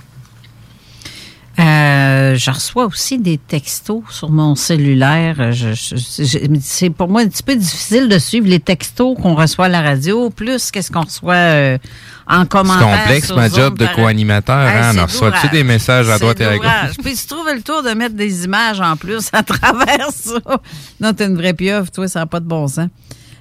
Euh, 1.60 2.34
je 2.34 2.50
reçois 2.50 2.86
aussi 2.86 3.18
des 3.18 3.38
textos 3.38 4.02
sur 4.10 4.28
mon 4.28 4.56
cellulaire. 4.56 5.52
Je- 5.52 5.72
je- 5.72 6.24
je- 6.24 6.38
c'est 6.60 6.90
pour 6.90 7.08
moi 7.08 7.20
un 7.22 7.28
petit 7.28 7.44
peu 7.44 7.54
difficile 7.54 8.08
de 8.08 8.18
suivre 8.18 8.48
les 8.48 8.58
textos 8.58 9.16
qu'on 9.20 9.36
reçoit 9.36 9.66
à 9.66 9.68
la 9.68 9.80
radio, 9.80 10.30
plus 10.30 10.72
qu'est-ce 10.72 10.90
qu'on 10.90 11.02
reçoit 11.04 11.34
euh, 11.34 11.78
en 12.26 12.42
C'est 12.42 12.48
commentaire. 12.48 13.02
complexe, 13.02 13.26
sur 13.26 13.36
ma 13.36 13.48
job 13.48 13.78
de 13.78 13.86
co-animateur. 13.94 14.56
Hein? 14.56 14.92
c'est 14.92 15.00
On 15.00 15.04
reçoit-tu 15.04 15.48
des 15.48 15.64
messages 15.64 16.08
à 16.08 16.14
C'est 16.14 16.20
droite 16.20 16.40
et 16.40 16.46
à 16.46 16.56
gauche? 16.56 16.96
Puis 17.02 17.14
tu 17.16 17.26
trouves 17.26 17.48
le 17.54 17.60
tour 17.62 17.82
de 17.82 17.90
mettre 17.90 18.14
des 18.14 18.44
images 18.44 18.80
en 18.80 18.96
plus 18.96 19.28
à 19.32 19.42
travers 19.42 20.10
ça. 20.10 20.38
Non, 21.00 21.12
t'es 21.12 21.26
une 21.26 21.36
vraie 21.36 21.54
pieuvre, 21.54 21.90
toi, 21.90 22.08
ça 22.08 22.20
n'a 22.20 22.26
pas 22.26 22.40
de 22.40 22.46
bon 22.46 22.66
sens. 22.68 22.88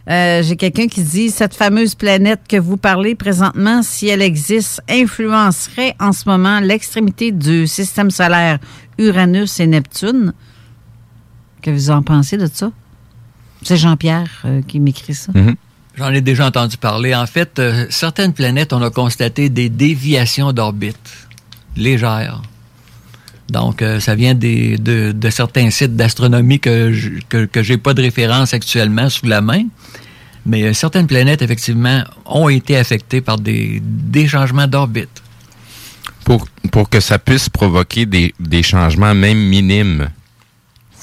Euh, 0.10 0.44
J'ai 0.44 0.58
quelqu'un 0.58 0.88
qui 0.88 1.02
dit 1.02 1.30
cette 1.32 1.56
fameuse 1.56 1.96
planète 1.96 2.42
que 2.50 2.58
vous 2.58 2.76
parlez 2.76 3.16
présentement, 3.16 3.82
si 3.84 4.10
elle 4.10 4.22
existe, 4.22 4.82
influencerait 4.90 5.96
en 6.00 6.12
ce 6.12 6.28
moment 6.28 6.60
l'extrémité 6.60 7.32
du 7.32 7.68
système 7.68 8.12
solaire 8.12 8.60
Uranus 8.98 9.62
et 9.62 9.68
Neptune. 9.68 10.34
Que 11.62 11.72
vous 11.72 11.90
en 11.90 12.02
pensez 12.02 12.36
de 12.36 12.50
ça? 12.54 12.70
C'est 13.62 13.78
Jean-Pierre 13.78 14.28
euh, 14.44 14.62
qui 14.68 14.82
m'écrit 14.82 15.14
ça. 15.14 15.32
J'en 15.96 16.10
ai 16.12 16.22
déjà 16.22 16.48
entendu 16.48 16.78
parler. 16.78 17.14
En 17.14 17.28
fait, 17.28 17.60
euh, 17.60 17.86
certaines 17.90 18.34
planètes, 18.34 18.74
on 18.74 18.82
a 18.82 18.90
constaté 18.90 19.50
des 19.50 19.70
déviations 19.70 20.52
d'orbite 20.52 21.28
légères. 21.78 22.42
Donc, 23.50 23.82
euh, 23.82 24.00
ça 24.00 24.16
vient 24.16 24.34
de, 24.34 25.14
certains 25.30 25.70
sites 25.70 25.96
d'astronomie 25.96 26.60
que 26.60 26.92
je- 26.94 27.10
que, 27.30 27.46
que 27.46 27.62
j'ai 27.62 27.78
pas 27.78 27.94
de 27.94 28.02
référence 28.02 28.54
actuellement 28.54 29.10
sous 29.10 29.28
la 29.28 29.42
main. 29.42 29.66
Mais 30.46 30.64
euh, 30.64 30.74
certaines 30.74 31.06
planètes, 31.08 31.42
effectivement, 31.44 32.04
ont 32.26 32.50
été 32.50 32.76
affectées 32.76 33.22
par 33.22 33.38
des, 33.38 33.80
des 33.84 34.28
changements 34.28 34.68
d'orbite. 34.68 35.22
Pour, 36.26 36.48
pour 36.72 36.90
que 36.90 37.00
ça 37.02 37.20
puisse 37.20 37.50
provoquer 37.50 38.06
des 38.08 38.64
changements, 38.64 39.14
même 39.14 39.38
minimes, 39.38 40.10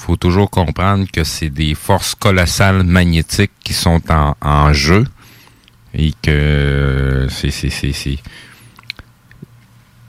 faut 0.01 0.15
toujours 0.15 0.49
comprendre 0.49 1.05
que 1.11 1.23
c'est 1.23 1.49
des 1.49 1.75
forces 1.75 2.15
colossales 2.15 2.83
magnétiques 2.83 3.51
qui 3.63 3.73
sont 3.73 4.01
en, 4.09 4.73
jeu 4.73 5.05
et 5.93 6.13
que 6.21 7.27
c'est 7.29 7.51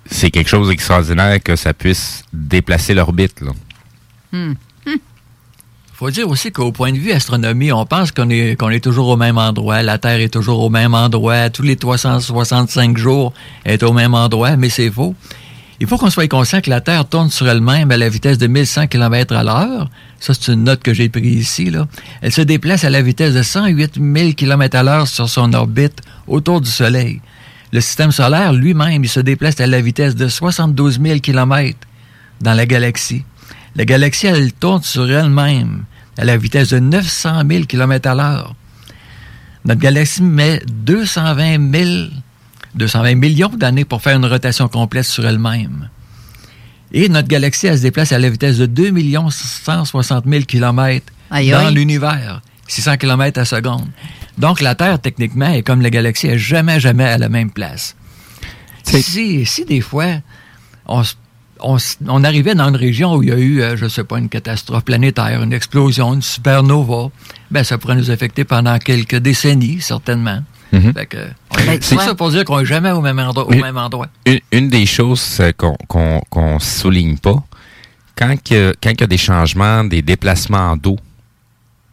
c'est 0.07 0.31
quelque 0.31 0.49
chose 0.49 0.69
d'extraordinaire 0.69 1.43
que 1.43 1.57
ça 1.57 1.75
puisse 1.75 2.25
déplacer 2.33 2.95
l'orbite 2.95 3.41
là. 3.43 3.53
Hmm. 4.33 4.55
faut 5.93 6.11
dire 6.11 6.29
aussi 6.29 6.53
qu'au 6.53 6.73
point 6.73 6.91
de 6.93 6.99
vue 6.99 7.13
astronomie, 7.13 7.71
on 7.71 7.85
pense 7.85 8.13
qu'on 8.13 8.31
est, 8.31 8.57
qu'on 8.59 8.71
est 8.71 8.83
toujours 8.83 9.09
au 9.09 9.17
même 9.17 9.37
endroit. 9.37 9.83
La 9.83 9.99
Terre 9.99 10.21
est 10.21 10.33
toujours 10.33 10.61
au 10.61 10.71
même 10.71 10.95
endroit. 10.95 11.51
Tous 11.51 11.63
les 11.63 11.77
365 11.77 12.97
jours, 12.97 13.35
est 13.67 13.83
au 13.83 13.93
même 13.93 14.15
endroit, 14.15 14.57
mais 14.57 14.71
c'est 14.71 14.91
faux. 14.91 15.15
Il 15.83 15.89
faut 15.89 15.99
qu'on 15.99 16.11
soit 16.11 16.29
conscient 16.29 16.61
que 16.61 16.71
la 16.71 16.81
Terre 16.81 17.09
tourne 17.09 17.29
sur 17.29 17.49
elle-même 17.49 17.91
à 17.91 17.97
la 17.97 18.09
vitesse 18.09 18.39
de 18.39 18.47
1100 18.47 18.87
km 18.87 19.35
à 19.35 19.43
l'heure. 19.43 19.91
Ça, 20.21 20.33
c'est 20.33 20.53
une 20.53 20.63
note 20.63 20.81
que 20.81 20.95
j'ai 20.95 21.09
prise 21.09 21.43
ici. 21.43 21.73
Elle 22.21 22.31
se 22.31 22.41
déplace 22.41 22.85
à 22.85 22.91
la 22.91 23.03
vitesse 23.03 23.35
de 23.35 23.43
108 23.43 23.95
000 24.01 24.33
km 24.35 24.77
à 24.77 24.85
l'heure 24.85 25.09
sur 25.09 25.29
son 25.29 25.53
orbite 25.53 25.99
autour 26.29 26.61
du 26.61 26.71
Soleil. 26.71 27.21
Le 27.73 27.81
système 27.81 28.13
solaire 28.13 28.53
lui-même, 28.53 29.03
il 29.03 29.09
se 29.09 29.19
déplace 29.19 29.59
à 29.59 29.67
la 29.67 29.81
vitesse 29.81 30.15
de 30.15 30.29
72 30.29 31.01
000 31.03 31.19
km 31.19 31.77
dans 32.41 32.55
la 32.55 32.65
galaxie. 32.65 33.25
La 33.75 33.85
galaxie, 33.85 34.29
elle 34.29 34.53
tourne 34.53 34.85
sur 34.85 35.11
elle-même 35.11 35.83
à 36.17 36.25
la 36.25 36.37
vitesse 36.37 36.69
de 36.69 36.79
900 36.79 37.43
000 37.51 37.65
km 37.65 38.09
à 38.09 38.15
l'heure. 38.15 38.55
Notre 39.65 39.81
galaxie 39.81 40.23
met 40.23 40.63
220 40.65 41.73
000, 41.75 42.09
220 42.75 43.15
millions 43.15 43.49
d'années 43.49 43.85
pour 43.85 44.03
faire 44.03 44.17
une 44.17 44.27
rotation 44.27 44.69
complète 44.69 45.05
sur 45.05 45.27
elle-même. 45.27 45.89
Et 46.93 47.09
notre 47.09 47.29
galaxie, 47.29 47.67
elle 47.67 47.79
se 47.79 47.83
déplace 47.83 48.13
à 48.13 48.19
la 48.19 48.29
vitesse 48.29 48.59
de 48.59 48.67
2 48.67 48.93
160 49.31 50.25
000 50.27 50.45
km 50.45 51.07
Aïe, 51.31 51.51
dans 51.51 51.67
aïe. 51.67 51.75
l'univers. 51.75 52.43
600 52.69 52.97
km 52.99 53.41
à 53.41 53.45
seconde. 53.45 53.89
Donc, 54.39 54.61
la 54.61 54.75
Terre, 54.75 55.01
techniquement, 55.01 55.51
est 55.51 55.63
comme 55.63 55.83
la 55.83 55.91
galaxie, 55.91 56.29
est 56.29 56.39
jamais, 56.39 56.81
jamais 56.81 57.05
à 57.05 57.19
la 57.19 57.29
même 57.29 57.51
place. 57.51 57.97
Si, 58.85 59.47
si 59.47 59.65
des 59.65 59.81
fois, 59.81 60.21
on, 60.87 62.25
arrivait 62.25 62.55
dans 62.55 62.69
une 62.69 62.77
région 62.77 63.15
où 63.15 63.23
il 63.23 63.29
y 63.29 63.33
a 63.33 63.39
eu, 63.39 63.63
euh, 63.63 63.77
je 63.77 63.87
sais 63.89 64.05
pas, 64.05 64.19
une 64.19 64.29
catastrophe 64.29 64.85
planétaire, 64.85 65.43
une 65.43 65.53
explosion, 65.53 66.15
une 66.15 66.23
supernova, 66.23 67.11
ben, 67.51 67.65
ça 67.65 67.79
pourrait 67.79 67.97
nous 67.97 68.11
affecter 68.11 68.45
pendant 68.45 68.79
quelques 68.79 69.17
décennies, 69.17 69.81
certainement. 69.81 70.43
Mhm. 70.73 70.93
Fait 70.95 71.07
que, 71.07 71.17
Ben, 71.67 71.79
c'est 71.83 71.97
ouais. 71.97 72.05
ça 72.05 72.15
pour 72.15 72.31
dire 72.31 72.45
qu'on 72.45 72.61
est 72.61 72.65
jamais 72.65 72.91
au 72.93 73.01
même 73.03 73.19
endroit. 73.19 73.47
Au 73.47 73.51
Mais- 73.51 73.61
même 73.61 73.77
endroit. 73.77 74.07
Une, 74.27 74.41
une 74.53 74.69
des 74.69 74.87
choses 74.87 75.39
euh, 75.41 75.53
qu'on 75.57 75.77
qu'on 76.31 76.59
souligne 76.59 77.19
pas, 77.19 77.43
quand 78.17 78.35
il 78.51 78.57
y 78.57 79.03
a 79.03 79.07
des 79.07 79.19
changements, 79.19 79.85
des 79.85 80.01
déplacements 80.03 80.77
d'eau, 80.77 80.97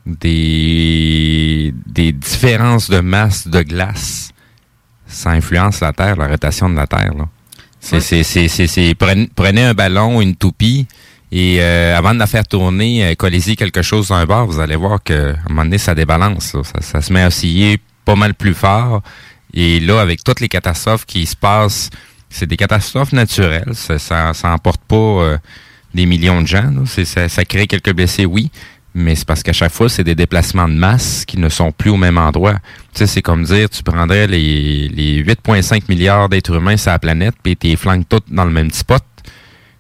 des, 0.06 1.74
des 1.86 2.12
différences 2.12 2.90
de 2.90 3.00
masse 3.00 3.48
de 3.48 3.62
glace, 3.62 4.32
ça 5.08 5.32
influence 5.32 5.82
la 5.82 5.94
Terre, 5.94 6.16
la 6.16 6.28
rotation 6.28 6.70
de 6.70 6.76
la 6.76 6.88
Terre. 6.88 7.14
là. 7.18 7.28
C'est, 7.82 8.02
c'est, 8.02 8.24
c'est, 8.24 8.48
c'est, 8.50 8.68
c'est- 8.68 8.94
prenez, 8.96 9.64
un 9.64 9.74
ballon, 9.74 10.22
une 10.22 10.36
toupie, 10.36 10.86
et 11.32 11.58
euh, 11.62 11.98
avant 11.98 12.14
de 12.14 12.20
la 12.20 12.28
faire 12.28 12.46
tourner, 12.48 13.06
euh, 13.06 13.16
collez-y 13.16 13.56
quelque 13.56 13.82
chose 13.82 14.10
d'un 14.10 14.26
bord, 14.26 14.48
vous 14.48 14.60
allez 14.60 14.76
voir 14.76 15.02
que 15.04 15.34
à 15.34 15.38
un 15.46 15.50
moment 15.50 15.64
donné, 15.64 15.78
ça 15.78 15.96
débalance. 15.96 16.54
là. 16.54 16.62
Ça, 16.64 16.82
ça 16.82 17.02
se 17.02 17.14
met 17.14 17.22
à 17.24 17.28
osciller 17.28 17.80
pas 18.10 18.16
mal 18.16 18.34
plus 18.34 18.56
fort. 18.56 19.04
Et 19.54 19.80
là, 19.80 20.02
avec 20.02 20.24
toutes 20.24 20.40
les 20.40 20.48
catastrophes 20.48 21.06
qui 21.06 21.28
se 21.28 21.36
passent, 21.36 21.92
c'est 22.30 22.48
des 22.48 22.58
catastrophes 22.58 23.12
naturelles. 23.14 23.70
Ça, 23.74 24.00
ça, 24.00 24.34
ça 24.34 24.50
emporte 24.52 24.82
pas 24.88 24.96
euh, 24.96 25.38
des 25.94 26.08
millions 26.08 26.42
de 26.42 26.48
gens. 26.48 26.72
ça, 26.86 27.30
ça 27.30 27.46
crée 27.46 27.68
quelques 27.68 27.94
blessés, 27.94 28.26
oui. 28.26 28.50
Mais 28.96 29.14
c'est 29.14 29.28
parce 29.28 29.44
qu'à 29.44 29.54
chaque 29.54 29.72
fois, 29.72 29.90
c'est 29.90 30.04
des 30.04 30.16
déplacements 30.16 30.68
de 30.68 30.74
masse 30.74 31.24
qui 31.24 31.38
ne 31.38 31.50
sont 31.50 31.72
plus 31.72 31.92
au 31.92 31.98
même 31.98 32.18
endroit. 32.18 32.56
Tu 32.94 33.00
sais, 33.00 33.06
c'est 33.08 33.22
comme 33.22 33.44
dire, 33.44 33.70
tu 33.70 33.84
prendrais 33.84 34.26
les, 34.26 34.88
les 34.90 35.24
8,5 35.24 35.84
milliards 35.88 36.30
d'êtres 36.30 36.56
humains 36.56 36.78
sur 36.78 36.92
la 36.92 36.98
planète, 36.98 37.36
puis 37.44 37.56
tu 37.56 37.68
les 37.68 37.76
flanques 37.76 38.10
tous 38.10 38.22
dans 38.30 38.46
le 38.46 38.52
même 38.52 38.72
spot. 38.72 39.04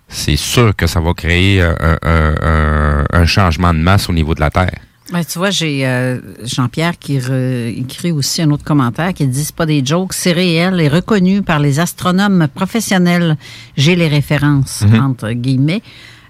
C'est 0.08 0.36
sûr 0.36 0.76
que 0.76 0.86
ça 0.86 1.00
va 1.00 1.14
créer 1.16 1.62
euh, 1.64 1.74
un- 2.04 2.36
un- 2.44 3.06
un 3.22 3.26
changement 3.26 3.74
de 3.74 3.80
masse 3.80 4.08
au 4.10 4.14
niveau 4.14 4.36
de 4.36 4.40
la 4.42 4.52
Terre. 4.52 4.78
Ben, 5.12 5.24
tu 5.26 5.40
vois, 5.40 5.50
j'ai 5.50 5.88
euh, 5.88 6.20
Jean-Pierre 6.44 7.00
qui 7.00 7.16
écrit 7.18 8.12
aussi 8.12 8.44
un 8.44 8.52
autre 8.52 8.64
commentaire 8.64 9.14
qui 9.14 9.26
dit 9.26 9.44
c'est 9.44 9.56
pas 9.56 9.66
des 9.66 9.84
jokes, 9.84 10.14
c'est 10.14 10.32
réel 10.34 10.80
et 10.80 10.88
reconnu 10.88 11.42
par 11.42 11.60
les 11.60 11.80
astronomes 11.80 12.48
professionnels. 12.54 13.36
J'ai 13.76 13.96
les 13.96 14.08
références 14.08 14.82
Mhm. 14.88 15.00
entre 15.04 15.32
guillemets, 15.32 15.82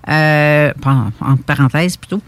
euh, 0.07 0.71
en- 0.85 1.09
entre 1.19 1.43
parenthèses 1.43 1.97
plutôt. 1.97 2.21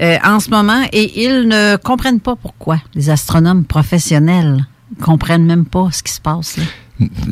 Euh, 0.00 0.16
en 0.24 0.38
ce 0.38 0.50
moment, 0.50 0.84
et 0.92 1.24
ils 1.24 1.48
ne 1.48 1.76
comprennent 1.76 2.20
pas 2.20 2.36
pourquoi 2.36 2.80
les 2.94 3.10
astronomes 3.10 3.64
professionnels 3.64 4.64
comprennent 5.02 5.44
même 5.46 5.64
pas 5.66 5.88
ce 5.90 6.04
qui 6.04 6.12
se 6.12 6.20
passe. 6.20 6.58
Là. 6.58 6.64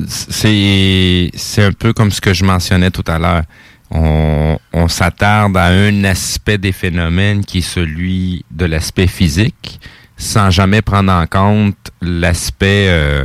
C'est 0.09 1.31
c'est 1.35 1.63
un 1.65 1.73
peu 1.73 1.93
comme 1.93 2.11
ce 2.11 2.21
que 2.21 2.35
je 2.35 2.45
mentionnais 2.45 2.91
tout 2.91 3.05
à 3.07 3.19
l'heure. 3.19 3.43
On, 3.91 4.59
on 4.73 4.89
s'attarde 4.89 5.57
à 5.57 5.67
un 5.67 6.05
aspect 6.05 6.59
des 6.59 6.73
phénomènes 6.73 7.45
qui 7.45 7.59
est 7.59 7.61
celui 7.61 8.45
de 8.51 8.65
l'aspect 8.65 9.07
physique, 9.07 9.81
sans 10.17 10.51
jamais 10.51 10.83
prendre 10.83 11.13
en 11.13 11.27
compte 11.27 11.91
l'aspect 12.01 12.87
euh, 12.89 13.25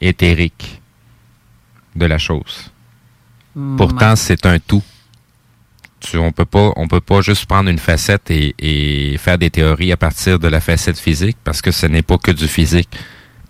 éthérique 0.00 0.80
de 1.94 2.06
la 2.06 2.18
chose. 2.18 2.70
Mm, 3.54 3.76
Pourtant, 3.76 4.16
c'est 4.16 4.46
un 4.46 4.58
tout. 4.58 4.82
Tu, 6.00 6.18
on 6.18 6.30
peut 6.32 6.44
pas, 6.44 6.72
on 6.76 6.88
peut 6.88 7.00
pas 7.00 7.20
juste 7.22 7.46
prendre 7.46 7.70
une 7.70 7.78
facette 7.78 8.30
et, 8.30 8.54
et 8.58 9.16
faire 9.18 9.38
des 9.38 9.50
théories 9.50 9.92
à 9.92 9.96
partir 9.96 10.38
de 10.38 10.48
la 10.48 10.60
facette 10.60 10.98
physique 10.98 11.38
parce 11.42 11.62
que 11.62 11.70
ce 11.70 11.86
n'est 11.86 12.02
pas 12.02 12.18
que 12.18 12.32
du 12.32 12.48
physique. 12.48 12.90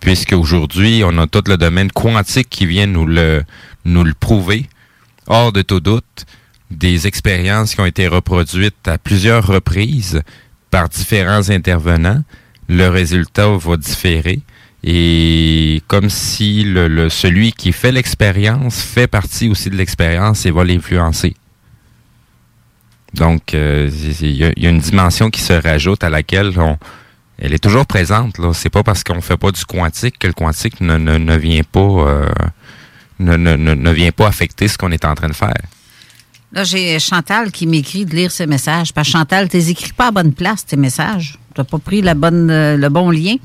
Puisque 0.01 0.32
aujourd'hui, 0.35 1.02
on 1.05 1.16
a 1.18 1.27
tout 1.27 1.43
le 1.48 1.56
domaine 1.56 1.90
quantique 1.90 2.48
qui 2.51 2.66
vient 2.66 2.86
nous 2.86 3.06
le, 3.06 3.43
nous 3.85 4.05
le 4.05 4.14
prouver. 4.14 4.68
Hors 5.27 5.53
de 5.53 5.62
tout 5.62 5.81
doute, 5.81 6.27
des 6.70 7.07
expériences 7.07 7.74
qui 7.74 7.81
ont 7.81 7.86
été 7.86 8.09
reproduites 8.09 8.86
à 8.86 8.98
plusieurs 8.98 9.47
reprises 9.47 10.23
par 10.70 10.89
différents 10.89 11.51
intervenants, 11.51 12.23
le 12.69 12.89
résultat 12.89 13.48
va 13.57 13.77
différer. 13.77 14.40
Et 14.85 15.82
comme 15.89 16.11
si 16.11 16.65
celui 17.11 17.53
qui 17.53 17.73
fait 17.73 17.93
l'expérience 17.93 18.81
fait 18.81 19.07
partie 19.09 19.48
aussi 19.48 19.70
de 19.70 19.77
l'expérience 19.77 20.47
et 20.47 20.51
va 20.51 20.65
l'influencer. 20.65 21.35
Donc, 23.15 23.55
euh, 23.55 23.90
il 24.20 24.36
y, 24.36 24.44
a- 24.44 24.53
une 24.69 24.78
dimension 24.78 25.31
qui 25.31 25.40
se 25.40 25.53
rajoute 25.55 26.05
à 26.05 26.11
laquelle 26.11 26.53
on, 26.59 26.77
elle 27.39 27.55
est 27.55 27.62
toujours 27.62 27.86
présente. 27.86 28.39
Là, 28.39 28.53
c'est 28.53 28.69
pas 28.70 28.82
parce 28.82 29.03
qu'on 29.05 29.20
fait 29.20 29.36
pas 29.39 29.51
du 29.51 29.65
quantique 29.65 30.19
que 30.19 30.27
le 30.27 30.32
quantique 30.35 30.81
ne, 30.81 30.98
ne, 30.98 31.16
ne 31.16 31.36
vient 31.36 31.62
pas 31.65 31.81
euh, 31.81 32.28
ne, 33.18 33.36
ne, 33.36 33.56
ne, 33.56 33.90
vient 33.90 34.12
pas 34.12 34.26
affecter 34.26 34.68
ce 34.68 34.76
qu'on 34.76 34.90
est 34.90 35.05
en 35.05 35.14
train 35.14 35.28
de 35.28 35.34
faire. 35.34 35.55
Là, 36.52 36.64
j'ai 36.64 36.98
Chantal 36.98 37.51
qui 37.51 37.66
m'écrit 37.66 38.06
de 38.06 38.14
lire 38.14 38.30
ce 38.30 38.43
message. 38.43 38.93
Parce 38.93 39.09
Chantal, 39.09 39.48
tu 39.48 39.56
écris 39.56 39.93
pas 39.93 40.09
à 40.09 40.10
bonne 40.10 40.32
place, 40.32 40.64
tes 40.64 40.76
messages. 40.76 41.38
Tu 41.55 41.60
n'as 41.60 41.64
pas 41.64 41.78
pris 41.78 42.02
la 42.02 42.14
bonne, 42.14 42.51
euh, 42.51 42.76
le 42.76 42.88
bon 42.88 43.10
lien. 43.10 43.36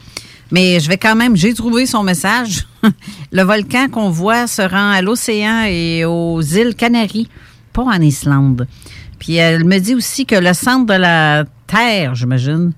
Mais 0.51 0.79
je 0.79 0.89
vais 0.89 0.97
quand 0.97 1.15
même, 1.15 1.35
j'ai 1.35 1.53
trouvé 1.53 1.85
son 1.85 2.03
message. 2.03 2.67
le 3.31 3.41
volcan 3.43 3.87
qu'on 3.89 4.09
voit 4.09 4.47
se 4.47 4.61
rend 4.61 4.91
à 4.91 5.01
l'océan 5.01 5.63
et 5.65 6.03
aux 6.05 6.41
îles 6.41 6.75
Canaries, 6.75 7.29
pas 7.71 7.83
en 7.83 8.01
Islande. 8.01 8.67
Puis 9.17 9.35
elle 9.35 9.63
me 9.63 9.79
dit 9.79 9.95
aussi 9.95 10.25
que 10.25 10.35
le 10.35 10.53
centre 10.53 10.87
de 10.87 10.99
la 10.99 11.45
Terre, 11.67 12.15
j'imagine, 12.15 12.73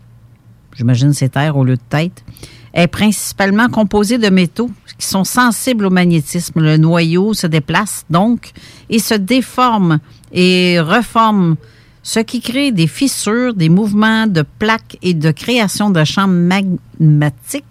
j'imagine 0.76 1.14
c'est 1.14 1.30
Terre 1.30 1.58
au 1.58 1.64
lieu 1.64 1.76
de 1.76 1.82
tête, 1.90 2.24
est 2.74 2.88
principalement 2.88 3.70
composé 3.70 4.18
de 4.18 4.30
métaux 4.30 4.70
qui 4.98 5.08
sont 5.08 5.24
sensibles 5.24 5.86
au 5.86 5.90
magnétisme. 5.90 6.62
Le 6.62 6.78
noyau 6.78 7.34
se 7.34 7.48
déplace 7.48 8.06
donc 8.10 8.52
et 8.90 9.00
se 9.00 9.14
déforme 9.14 10.00
et 10.32 10.80
reforme, 10.80 11.56
ce 12.02 12.20
qui 12.20 12.42
crée 12.42 12.72
des 12.72 12.88
fissures, 12.88 13.54
des 13.54 13.70
mouvements 13.70 14.28
de 14.28 14.44
plaques 14.60 14.98
et 15.02 15.14
de 15.14 15.32
création 15.32 15.90
de 15.90 16.04
champs 16.04 16.28
magmatiques. 16.28 17.64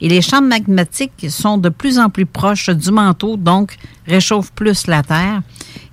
Et 0.00 0.08
les 0.08 0.20
champs 0.20 0.42
magmatiques 0.42 1.26
sont 1.28 1.58
de 1.58 1.68
plus 1.68 1.98
en 1.98 2.10
plus 2.10 2.26
proches 2.26 2.70
du 2.70 2.90
manteau, 2.90 3.36
donc 3.36 3.76
réchauffent 4.06 4.52
plus 4.52 4.86
la 4.86 5.02
Terre. 5.02 5.42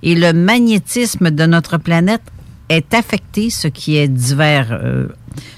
Et 0.02 0.14
le 0.14 0.32
magnétisme 0.32 1.30
de 1.30 1.46
notre 1.46 1.78
planète 1.78 2.22
est 2.68 2.92
affecté, 2.94 3.50
ce 3.50 3.68
qui 3.68 3.96
est 3.96 4.08
divers, 4.08 4.68
euh, 4.72 5.08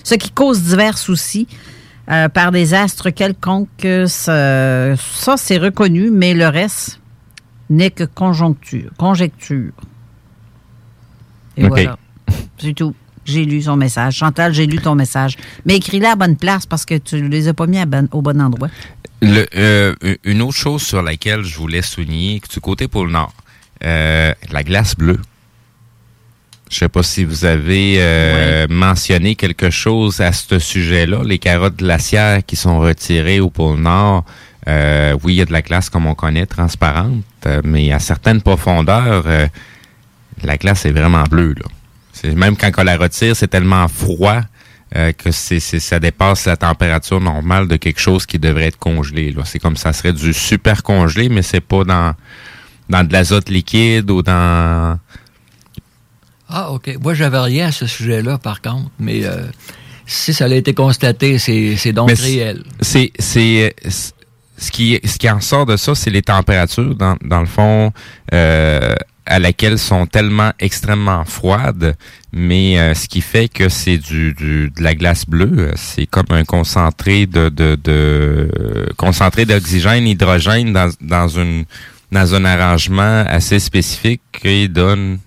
ce 0.04 0.14
qui 0.14 0.30
cause 0.30 0.62
divers 0.62 0.98
soucis 0.98 1.46
euh, 2.10 2.28
par 2.28 2.52
des 2.52 2.74
astres 2.74 3.10
quelconques. 3.10 3.84
euh, 3.84 4.06
Ça, 4.06 4.96
ça, 4.96 5.36
c'est 5.36 5.58
reconnu, 5.58 6.10
mais 6.10 6.34
le 6.34 6.46
reste 6.48 7.00
n'est 7.70 7.90
que 7.90 8.04
conjoncture, 8.04 8.90
conjecture. 8.98 9.72
Et 11.56 11.66
voilà. 11.68 11.98
C'est 12.58 12.72
tout. 12.74 12.94
J'ai 13.24 13.44
lu 13.44 13.60
son 13.60 13.76
message. 13.76 14.14
Chantal, 14.14 14.54
j'ai 14.54 14.66
lu 14.66 14.78
ton 14.78 14.94
message. 14.94 15.36
Mais 15.66 15.76
écris-le 15.76 16.06
à 16.06 16.10
la 16.10 16.16
bonne 16.16 16.36
place 16.36 16.64
parce 16.64 16.86
que 16.86 16.96
tu 16.96 17.20
ne 17.20 17.28
les 17.28 17.48
as 17.48 17.54
pas 17.54 17.66
mis 17.66 17.78
à 17.78 17.84
bon- 17.84 18.08
au 18.12 18.22
bon 18.22 18.40
endroit. 18.40 18.68
Le, 19.20 19.46
euh, 19.56 19.94
une 20.24 20.40
autre 20.40 20.56
chose 20.56 20.82
sur 20.82 21.02
laquelle 21.02 21.42
je 21.44 21.56
voulais 21.58 21.82
souligner, 21.82 22.40
que 22.40 22.48
du 22.48 22.60
côté 22.60 22.88
pôle 22.88 23.10
Nord, 23.10 23.34
euh, 23.84 24.32
la 24.50 24.62
glace 24.64 24.94
bleue. 24.96 25.18
Je 26.70 26.76
sais 26.76 26.88
pas 26.88 27.02
si 27.02 27.24
vous 27.24 27.44
avez 27.46 27.96
euh, 27.98 28.66
mentionné 28.68 29.34
quelque 29.36 29.70
chose 29.70 30.20
à 30.20 30.32
ce 30.32 30.58
sujet-là. 30.58 31.22
Les 31.24 31.38
carottes 31.38 31.76
glaciaires 31.76 32.44
qui 32.44 32.56
sont 32.56 32.78
retirées 32.78 33.40
au 33.40 33.48
pôle 33.48 33.78
Nord, 33.78 34.24
euh, 34.68 35.16
oui, 35.22 35.34
il 35.34 35.36
y 35.38 35.40
a 35.40 35.46
de 35.46 35.52
la 35.52 35.62
glace 35.62 35.88
comme 35.88 36.06
on 36.06 36.14
connaît, 36.14 36.44
transparente, 36.44 37.22
euh, 37.46 37.62
mais 37.64 37.90
à 37.90 37.98
certaines 37.98 38.42
profondeurs, 38.42 39.24
euh, 39.26 39.46
la 40.42 40.58
glace 40.58 40.84
est 40.84 40.92
vraiment 40.92 41.24
bleue. 41.24 41.54
Là. 41.56 41.64
C'est, 42.12 42.34
même 42.34 42.54
quand 42.56 42.70
on 42.76 42.82
la 42.84 42.98
retire, 42.98 43.34
c'est 43.34 43.48
tellement 43.48 43.88
froid 43.88 44.40
euh, 44.96 45.12
que 45.12 45.30
c'est- 45.30 45.60
ça 45.60 45.98
dépasse 46.00 46.44
la 46.46 46.56
température 46.56 47.20
normale 47.20 47.66
de 47.66 47.76
quelque 47.76 48.00
chose 48.00 48.26
qui 48.26 48.38
devrait 48.38 48.66
être 48.66 48.78
congelé. 48.78 49.32
Là. 49.32 49.42
C'est 49.46 49.58
comme 49.58 49.76
ça 49.76 49.92
serait 49.94 50.12
du 50.12 50.34
super 50.34 50.82
congelé, 50.82 51.28
mais 51.30 51.42
c'est 51.42 51.60
pas 51.62 51.84
dans, 51.84 52.14
dans 52.90 53.06
de 53.06 53.12
l'azote 53.12 53.48
liquide 53.48 54.10
ou 54.10 54.22
dans... 54.22 54.98
Ah, 56.48 56.72
OK. 56.72 56.96
Moi, 57.02 57.14
j'avais 57.14 57.38
rien 57.38 57.68
à 57.68 57.72
ce 57.72 57.86
sujet-là, 57.86 58.38
par 58.38 58.62
contre, 58.62 58.90
mais 58.98 59.24
euh, 59.24 59.44
si 60.06 60.32
ça 60.32 60.46
a 60.46 60.48
été 60.48 60.72
constaté, 60.74 61.38
c'est 61.38 61.76
c'est 61.76 61.92
donc 61.92 62.08
Mais 62.08 62.14
réel. 62.14 62.64
C'est, 62.80 63.12
ce 64.60 64.72
qui, 64.72 64.98
ce 65.04 65.18
qui 65.18 65.30
en 65.30 65.40
sort 65.40 65.66
de 65.66 65.76
ça, 65.76 65.94
c'est 65.94 66.10
les 66.10 66.22
températures, 66.22 66.94
dans, 66.94 67.16
dans 67.22 67.40
le 67.40 67.46
fond, 67.46 67.92
euh, 68.34 68.94
à 69.28 69.38
laquelle 69.38 69.78
sont 69.78 70.06
tellement 70.06 70.52
extrêmement 70.58 71.24
froides, 71.24 71.96
mais 72.32 72.78
euh, 72.78 72.94
ce 72.94 73.06
qui 73.08 73.20
fait 73.20 73.48
que 73.48 73.68
c'est 73.68 73.98
du, 73.98 74.32
du 74.32 74.70
de 74.70 74.82
la 74.82 74.94
glace 74.94 75.26
bleue, 75.26 75.72
c'est 75.76 76.06
comme 76.06 76.26
un 76.30 76.44
concentré 76.44 77.26
de, 77.26 77.50
de, 77.50 77.76
de 77.76 78.50
euh, 78.58 78.86
concentré 78.96 79.44
d'oxygène, 79.44 80.06
hydrogène 80.06 80.72
dans, 80.72 80.90
dans 81.00 81.28
une 81.28 81.64
dans 82.10 82.34
un 82.34 82.46
arrangement 82.46 83.22
assez 83.28 83.58
spécifique 83.58 84.22
qui 84.32 84.66
donne 84.70 85.18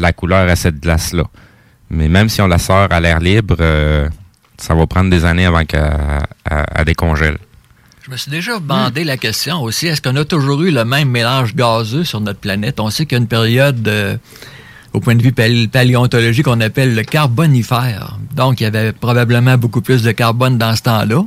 la 0.00 0.12
couleur 0.12 0.48
à 0.48 0.56
cette 0.56 0.80
glace-là. 0.80 1.24
Mais 1.90 2.08
même 2.08 2.28
si 2.28 2.40
on 2.40 2.46
la 2.46 2.58
sort 2.58 2.88
à 2.90 3.00
l'air 3.00 3.20
libre, 3.20 3.56
euh, 3.60 4.08
ça 4.58 4.74
va 4.74 4.86
prendre 4.86 5.10
des 5.10 5.24
années 5.24 5.46
avant 5.46 5.64
qu'elle 5.64 5.92
elle- 6.50 6.64
elle 6.74 6.84
décongèle. 6.84 7.38
Je 8.04 8.10
me 8.10 8.16
suis 8.16 8.30
déjà 8.30 8.58
demandé 8.58 9.04
la 9.04 9.16
question 9.16 9.62
aussi, 9.62 9.86
est-ce 9.86 10.02
qu'on 10.02 10.16
a 10.16 10.24
toujours 10.24 10.60
eu 10.62 10.70
le 10.72 10.84
même 10.84 11.08
mélange 11.10 11.54
gazeux 11.54 12.02
sur 12.04 12.20
notre 12.20 12.40
planète? 12.40 12.80
On 12.80 12.90
sait 12.90 13.06
qu'il 13.06 13.16
y 13.16 13.20
a 13.20 13.22
une 13.22 13.28
période, 13.28 13.86
euh, 13.86 14.16
au 14.92 15.00
point 15.00 15.14
de 15.14 15.22
vue 15.22 15.32
pal- 15.32 15.68
paléontologique, 15.68 16.44
qu'on 16.46 16.60
appelle 16.60 16.94
le 16.96 17.02
carbonifère. 17.04 18.18
Donc, 18.34 18.60
il 18.60 18.64
y 18.64 18.66
avait 18.66 18.92
probablement 18.92 19.56
beaucoup 19.56 19.82
plus 19.82 20.02
de 20.02 20.10
carbone 20.12 20.58
dans 20.58 20.74
ce 20.74 20.82
temps-là. 20.82 21.22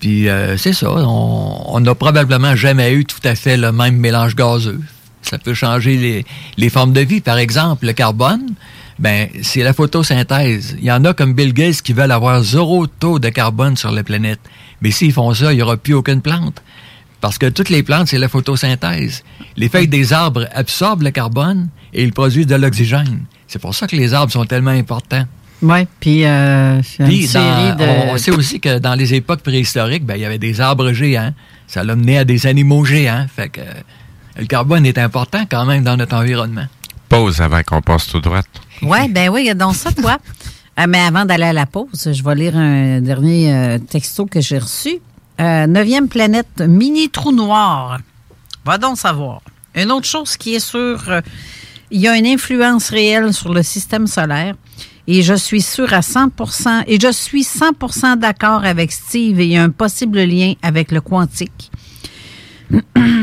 Puis, 0.00 0.28
euh, 0.28 0.56
c'est 0.56 0.72
ça, 0.72 0.90
on 0.90 1.78
n'a 1.80 1.94
probablement 1.94 2.56
jamais 2.56 2.92
eu 2.94 3.04
tout 3.04 3.20
à 3.24 3.34
fait 3.34 3.56
le 3.56 3.70
même 3.70 3.96
mélange 3.96 4.34
gazeux. 4.34 4.80
Ça 5.22 5.38
peut 5.38 5.54
changer 5.54 5.96
les, 5.96 6.24
les 6.56 6.68
formes 6.70 6.92
de 6.92 7.00
vie. 7.00 7.20
Par 7.20 7.38
exemple, 7.38 7.86
le 7.86 7.92
carbone, 7.92 8.54
ben, 8.98 9.28
c'est 9.42 9.62
la 9.62 9.72
photosynthèse. 9.72 10.76
Il 10.78 10.84
y 10.84 10.92
en 10.92 11.04
a 11.04 11.12
comme 11.14 11.34
Bill 11.34 11.52
Gates 11.52 11.82
qui 11.82 11.92
veulent 11.92 12.10
avoir 12.12 12.42
zéro 12.42 12.86
taux 12.86 13.18
de 13.18 13.28
carbone 13.28 13.76
sur 13.76 13.90
la 13.90 14.02
planète. 14.02 14.40
Mais 14.80 14.90
s'ils 14.90 15.12
font 15.12 15.32
ça, 15.34 15.52
il 15.52 15.56
n'y 15.56 15.62
aura 15.62 15.76
plus 15.76 15.94
aucune 15.94 16.22
plante. 16.22 16.62
Parce 17.20 17.36
que 17.36 17.46
toutes 17.46 17.68
les 17.68 17.82
plantes, 17.82 18.08
c'est 18.08 18.18
la 18.18 18.28
photosynthèse. 18.28 19.22
Les 19.56 19.68
feuilles 19.68 19.88
des 19.88 20.12
arbres 20.14 20.46
absorbent 20.54 21.02
le 21.02 21.10
carbone 21.10 21.68
et 21.92 22.02
ils 22.02 22.12
produisent 22.12 22.46
de 22.46 22.54
l'oxygène. 22.54 23.24
C'est 23.46 23.58
pour 23.60 23.74
ça 23.74 23.86
que 23.86 23.94
les 23.96 24.14
arbres 24.14 24.32
sont 24.32 24.46
tellement 24.46 24.70
importants. 24.70 25.24
Oui, 25.60 25.80
puis 26.00 26.24
euh, 26.24 26.82
c'est 26.82 27.02
une 27.02 27.08
Puis, 27.10 27.26
série 27.26 27.72
dans- 27.72 27.76
de... 27.76 28.10
on 28.12 28.16
sait 28.16 28.30
aussi 28.30 28.58
que 28.60 28.78
dans 28.78 28.94
les 28.94 29.12
époques 29.12 29.42
préhistoriques, 29.42 30.06
ben, 30.06 30.14
il 30.14 30.22
y 30.22 30.24
avait 30.24 30.38
des 30.38 30.62
arbres 30.62 30.92
géants. 30.92 31.34
Ça 31.66 31.84
l'a 31.84 31.94
mené 31.94 32.16
à 32.16 32.24
des 32.24 32.46
animaux 32.46 32.86
géants. 32.86 33.26
Fait 33.36 33.50
que 33.50 33.60
le 34.40 34.46
carbone 34.46 34.86
est 34.86 34.98
important 34.98 35.44
quand 35.48 35.66
même 35.66 35.84
dans 35.84 35.96
notre 35.96 36.16
environnement. 36.16 36.66
Pause 37.08 37.40
avant 37.42 37.62
qu'on 37.62 37.82
passe 37.82 38.06
tout 38.06 38.20
droit. 38.20 38.40
Oui, 38.82 39.08
ben 39.08 39.28
oui, 39.28 39.54
donc 39.54 39.74
ça, 39.76 39.92
toi. 39.92 40.18
Euh, 40.78 40.86
mais 40.88 41.00
avant 41.00 41.26
d'aller 41.26 41.44
à 41.44 41.52
la 41.52 41.66
pause, 41.66 42.10
je 42.12 42.24
vais 42.24 42.34
lire 42.34 42.56
un 42.56 43.00
dernier 43.02 43.52
euh, 43.52 43.78
texto 43.78 44.24
que 44.26 44.40
j'ai 44.40 44.58
reçu. 44.58 44.98
Euh, 45.40 45.66
neuvième 45.66 46.08
planète, 46.08 46.62
mini 46.66 47.10
trou 47.10 47.32
noir. 47.32 47.98
Va 48.64 48.78
donc 48.78 48.96
savoir. 48.96 49.42
Une 49.74 49.92
autre 49.92 50.06
chose 50.06 50.36
qui 50.36 50.54
est 50.54 50.60
sûre, 50.60 51.02
euh, 51.08 51.20
il 51.90 52.00
y 52.00 52.08
a 52.08 52.16
une 52.16 52.26
influence 52.26 52.88
réelle 52.88 53.34
sur 53.34 53.52
le 53.52 53.62
système 53.62 54.06
solaire. 54.06 54.54
Et 55.06 55.22
je 55.22 55.34
suis 55.34 55.62
sûre 55.62 55.92
à 55.92 56.02
100 56.02 56.30
et 56.86 57.00
je 57.00 57.10
suis 57.12 57.42
100 57.42 58.16
d'accord 58.16 58.64
avec 58.64 58.92
Steve 58.92 59.40
et 59.40 59.44
il 59.44 59.52
y 59.52 59.56
a 59.56 59.62
un 59.62 59.70
possible 59.70 60.20
lien 60.20 60.54
avec 60.62 60.92
le 60.92 61.00
quantique. 61.00 61.70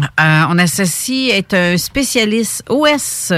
Euh, 0.00 0.44
on 0.48 0.58
associe 0.58 1.32
est 1.32 1.54
un 1.54 1.76
spécialiste. 1.76 2.64
OS, 2.68 3.32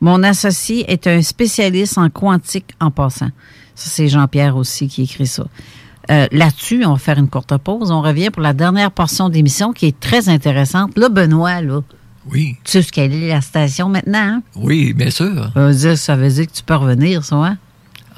mon 0.00 0.22
associé 0.22 0.90
est 0.90 1.06
un 1.06 1.22
spécialiste 1.22 1.98
en 1.98 2.10
quantique 2.10 2.74
en 2.80 2.90
passant. 2.90 3.30
Ça, 3.74 3.90
c'est 3.90 4.08
Jean-Pierre 4.08 4.56
aussi 4.56 4.88
qui 4.88 5.02
écrit 5.02 5.26
ça. 5.26 5.46
Euh, 6.10 6.26
Là-dessus, 6.30 6.84
on 6.84 6.92
va 6.92 6.98
faire 6.98 7.18
une 7.18 7.28
courte 7.28 7.56
pause. 7.58 7.90
On 7.90 8.02
revient 8.02 8.30
pour 8.30 8.42
la 8.42 8.52
dernière 8.52 8.90
portion 8.90 9.28
d'émission 9.28 9.72
qui 9.72 9.86
est 9.86 9.98
très 9.98 10.28
intéressante. 10.28 10.96
Là, 10.96 11.08
Benoît, 11.08 11.60
là. 11.62 11.80
Oui. 12.30 12.56
Tu 12.64 12.72
sais 12.72 12.82
ce 12.82 12.92
qu'elle 12.92 13.12
est, 13.12 13.28
la 13.28 13.40
station 13.40 13.88
maintenant, 13.88 14.18
hein? 14.18 14.42
Oui, 14.56 14.92
bien 14.94 15.10
sûr. 15.10 15.50
Ça 15.54 15.66
veut 15.66 15.74
dire, 15.74 15.98
ça 15.98 16.16
veut 16.16 16.28
dire 16.30 16.46
que 16.46 16.52
tu 16.52 16.62
peux 16.62 16.74
revenir, 16.74 17.24
ça, 17.24 17.36
hein? 17.36 17.58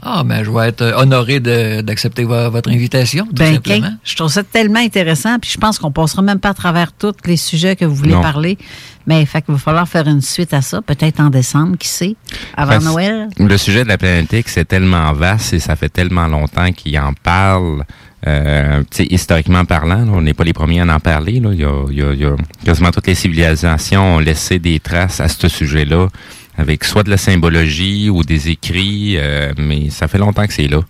Ah, 0.03 0.23
ben, 0.25 0.45
je 0.45 0.51
vais 0.51 0.69
être 0.69 0.83
euh, 0.83 0.93
honoré 0.97 1.41
de- 1.41 1.81
d'accepter 1.81 2.25
vo- 2.25 2.51
votre 2.51 2.71
invitation, 2.71 3.25
tout 3.27 3.33
Ben, 3.33 3.55
simplement. 3.55 3.91
Je 4.05 4.15
trouve 4.17 4.31
ça 4.31 4.43
tellement 4.43 4.79
intéressant, 4.81 5.39
puis 5.39 5.51
je 5.51 5.59
pense 5.59 5.79
qu'on 5.79 5.91
passera 5.91 6.23
même 6.23 6.39
pas 6.39 6.51
à 6.51 6.55
travers 6.55 6.93
tous 6.93 7.15
les 7.25 7.37
sujets 7.37 7.77
que 7.77 7.85
vous 7.85 7.95
voulez 7.95 8.13
Non. 8.13 8.21
parler. 8.21 8.59
Mais 9.07 9.25
fait 9.25 9.41
qu'il 9.43 9.55
va 9.55 9.59
falloir 9.61 9.89
faire 9.89 10.07
une 10.09 10.21
suite 10.21 10.53
à 10.53 10.63
ça, 10.63 10.83
peut-être 10.83 11.21
en 11.21 11.31
décembre, 11.31 11.77
qui 11.79 11.89
sait, 11.89 12.17
avant 12.57 12.73
Parce- 12.73 12.85
Noël. 12.85 13.29
Le 13.39 13.57
sujet 13.57 13.85
de 13.85 13.89
la 13.89 13.99
planétique, 13.99 14.49
c'est 14.49 14.65
tellement 14.67 15.13
vaste 15.13 15.53
et 15.55 15.61
ça 15.61 15.77
fait 15.77 15.89
tellement 15.89 16.27
longtemps 16.27 16.71
qu'ils 16.73 16.99
en 16.99 17.13
parlent. 17.13 17.85
Euh, 18.27 18.83
tu 18.91 19.05
sais, 19.05 19.07
historiquement 19.11 19.65
parlant, 19.65 20.05
là, 20.05 20.11
on 20.13 20.21
n'est 20.23 20.35
pas 20.35 20.43
les 20.43 20.53
premiers 20.53 20.81
à 20.81 20.87
en 20.95 20.99
parler. 21.01 21.39
Là. 21.39 21.51
Il, 21.53 21.61
y 21.61 21.65
a, 21.65 21.85
il 21.91 21.97
y 21.99 22.03
a- 22.03 22.13
il 22.13 22.21
y 22.21 22.25
a 22.25 22.35
quasiment 22.65 22.91
toutes 22.91 23.07
les 23.07 23.15
civilisations 23.15 24.17
ont 24.17 24.19
laissé 24.19 24.59
des 24.59 24.81
traces 24.81 25.21
à 25.21 25.29
ce 25.29 25.47
sujet-là, 25.49 26.09
avec 26.57 26.85
soit 26.85 27.03
de 27.03 27.11
la 27.11 27.17
symbologie 27.17 28.09
ou 28.11 28.23
des 28.23 28.49
écrits, 28.49 29.17
euh, 29.17 29.53
mais 29.57 29.91
ça 29.91 30.09
fait 30.09 30.19
longtemps 30.19 30.47
que 30.47 30.53
c'est 30.53 30.69
là. 30.69 30.81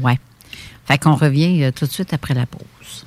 Ouais. 0.00 0.18
Fait 0.86 0.98
qu'on 0.98 1.14
revient 1.14 1.62
euh, 1.64 1.70
tout 1.70 1.86
de 1.86 1.92
suite 1.92 2.12
après 2.12 2.34
la 2.34 2.46
pause. 2.46 3.06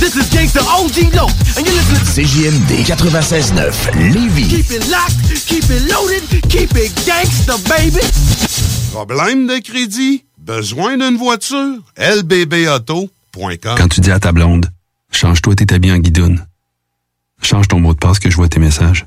This 0.00 0.14
is 0.16 0.30
Gangsta 0.34 0.60
OG 0.60 1.14
Low, 1.14 1.28
and 1.56 1.64
you're 1.64 1.74
listening 1.74 2.00
to 2.00 2.04
CJMD 2.04 2.84
96.9 2.84 4.12
Lévis. 4.12 4.48
Keep 4.48 4.70
it 4.70 4.88
locked, 4.90 5.46
keep 5.46 5.64
it 5.64 5.82
loaded, 5.90 6.22
keep 6.48 6.76
it 6.76 6.92
gangsta, 7.06 7.56
baby. 7.68 8.00
Problème 8.92 9.46
de 9.46 9.58
crédit? 9.58 10.24
Besoin 10.38 10.96
d'une 10.96 11.16
voiture? 11.16 11.78
lbbauto.com 11.96 13.74
Quand 13.76 13.88
tu 13.88 14.00
dis 14.00 14.10
à 14.10 14.20
ta 14.20 14.32
blonde, 14.32 14.66
change-toi 15.10 15.54
tes 15.54 15.74
habits 15.74 15.92
en 15.92 15.98
guidoune. 15.98 16.46
Change 17.42 17.68
ton 17.68 17.80
mot 17.80 17.92
de 17.92 17.98
passe 17.98 18.18
que 18.18 18.30
je 18.30 18.36
vois 18.36 18.48
tes 18.48 18.60
messages. 18.60 19.06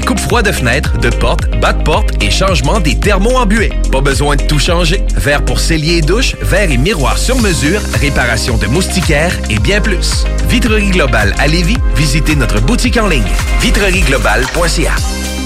coupes 0.00 0.20
froides 0.20 0.46
de 0.46 0.52
fenêtres, 0.52 0.98
de 0.98 1.10
portes, 1.10 1.48
bas 1.60 1.72
de 1.72 1.82
porte 1.82 2.22
et 2.22 2.30
changement 2.30 2.80
des 2.80 2.98
thermos 2.98 3.36
embués. 3.36 3.72
Pas 3.90 4.00
besoin 4.00 4.36
de 4.36 4.42
tout 4.42 4.58
changer. 4.58 5.02
Verre 5.16 5.44
pour 5.44 5.60
cellier 5.60 5.98
et 5.98 6.02
douche, 6.02 6.36
verre 6.42 6.70
et 6.70 6.76
miroir 6.76 7.18
sur 7.18 7.38
mesure, 7.38 7.80
réparation 8.00 8.56
de 8.58 8.66
moustiquaires 8.66 9.36
et 9.50 9.58
bien 9.58 9.80
plus. 9.80 10.24
Vitrerie 10.48 10.90
Globale 10.90 11.34
à 11.38 11.46
Lévis, 11.46 11.78
visitez 11.96 12.34
notre 12.34 12.60
boutique 12.60 12.96
en 12.96 13.08
ligne 13.08 13.22
vitrerieglobale.ca. 13.60 15.37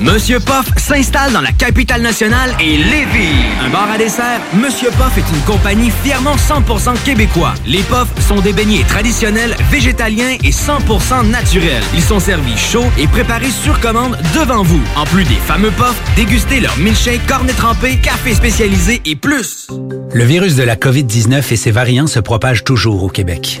Monsieur 0.00 0.40
Poff 0.40 0.66
s'installe 0.78 1.30
dans 1.34 1.42
la 1.42 1.52
capitale 1.52 2.00
nationale 2.00 2.54
et 2.58 2.78
Lévis. 2.78 3.36
Un 3.62 3.68
bar 3.68 3.90
à 3.90 3.98
dessert, 3.98 4.40
Monsieur 4.54 4.88
Poff 4.92 5.18
est 5.18 5.36
une 5.36 5.42
compagnie 5.42 5.90
fièrement 6.02 6.36
100% 6.36 6.94
québécois. 7.04 7.52
Les 7.66 7.82
Poffs 7.82 8.08
sont 8.26 8.40
des 8.40 8.54
beignets 8.54 8.82
traditionnels, 8.84 9.54
végétaliens 9.70 10.38
et 10.42 10.52
100% 10.52 11.28
naturels. 11.28 11.82
Ils 11.92 12.02
sont 12.02 12.18
servis 12.18 12.56
chauds 12.56 12.90
et 12.98 13.08
préparés 13.08 13.50
sur 13.50 13.78
commande 13.80 14.16
devant 14.34 14.62
vous. 14.62 14.80
En 14.96 15.04
plus 15.04 15.24
des 15.24 15.34
fameux 15.34 15.70
Poffs, 15.72 16.00
dégustez 16.16 16.60
leur 16.60 16.78
milkshake, 16.78 17.26
cornet 17.26 17.52
trempé, 17.52 17.98
café 17.98 18.34
spécialisé 18.34 19.02
et 19.04 19.16
plus. 19.16 19.68
Le 20.14 20.24
virus 20.24 20.56
de 20.56 20.62
la 20.62 20.76
COVID-19 20.76 21.52
et 21.52 21.56
ses 21.56 21.70
variants 21.70 22.06
se 22.06 22.20
propagent 22.20 22.64
toujours 22.64 23.04
au 23.04 23.08
Québec. 23.10 23.60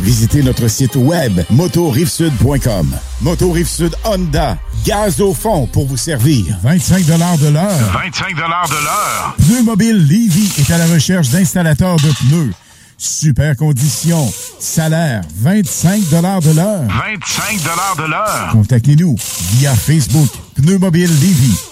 Visitez 0.00 0.42
notre 0.42 0.68
site 0.68 0.96
web 0.96 1.40
motorivesud.com. 1.50 2.94
Moto 3.20 3.50
Rive-Sud 3.50 3.94
Honda, 4.04 4.58
gaz 4.84 5.20
au 5.20 5.34
fond 5.34 5.66
pour 5.66 5.86
vous 5.86 5.96
servir. 5.96 6.44
25 6.62 7.04
de 7.04 7.12
l'heure. 7.12 7.70
25 7.92 8.34
de 8.34 8.40
l'heure. 8.40 9.36
Pneu 9.38 9.62
Mobile 9.62 9.96
Levy 9.96 10.52
est 10.58 10.70
à 10.70 10.78
la 10.78 10.86
recherche 10.86 11.30
d'installateurs 11.30 11.96
de 11.96 12.10
pneus. 12.28 12.52
Super 12.98 13.56
conditions. 13.56 14.32
Salaire, 14.60 15.22
25 15.36 16.08
de 16.08 16.54
l'heure. 16.56 16.82
25 16.88 17.62
de 17.98 18.08
l'heure. 18.08 18.48
Contactez-nous 18.52 19.16
via 19.54 19.74
Facebook. 19.74 20.28
Pneu 20.54 20.78
Mobile 20.78 21.10
Levy. 21.20 21.71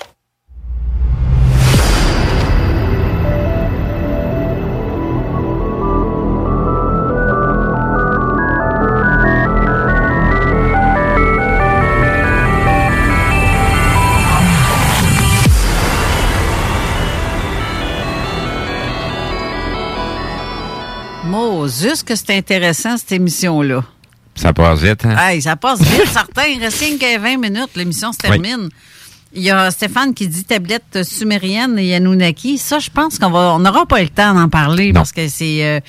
Juste 21.79 22.03
que 22.07 22.15
c'est 22.15 22.35
intéressant, 22.37 22.97
cette 22.97 23.11
émission-là. 23.13 23.83
Ça 24.35 24.53
passe 24.53 24.79
vite, 24.79 25.05
hein? 25.05 25.15
Hey, 25.17 25.41
ça 25.41 25.55
passe 25.55 25.81
vite, 25.81 26.07
certain. 26.11 26.43
Il 26.45 26.59
reste 26.61 26.79
rien 26.79 26.97
que 26.97 27.19
20 27.19 27.37
minutes, 27.37 27.69
l'émission 27.75 28.11
se 28.11 28.17
termine. 28.17 28.69
Il 29.33 29.41
y 29.43 29.51
a 29.51 29.71
Stéphane 29.71 30.13
qui 30.13 30.27
dit 30.27 30.43
tablette 30.43 31.03
sumérienne 31.03 31.79
et 31.79 31.95
Anunnaki. 31.95 32.57
Ça, 32.57 32.79
je 32.79 32.89
pense 32.89 33.17
qu'on 33.17 33.29
va, 33.31 33.53
on 33.53 33.59
n'aura 33.59 33.85
pas 33.85 34.01
le 34.01 34.09
temps 34.09 34.33
d'en 34.33 34.49
parler 34.49 34.91
parce 34.93 35.11
que 35.13 35.27
c'est. 35.29 35.63
euh, 35.65 35.79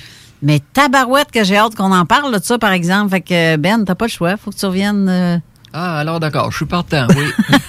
mais 0.42 0.60
tabarouette 0.72 1.30
que 1.32 1.42
j'ai 1.44 1.56
hâte 1.56 1.74
qu'on 1.76 1.92
en 1.92 2.04
parle 2.04 2.36
de 2.38 2.42
ça, 2.44 2.58
par 2.58 2.72
exemple. 2.72 3.10
Fait 3.10 3.20
que 3.20 3.56
Ben, 3.56 3.84
t'as 3.84 3.94
pas 3.94 4.06
le 4.06 4.10
choix. 4.10 4.36
Faut 4.36 4.50
que 4.50 4.56
tu 4.56 4.66
reviennes. 4.66 5.08
euh, 5.08 5.38
Ah, 5.72 5.98
alors 6.00 6.20
d'accord, 6.20 6.50
je 6.52 6.56
suis 6.58 6.66
partant, 6.66 7.06
oui. 7.16 7.26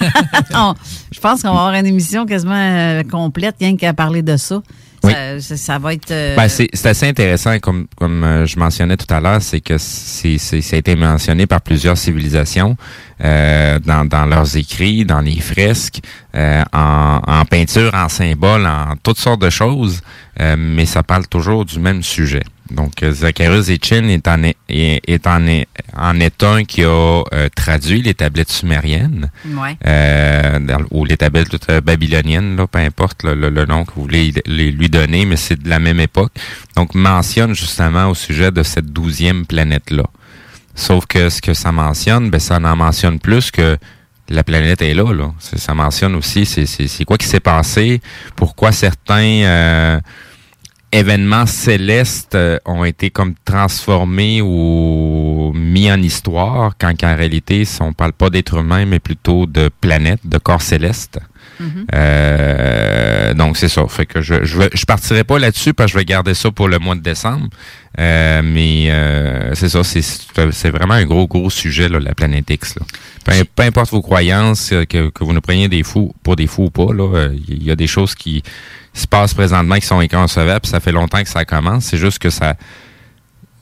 je 1.12 1.20
pense 1.20 1.42
qu'on 1.42 1.52
va 1.54 1.60
avoir 1.66 1.74
une 1.74 1.86
émission 1.86 2.26
quasiment 2.26 2.54
euh, 2.54 3.02
complète, 3.02 3.56
rien 3.60 3.76
qu'à 3.76 3.92
parler 3.94 4.22
de 4.22 4.36
ça. 4.36 4.60
Oui. 5.04 5.12
Ça, 5.12 5.40
ça- 5.40 5.56
ça 5.56 5.78
va 5.78 5.92
être. 5.94 6.10
euh, 6.10 6.34
Ben, 6.36 6.48
c'est 6.48 6.68
c'est 6.72 6.88
assez 6.88 7.06
intéressant, 7.08 7.58
comme, 7.60 7.86
comme 7.96 8.24
euh, 8.24 8.46
je 8.46 8.58
mentionnais 8.58 8.96
tout 8.96 9.12
à 9.12 9.20
l'heure, 9.20 9.40
c'est 9.42 9.60
que 9.60 9.78
c'est 9.78 10.38
c'est- 10.38 10.60
ça 10.60 10.76
a 10.76 10.78
été 10.78 10.96
mentionné 10.96 11.46
par 11.46 11.60
plusieurs 11.60 11.96
civilisations 11.98 12.76
euh, 13.24 13.78
dans, 13.84 14.04
dans 14.04 14.24
leurs 14.26 14.56
écrits, 14.56 15.04
dans 15.04 15.20
les 15.20 15.38
fresques, 15.40 16.00
euh, 16.34 16.62
en, 16.72 17.20
en 17.26 17.44
peinture, 17.44 17.92
en 17.94 18.08
symboles, 18.08 18.66
en 18.66 18.94
toutes 19.02 19.18
sortes 19.18 19.40
de 19.40 19.50
choses, 19.50 20.00
euh, 20.40 20.56
mais 20.58 20.86
ça 20.86 21.02
parle 21.02 21.26
toujours 21.28 21.64
du 21.64 21.78
même 21.78 22.02
sujet. 22.02 22.42
Donc, 22.74 23.02
euh, 23.02 23.12
Zacharias 23.12 23.68
Etchin 23.68 24.08
est 24.08 24.26
en, 24.28 24.42
est, 24.42 24.56
est 24.68 25.26
en, 25.26 25.46
est, 25.46 25.66
en 25.96 26.18
est 26.20 26.42
un 26.42 26.64
qui 26.64 26.82
a 26.84 27.22
euh, 27.32 27.48
traduit 27.54 28.02
les 28.02 28.14
tablettes 28.14 28.50
sumériennes 28.50 29.30
Ouais. 29.46 29.76
euh, 29.86 30.58
ou 30.90 31.04
les 31.04 31.16
tablettes 31.16 31.70
babyloniennes, 31.82 32.56
là, 32.56 32.66
peu 32.66 32.78
importe 32.80 33.22
le, 33.22 33.34
le- 33.34 33.50
le 33.50 33.64
nom 33.66 33.84
que 33.84 33.92
vous 33.94 34.02
voulez 34.02 34.32
les- 34.46 34.72
lui 34.72 34.88
donner, 34.88 35.24
mais 35.24 35.36
c'est 35.36 35.62
de 35.62 35.68
la 35.68 35.78
même 35.78 36.00
époque. 36.00 36.32
Donc, 36.76 36.94
mentionne 36.94 37.54
justement 37.54 38.08
au 38.10 38.14
sujet 38.14 38.50
de 38.50 38.62
cette 38.62 38.86
douzième 38.92 39.46
planète-là. 39.46 40.04
Sauf 40.74 41.06
que 41.06 41.28
ce 41.28 41.40
que 41.40 41.54
ça 41.54 41.70
mentionne, 41.70 42.30
ben, 42.30 42.40
ça 42.40 42.56
en 42.56 42.76
mentionne 42.76 43.20
plus 43.20 43.50
que 43.52 43.78
la 44.28 44.42
planète 44.42 44.82
est 44.82 44.94
là. 44.94 45.12
là. 45.12 45.32
Ça 45.38 45.74
mentionne 45.74 46.14
aussi 46.16 46.46
c'est 46.46 47.04
quoi 47.04 47.16
qui 47.18 47.26
s'est 47.28 47.40
passé, 47.40 48.00
pourquoi 48.34 48.72
certains 48.72 49.42
euh, 49.44 50.00
événements 50.94 51.46
célestes 51.46 52.34
euh, 52.34 52.58
ont 52.64 52.84
été 52.84 53.10
comme 53.10 53.34
transformés 53.44 54.40
ou 54.40 55.52
mis 55.54 55.90
en 55.90 56.00
histoire, 56.00 56.72
quand 56.78 56.98
qu'en 56.98 57.16
réalité, 57.16 57.64
on 57.80 57.92
parle 57.92 58.12
pas 58.12 58.30
d'êtres 58.30 58.58
humains, 58.58 58.86
mais 58.86 59.00
plutôt 59.00 59.46
de 59.46 59.70
planètes, 59.80 60.20
de 60.24 60.38
corps 60.38 60.62
célestes. 60.62 61.18
Mhm. 61.60 61.86
Euh, 61.94 63.34
donc 63.34 63.56
c'est 63.56 63.68
ça. 63.68 63.86
Fait 63.88 64.06
que 64.06 64.20
je 64.20 64.44
je, 64.44 64.62
je 64.72 64.84
partirai 64.84 65.24
pas 65.24 65.38
là-dessus 65.38 65.72
parce 65.72 65.92
que 65.92 65.98
je 65.98 65.98
vais 65.98 66.04
garder 66.04 66.34
ça 66.34 66.50
pour 66.50 66.68
le 66.68 66.78
mois 66.78 66.94
de 66.94 67.00
décembre. 67.00 67.48
Euh, 68.00 68.42
mais 68.44 68.90
euh, 68.90 69.54
c'est 69.54 69.68
ça, 69.68 69.84
c'est 69.84 70.02
c'est 70.02 70.70
vraiment 70.70 70.94
un 70.94 71.04
gros 71.04 71.28
gros 71.28 71.50
sujet 71.50 71.88
là, 71.88 72.00
la 72.00 72.14
planète 72.14 72.50
X. 72.50 72.74
Là. 72.76 72.86
Peu, 73.24 73.44
peu 73.54 73.62
importe 73.62 73.90
vos 73.90 74.02
croyances, 74.02 74.72
euh, 74.72 74.84
que, 74.84 75.10
que 75.10 75.22
vous 75.22 75.32
nous 75.32 75.40
preniez 75.40 75.68
des 75.68 75.84
fous 75.84 76.12
pour 76.24 76.34
des 76.34 76.48
fous 76.48 76.64
ou 76.64 76.70
pas, 76.70 76.92
là, 76.92 77.08
euh, 77.14 77.36
il 77.48 77.62
y 77.62 77.70
a 77.70 77.76
des 77.76 77.86
choses 77.86 78.14
qui 78.14 78.42
se 78.94 79.06
passent 79.06 79.34
présentement 79.34 79.74
qui 79.76 79.86
sont 79.86 79.98
inconcevables. 79.98 80.66
Ça 80.66 80.80
fait 80.80 80.92
longtemps 80.92 81.22
que 81.22 81.28
ça 81.28 81.44
commence. 81.44 81.84
C'est 81.84 81.98
juste 81.98 82.18
que 82.18 82.30
ça 82.30 82.54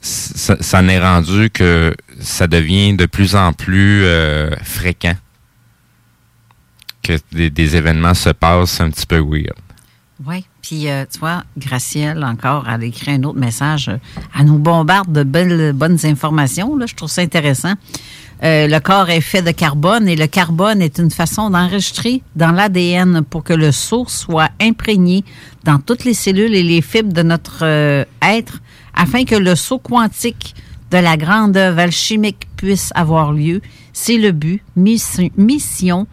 ça, 0.00 0.56
ça 0.60 0.82
n'est 0.82 0.98
rendu 1.00 1.48
que 1.50 1.94
ça 2.20 2.46
devient 2.46 2.94
de 2.94 3.06
plus 3.06 3.36
en 3.36 3.52
plus 3.52 4.04
euh, 4.04 4.50
fréquent 4.62 5.14
que 7.02 7.18
des, 7.32 7.50
des 7.50 7.76
événements 7.76 8.14
se 8.14 8.30
passent 8.30 8.80
un 8.80 8.90
petit 8.90 9.06
peu 9.06 9.18
weird. 9.18 9.56
Oui. 10.26 10.44
Puis, 10.60 10.88
euh, 10.88 11.04
tu 11.10 11.18
vois, 11.18 11.42
Gracielle, 11.58 12.22
encore, 12.24 12.68
elle 12.68 12.84
écrit 12.84 13.12
un 13.12 13.22
autre 13.24 13.38
message. 13.38 13.88
Euh, 13.88 13.96
Elle 14.38 14.46
nous 14.46 14.58
bombarde 14.58 15.12
de 15.12 15.24
belles, 15.24 15.72
bonnes 15.72 15.98
informations. 16.04 16.76
Là. 16.76 16.86
Je 16.86 16.94
trouve 16.94 17.10
ça 17.10 17.22
intéressant. 17.22 17.74
Euh, 18.44 18.66
le 18.66 18.80
corps 18.80 19.08
est 19.08 19.20
fait 19.20 19.42
de 19.42 19.52
carbone 19.52 20.08
et 20.08 20.16
le 20.16 20.26
carbone 20.26 20.82
est 20.82 20.98
une 20.98 21.12
façon 21.12 21.50
d'enregistrer 21.50 22.22
dans 22.34 22.50
l'ADN 22.50 23.22
pour 23.22 23.44
que 23.44 23.52
le 23.52 23.70
sceau 23.70 24.04
soit 24.08 24.50
imprégné 24.60 25.24
dans 25.62 25.78
toutes 25.78 26.04
les 26.04 26.14
cellules 26.14 26.54
et 26.54 26.64
les 26.64 26.82
fibres 26.82 27.12
de 27.12 27.22
notre 27.22 27.60
euh, 27.62 28.04
être 28.20 28.60
afin 28.94 29.24
que 29.24 29.36
le 29.36 29.54
saut 29.54 29.78
quantique 29.78 30.56
de 30.90 30.98
la 30.98 31.16
grande 31.16 31.56
œuvre 31.56 31.78
alchimique 31.78 32.48
puisse 32.56 32.90
avoir 32.96 33.32
lieu. 33.32 33.60
C'est 33.92 34.18
le 34.18 34.32
but, 34.32 34.62
mission, 34.74 35.30
mission 35.36 36.08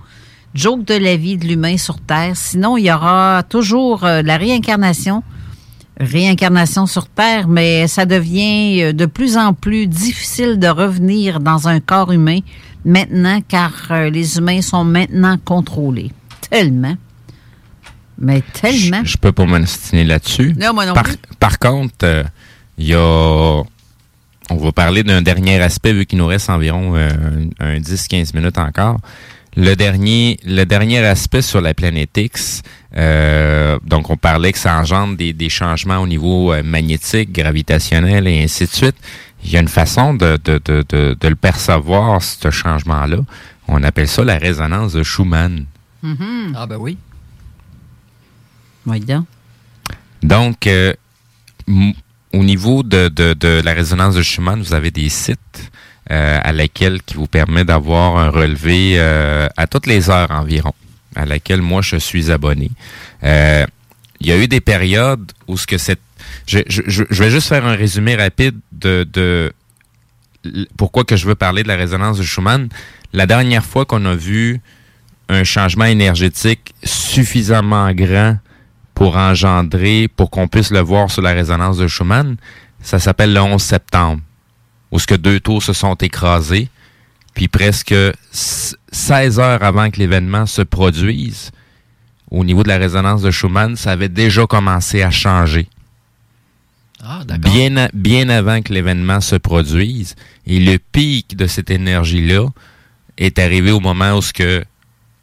joke 0.53 0.85
de 0.85 0.95
la 0.95 1.15
vie 1.15 1.37
de 1.37 1.45
l'humain 1.45 1.77
sur 1.77 1.99
Terre. 1.99 2.35
Sinon, 2.35 2.77
il 2.77 2.85
y 2.85 2.91
aura 2.91 3.43
toujours 3.47 4.03
euh, 4.03 4.21
la 4.21 4.37
réincarnation. 4.37 5.23
Réincarnation 5.99 6.85
sur 6.85 7.07
Terre, 7.07 7.47
mais 7.47 7.87
ça 7.87 8.05
devient 8.05 8.81
euh, 8.81 8.93
de 8.93 9.05
plus 9.05 9.37
en 9.37 9.53
plus 9.53 9.87
difficile 9.87 10.57
de 10.57 10.67
revenir 10.67 11.39
dans 11.39 11.67
un 11.67 11.79
corps 11.79 12.11
humain 12.11 12.39
maintenant, 12.85 13.41
car 13.47 13.73
euh, 13.91 14.09
les 14.09 14.37
humains 14.37 14.61
sont 14.61 14.83
maintenant 14.83 15.37
contrôlés. 15.43 16.11
Tellement. 16.49 16.95
Mais 18.17 18.43
tellement. 18.53 19.01
Je 19.03 19.17
peux 19.17 19.31
pas 19.31 19.45
m'instiner 19.45 20.03
là-dessus. 20.03 20.53
Non, 20.57 20.73
moi 20.73 20.85
non 20.85 20.93
par, 20.93 21.03
plus. 21.03 21.17
par 21.39 21.59
contre, 21.59 21.95
euh, 22.03 22.23
il 22.77 22.87
y 22.87 22.93
a... 22.93 23.63
On 24.51 24.55
va 24.55 24.71
parler 24.71 25.03
d'un 25.03 25.21
dernier 25.21 25.61
aspect, 25.61 25.93
vu 25.93 26.05
qu'il 26.05 26.17
nous 26.17 26.25
reste 26.25 26.49
environ 26.49 26.95
euh, 26.95 27.09
un 27.59 27.77
10-15 27.77 28.35
minutes 28.35 28.57
encore. 28.57 28.97
Le 29.55 29.75
dernier, 29.75 30.39
le 30.43 30.63
dernier 30.63 30.99
aspect 30.99 31.43
sur 31.43 31.61
la 31.61 31.73
planète 31.75 32.17
X, 32.17 32.63
euh, 32.97 33.77
donc 33.85 34.09
on 34.09 34.17
parlait 34.17 34.51
que 34.51 34.57
ça 34.57 34.77
engendre 34.77 35.15
des, 35.17 35.33
des 35.33 35.49
changements 35.49 35.97
au 35.99 36.07
niveau 36.07 36.51
euh, 36.53 36.63
magnétique, 36.63 37.31
gravitationnel 37.31 38.27
et 38.27 38.43
ainsi 38.43 38.65
de 38.65 38.71
suite. 38.71 38.95
Il 39.43 39.51
y 39.51 39.57
a 39.57 39.59
une 39.61 39.67
façon 39.67 40.13
de, 40.13 40.37
de, 40.43 40.59
de, 40.65 40.83
de, 40.89 41.15
de 41.19 41.27
le 41.27 41.35
percevoir, 41.35 42.21
ce 42.21 42.49
changement-là. 42.51 43.19
On 43.67 43.83
appelle 43.83 44.07
ça 44.07 44.23
la 44.23 44.37
résonance 44.37 44.93
de 44.93 45.03
Schumann. 45.03 45.65
Ah 46.55 46.65
ben 46.65 46.77
oui. 46.77 46.97
Oui, 48.85 48.99
donc. 49.01 49.25
Donc, 50.23 50.67
euh, 50.67 50.93
m- 51.67 51.93
au 52.33 52.43
niveau 52.43 52.83
de, 52.83 53.07
de, 53.07 53.33
de 53.33 53.61
la 53.63 53.73
résonance 53.73 54.15
de 54.15 54.21
Schumann, 54.23 54.61
vous 54.61 54.73
avez 54.73 54.91
des 54.91 55.09
sites 55.09 55.71
euh, 56.11 56.39
à 56.43 56.51
laquelle 56.51 57.01
qui 57.03 57.15
vous 57.15 57.27
permet 57.27 57.63
d'avoir 57.63 58.17
un 58.17 58.29
relevé 58.29 58.95
euh, 58.97 59.47
à 59.55 59.67
toutes 59.67 59.85
les 59.87 60.09
heures 60.09 60.31
environ, 60.31 60.73
à 61.15 61.25
laquelle 61.25 61.61
moi 61.61 61.81
je 61.81 61.95
suis 61.95 62.31
abonné. 62.31 62.71
Euh, 63.23 63.65
il 64.19 64.27
y 64.27 64.31
a 64.31 64.37
eu 64.37 64.47
des 64.47 64.61
périodes 64.61 65.31
où 65.47 65.57
ce 65.57 65.65
que 65.65 65.77
cette 65.77 66.01
je, 66.45 67.21
vais 67.21 67.29
juste 67.29 67.47
faire 67.47 67.65
un 67.65 67.75
résumé 67.75 68.15
rapide 68.15 68.57
de, 68.71 69.07
de 69.11 69.51
pourquoi 70.77 71.03
que 71.03 71.15
je 71.15 71.27
veux 71.27 71.35
parler 71.35 71.63
de 71.63 71.67
la 71.67 71.75
résonance 71.75 72.17
de 72.17 72.23
Schumann. 72.23 72.69
La 73.13 73.25
dernière 73.25 73.65
fois 73.65 73.85
qu'on 73.85 74.05
a 74.05 74.15
vu 74.15 74.61
un 75.29 75.43
changement 75.43 75.85
énergétique 75.85 76.73
suffisamment 76.83 77.91
grand 77.93 78.37
pour 78.93 79.15
engendrer, 79.15 80.07
pour 80.13 80.29
qu'on 80.29 80.47
puisse 80.47 80.71
le 80.71 80.79
voir 80.79 81.09
sur 81.09 81.21
la 81.21 81.31
résonance 81.31 81.77
de 81.77 81.87
Schumann, 81.87 82.35
ça 82.81 82.99
s'appelle 82.99 83.33
le 83.33 83.41
11 83.41 83.61
septembre, 83.61 84.21
où 84.91 84.99
ce 84.99 85.07
que 85.07 85.15
deux 85.15 85.39
tours 85.39 85.63
se 85.63 85.73
sont 85.73 85.95
écrasés, 85.95 86.69
puis 87.39 87.47
presque 87.47 87.93
s- 88.33 88.75
16 88.91 89.39
heures 89.39 89.63
avant 89.63 89.89
que 89.89 89.97
l'événement 89.97 90.45
se 90.45 90.61
produise, 90.61 91.51
au 92.29 92.43
niveau 92.43 92.63
de 92.63 92.67
la 92.67 92.77
résonance 92.77 93.21
de 93.21 93.31
Schumann, 93.31 93.77
ça 93.77 93.91
avait 93.91 94.09
déjà 94.09 94.45
commencé 94.45 95.03
à 95.03 95.09
changer. 95.09 95.69
Ah. 97.01 97.21
Bien, 97.39 97.77
a- 97.77 97.87
bien 97.93 98.27
avant 98.27 98.61
que 98.61 98.73
l'événement 98.73 99.21
se 99.21 99.37
produise. 99.37 100.15
Et 100.45 100.59
le 100.59 100.79
pic 100.79 101.37
de 101.37 101.47
cette 101.47 101.69
énergie-là 101.71 102.45
est 103.17 103.39
arrivé 103.39 103.71
au 103.71 103.79
moment 103.79 104.17
où 104.17 104.21
ce 104.21 104.33
que 104.33 104.65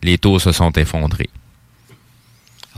les 0.03 0.17
tours 0.17 0.41
se 0.41 0.53
sont 0.53 0.73
effondrés. 0.73 1.29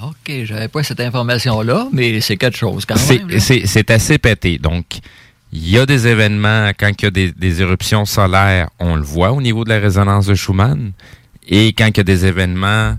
OK, 0.02 0.32
j'avais 0.42 0.66
pas 0.66 0.82
cette 0.82 0.98
information-là, 0.98 1.86
mais 1.92 2.20
c'est 2.20 2.36
quelque 2.36 2.58
chose 2.58 2.84
quand 2.84 2.96
même. 3.08 3.38
c'est 3.38 3.90
assez 3.92 4.18
pété. 4.18 4.58
Donc, 4.58 4.84
il 5.52 5.68
y 5.70 5.78
a 5.78 5.86
des 5.86 6.06
événements, 6.06 6.70
quand 6.78 6.90
il 7.00 7.04
y 7.04 7.06
a 7.06 7.10
des, 7.10 7.32
des 7.32 7.62
éruptions 7.62 8.04
solaires, 8.04 8.68
on 8.78 8.96
le 8.96 9.02
voit 9.02 9.32
au 9.32 9.40
niveau 9.40 9.64
de 9.64 9.70
la 9.70 9.78
résonance 9.78 10.26
de 10.26 10.34
Schumann. 10.34 10.92
Et 11.48 11.72
quand 11.72 11.86
il 11.88 11.96
y 11.96 12.00
a 12.00 12.04
des 12.04 12.26
événements 12.26 12.96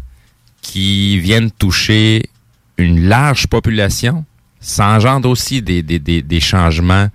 qui 0.62 1.20
viennent 1.20 1.52
toucher 1.52 2.24
une 2.78 3.08
large 3.08 3.48
population, 3.48 4.26
ça 4.60 4.88
engendre 4.90 5.30
aussi 5.30 5.62
des, 5.62 5.84
des, 5.84 6.00
des, 6.00 6.22
des 6.22 6.40
changements 6.40 7.08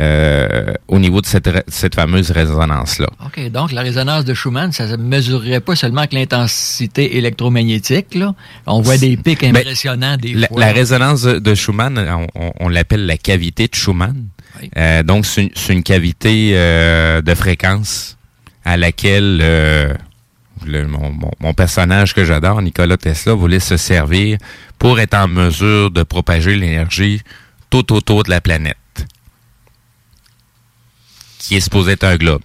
euh, 0.00 0.74
au 0.88 0.98
niveau 0.98 1.20
de 1.20 1.26
cette, 1.26 1.48
cette 1.68 1.94
fameuse 1.94 2.32
résonance-là. 2.32 3.06
OK, 3.24 3.48
donc 3.52 3.70
la 3.70 3.82
résonance 3.82 4.24
de 4.24 4.34
Schumann, 4.34 4.72
ça 4.72 4.88
ne 4.88 4.96
mesurerait 4.96 5.60
pas 5.60 5.76
seulement 5.76 6.06
que 6.08 6.16
l'intensité 6.16 7.16
électromagnétique. 7.16 8.16
Là. 8.16 8.34
On 8.66 8.80
voit 8.80 8.98
des 8.98 9.16
pics 9.16 9.44
impressionnants 9.44 10.16
des 10.16 10.34
La, 10.34 10.48
fois. 10.48 10.58
la 10.60 10.72
résonance 10.72 11.22
de, 11.22 11.38
de 11.38 11.54
Schumann, 11.54 11.96
on, 11.96 12.26
on- 12.46 12.52
on 12.58 12.68
l'appelle 12.68 13.06
la 13.06 13.16
cavité 13.16 13.68
de 13.68 13.74
Schumann. 13.76 14.26
Euh, 14.76 15.02
donc, 15.02 15.26
c'est 15.26 15.50
une, 15.68 15.82
cavité 15.82 16.52
euh, 16.54 17.22
de 17.22 17.34
fréquence 17.34 18.16
à 18.64 18.76
laquelle 18.76 19.40
euh, 19.42 19.94
le- 20.66 20.86
mon, 20.86 21.10
mon- 21.10 21.30
mon 21.40 21.54
personnage 21.54 22.14
que 22.14 22.24
j'adore, 22.24 22.62
Nikola 22.62 22.96
Tesla, 22.96 23.34
voulait 23.34 23.60
se 23.60 23.76
servir 23.76 24.38
pour 24.78 25.00
être 25.00 25.14
en 25.14 25.28
mesure 25.28 25.90
de 25.90 26.02
propager 26.02 26.56
l'énergie 26.56 27.20
tout 27.70 27.92
autour 27.92 28.22
de 28.22 28.30
la 28.30 28.40
planète, 28.40 28.76
qui 31.38 31.56
est 31.56 31.60
supposé 31.60 31.92
être 31.92 32.04
un 32.04 32.16
globe. 32.16 32.42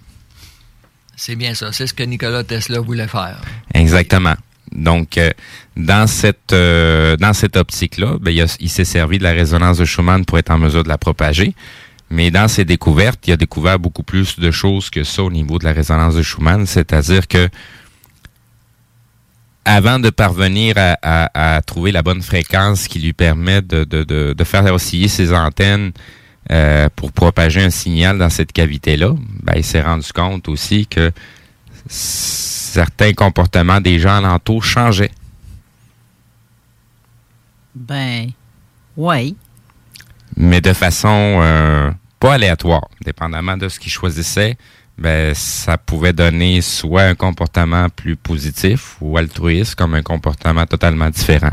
C'est 1.16 1.36
bien 1.36 1.54
ça, 1.54 1.72
c'est 1.72 1.86
ce 1.86 1.94
que 1.94 2.02
Nikola 2.02 2.44
Tesla 2.44 2.80
voulait 2.80 3.06
faire. 3.08 3.40
Exactement. 3.74 4.34
Donc, 4.72 5.18
euh, 5.18 5.30
dans 5.76 6.06
cette 6.06 6.52
euh, 6.52 7.16
dans 7.16 7.32
cette 7.32 7.56
optique-là, 7.56 8.16
ben, 8.20 8.30
il 8.60 8.70
s'est 8.70 8.84
servi 8.84 9.18
de 9.18 9.24
la 9.24 9.32
résonance 9.32 9.78
de 9.78 9.84
Schumann 9.84 10.24
pour 10.24 10.38
être 10.38 10.50
en 10.50 10.58
mesure 10.58 10.84
de 10.84 10.88
la 10.88 10.96
propager. 10.98 11.54
Mais 12.10 12.30
dans 12.30 12.48
ses 12.48 12.64
découvertes, 12.64 13.26
il 13.28 13.32
a 13.32 13.36
découvert 13.36 13.78
beaucoup 13.78 14.02
plus 14.02 14.38
de 14.38 14.50
choses 14.50 14.90
que 14.90 15.04
ça 15.04 15.22
au 15.22 15.30
niveau 15.30 15.58
de 15.58 15.64
la 15.64 15.72
résonance 15.72 16.14
de 16.16 16.22
Schumann. 16.22 16.66
C'est-à-dire 16.66 17.28
que 17.28 17.48
avant 19.64 19.98
de 20.00 20.10
parvenir 20.10 20.74
à, 20.76 20.96
à- 21.02 21.56
à 21.56 21.62
trouver 21.62 21.92
la 21.92 22.02
bonne 22.02 22.22
fréquence 22.22 22.88
qui 22.88 22.98
lui 22.98 23.12
permet 23.12 23.62
de, 23.62 23.84
de, 23.84 24.02
de, 24.02 24.32
de 24.36 24.44
faire 24.44 24.64
osciller 24.74 25.06
ses 25.06 25.32
antennes 25.32 25.92
euh, 26.50 26.88
pour 26.96 27.12
propager 27.12 27.62
un 27.62 27.70
signal 27.70 28.18
dans 28.18 28.30
cette 28.30 28.52
cavité-là, 28.52 29.12
ben, 29.44 29.52
il 29.56 29.62
s'est 29.64 29.82
rendu 29.82 30.10
compte 30.12 30.48
aussi 30.48 30.86
que 30.86 31.12
certains 31.86 33.12
comportements 33.12 33.80
des 33.80 33.98
gens 34.00 34.16
alentours 34.16 34.64
changeaient. 34.64 35.12
Ben, 37.74 38.30
oui. 38.96 39.36
mais 40.36 40.60
de 40.60 40.72
façon 40.72 41.40
euh, 41.42 41.90
pas 42.20 42.34
aléatoire. 42.34 42.88
Dépendamment 43.04 43.56
de 43.56 43.68
ce 43.68 43.80
qu'ils 43.80 43.90
choisissaient, 43.92 44.56
ben, 44.98 45.34
ça 45.34 45.78
pouvait 45.78 46.12
donner 46.12 46.60
soit 46.60 47.02
un 47.02 47.14
comportement 47.14 47.88
plus 47.88 48.16
positif 48.16 48.96
ou 49.00 49.16
altruiste, 49.16 49.74
comme 49.74 49.94
un 49.94 50.02
comportement 50.02 50.66
totalement 50.66 51.08
différent. 51.10 51.52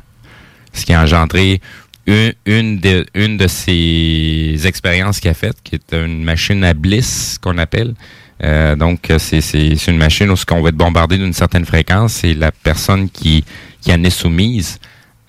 Ce 0.74 0.86
qui 0.86 0.94
a 0.94 1.02
engendré 1.02 1.62
une, 2.06 2.34
une, 2.46 2.80
de, 2.80 3.06
une 3.16 3.38
de 3.38 3.48
ces 3.48 4.60
expériences 4.66 5.20
qu'il 5.22 5.32
a 5.32 5.34
faites, 5.34 5.62
qui 5.64 5.76
est 5.76 5.94
une 5.94 6.24
machine 6.24 6.64
à 6.64 6.74
bliss, 6.74 7.38
qu'on 7.42 7.58
appelle. 7.58 7.96
Euh, 8.44 8.76
donc, 8.76 9.12
c'est 9.18 9.42
c'est- 9.42 9.88
une 9.88 9.98
machine 9.98 10.30
où 10.30 10.36
ce 10.36 10.46
qu'on 10.46 10.62
va 10.62 10.70
être 10.70 10.76
bombardé 10.76 11.18
d'une 11.18 11.34
certaine 11.34 11.66
fréquence 11.66 12.24
et 12.24 12.34
la 12.34 12.52
personne 12.52 13.10
qui, 13.10 13.44
qui 13.82 13.92
en 13.94 14.04
est 14.04 14.10
soumise, 14.10 14.80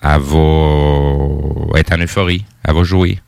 elle 0.01 0.19
va 0.19 1.79
être 1.79 1.93
en 1.93 1.97
euphorie, 2.01 2.45
elle 2.63 2.75
va 2.75 2.83
jouer. 2.83 3.19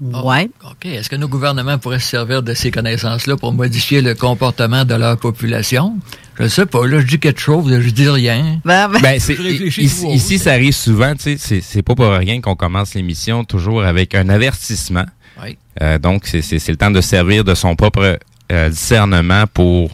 Ouais. 0.00 0.48
OK, 0.64 0.86
est-ce 0.86 1.08
que 1.10 1.16
nos 1.16 1.26
gouvernements 1.26 1.76
pourraient 1.78 1.98
se 1.98 2.08
servir 2.08 2.42
de 2.44 2.54
ces 2.54 2.70
connaissances-là 2.70 3.36
pour 3.36 3.52
modifier 3.52 4.00
le 4.00 4.14
comportement 4.14 4.84
de 4.84 4.94
leur 4.94 5.18
population? 5.18 5.96
Je 6.38 6.44
ne 6.44 6.48
sais 6.48 6.66
pas, 6.66 6.86
là, 6.86 7.00
je 7.00 7.06
dis 7.06 7.18
quelque 7.18 7.40
chose, 7.40 7.68
je 7.80 7.90
dis 7.90 8.08
rien. 8.08 8.60
Ben, 8.64 8.88
Ben, 9.02 9.18
c'est- 9.18 9.34
réfléchis 9.34 9.82
ici, 10.12 10.38
ça 10.38 10.52
arrive 10.52 10.72
souvent, 10.74 11.14
tu 11.16 11.22
sais, 11.22 11.36
c'est- 11.36 11.60
c'est 11.60 11.82
pas 11.82 11.96
pour 11.96 12.06
rien 12.12 12.40
qu'on 12.40 12.54
commence 12.54 12.94
l'émission 12.94 13.42
toujours 13.42 13.82
avec 13.82 14.14
un 14.14 14.28
avertissement. 14.28 15.06
Oui. 15.42 15.56
Euh, 15.82 15.98
donc, 15.98 16.26
c'est- 16.26 16.42
c'est 16.42 16.60
c'est 16.60 16.70
le 16.72 16.78
temps 16.78 16.92
de 16.92 17.00
servir 17.00 17.42
de 17.42 17.54
son 17.56 17.74
propre 17.74 18.18
euh, 18.52 18.68
discernement 18.70 19.44
pour 19.52 19.90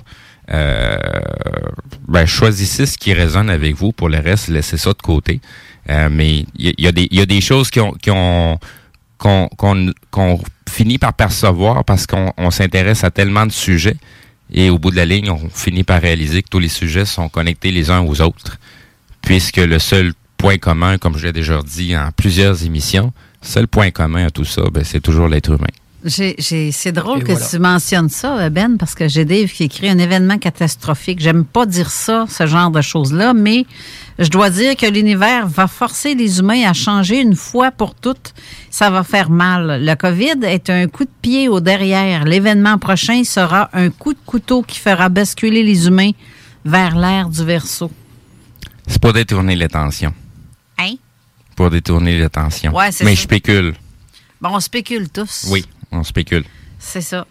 euh, 0.52 0.96
ben, 2.06 2.26
choisissez 2.26 2.84
ce 2.84 2.98
qui 2.98 3.14
résonne 3.14 3.48
avec 3.48 3.74
vous. 3.74 3.92
Pour 3.92 4.10
le 4.10 4.18
reste, 4.18 4.48
laissez 4.48 4.76
ça 4.76 4.90
de 4.90 5.00
côté. 5.02 5.40
Euh, 5.88 6.08
mais 6.10 6.44
il 6.56 6.66
y, 6.66 6.68
a- 6.68 6.72
il 6.78 6.84
y 6.84 6.88
a 6.88 6.92
des- 6.92 7.08
il 7.10 7.18
y 7.18 7.22
a 7.22 7.26
des 7.26 7.40
choses 7.40 7.70
qui 7.70 7.80
ont 7.80 7.92
qui 7.92 8.10
ont 8.10 8.58
qu'on 9.56 10.40
finit 10.68 10.98
par 10.98 11.14
percevoir 11.14 11.84
parce 11.84 12.06
qu'on 12.06 12.32
on 12.36 12.50
s'intéresse 12.50 13.04
à 13.04 13.10
tellement 13.10 13.46
de 13.46 13.52
sujets 13.52 13.96
et 14.52 14.70
au 14.70 14.78
bout 14.78 14.90
de 14.90 14.96
la 14.96 15.06
ligne, 15.06 15.30
on 15.30 15.48
finit 15.48 15.84
par 15.84 16.00
réaliser 16.00 16.42
que 16.42 16.48
tous 16.48 16.58
les 16.58 16.68
sujets 16.68 17.04
sont 17.04 17.28
connectés 17.28 17.70
les 17.70 17.90
uns 17.90 18.02
aux 18.02 18.20
autres, 18.20 18.58
puisque 19.22 19.56
le 19.56 19.78
seul 19.78 20.12
point 20.36 20.58
commun, 20.58 20.98
comme 20.98 21.16
je 21.16 21.26
l'ai 21.26 21.32
déjà 21.32 21.60
dit 21.62 21.96
en 21.96 22.10
plusieurs 22.12 22.64
émissions, 22.64 23.12
seul 23.40 23.66
point 23.66 23.90
commun 23.90 24.26
à 24.26 24.30
tout 24.30 24.44
ça, 24.44 24.62
ben, 24.72 24.84
c'est 24.84 25.00
toujours 25.00 25.28
l'être 25.28 25.50
humain. 25.50 25.66
C'est 26.06 26.92
drôle 26.92 27.20
Et 27.20 27.22
que 27.22 27.32
voilà. 27.32 27.46
tu 27.46 27.58
mentionnes 27.58 28.08
ça, 28.10 28.50
Ben, 28.50 28.76
parce 28.76 28.94
que 28.94 29.08
j'ai 29.08 29.24
Dave 29.24 29.48
qui 29.50 29.64
écrit 29.64 29.88
un 29.88 29.98
événement 29.98 30.36
catastrophique. 30.38 31.20
J'aime 31.20 31.44
pas 31.44 31.64
dire 31.64 31.90
ça, 31.90 32.26
ce 32.28 32.46
genre 32.46 32.70
de 32.70 32.82
choses-là, 32.82 33.32
mais 33.32 33.64
je 34.18 34.28
dois 34.28 34.50
dire 34.50 34.76
que 34.76 34.84
l'univers 34.86 35.46
va 35.46 35.66
forcer 35.66 36.14
les 36.14 36.38
humains 36.40 36.68
à 36.68 36.74
changer 36.74 37.20
une 37.22 37.34
fois 37.34 37.70
pour 37.70 37.94
toutes. 37.94 38.34
Ça 38.70 38.90
va 38.90 39.02
faire 39.02 39.30
mal. 39.30 39.82
Le 39.84 39.94
COVID 39.94 40.44
est 40.44 40.68
un 40.68 40.88
coup 40.88 41.04
de 41.04 41.10
pied 41.22 41.48
au 41.48 41.60
derrière. 41.60 42.24
L'événement 42.24 42.76
prochain 42.78 43.24
sera 43.24 43.70
un 43.72 43.88
coup 43.88 44.12
de 44.12 44.18
couteau 44.26 44.62
qui 44.62 44.78
fera 44.78 45.08
basculer 45.08 45.62
les 45.62 45.86
humains 45.86 46.10
vers 46.66 46.96
l'ère 46.96 47.30
du 47.30 47.44
verso. 47.44 47.90
C'est 48.86 49.00
pour 49.00 49.14
détourner 49.14 49.56
l'attention. 49.56 50.12
Hein? 50.78 50.94
Pour 51.56 51.70
détourner 51.70 52.18
l'attention. 52.18 52.74
Ouais, 52.74 52.92
c'est 52.92 53.04
Mais 53.04 53.12
ça. 53.14 53.16
je 53.16 53.22
spécule. 53.22 53.74
Bon, 54.40 54.50
on 54.52 54.60
spécule 54.60 55.08
tous. 55.08 55.46
Oui, 55.48 55.64
on 55.94 56.02
spécule. 56.04 56.44
C'est 56.78 57.00
ça. 57.00 57.26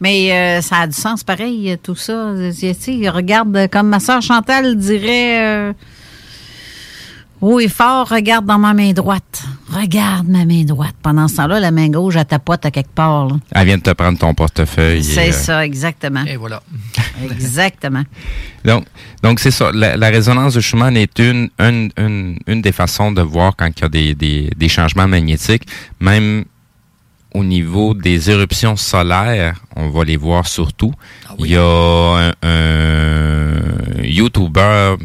Mais 0.00 0.32
euh, 0.32 0.60
ça 0.60 0.78
a 0.80 0.86
du 0.86 0.92
sens 0.94 1.22
pareil, 1.24 1.70
euh, 1.70 1.76
tout 1.82 1.94
ça. 1.94 2.32
Tu 2.82 3.08
regarde, 3.08 3.56
euh, 3.56 3.68
comme 3.68 3.88
ma 3.88 4.00
soeur 4.00 4.20
Chantal 4.22 4.76
dirait, 4.76 5.42
euh, 5.42 5.72
haut 7.40 7.60
et 7.60 7.68
fort, 7.68 8.08
regarde 8.08 8.44
dans 8.44 8.58
ma 8.58 8.74
main 8.74 8.92
droite. 8.92 9.44
Regarde 9.70 10.26
ma 10.28 10.44
main 10.44 10.64
droite. 10.64 10.94
Pendant 11.02 11.28
ce 11.28 11.36
temps-là, 11.36 11.60
la 11.60 11.70
main 11.70 11.88
gauche, 11.88 12.16
elle 12.16 12.24
tapote 12.26 12.66
à 12.66 12.70
quelque 12.70 12.92
part. 12.94 13.28
là. 13.28 13.36
Elle 13.52 13.66
vient 13.66 13.78
de 13.78 13.82
te 13.82 13.90
prendre 13.90 14.18
ton 14.18 14.34
portefeuille. 14.34 15.02
C'est 15.04 15.28
euh, 15.28 15.32
ça, 15.32 15.64
exactement. 15.64 16.24
Et 16.24 16.36
voilà. 16.36 16.62
Exactement. 17.30 18.02
Donc, 18.64 18.84
donc 19.22 19.38
c'est 19.40 19.52
ça. 19.52 19.70
La, 19.72 19.96
la 19.96 20.08
résonance 20.08 20.54
de 20.54 20.60
Schumann 20.60 20.96
est 20.96 21.18
une, 21.20 21.48
une, 21.60 21.90
une, 21.96 22.38
une 22.48 22.60
des 22.62 22.72
façons 22.72 23.12
de 23.12 23.22
voir 23.22 23.54
quand 23.56 23.68
il 23.76 23.80
y 23.82 23.84
a 23.84 23.88
des, 23.88 24.14
des, 24.14 24.50
des 24.56 24.68
changements 24.68 25.06
magnétiques. 25.06 25.62
Même 26.00 26.44
au 27.34 27.42
niveau 27.44 27.94
des 27.94 28.30
éruptions 28.30 28.76
solaires, 28.76 29.60
on 29.76 29.90
va 29.90 30.04
les 30.04 30.16
voir 30.16 30.46
surtout. 30.46 30.92
Il 31.40 31.46
y 31.48 31.56
a 31.56 31.62
un, 31.62 32.32
un 32.42 34.02
YouTuber, 34.02 34.96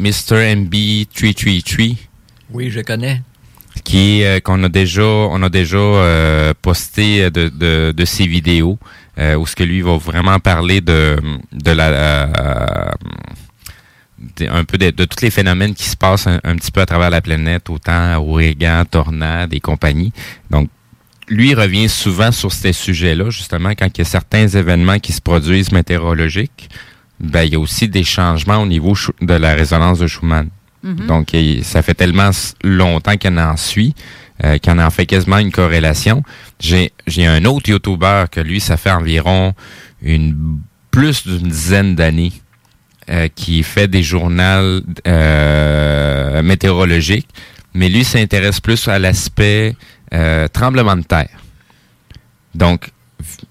Mr. 0.00 0.54
MB333, 0.56 1.96
Oui, 2.50 2.70
je 2.70 2.80
connais. 2.80 3.20
qui 3.84 4.24
euh, 4.24 4.40
qu'on 4.40 4.62
a 4.64 4.68
déjà 4.68 5.02
on 5.04 5.42
a 5.42 5.48
déjà 5.50 5.76
euh, 5.76 6.54
posté 6.62 7.30
de, 7.30 7.48
de, 7.48 7.92
de 7.94 8.04
ses 8.04 8.26
vidéos 8.26 8.78
euh, 9.18 9.34
où 9.36 9.46
ce 9.46 9.54
que 9.56 9.64
lui 9.64 9.82
va 9.82 9.96
vraiment 9.98 10.38
parler 10.40 10.80
de 10.80 11.18
de 11.52 11.70
la 11.72 12.92
un 14.48 14.64
peu 14.64 14.78
de, 14.78 14.90
de 14.90 15.04
tous 15.04 15.22
les 15.22 15.30
phénomènes 15.30 15.74
qui 15.74 15.84
se 15.84 15.96
passent 15.96 16.26
un, 16.26 16.40
un 16.44 16.56
petit 16.56 16.70
peu 16.70 16.80
à 16.80 16.86
travers 16.86 17.10
la 17.10 17.20
planète 17.20 17.68
autant 17.68 18.16
ouragans 18.18 18.84
tornades 18.90 19.52
et 19.52 19.60
compagnie 19.60 20.12
donc 20.50 20.68
lui 21.28 21.54
revient 21.54 21.88
souvent 21.88 22.32
sur 22.32 22.52
ces 22.52 22.72
sujets-là 22.72 23.30
justement 23.30 23.70
quand 23.70 23.86
il 23.94 23.98
y 23.98 24.02
a 24.02 24.04
certains 24.04 24.46
événements 24.48 24.98
qui 24.98 25.12
se 25.12 25.20
produisent 25.20 25.72
météorologiques 25.72 26.68
ben 27.20 27.42
il 27.44 27.52
y 27.52 27.56
a 27.56 27.60
aussi 27.60 27.88
des 27.88 28.04
changements 28.04 28.58
au 28.58 28.66
niveau 28.66 28.94
de 29.20 29.34
la 29.34 29.54
résonance 29.54 29.98
de 30.00 30.06
Schumann 30.06 30.48
Mhm. 30.82 31.06
donc, 31.06 31.32
il- 31.32 31.64
ça 31.64 31.80
fait 31.80 31.94
tellement 31.94 32.28
longtemps 32.62 33.16
qu'il 33.16 33.38
en 33.38 33.56
suit, 33.56 33.94
euh, 34.44 34.58
qu'il 34.58 34.72
en 34.78 34.90
fait 34.90 35.06
quasiment 35.06 35.38
une 35.38 35.50
corrélation. 35.50 36.22
J'ai 36.60 36.92
j'ai 37.06 37.24
un 37.26 37.46
autre 37.46 37.70
YouTuber 37.70 38.24
que 38.30 38.40
lui, 38.40 38.60
ça 38.60 38.76
fait 38.76 38.90
environ 38.90 39.54
une 40.02 40.36
plus 40.90 41.26
d'une 41.26 41.48
dizaine 41.48 41.94
d'années 41.94 42.32
euh, 43.08 43.28
qui 43.34 43.62
fait 43.62 43.88
des 43.88 44.02
journaux 44.02 44.82
euh, 45.06 46.42
météorologiques, 46.42 47.28
mais 47.74 47.88
lui 47.88 48.04
s'intéresse 48.04 48.60
plus 48.60 48.88
à 48.88 48.98
l'aspect 48.98 49.76
euh, 50.12 50.48
tremblement 50.48 50.96
de 50.96 51.02
terre. 51.02 51.40
Donc, 52.54 52.90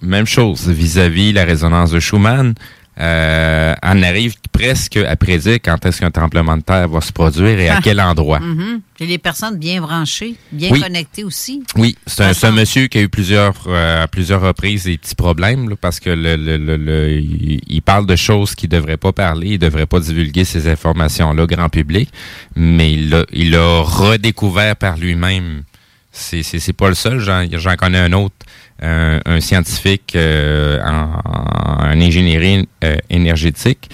même 0.01 0.25
chose 0.25 0.67
vis-à-vis 0.69 1.33
la 1.33 1.43
résonance 1.43 1.91
de 1.91 1.99
Schumann. 1.99 2.53
Euh, 2.99 3.73
on 3.81 4.03
arrive 4.03 4.35
presque 4.51 4.97
à 4.97 5.15
prédire 5.15 5.55
quand 5.63 5.83
est-ce 5.85 5.99
qu'un 5.99 6.11
tremblement 6.11 6.55
de 6.57 6.61
terre 6.61 6.87
va 6.87 7.01
se 7.01 7.11
produire 7.11 7.59
et 7.59 7.67
à 7.69 7.77
Ah. 7.77 7.81
quel 7.83 7.99
endroit. 7.99 8.39
Mhm. 8.39 8.81
Puis 8.95 9.07
les 9.07 9.17
personnes 9.17 9.57
bien 9.57 9.81
branchées, 9.81 10.35
bien 10.51 10.69
Oui. 10.71 10.79
connectées 10.79 11.23
aussi. 11.23 11.63
Oui, 11.75 11.97
c'est 12.05 12.23
un, 12.23 12.49
un 12.49 12.51
monsieur 12.51 12.85
qui 12.87 12.99
a 12.99 13.01
eu 13.01 13.09
plusieurs, 13.09 13.55
euh, 13.67 14.03
à 14.03 14.07
plusieurs 14.07 14.41
reprises 14.41 14.83
des 14.83 14.97
petits 14.99 15.15
problèmes 15.15 15.69
là, 15.69 15.75
parce 15.79 15.99
que 15.99 16.11
le, 16.11 16.35
le- 16.35 16.57
le- 16.57 16.77
le- 16.77 17.19
il, 17.19 17.81
parle 17.81 18.05
de 18.05 18.15
choses 18.15 18.53
qu'il 18.53 18.69
devrait 18.69 18.97
pas 18.97 19.11
parler, 19.11 19.53
il 19.53 19.59
devrait 19.59 19.87
pas 19.87 19.99
divulguer 19.99 20.45
ces 20.45 20.67
informations-là 20.67 21.43
au 21.43 21.47
grand 21.47 21.69
public, 21.69 22.09
mais 22.55 22.93
il 22.93 23.09
l'a 23.09 23.25
il 23.33 23.51
l'a 23.51 23.79
redécouvert 23.81 24.75
par 24.75 24.97
lui-même. 24.97 25.63
C'est 26.11 26.43
c'est- 26.43 26.73
pas 26.73 26.89
le 26.89 26.95
seul, 26.95 27.17
j'en 27.19 27.43
j'en 27.51 27.75
connais 27.75 27.97
un 27.97 28.13
autre, 28.13 28.35
un, 28.83 29.39
scientifique 29.39 30.13
euh, 30.15 30.79
en, 30.83 31.85
en 31.85 32.01
ingénierie 32.01 32.67
euh, 32.83 32.95
énergétique 33.09 33.89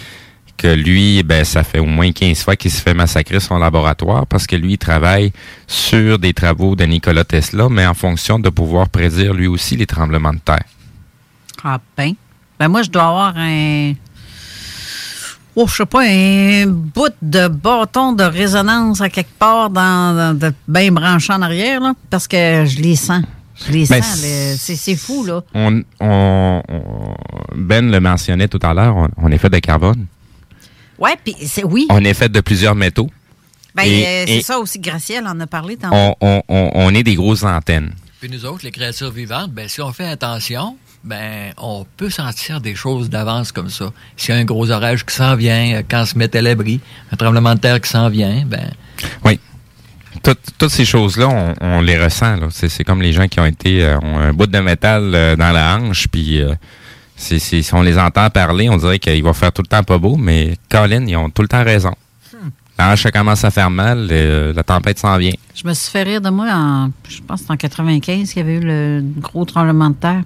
que 0.57 0.67
lui, 0.67 1.23
ben, 1.23 1.45
ça 1.45 1.63
fait 1.63 1.79
au 1.79 1.85
moins 1.85 2.11
15 2.11 2.43
fois 2.43 2.55
qu'il 2.57 2.69
se 2.71 2.81
fait 2.81 2.93
massacrer 2.93 3.39
son 3.39 3.57
laboratoire 3.59 4.27
parce 4.27 4.45
que 4.45 4.57
lui, 4.57 4.73
il 4.73 4.77
travaille 4.77 5.31
sur 5.67 6.19
des 6.19 6.33
travaux 6.33 6.75
de 6.75 6.83
Nikola 6.83 7.23
Tesla, 7.23 7.67
mais 7.69 7.85
en 7.85 7.93
fonction 7.93 8.39
de 8.39 8.49
pouvoir 8.49 8.89
prédire 8.89 9.33
lui 9.33 9.47
aussi 9.47 9.77
les 9.77 9.85
tremblements 9.85 10.33
de 10.33 10.39
terre. 10.39 10.65
Ah 11.63 11.79
ben. 11.95 12.13
Ben 12.59 12.67
moi, 12.67 12.81
je 12.81 12.89
dois 12.89 13.03
avoir 13.03 13.33
un. 13.37 13.93
Oh, 15.55 15.65
je 15.67 15.75
sais 15.75 15.85
pas, 15.85 16.03
un 16.05 16.65
bout 16.67 17.13
de 17.21 17.47
bâton 17.47 18.13
de 18.13 18.23
résonance 18.23 19.01
à 19.01 19.09
quelque 19.09 19.33
part 19.39 19.69
dans, 19.69 20.15
dans- 20.15 20.37
de 20.37 20.53
bien 20.67 20.91
branché 20.91 21.33
en 21.33 21.41
arrière, 21.41 21.81
là, 21.81 21.93
parce 22.09 22.27
que 22.27 22.65
je 22.65 22.79
les 22.81 22.95
sens. 22.95 23.23
Je 23.67 23.71
les 23.73 23.85
Ben, 23.87 24.01
sens. 24.01 24.17
C'est 24.19 24.75
c'est 24.75 24.95
fou, 24.95 25.25
là. 25.25 25.41
On, 25.53 25.81
on- 25.99 26.61
on- 26.69 27.15
ben 27.55 27.89
le 27.91 27.99
mentionnait 27.99 28.47
tout 28.47 28.59
à 28.63 28.73
l'heure, 28.73 28.95
on, 28.95 29.07
on 29.17 29.31
est 29.31 29.37
fait 29.37 29.49
de 29.49 29.59
carbone. 29.59 30.05
Ouais, 30.97 31.17
puis 31.23 31.35
c'est 31.45 31.63
oui. 31.63 31.85
On 31.89 32.03
est 32.03 32.13
fait 32.13 32.29
de 32.29 32.41
plusieurs 32.41 32.75
métaux. 32.75 33.09
Ben, 33.75 33.83
et- 33.83 34.05
euh, 34.05 34.23
c'est 34.27 34.33
et 34.37 34.41
ça 34.41 34.59
aussi, 34.59 34.79
Gracielle 34.79 35.25
en 35.27 35.39
a 35.39 35.47
parlé 35.47 35.77
tantôt. 35.77 35.95
on, 35.95 36.15
on- 36.21 36.41
on- 36.49 36.71
on 36.73 36.93
est 36.93 37.03
des 37.03 37.15
grosses 37.15 37.43
antennes. 37.43 37.93
Puis 38.19 38.29
nous 38.29 38.45
autres, 38.45 38.65
les 38.65 38.71
créatures 38.71 39.11
vivantes, 39.11 39.51
ben, 39.51 39.67
si 39.69 39.81
on 39.81 39.93
fait 39.93 40.07
attention, 40.07 40.75
ben, 41.05 41.53
on 41.57 41.85
peut 41.95 42.09
sentir 42.09 42.59
des 42.59 42.75
choses 42.75 43.09
d'avance 43.09 43.51
comme 43.53 43.69
ça. 43.69 43.91
S'il 44.17 44.35
y 44.35 44.37
a 44.37 44.41
un 44.41 44.45
gros 44.45 44.69
orage 44.71 45.05
qui 45.05 45.15
s'en 45.15 45.35
vient, 45.37 45.75
euh, 45.77 45.83
quand 45.89 46.01
on 46.01 46.05
se 46.05 46.17
met 46.17 46.35
à 46.35 46.41
l'abri, 46.41 46.81
un 47.13 47.15
tremblement 47.15 47.55
de 47.55 47.59
terre 47.59 47.79
qui 47.79 47.89
s'en 47.89 48.09
vient, 48.09 48.43
ben, 48.45 48.69
Oui. 49.23 49.39
Toutes, 50.23 50.39
toutes 50.57 50.71
ces 50.71 50.85
choses-là, 50.85 51.27
on, 51.27 51.53
on 51.61 51.81
les 51.81 51.97
ressent. 52.01 52.35
là. 52.35 52.47
C'est, 52.51 52.83
comme 52.83 53.01
les 53.01 53.13
gens 53.13 53.27
qui 53.27 53.39
ont 53.39 53.45
été 53.45 53.83
euh, 53.83 53.97
ont 54.01 54.17
un 54.19 54.33
bout 54.33 54.47
de 54.47 54.59
métal 54.59 55.11
euh, 55.13 55.35
dans 55.35 55.51
la 55.51 55.77
hanche, 55.77 56.07
puis 56.09 56.41
euh, 56.41 56.53
si 57.15 57.63
on 57.73 57.81
les 57.81 57.97
entend 57.97 58.29
parler, 58.29 58.69
on 58.69 58.77
dirait 58.77 58.99
qu'il 58.99 59.23
va 59.23 59.33
faire 59.33 59.51
tout 59.51 59.61
le 59.61 59.67
temps 59.67 59.83
pas 59.83 59.97
beau, 59.97 60.15
mais 60.17 60.57
Colin, 60.69 61.05
ils 61.07 61.15
ont 61.17 61.29
tout 61.29 61.41
le 61.41 61.47
temps 61.47 61.63
raison. 61.63 61.93
La 62.77 62.93
hanche, 62.93 63.03
commence 63.11 63.43
à 63.43 63.51
faire 63.51 63.69
mal, 63.69 64.07
la 64.07 64.63
tempête 64.63 64.99
s'en 64.99 65.17
vient. 65.17 65.33
Je 65.53 65.67
me 65.67 65.73
suis 65.73 65.91
fait 65.91 66.03
rire 66.03 66.21
de 66.21 66.29
moi 66.29 66.47
en, 66.49 66.91
je 67.09 67.19
pense 67.21 67.41
en 67.49 67.57
95 67.57 68.29
qu'il 68.29 68.37
y 68.37 68.39
avait 68.39 68.55
eu 68.55 68.61
le 68.61 69.03
gros 69.17 69.43
tremblement 69.43 69.89
de 69.89 69.95
terre. 69.95 70.21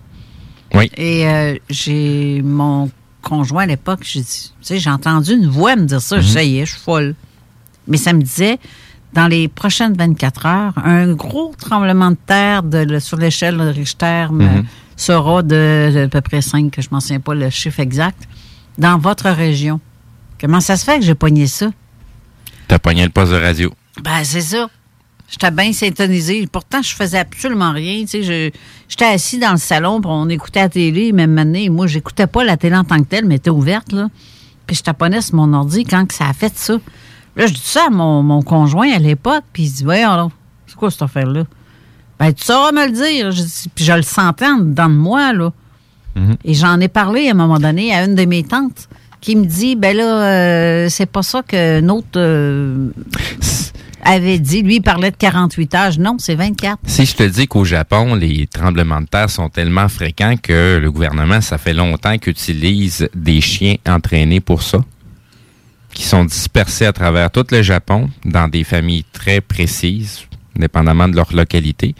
Oui. 0.76 0.92
Et 0.96 1.28
euh, 1.28 1.56
j'ai 1.70 2.42
mon 2.44 2.92
conjoint 3.24 3.64
à 3.64 3.66
l'époque, 3.66 4.02
j'ai 4.04 4.20
dit, 4.22 4.52
tu 4.60 4.68
sais, 4.68 4.78
j'ai 4.80 4.90
entendu 4.92 5.34
une 5.34 5.48
voix 5.48 5.76
me 5.76 5.86
dire 5.86 6.02
ça, 6.02 6.18
Mhm. 6.18 6.22
ça 6.24 6.44
y 6.44 6.60
est, 6.60 6.66
je 6.68 6.74
suis 6.74 6.82
folle. 6.82 7.16
Mais 7.88 7.98
ça 7.98 8.14
me 8.14 8.22
disait, 8.22 8.60
dans 9.14 9.28
les 9.28 9.48
prochaines 9.48 9.94
24 9.94 10.46
heures, 10.46 10.74
un 10.84 11.14
gros 11.14 11.54
tremblement 11.58 12.12
de 12.12 12.18
terre 12.26 12.64
de, 12.64 13.00
sur 13.00 13.18
l'échelle 13.18 13.58
de 13.58 13.64
Richter 13.70 14.28
Mhm. 14.32 14.66
sera 14.96 15.44
de, 15.44 15.92
de 15.94 16.04
à 16.06 16.08
peu 16.08 16.22
près 16.22 16.42
5, 16.42 16.72
que 16.72 16.82
je 16.82 16.88
ne 16.90 16.96
m'en 16.96 17.00
souviens 17.00 17.20
pas 17.20 17.34
le 17.36 17.50
chiffre 17.50 17.80
exact, 17.80 18.24
dans 18.78 18.98
votre 18.98 19.30
région. 19.30 19.80
Comment 20.42 20.60
ça 20.60 20.78
se 20.78 20.84
fait 20.84 21.00
que 21.00 21.06
j'ai 21.06 21.16
pogné 21.16 21.48
ça? 21.48 21.72
T'as 22.68 22.80
pogné 22.80 23.04
le 23.04 23.10
poste 23.10 23.32
de 23.32 23.38
radio. 23.38 23.72
Ben, 24.04 24.24
c'est 24.24 24.42
ça. 24.42 24.68
J'étais 25.30 25.52
bien 25.52 25.74
syntonisée. 25.74 26.48
Pourtant, 26.52 26.82
je 26.82 26.94
faisais 26.94 27.18
absolument 27.20 27.72
rien. 27.72 28.02
Tu 28.02 28.08
sais, 28.08 28.24
je- 28.24 28.52
j'étais 28.88 29.06
assis 29.06 29.40
dans 29.40 29.52
le 29.52 29.58
salon, 29.58 30.00
puis 30.02 30.10
on 30.12 30.28
écoutait 30.30 30.62
la 30.62 30.70
télé, 30.70 31.12
même 31.12 31.38
année. 31.38 31.70
Moi, 31.70 31.88
j'écoutais 31.88 32.28
pas 32.28 32.44
la 32.44 32.58
télé 32.58 32.76
en 32.76 32.84
tant 32.84 32.98
que 33.00 33.04
telle, 33.06 33.26
mais 33.26 33.36
elle 33.36 33.40
était 33.40 33.50
ouverte, 33.50 33.92
là. 33.94 34.10
Puis 34.68 34.76
je 34.78 34.84
taponnais 34.84 35.22
sur 35.22 35.36
mon 35.36 35.54
ordi 35.54 35.86
quand 35.86 36.06
que 36.06 36.14
ça 36.14 36.28
a 36.28 36.34
fait 36.34 36.54
ça. 36.58 36.78
Là, 37.36 37.48
je 37.48 37.54
dis 37.54 37.62
ça 37.64 37.86
à 37.88 37.90
mon, 37.90 38.22
mon 38.24 38.42
conjoint 38.42 38.92
à 38.92 39.00
l'époque, 39.00 39.44
puis 39.54 39.64
il 39.64 39.72
dit, 39.72 39.84
voyons, 39.84 40.32
c'est 40.68 40.76
quoi 40.76 40.92
cette 40.92 41.02
affaire-là? 41.02 41.44
Ben, 42.20 42.32
tu 42.32 42.44
sauras 42.44 42.72
me 42.72 42.86
le 42.86 42.92
dire. 42.92 43.32
Je 43.32 43.42
dis- 43.42 43.70
puis 43.74 43.84
je 43.84 43.94
le 43.94 44.04
sentais 44.04 44.46
en 44.48 44.58
dedans 44.58 44.90
de 44.90 44.94
moi, 44.96 45.34
là. 45.34 45.52
Et 46.46 46.54
j'en 46.54 46.80
ai 46.80 46.88
parlé 46.90 47.28
à 47.28 47.32
un 47.32 47.34
moment 47.34 47.58
donné 47.58 47.92
à 47.94 48.06
une 48.06 48.14
de 48.14 48.26
mes 48.26 48.44
tantes 48.44 48.88
qui 49.20 49.36
me 49.36 49.46
dit 49.46 49.76
ben 49.76 49.98
là, 49.98 50.04
euh, 50.04 50.88
c'est 50.90 51.08
pas 51.08 51.24
ça 51.24 51.42
que 51.42 51.80
notre 51.80 52.08
euh, 52.18 52.90
avait 54.04 54.38
dit. 54.38 54.62
Lui, 54.62 54.76
il 54.76 54.82
parlait 54.82 55.10
de 55.12 55.16
48 55.16 55.74
âges. 55.76 55.98
Non, 56.00 56.18
c'est 56.20 56.36
24. 56.36 56.78
Si 56.86 57.06
je 57.06 57.16
te 57.16 57.24
dis 57.24 57.48
qu'au 57.48 57.64
Japon, 57.66 58.14
les 58.16 58.46
tremblements 58.48 59.02
de 59.02 59.08
terre 59.08 59.30
sont 59.30 59.50
tellement 59.50 59.88
fréquents 59.90 60.36
que 60.42 60.78
le 60.82 60.92
gouvernement, 60.92 61.42
ça 61.42 61.58
fait 61.58 61.74
longtemps 61.74 62.18
qu'il 62.20 62.32
utilise 62.32 63.10
des 63.16 63.42
chiens 63.42 63.76
entraînés 63.88 64.40
pour 64.40 64.62
ça, 64.62 64.80
qui 65.94 66.04
sont 66.04 66.26
dispersés 66.26 66.86
à 66.86 66.94
travers 66.94 67.30
tout 67.32 67.46
le 67.52 67.62
Japon 67.62 68.10
dans 68.26 68.48
des 68.48 68.64
familles 68.64 69.06
très 69.14 69.42
précises, 69.42 70.22
dépendamment 70.56 71.08
de 71.08 71.16
leur 71.16 71.34
localité. 71.34 71.96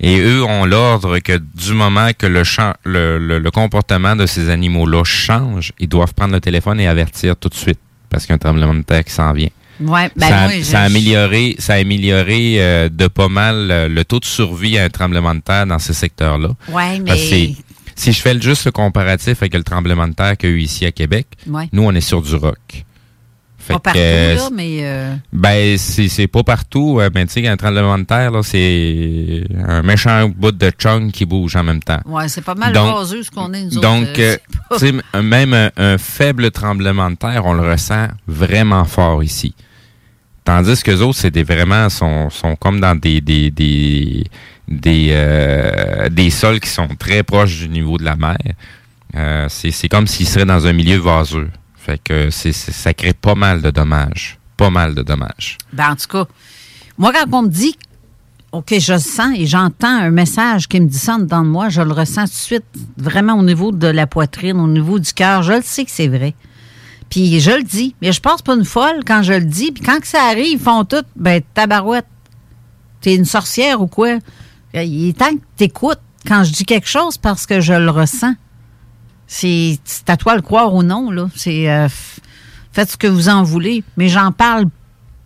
Et 0.00 0.18
eux 0.18 0.42
ont 0.44 0.64
l'ordre 0.64 1.18
que 1.20 1.36
du 1.54 1.72
moment 1.72 2.08
que 2.16 2.26
le, 2.26 2.42
le, 2.84 3.18
le- 3.18 3.38
le 3.38 3.50
comportement 3.50 4.16
de 4.16 4.26
ces 4.26 4.50
animaux-là 4.50 5.04
change, 5.04 5.72
ils 5.78 5.88
doivent 5.88 6.14
prendre 6.14 6.32
le 6.34 6.40
téléphone 6.40 6.80
et 6.80 6.86
avertir 6.88 7.36
tout 7.36 7.48
de 7.48 7.54
suite 7.54 7.78
parce 8.10 8.24
qu'il 8.24 8.30
y 8.30 8.34
a 8.34 8.36
un 8.36 8.38
tremblement 8.38 8.74
de 8.74 8.82
terre 8.82 9.04
qui 9.04 9.12
s'en 9.12 9.32
vient 9.32 9.48
Ouais, 9.80 10.08
ben 10.16 10.28
ça, 10.28 10.38
a, 10.38 10.44
moi, 10.48 10.52
je- 10.58 10.62
ça 10.62 10.80
a 10.80 10.84
amélioré, 10.84 11.56
ça 11.58 11.74
a 11.74 11.76
amélioré 11.78 12.56
euh, 12.62 12.88
de 12.88 13.06
pas 13.08 13.28
mal 13.28 13.70
euh, 13.72 13.88
le 13.88 14.04
taux 14.04 14.20
de 14.20 14.24
survie 14.24 14.78
à 14.78 14.84
un 14.84 14.88
tremblement 14.88 15.34
de 15.34 15.40
terre 15.40 15.66
dans 15.66 15.80
ces 15.80 15.94
secteurs-là. 15.94 16.50
Ouais, 16.68 17.00
Parce 17.04 17.20
que 17.20 17.30
mais- 17.34 17.54
si 17.96 18.12
je 18.12 18.20
fais 18.20 18.40
juste 18.40 18.66
le 18.66 18.72
comparatif 18.72 19.38
avec 19.42 19.54
le 19.54 19.62
tremblement 19.64 20.06
de 20.06 20.12
terre 20.14 20.36
qu'il 20.36 20.50
y 20.50 20.52
a 20.52 20.56
eu 20.56 20.60
ici 20.60 20.86
à 20.86 20.92
Québec, 20.92 21.26
Ouais. 21.48 21.68
nous, 21.72 21.82
on 21.82 21.92
est 21.92 22.00
sur 22.00 22.22
du 22.22 22.34
roc. 22.36 22.84
Fait 23.66 23.72
Pas 23.74 23.78
partout, 23.80 23.98
là, 23.98 24.48
mais. 24.52 24.78
euh, 24.82 25.14
ben, 25.32 25.78
c'est 25.78 26.08
c'est 26.08 26.26
pas 26.26 26.42
partout. 26.42 27.00
ben, 27.14 27.26
tu 27.26 27.32
sais, 27.32 27.46
un 27.48 27.56
tremblement 27.56 27.96
de 27.98 28.04
terre, 28.04 28.30
là, 28.30 28.42
c'est 28.42 29.44
un 29.66 29.80
méchant 29.82 30.28
bout 30.28 30.52
de 30.52 30.70
chung 30.76 31.10
qui 31.10 31.24
bouge 31.24 31.56
en 31.56 31.62
même 31.64 31.82
temps. 31.82 32.00
ouais, 32.04 32.28
c'est 32.28 32.42
pas 32.44 32.54
mal 32.54 32.72
Donc- 32.74 32.94
vaseux 32.94 33.22
ce 33.22 33.30
qu'on 33.30 33.52
est, 33.54 33.64
nous 33.64 33.80
Donc, 33.80 34.18
euh, 34.18 34.36
tu 34.72 34.78
sais, 34.78 34.92
même 35.22 35.54
un, 35.54 35.70
un 35.78 35.96
faible 35.98 36.50
tremblement 36.50 37.10
de 37.10 37.16
terre, 37.16 37.46
on 37.46 37.54
le 37.54 37.62
ressent 37.70 38.08
vraiment 38.26 38.84
fort 38.84 39.22
ici. 39.24 39.54
Tandis 40.44 40.82
que 40.82 40.90
les 40.90 41.00
autres, 41.00 41.18
c'est 41.18 41.30
des 41.30 41.42
vraiment 41.42 41.88
sont, 41.88 42.28
sont 42.28 42.54
comme 42.56 42.78
dans 42.80 42.94
des 42.94 43.22
des 43.22 43.50
des 43.50 44.24
des, 44.68 45.08
euh, 45.12 46.08
des 46.10 46.28
sols 46.28 46.60
qui 46.60 46.68
sont 46.68 46.88
très 46.98 47.22
proches 47.22 47.60
du 47.60 47.68
niveau 47.70 47.96
de 47.96 48.04
la 48.04 48.16
mer. 48.16 48.36
Euh, 49.16 49.46
c'est 49.48 49.70
c'est 49.70 49.88
comme 49.88 50.06
s'ils 50.06 50.26
seraient 50.28 50.44
dans 50.44 50.66
un 50.66 50.72
milieu 50.74 50.98
vaseux. 50.98 51.48
Fait 51.84 51.98
que 51.98 52.30
c'est 52.30 52.52
ça 52.52 52.94
crée 52.94 53.12
pas 53.12 53.34
mal 53.34 53.60
de 53.60 53.70
dommages. 53.70 54.38
Pas 54.56 54.70
mal 54.70 54.94
de 54.94 55.02
dommages. 55.02 55.58
Ben, 55.70 55.90
en 55.90 55.96
tout 55.96 56.08
cas, 56.08 56.24
moi, 56.96 57.12
quand 57.12 57.38
on 57.38 57.42
me 57.42 57.48
dit, 57.48 57.76
OK, 58.52 58.72
je 58.78 58.96
sens 58.96 59.36
et 59.36 59.44
j'entends 59.44 59.88
un 59.88 60.10
message 60.10 60.66
qui 60.66 60.80
me 60.80 60.86
dedans 60.86 61.42
de 61.42 61.46
moi, 61.46 61.68
je 61.68 61.82
le 61.82 61.92
ressens 61.92 62.24
tout 62.24 62.30
de 62.30 62.36
suite, 62.36 62.64
vraiment 62.96 63.34
au 63.34 63.42
niveau 63.42 63.70
de 63.70 63.86
la 63.86 64.06
poitrine, 64.06 64.60
au 64.60 64.68
niveau 64.68 64.98
du 64.98 65.12
cœur. 65.12 65.42
Je 65.42 65.52
le 65.52 65.62
sais 65.62 65.84
que 65.84 65.90
c'est 65.90 66.08
vrai. 66.08 66.34
Puis 67.10 67.38
je 67.40 67.50
le 67.50 67.62
dis. 67.62 67.94
Mais 68.00 68.12
je 68.12 68.20
pense 68.20 68.40
pas 68.40 68.54
une 68.54 68.64
folle 68.64 69.02
quand 69.06 69.22
je 69.22 69.34
le 69.34 69.44
dis. 69.44 69.70
Puis 69.70 69.84
quand 69.84 69.98
ça 70.04 70.22
arrive, 70.22 70.52
ils 70.52 70.58
font 70.58 70.84
tout, 70.84 71.04
ben, 71.16 71.42
tabarouette. 71.52 72.06
T'es 73.02 73.14
une 73.14 73.26
sorcière 73.26 73.82
ou 73.82 73.88
quoi? 73.88 74.18
Il 74.72 75.08
est 75.10 75.18
temps 75.18 75.34
que 75.58 75.64
quand 76.26 76.44
je 76.44 76.52
dis 76.52 76.64
quelque 76.64 76.88
chose 76.88 77.18
parce 77.18 77.44
que 77.44 77.60
je 77.60 77.74
le 77.74 77.90
ressens. 77.90 78.34
C'est 79.26 79.78
à 80.08 80.16
toi 80.16 80.32
de 80.32 80.38
le 80.38 80.42
croire 80.42 80.74
ou 80.74 80.82
non, 80.82 81.10
là. 81.10 81.28
C'est. 81.34 81.70
euh, 81.70 81.88
faites 82.72 82.90
ce 82.90 82.96
que 82.96 83.06
vous 83.06 83.28
en 83.28 83.42
voulez. 83.42 83.82
Mais 83.96 84.08
j'en 84.08 84.32
parle 84.32 84.66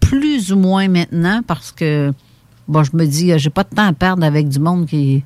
plus 0.01 0.53
ou 0.53 0.59
moins 0.59 0.89
maintenant 0.89 1.43
parce 1.47 1.73
que 1.73 2.13
bon, 2.69 2.83
je 2.85 2.91
me 2.95 3.07
dis, 3.07 3.33
euh, 3.33 3.39
j'ai 3.39 3.51
pas 3.51 3.65
de 3.65 3.75
temps 3.75 3.87
à 3.87 3.93
perdre 3.93 4.25
avec 4.25 4.49
du 4.49 4.59
monde 4.59 4.87
qui. 4.87 5.25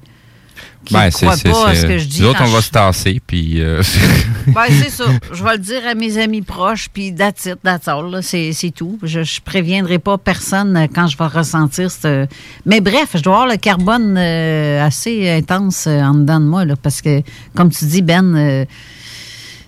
Qui 0.85 0.95
Ben, 0.95 1.07
ne 1.07 1.27
pas 1.53 1.69
à 1.69 1.75
ce 1.77 1.87
que 1.87 1.99
je 1.99 2.05
dis. 2.07 2.23
Nous 2.23 2.29
autres, 2.29 2.41
on 2.43 2.47
va 2.51 2.59
je- 2.61 2.65
se 2.65 2.71
tasser 2.71 3.21
puis 3.27 3.61
euh, 3.61 3.83
Ben, 4.49 4.63
c'est 4.69 4.91
ça. 4.91 5.05
Je 5.33 5.45
vais 5.45 5.53
le 5.53 5.59
dire 5.59 5.81
à 5.89 5.95
mes 5.95 6.19
amis 6.19 6.43
proches, 6.43 6.89
puis 6.93 7.15
that's 7.15 7.47
it, 7.47 7.59
that's 7.63 7.87
all. 7.87 8.21
C'est, 8.23 8.53
c'est 8.53 8.71
tout. 8.73 8.99
Je, 9.03 9.23
je 9.23 9.41
préviendrai 9.41 9.99
pas 10.01 10.19
personne 10.19 10.89
quand 10.95 11.07
je 11.07 11.17
vais 11.17 11.27
ressentir 11.27 11.91
ce... 11.91 12.27
Mais 12.67 12.81
bref, 12.81 13.11
je 13.15 13.21
dois 13.23 13.35
avoir 13.43 13.49
le 13.49 13.57
carbone 13.59 14.17
euh, 14.19 14.85
assez 14.85 15.31
intense 15.31 15.87
euh, 15.87 16.01
en 16.01 16.15
dedans 16.15 16.41
de 16.41 16.47
moi, 16.47 16.65
là, 16.65 16.75
parce 16.77 17.01
que, 17.01 17.23
comme 17.55 17.71
tu 17.71 17.85
dis, 17.85 18.03
Ben, 18.03 18.35
euh, 18.35 18.65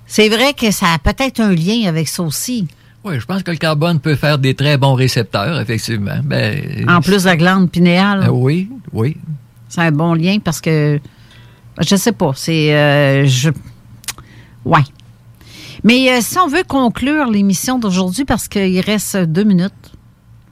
c'est 0.07 0.29
vrai 0.29 0.53
que 0.55 0.71
ça 0.71 0.87
a 0.95 0.99
peut-être 0.99 1.41
un 1.41 1.53
lien 1.55 1.89
avec 1.89 2.09
ça 2.09 2.23
aussi. 2.23 2.67
Oui, 3.05 3.21
je 3.21 3.27
pense 3.27 3.43
que 3.43 3.51
le 3.51 3.57
carbone 3.59 4.01
peut 4.01 4.17
faire 4.17 4.39
des 4.39 4.55
très 4.55 4.79
bons 4.79 4.95
récepteurs, 4.95 5.61
effectivement. 5.61 6.19
Ben, 6.25 6.87
En 6.89 7.01
plus 7.03 7.23
de 7.25 7.29
la 7.29 7.37
glande 7.37 7.71
pinéale. 7.71 8.25
Euh, 8.27 8.31
oui, 8.31 8.69
oui. 8.93 9.17
C'est 9.75 9.81
un 9.81 9.91
bon 9.91 10.15
lien 10.15 10.39
parce 10.39 10.61
que 10.61 11.01
je 11.81 11.97
sais 11.97 12.13
pas, 12.13 12.31
c'est 12.37 12.73
euh, 12.73 13.27
je 13.27 13.51
ouais. 14.65 14.85
Mais 15.83 16.13
euh, 16.13 16.19
si 16.21 16.39
on 16.39 16.47
veut 16.47 16.63
conclure 16.63 17.29
l'émission 17.29 17.81
d'aujourd'hui 17.81 18.25
parce 18.25 18.47
qu'il 18.47 18.79
reste 18.79 19.17
deux 19.17 19.43
minutes 19.43 19.73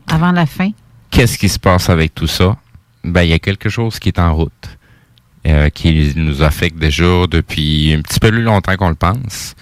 avant 0.09 0.33
la 0.33 0.45
fin. 0.45 0.71
Qu'est-ce 1.13 1.39
qui 1.39 1.49
se 1.49 1.61
passe 1.61 1.89
avec 1.89 2.17
tout 2.17 2.27
ça? 2.27 2.57
Ben, 3.05 3.23
il 3.23 3.29
y 3.29 3.33
a 3.33 3.39
quelque 3.39 3.69
chose 3.69 4.01
qui 4.01 4.09
est 4.09 4.19
en 4.19 4.35
route, 4.35 4.77
euh, 5.47 5.71
qui 5.71 6.15
nous 6.17 6.43
affecte 6.43 6.77
déjà 6.77 7.29
depuis 7.31 7.93
un 7.93 8.03
petit 8.03 8.19
peu 8.19 8.31
plus 8.31 8.43
longtemps 8.43 8.75
qu'on 8.75 8.89
le 8.89 8.97
pense, 8.97 9.55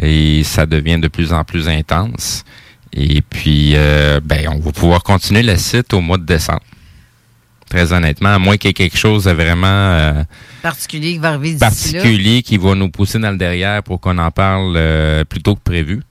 et 0.00 0.44
ça 0.44 0.64
devient 0.64 1.00
de 1.00 1.08
plus 1.08 1.32
en 1.32 1.42
plus 1.42 1.68
intense. 1.68 2.44
Et 2.92 3.20
puis, 3.20 3.74
ben, 4.22 4.48
on 4.48 4.60
va 4.60 4.70
pouvoir 4.70 5.02
continuer 5.02 5.42
le 5.42 5.56
site 5.56 5.92
au 5.92 6.00
mois 6.00 6.18
de 6.18 6.24
décembre. 6.24 6.62
Très 7.68 7.92
honnêtement, 7.92 8.30
à 8.30 8.38
moins 8.38 8.56
qu'il 8.56 8.68
y 8.68 8.70
ait 8.70 8.74
quelque 8.74 8.96
chose 8.96 9.24
de 9.24 9.30
vraiment 9.32 9.66
euh, 9.66 10.22
Particulier 10.62 11.12
qui 11.12 11.18
va 11.18 11.28
arriver 11.28 11.58
là. 11.58 12.42
qui 12.42 12.56
va 12.56 12.74
nous 12.74 12.88
pousser 12.90 13.18
dans 13.18 13.30
le 13.30 13.36
derrière 13.36 13.82
pour 13.82 14.00
qu'on 14.00 14.16
en 14.18 14.30
parle 14.30 14.74
euh, 14.76 15.24
plus 15.24 15.42
tôt 15.42 15.54
que 15.54 15.60
prévu. 15.62 16.02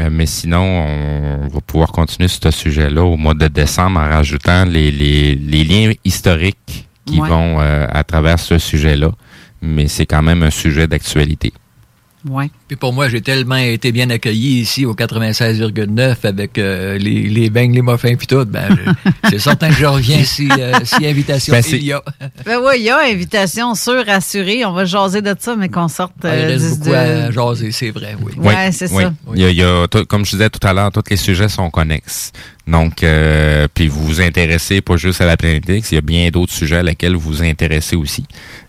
Euh, 0.00 0.08
mais 0.10 0.26
sinon, 0.26 0.60
on 0.62 1.48
va 1.48 1.60
pouvoir 1.60 1.92
continuer 1.92 2.26
sur 2.28 2.40
ce 2.42 2.50
sujet-là 2.50 3.04
au 3.04 3.16
mois 3.16 3.34
de 3.34 3.46
décembre 3.46 4.00
en 4.00 4.08
rajoutant 4.08 4.64
les, 4.64 4.90
les, 4.90 5.36
les 5.36 5.62
liens 5.64 5.92
historiques 6.04 6.88
qui 7.06 7.20
Ouais. 7.20 7.28
vont 7.28 7.60
à 7.60 8.02
travers 8.02 8.38
ce 8.40 8.58
sujet-là. 8.58 9.10
Mais 9.62 9.86
c'est 9.88 10.06
quand 10.06 10.22
même 10.22 10.42
un 10.42 10.50
sujet 10.50 10.86
d'actualité. 10.88 11.52
Ouais. 12.28 12.50
Puis 12.66 12.76
pour 12.78 12.94
moi, 12.94 13.10
j'ai 13.10 13.20
tellement 13.20 13.56
été 13.56 13.92
bien 13.92 14.08
accueilli 14.08 14.60
ici 14.60 14.86
au 14.86 14.94
96,9 14.94 16.16
avec 16.24 16.56
euh, 16.56 16.96
les, 16.96 17.24
les 17.28 17.50
beignes, 17.50 17.74
les 17.74 17.82
muffins 17.82 18.14
puis 18.16 18.26
tout. 18.26 18.44
Ben, 18.46 18.68
c'est 19.30 19.38
certain 19.38 19.68
que 19.68 19.74
je 19.74 19.84
reviens 19.84 20.24
si, 20.24 20.48
euh, 20.58 20.72
si 20.84 21.06
invitation 21.06 21.52
Ben, 21.52 21.62
c'est- 21.62 21.76
il 21.76 21.84
y 21.84 21.92
a. 21.92 22.02
Ben 22.46 22.58
oui, 22.64 22.76
il 22.78 22.84
y 22.84 22.90
a 22.90 23.00
invitation 23.04 23.74
sûre, 23.74 24.04
assurée. 24.08 24.64
On 24.64 24.72
va 24.72 24.86
jaser 24.86 25.20
de 25.20 25.34
ça, 25.38 25.56
mais 25.56 25.68
qu'on 25.68 25.88
sorte 25.88 26.14
Ah, 26.22 26.34
il 26.36 26.44
euh, 26.44 26.46
reste 26.48 26.64
du- 26.64 26.78
beaucoup 26.78 26.90
de- 26.90 26.94
à 26.94 27.30
jaser, 27.30 27.70
c'est 27.70 27.90
vrai, 27.90 28.16
oui. 28.22 28.32
Ouais, 28.38 28.72
c'est 28.72 28.88
ça. 28.88 29.12
Il 29.34 29.42
y 29.42 29.44
a, 29.44 29.50
il 29.50 29.56
y 29.56 29.62
a 29.62 29.86
tout- 29.86 30.06
comme 30.06 30.24
je 30.24 30.30
disais 30.30 30.48
tout 30.48 30.66
à 30.66 30.72
l'heure, 30.72 30.90
tous 30.90 31.02
les 31.10 31.16
sujets 31.16 31.50
sont 31.50 31.68
connexes. 31.68 32.32
Donc, 32.66 33.02
euh, 33.04 33.68
puis 33.74 33.88
vous 33.88 34.02
vous 34.06 34.20
intéressez 34.22 34.80
pas 34.80 34.96
juste 34.96 35.20
à 35.20 35.26
la 35.26 35.36
planète 35.36 35.64
X, 35.68 35.92
il 35.92 35.96
y 35.96 35.98
a 35.98 36.00
bien 36.00 36.30
d'autres 36.30 36.54
sujets 36.54 36.76
à 36.78 36.82
lesquels 36.82 37.12
vous 37.14 37.20
vous 37.20 37.42
intéressez 37.42 37.94
aussi. 37.94 38.24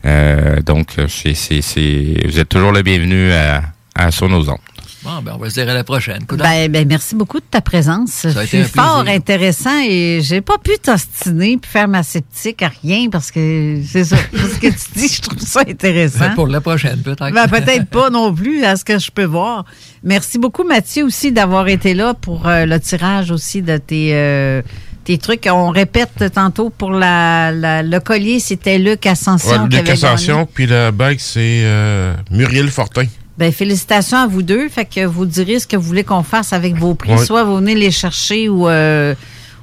Euh, 0.05 0.61
donc, 0.61 0.89
c'est, 1.07 1.33
c'est, 1.33 1.61
c'est, 1.61 2.17
vous 2.25 2.37
êtes 2.39 2.49
toujours 2.49 2.73
le 2.73 2.81
bienvenu 2.81 3.31
à, 3.31 3.61
à 3.95 4.11
sur 4.11 4.27
nos 4.29 4.49
ondes. 4.49 4.57
Bon, 5.03 5.21
ben, 5.21 5.33
on 5.35 5.37
va 5.37 5.49
se 5.51 5.53
dire 5.53 5.69
à 5.69 5.73
la 5.75 5.83
prochaine. 5.83 6.25
Ben, 6.31 6.71
ben, 6.71 6.87
merci 6.87 7.13
beaucoup 7.13 7.39
de 7.39 7.45
ta 7.49 7.61
présence. 7.61 8.09
Ça 8.09 8.27
a 8.29 8.43
été 8.43 8.47
C'est 8.47 8.57
un 8.57 8.63
plaisir. 8.63 8.83
fort 8.83 9.05
intéressant 9.07 9.79
et 9.87 10.19
j'ai 10.23 10.41
pas 10.41 10.57
pu 10.57 10.71
t'ostiner 10.81 11.57
puis 11.57 11.69
faire 11.69 11.87
ma 11.87 12.01
sceptique 12.01 12.63
à 12.63 12.71
rien 12.81 13.09
parce 13.11 13.29
que 13.29 13.81
c'est 13.87 14.03
ça. 14.03 14.17
ce 14.17 14.59
que 14.59 14.67
tu 14.67 14.99
dis, 14.99 15.07
je 15.07 15.21
trouve 15.21 15.39
ça 15.39 15.59
intéressant. 15.61 16.33
Pour 16.33 16.47
la 16.47 16.59
prochaine, 16.59 17.01
peut-être. 17.03 17.31
Ben, 17.33 17.47
peut-être 17.47 17.85
pas 17.85 18.09
non 18.09 18.33
plus, 18.33 18.63
à 18.65 18.75
ce 18.75 18.83
que 18.83 18.97
je 18.97 19.11
peux 19.11 19.25
voir. 19.25 19.65
Merci 20.03 20.39
beaucoup, 20.39 20.63
Mathieu, 20.63 21.05
aussi, 21.05 21.31
d'avoir 21.31 21.67
été 21.67 21.93
là 21.93 22.15
pour 22.15 22.47
euh, 22.47 22.65
le 22.65 22.79
tirage 22.79 23.29
aussi 23.29 23.61
de 23.61 23.77
tes, 23.77 24.09
euh, 24.15 24.63
tes 25.03 25.19
trucs. 25.19 25.47
On 25.51 25.69
répète 25.69 26.33
tantôt 26.33 26.71
pour 26.71 26.89
la, 26.91 27.51
la- 27.51 27.83
le 27.83 27.99
collier, 27.99 28.39
c'était 28.39 28.79
Luc 28.79 29.05
Ascension 29.05 29.51
Ouais, 29.65 29.69
qui 29.69 29.77
Luc 29.77 29.87
avait 29.87 29.91
Ascension, 29.91 30.35
gagné. 30.37 30.49
puis 30.51 30.65
la 30.65 30.91
bague, 30.91 31.19
c'est 31.19 31.61
euh, 31.63 32.15
Muriel 32.31 32.69
Fortin. 32.71 33.05
Ben, 33.37 33.51
félicitations 33.51 34.17
à 34.17 34.27
vous 34.27 34.43
deux. 34.43 34.69
Fait 34.69 34.85
que 34.85 35.05
vous 35.05 35.25
direz 35.25 35.59
ce 35.59 35.67
que 35.67 35.75
vous 35.75 35.83
voulez 35.83 36.03
qu'on 36.03 36.23
fasse 36.23 36.53
avec 36.53 36.75
vos 36.75 36.95
prix. 36.95 37.11
Ouais. 37.11 37.25
Soit 37.25 37.43
vous 37.43 37.57
venez 37.57 37.75
les 37.75 37.91
chercher 37.91 38.47
ou 38.47 38.67
euh, 38.67 39.13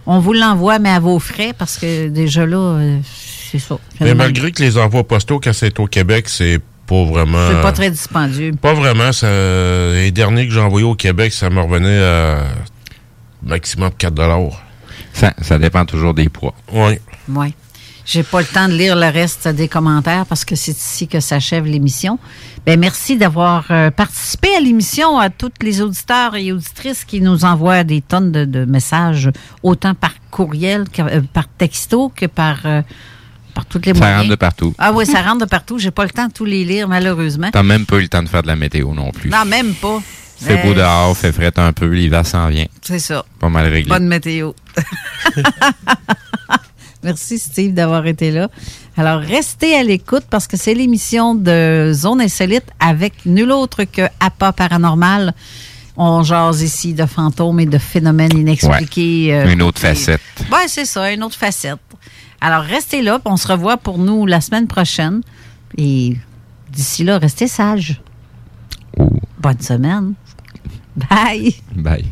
on 0.06 0.18
vous 0.18 0.32
l'envoie, 0.32 0.78
mais 0.78 0.90
à 0.90 1.00
vos 1.00 1.18
frais, 1.18 1.54
parce 1.56 1.78
que 1.78 2.08
déjà 2.08 2.44
là, 2.44 2.58
euh, 2.58 2.98
c'est 3.50 3.58
ça. 3.58 3.78
Mais 4.00 4.14
malgré 4.14 4.52
que 4.52 4.62
les 4.62 4.76
envois 4.76 5.04
postaux, 5.04 5.40
quand 5.40 5.52
c'est 5.52 5.78
au 5.80 5.86
Québec, 5.86 6.28
c'est 6.28 6.60
pas 6.86 7.04
vraiment. 7.04 7.48
C'est 7.50 7.62
pas 7.62 7.72
très 7.72 7.90
dispendieux. 7.90 8.52
Pas 8.60 8.74
vraiment. 8.74 9.12
Ça, 9.12 9.28
les 9.92 10.10
derniers 10.10 10.46
que 10.46 10.52
j'ai 10.52 10.60
envoyés 10.60 10.86
au 10.86 10.94
Québec, 10.94 11.32
ça 11.32 11.48
me 11.48 11.60
revenait 11.60 12.02
à 12.02 12.44
maximum 13.42 13.90
4 13.96 14.14
Ça, 15.12 15.32
ça 15.40 15.58
dépend 15.58 15.84
toujours 15.84 16.14
des 16.14 16.28
poids. 16.28 16.54
Oui. 16.72 16.98
Oui. 17.28 17.54
J'ai 18.04 18.22
pas 18.24 18.40
le 18.40 18.46
temps 18.46 18.68
de 18.68 18.74
lire 18.74 18.96
le 18.96 19.06
reste 19.08 19.46
des 19.48 19.68
commentaires 19.68 20.26
parce 20.26 20.44
que 20.44 20.56
c'est 20.56 20.72
ici 20.76 21.06
que 21.06 21.20
s'achève 21.20 21.64
l'émission. 21.66 22.18
Ben 22.66 22.78
merci 22.78 23.16
d'avoir 23.16 23.66
euh, 23.70 23.90
participé 23.90 24.48
à 24.56 24.60
l'émission, 24.60 25.18
à 25.18 25.30
tous 25.30 25.52
les 25.60 25.80
auditeurs 25.80 26.34
et 26.36 26.52
auditrices 26.52 27.04
qui 27.04 27.20
nous 27.20 27.44
envoient 27.44 27.84
des 27.84 28.00
tonnes 28.00 28.32
de, 28.32 28.44
de 28.44 28.64
messages, 28.64 29.30
autant 29.62 29.94
par 29.94 30.12
courriel, 30.30 30.88
que, 30.88 31.02
euh, 31.02 31.20
par 31.32 31.46
texto 31.48 32.12
que 32.14 32.26
par, 32.26 32.58
euh, 32.64 32.82
par 33.54 33.66
toutes 33.66 33.86
les 33.86 33.94
Ça 33.94 33.98
moyens. 34.00 34.18
rentre 34.20 34.30
de 34.30 34.36
partout. 34.36 34.74
Ah 34.78 34.92
oui, 34.92 35.06
ça 35.06 35.22
rentre 35.22 35.38
de 35.44 35.50
partout. 35.50 35.78
J'ai 35.78 35.90
pas 35.92 36.04
le 36.04 36.10
temps 36.10 36.26
de 36.26 36.32
tous 36.32 36.44
les 36.44 36.64
lire, 36.64 36.88
malheureusement. 36.88 37.50
T'as 37.52 37.62
même 37.62 37.86
pas 37.86 37.96
eu 37.98 38.02
le 38.02 38.08
temps 38.08 38.22
de 38.22 38.28
faire 38.28 38.42
de 38.42 38.48
la 38.48 38.56
météo 38.56 38.92
non 38.94 39.10
plus. 39.12 39.30
Non, 39.30 39.44
même 39.44 39.74
pas. 39.74 40.00
Fait 40.40 40.60
beau 40.64 40.74
dehors, 40.74 41.16
fait 41.16 41.30
fret 41.30 41.52
un 41.56 41.72
peu, 41.72 41.86
l'hiver 41.86 42.26
s'en 42.26 42.48
vient. 42.48 42.66
C'est 42.82 42.98
ça. 42.98 43.24
Pas 43.38 43.48
mal 43.48 43.66
réglé. 43.66 43.88
Bonne 43.88 44.08
météo. 44.08 44.52
Merci 47.02 47.38
Steve 47.38 47.72
d'avoir 47.74 48.06
été 48.06 48.30
là. 48.30 48.48
Alors 48.96 49.20
restez 49.20 49.74
à 49.76 49.82
l'écoute 49.82 50.24
parce 50.30 50.46
que 50.46 50.56
c'est 50.56 50.74
l'émission 50.74 51.34
de 51.34 51.90
Zone 51.92 52.20
Insolite 52.20 52.66
avec 52.78 53.26
nul 53.26 53.50
autre 53.50 53.84
que 53.84 54.02
APA 54.20 54.52
Paranormal. 54.52 55.34
On 55.96 56.22
jase 56.22 56.62
ici 56.62 56.94
de 56.94 57.04
fantômes 57.04 57.60
et 57.60 57.66
de 57.66 57.78
phénomènes 57.78 58.36
inexpliqués. 58.36 59.34
euh, 59.34 59.52
Une 59.52 59.62
autre 59.62 59.80
facette. 59.80 60.20
Oui, 60.50 60.60
c'est 60.68 60.84
ça, 60.86 61.10
une 61.12 61.22
autre 61.22 61.36
facette. 61.36 61.78
Alors 62.40 62.62
restez 62.62 63.02
là, 63.02 63.20
on 63.24 63.36
se 63.36 63.46
revoit 63.48 63.76
pour 63.76 63.98
nous 63.98 64.24
la 64.26 64.40
semaine 64.40 64.66
prochaine. 64.66 65.20
Et 65.76 66.16
d'ici 66.70 67.04
là, 67.04 67.18
restez 67.18 67.46
sages. 67.48 68.00
Bonne 69.38 69.60
semaine. 69.60 70.14
Bye. 70.96 71.54
Bye. 71.74 72.04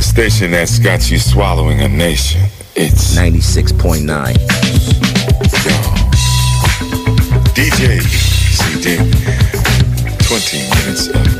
Station 0.00 0.50
that's 0.50 0.78
got 0.80 1.10
you 1.10 1.18
swallowing 1.18 1.80
a 1.82 1.88
nation. 1.88 2.40
It's 2.76 3.16
96.9. 3.16 4.06
DJ 7.54 8.00
CD. 8.54 8.96
20 10.24 10.58
minutes 10.68 11.08
of. 11.08 11.39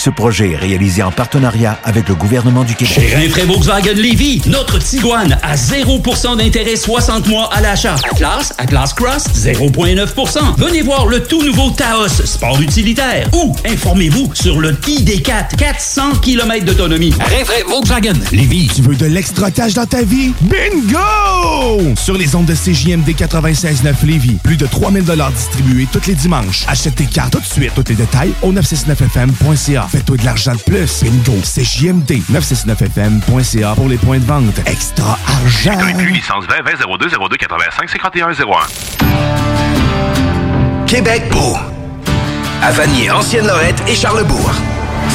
Ce 0.00 0.08
projet 0.08 0.52
est 0.52 0.56
réalisé 0.56 1.02
en 1.02 1.10
partenariat 1.10 1.78
avec 1.84 2.08
le 2.08 2.14
gouvernement 2.14 2.64
du 2.64 2.74
Québec. 2.74 2.94
Chez 2.94 3.14
Rinfraie 3.14 3.44
Volkswagen 3.44 3.92
Lévy, 3.92 4.40
notre 4.46 4.78
Tiguan 4.78 5.38
à 5.42 5.56
0% 5.56 6.38
d'intérêt 6.38 6.76
60 6.76 7.28
mois 7.28 7.50
à 7.52 7.60
l'achat. 7.60 7.96
Atlas, 8.10 8.54
Atlas 8.56 8.94
Cross, 8.94 9.24
0,9%. 9.36 10.56
Venez 10.56 10.80
voir 10.80 11.04
le 11.04 11.22
tout 11.22 11.42
nouveau 11.42 11.68
Taos, 11.68 12.08
sport 12.24 12.58
utilitaire. 12.62 13.28
Ou 13.34 13.54
informez-vous 13.66 14.30
sur 14.32 14.58
le 14.58 14.72
ID4, 14.72 15.56
400 15.58 16.12
km 16.22 16.64
d'autonomie. 16.64 17.12
Rinfraie 17.20 17.64
Volkswagen 17.68 18.14
Lévy. 18.32 18.70
Tu 18.74 18.80
veux 18.80 18.96
de 18.96 19.04
l'extra 19.04 19.50
cash 19.50 19.74
dans 19.74 19.84
ta 19.84 20.02
vie? 20.02 20.32
Bingo! 20.40 21.94
Sur 21.96 22.16
les 22.16 22.34
ondes 22.34 22.46
de 22.46 22.54
CJMD 22.54 23.10
96.9 23.10 24.06
Lévis, 24.06 24.38
plus 24.42 24.56
de 24.56 24.64
3000 24.64 25.04
distribués 25.36 25.86
tous 25.92 26.06
les 26.06 26.14
dimanches. 26.14 26.64
Achète 26.68 26.94
tes 26.94 27.04
cartes 27.04 27.34
tout 27.34 27.40
de 27.40 27.44
suite. 27.44 27.72
Tous 27.74 27.84
les 27.86 27.96
détails 27.96 28.32
au 28.40 28.50
969fm.ca. 28.50 29.89
Fais-toi 29.90 30.16
de 30.18 30.24
l'argent 30.24 30.54
de 30.54 30.60
plus. 30.60 31.02
Bingo! 31.02 31.34
CJMD 31.42 32.22
969fm.ca 32.32 33.74
pour 33.74 33.88
les 33.88 33.96
points 33.96 34.20
de 34.20 34.24
vente. 34.24 34.60
Extra 34.66 35.18
argent! 35.26 35.76
Licence 35.98 36.44
20 36.48 36.62
20 36.62 36.70
02 36.98 37.08
02 37.28 37.36
85 37.36 37.90
51 37.90 38.30
01. 38.30 38.34
Québec 40.86 41.24
beau. 41.32 41.56
À 42.62 42.70
Vanier, 42.70 43.10
Ancienne-Lorette 43.10 43.82
et 43.88 43.96
Charlebourg. 43.96 44.52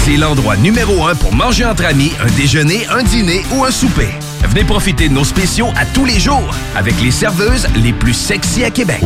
C'est 0.03 0.17
l'endroit 0.17 0.57
numéro 0.57 1.05
un 1.05 1.15
pour 1.15 1.33
manger 1.33 1.63
entre 1.63 1.85
amis, 1.85 2.11
un 2.21 2.29
déjeuner, 2.31 2.85
un 2.89 3.03
dîner 3.03 3.45
ou 3.53 3.63
un 3.63 3.71
souper. 3.71 4.09
Venez 4.43 4.65
profiter 4.65 5.07
de 5.07 5.13
nos 5.13 5.23
spéciaux 5.23 5.69
à 5.77 5.85
tous 5.85 6.03
les 6.05 6.19
jours 6.19 6.53
avec 6.75 6.99
les 7.01 7.11
serveuses 7.11 7.65
les 7.77 7.93
plus 7.93 8.13
sexy 8.13 8.65
à 8.65 8.71
Québec. 8.71 9.01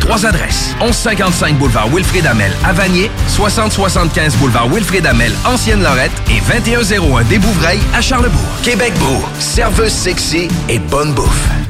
Trois 0.00 0.26
adresses. 0.26 0.74
1155 0.80 1.58
boulevard 1.58 1.88
Wilfrid 1.88 2.26
Amel 2.26 2.52
à 2.64 2.72
Vanier, 2.72 3.10
6075 3.28 4.36
boulevard 4.36 4.68
Wilfrid 4.68 5.06
Amel, 5.06 5.32
Ancienne-Lorette 5.44 6.12
et 6.30 6.40
2101 6.52 7.24
des 7.24 7.38
Bouvrailles 7.38 7.80
à 7.94 8.00
Charlebourg. 8.00 8.40
Québec 8.62 8.92
Beau. 8.98 9.24
Serveuse 9.38 9.92
sexy 9.92 10.48
et 10.68 10.78
bonne 10.78 11.12
bouffe. 11.12 11.69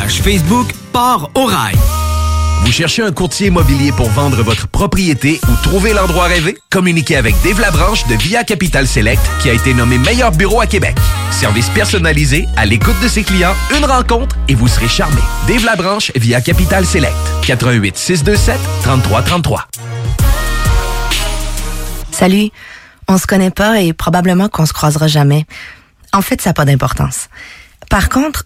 Facebook 0.09 0.73
Port 0.91 1.29
au 1.35 1.45
Rail. 1.45 1.75
Vous 2.63 2.71
cherchez 2.71 3.01
un 3.01 3.11
courtier 3.11 3.47
immobilier 3.47 3.91
pour 3.91 4.09
vendre 4.09 4.41
votre 4.43 4.67
propriété 4.67 5.39
ou 5.47 5.55
trouver 5.63 5.93
l'endroit 5.93 6.25
rêvé? 6.25 6.57
Communiquez 6.69 7.15
avec 7.15 7.35
Dave 7.43 7.59
Labranche 7.59 8.05
de 8.07 8.15
Via 8.15 8.43
Capital 8.43 8.87
Select 8.87 9.21
qui 9.41 9.49
a 9.49 9.53
été 9.53 9.73
nommé 9.73 9.97
meilleur 9.97 10.31
bureau 10.31 10.61
à 10.61 10.67
Québec. 10.67 10.95
Service 11.31 11.69
personnalisé, 11.69 12.47
à 12.57 12.65
l'écoute 12.65 12.99
de 13.01 13.07
ses 13.07 13.23
clients, 13.23 13.55
une 13.77 13.85
rencontre 13.85 14.35
et 14.47 14.55
vous 14.55 14.67
serez 14.67 14.87
charmé. 14.87 15.21
Dave 15.47 15.65
Labranche 15.65 16.11
via 16.15 16.41
Capital 16.41 16.85
Select. 16.85 17.15
88 17.43 17.97
627 17.97 18.59
3333. 18.83 19.67
Salut. 22.11 22.49
On 23.07 23.17
se 23.17 23.27
connaît 23.27 23.51
pas 23.51 23.81
et 23.81 23.93
probablement 23.93 24.49
qu'on 24.49 24.65
se 24.65 24.73
croisera 24.73 25.07
jamais. 25.07 25.45
En 26.13 26.21
fait, 26.21 26.41
ça 26.41 26.51
n'a 26.51 26.53
pas 26.53 26.65
d'importance. 26.65 27.27
Par 27.89 28.09
contre, 28.09 28.45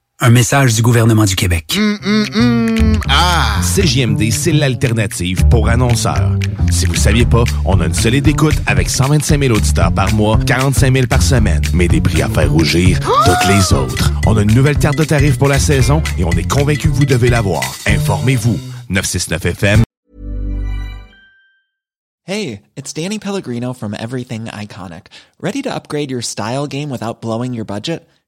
Un 0.23 0.29
message 0.29 0.75
du 0.75 0.83
gouvernement 0.83 1.25
du 1.25 1.35
Québec. 1.35 1.75
Hum, 1.75 1.97
hum, 2.05 2.25
hum. 2.35 2.99
Ah! 3.09 3.59
CJMD, 3.63 4.31
c'est 4.31 4.51
l'alternative 4.51 5.47
pour 5.47 5.67
annonceurs. 5.67 6.37
Si 6.69 6.85
vous 6.85 6.93
ne 6.93 6.97
saviez 6.99 7.25
pas, 7.25 7.43
on 7.65 7.81
a 7.81 7.87
une 7.87 7.95
solide 7.95 8.27
écoute 8.27 8.53
avec 8.67 8.87
125 8.87 9.41
000 9.41 9.55
auditeurs 9.55 9.91
par 9.91 10.13
mois, 10.13 10.37
45 10.45 10.93
000 10.93 11.07
par 11.07 11.23
semaine, 11.23 11.63
mais 11.73 11.87
des 11.87 12.01
prix 12.01 12.21
à 12.21 12.29
faire 12.29 12.51
rougir 12.51 12.99
toutes 12.99 13.49
les 13.49 13.73
autres. 13.73 14.11
On 14.27 14.37
a 14.37 14.43
une 14.43 14.53
nouvelle 14.53 14.77
carte 14.77 14.99
de 14.99 15.03
tarifs 15.03 15.39
pour 15.39 15.47
la 15.47 15.57
saison 15.57 16.03
et 16.19 16.23
on 16.23 16.31
est 16.31 16.47
convaincu 16.47 16.89
que 16.89 16.93
vous 16.93 17.05
devez 17.05 17.31
l'avoir. 17.31 17.63
Informez-vous. 17.87 18.59
969FM. 18.91 19.81
Hey, 22.25 22.61
it's 22.75 22.93
Danny 22.93 23.17
Pellegrino 23.17 23.73
from 23.73 23.95
Everything 23.95 24.45
Iconic. 24.45 25.07
Ready 25.39 25.63
to 25.63 25.73
upgrade 25.73 26.11
your 26.11 26.21
style 26.21 26.67
game 26.67 26.91
without 26.91 27.21
blowing 27.21 27.55
your 27.55 27.65
budget? 27.65 28.07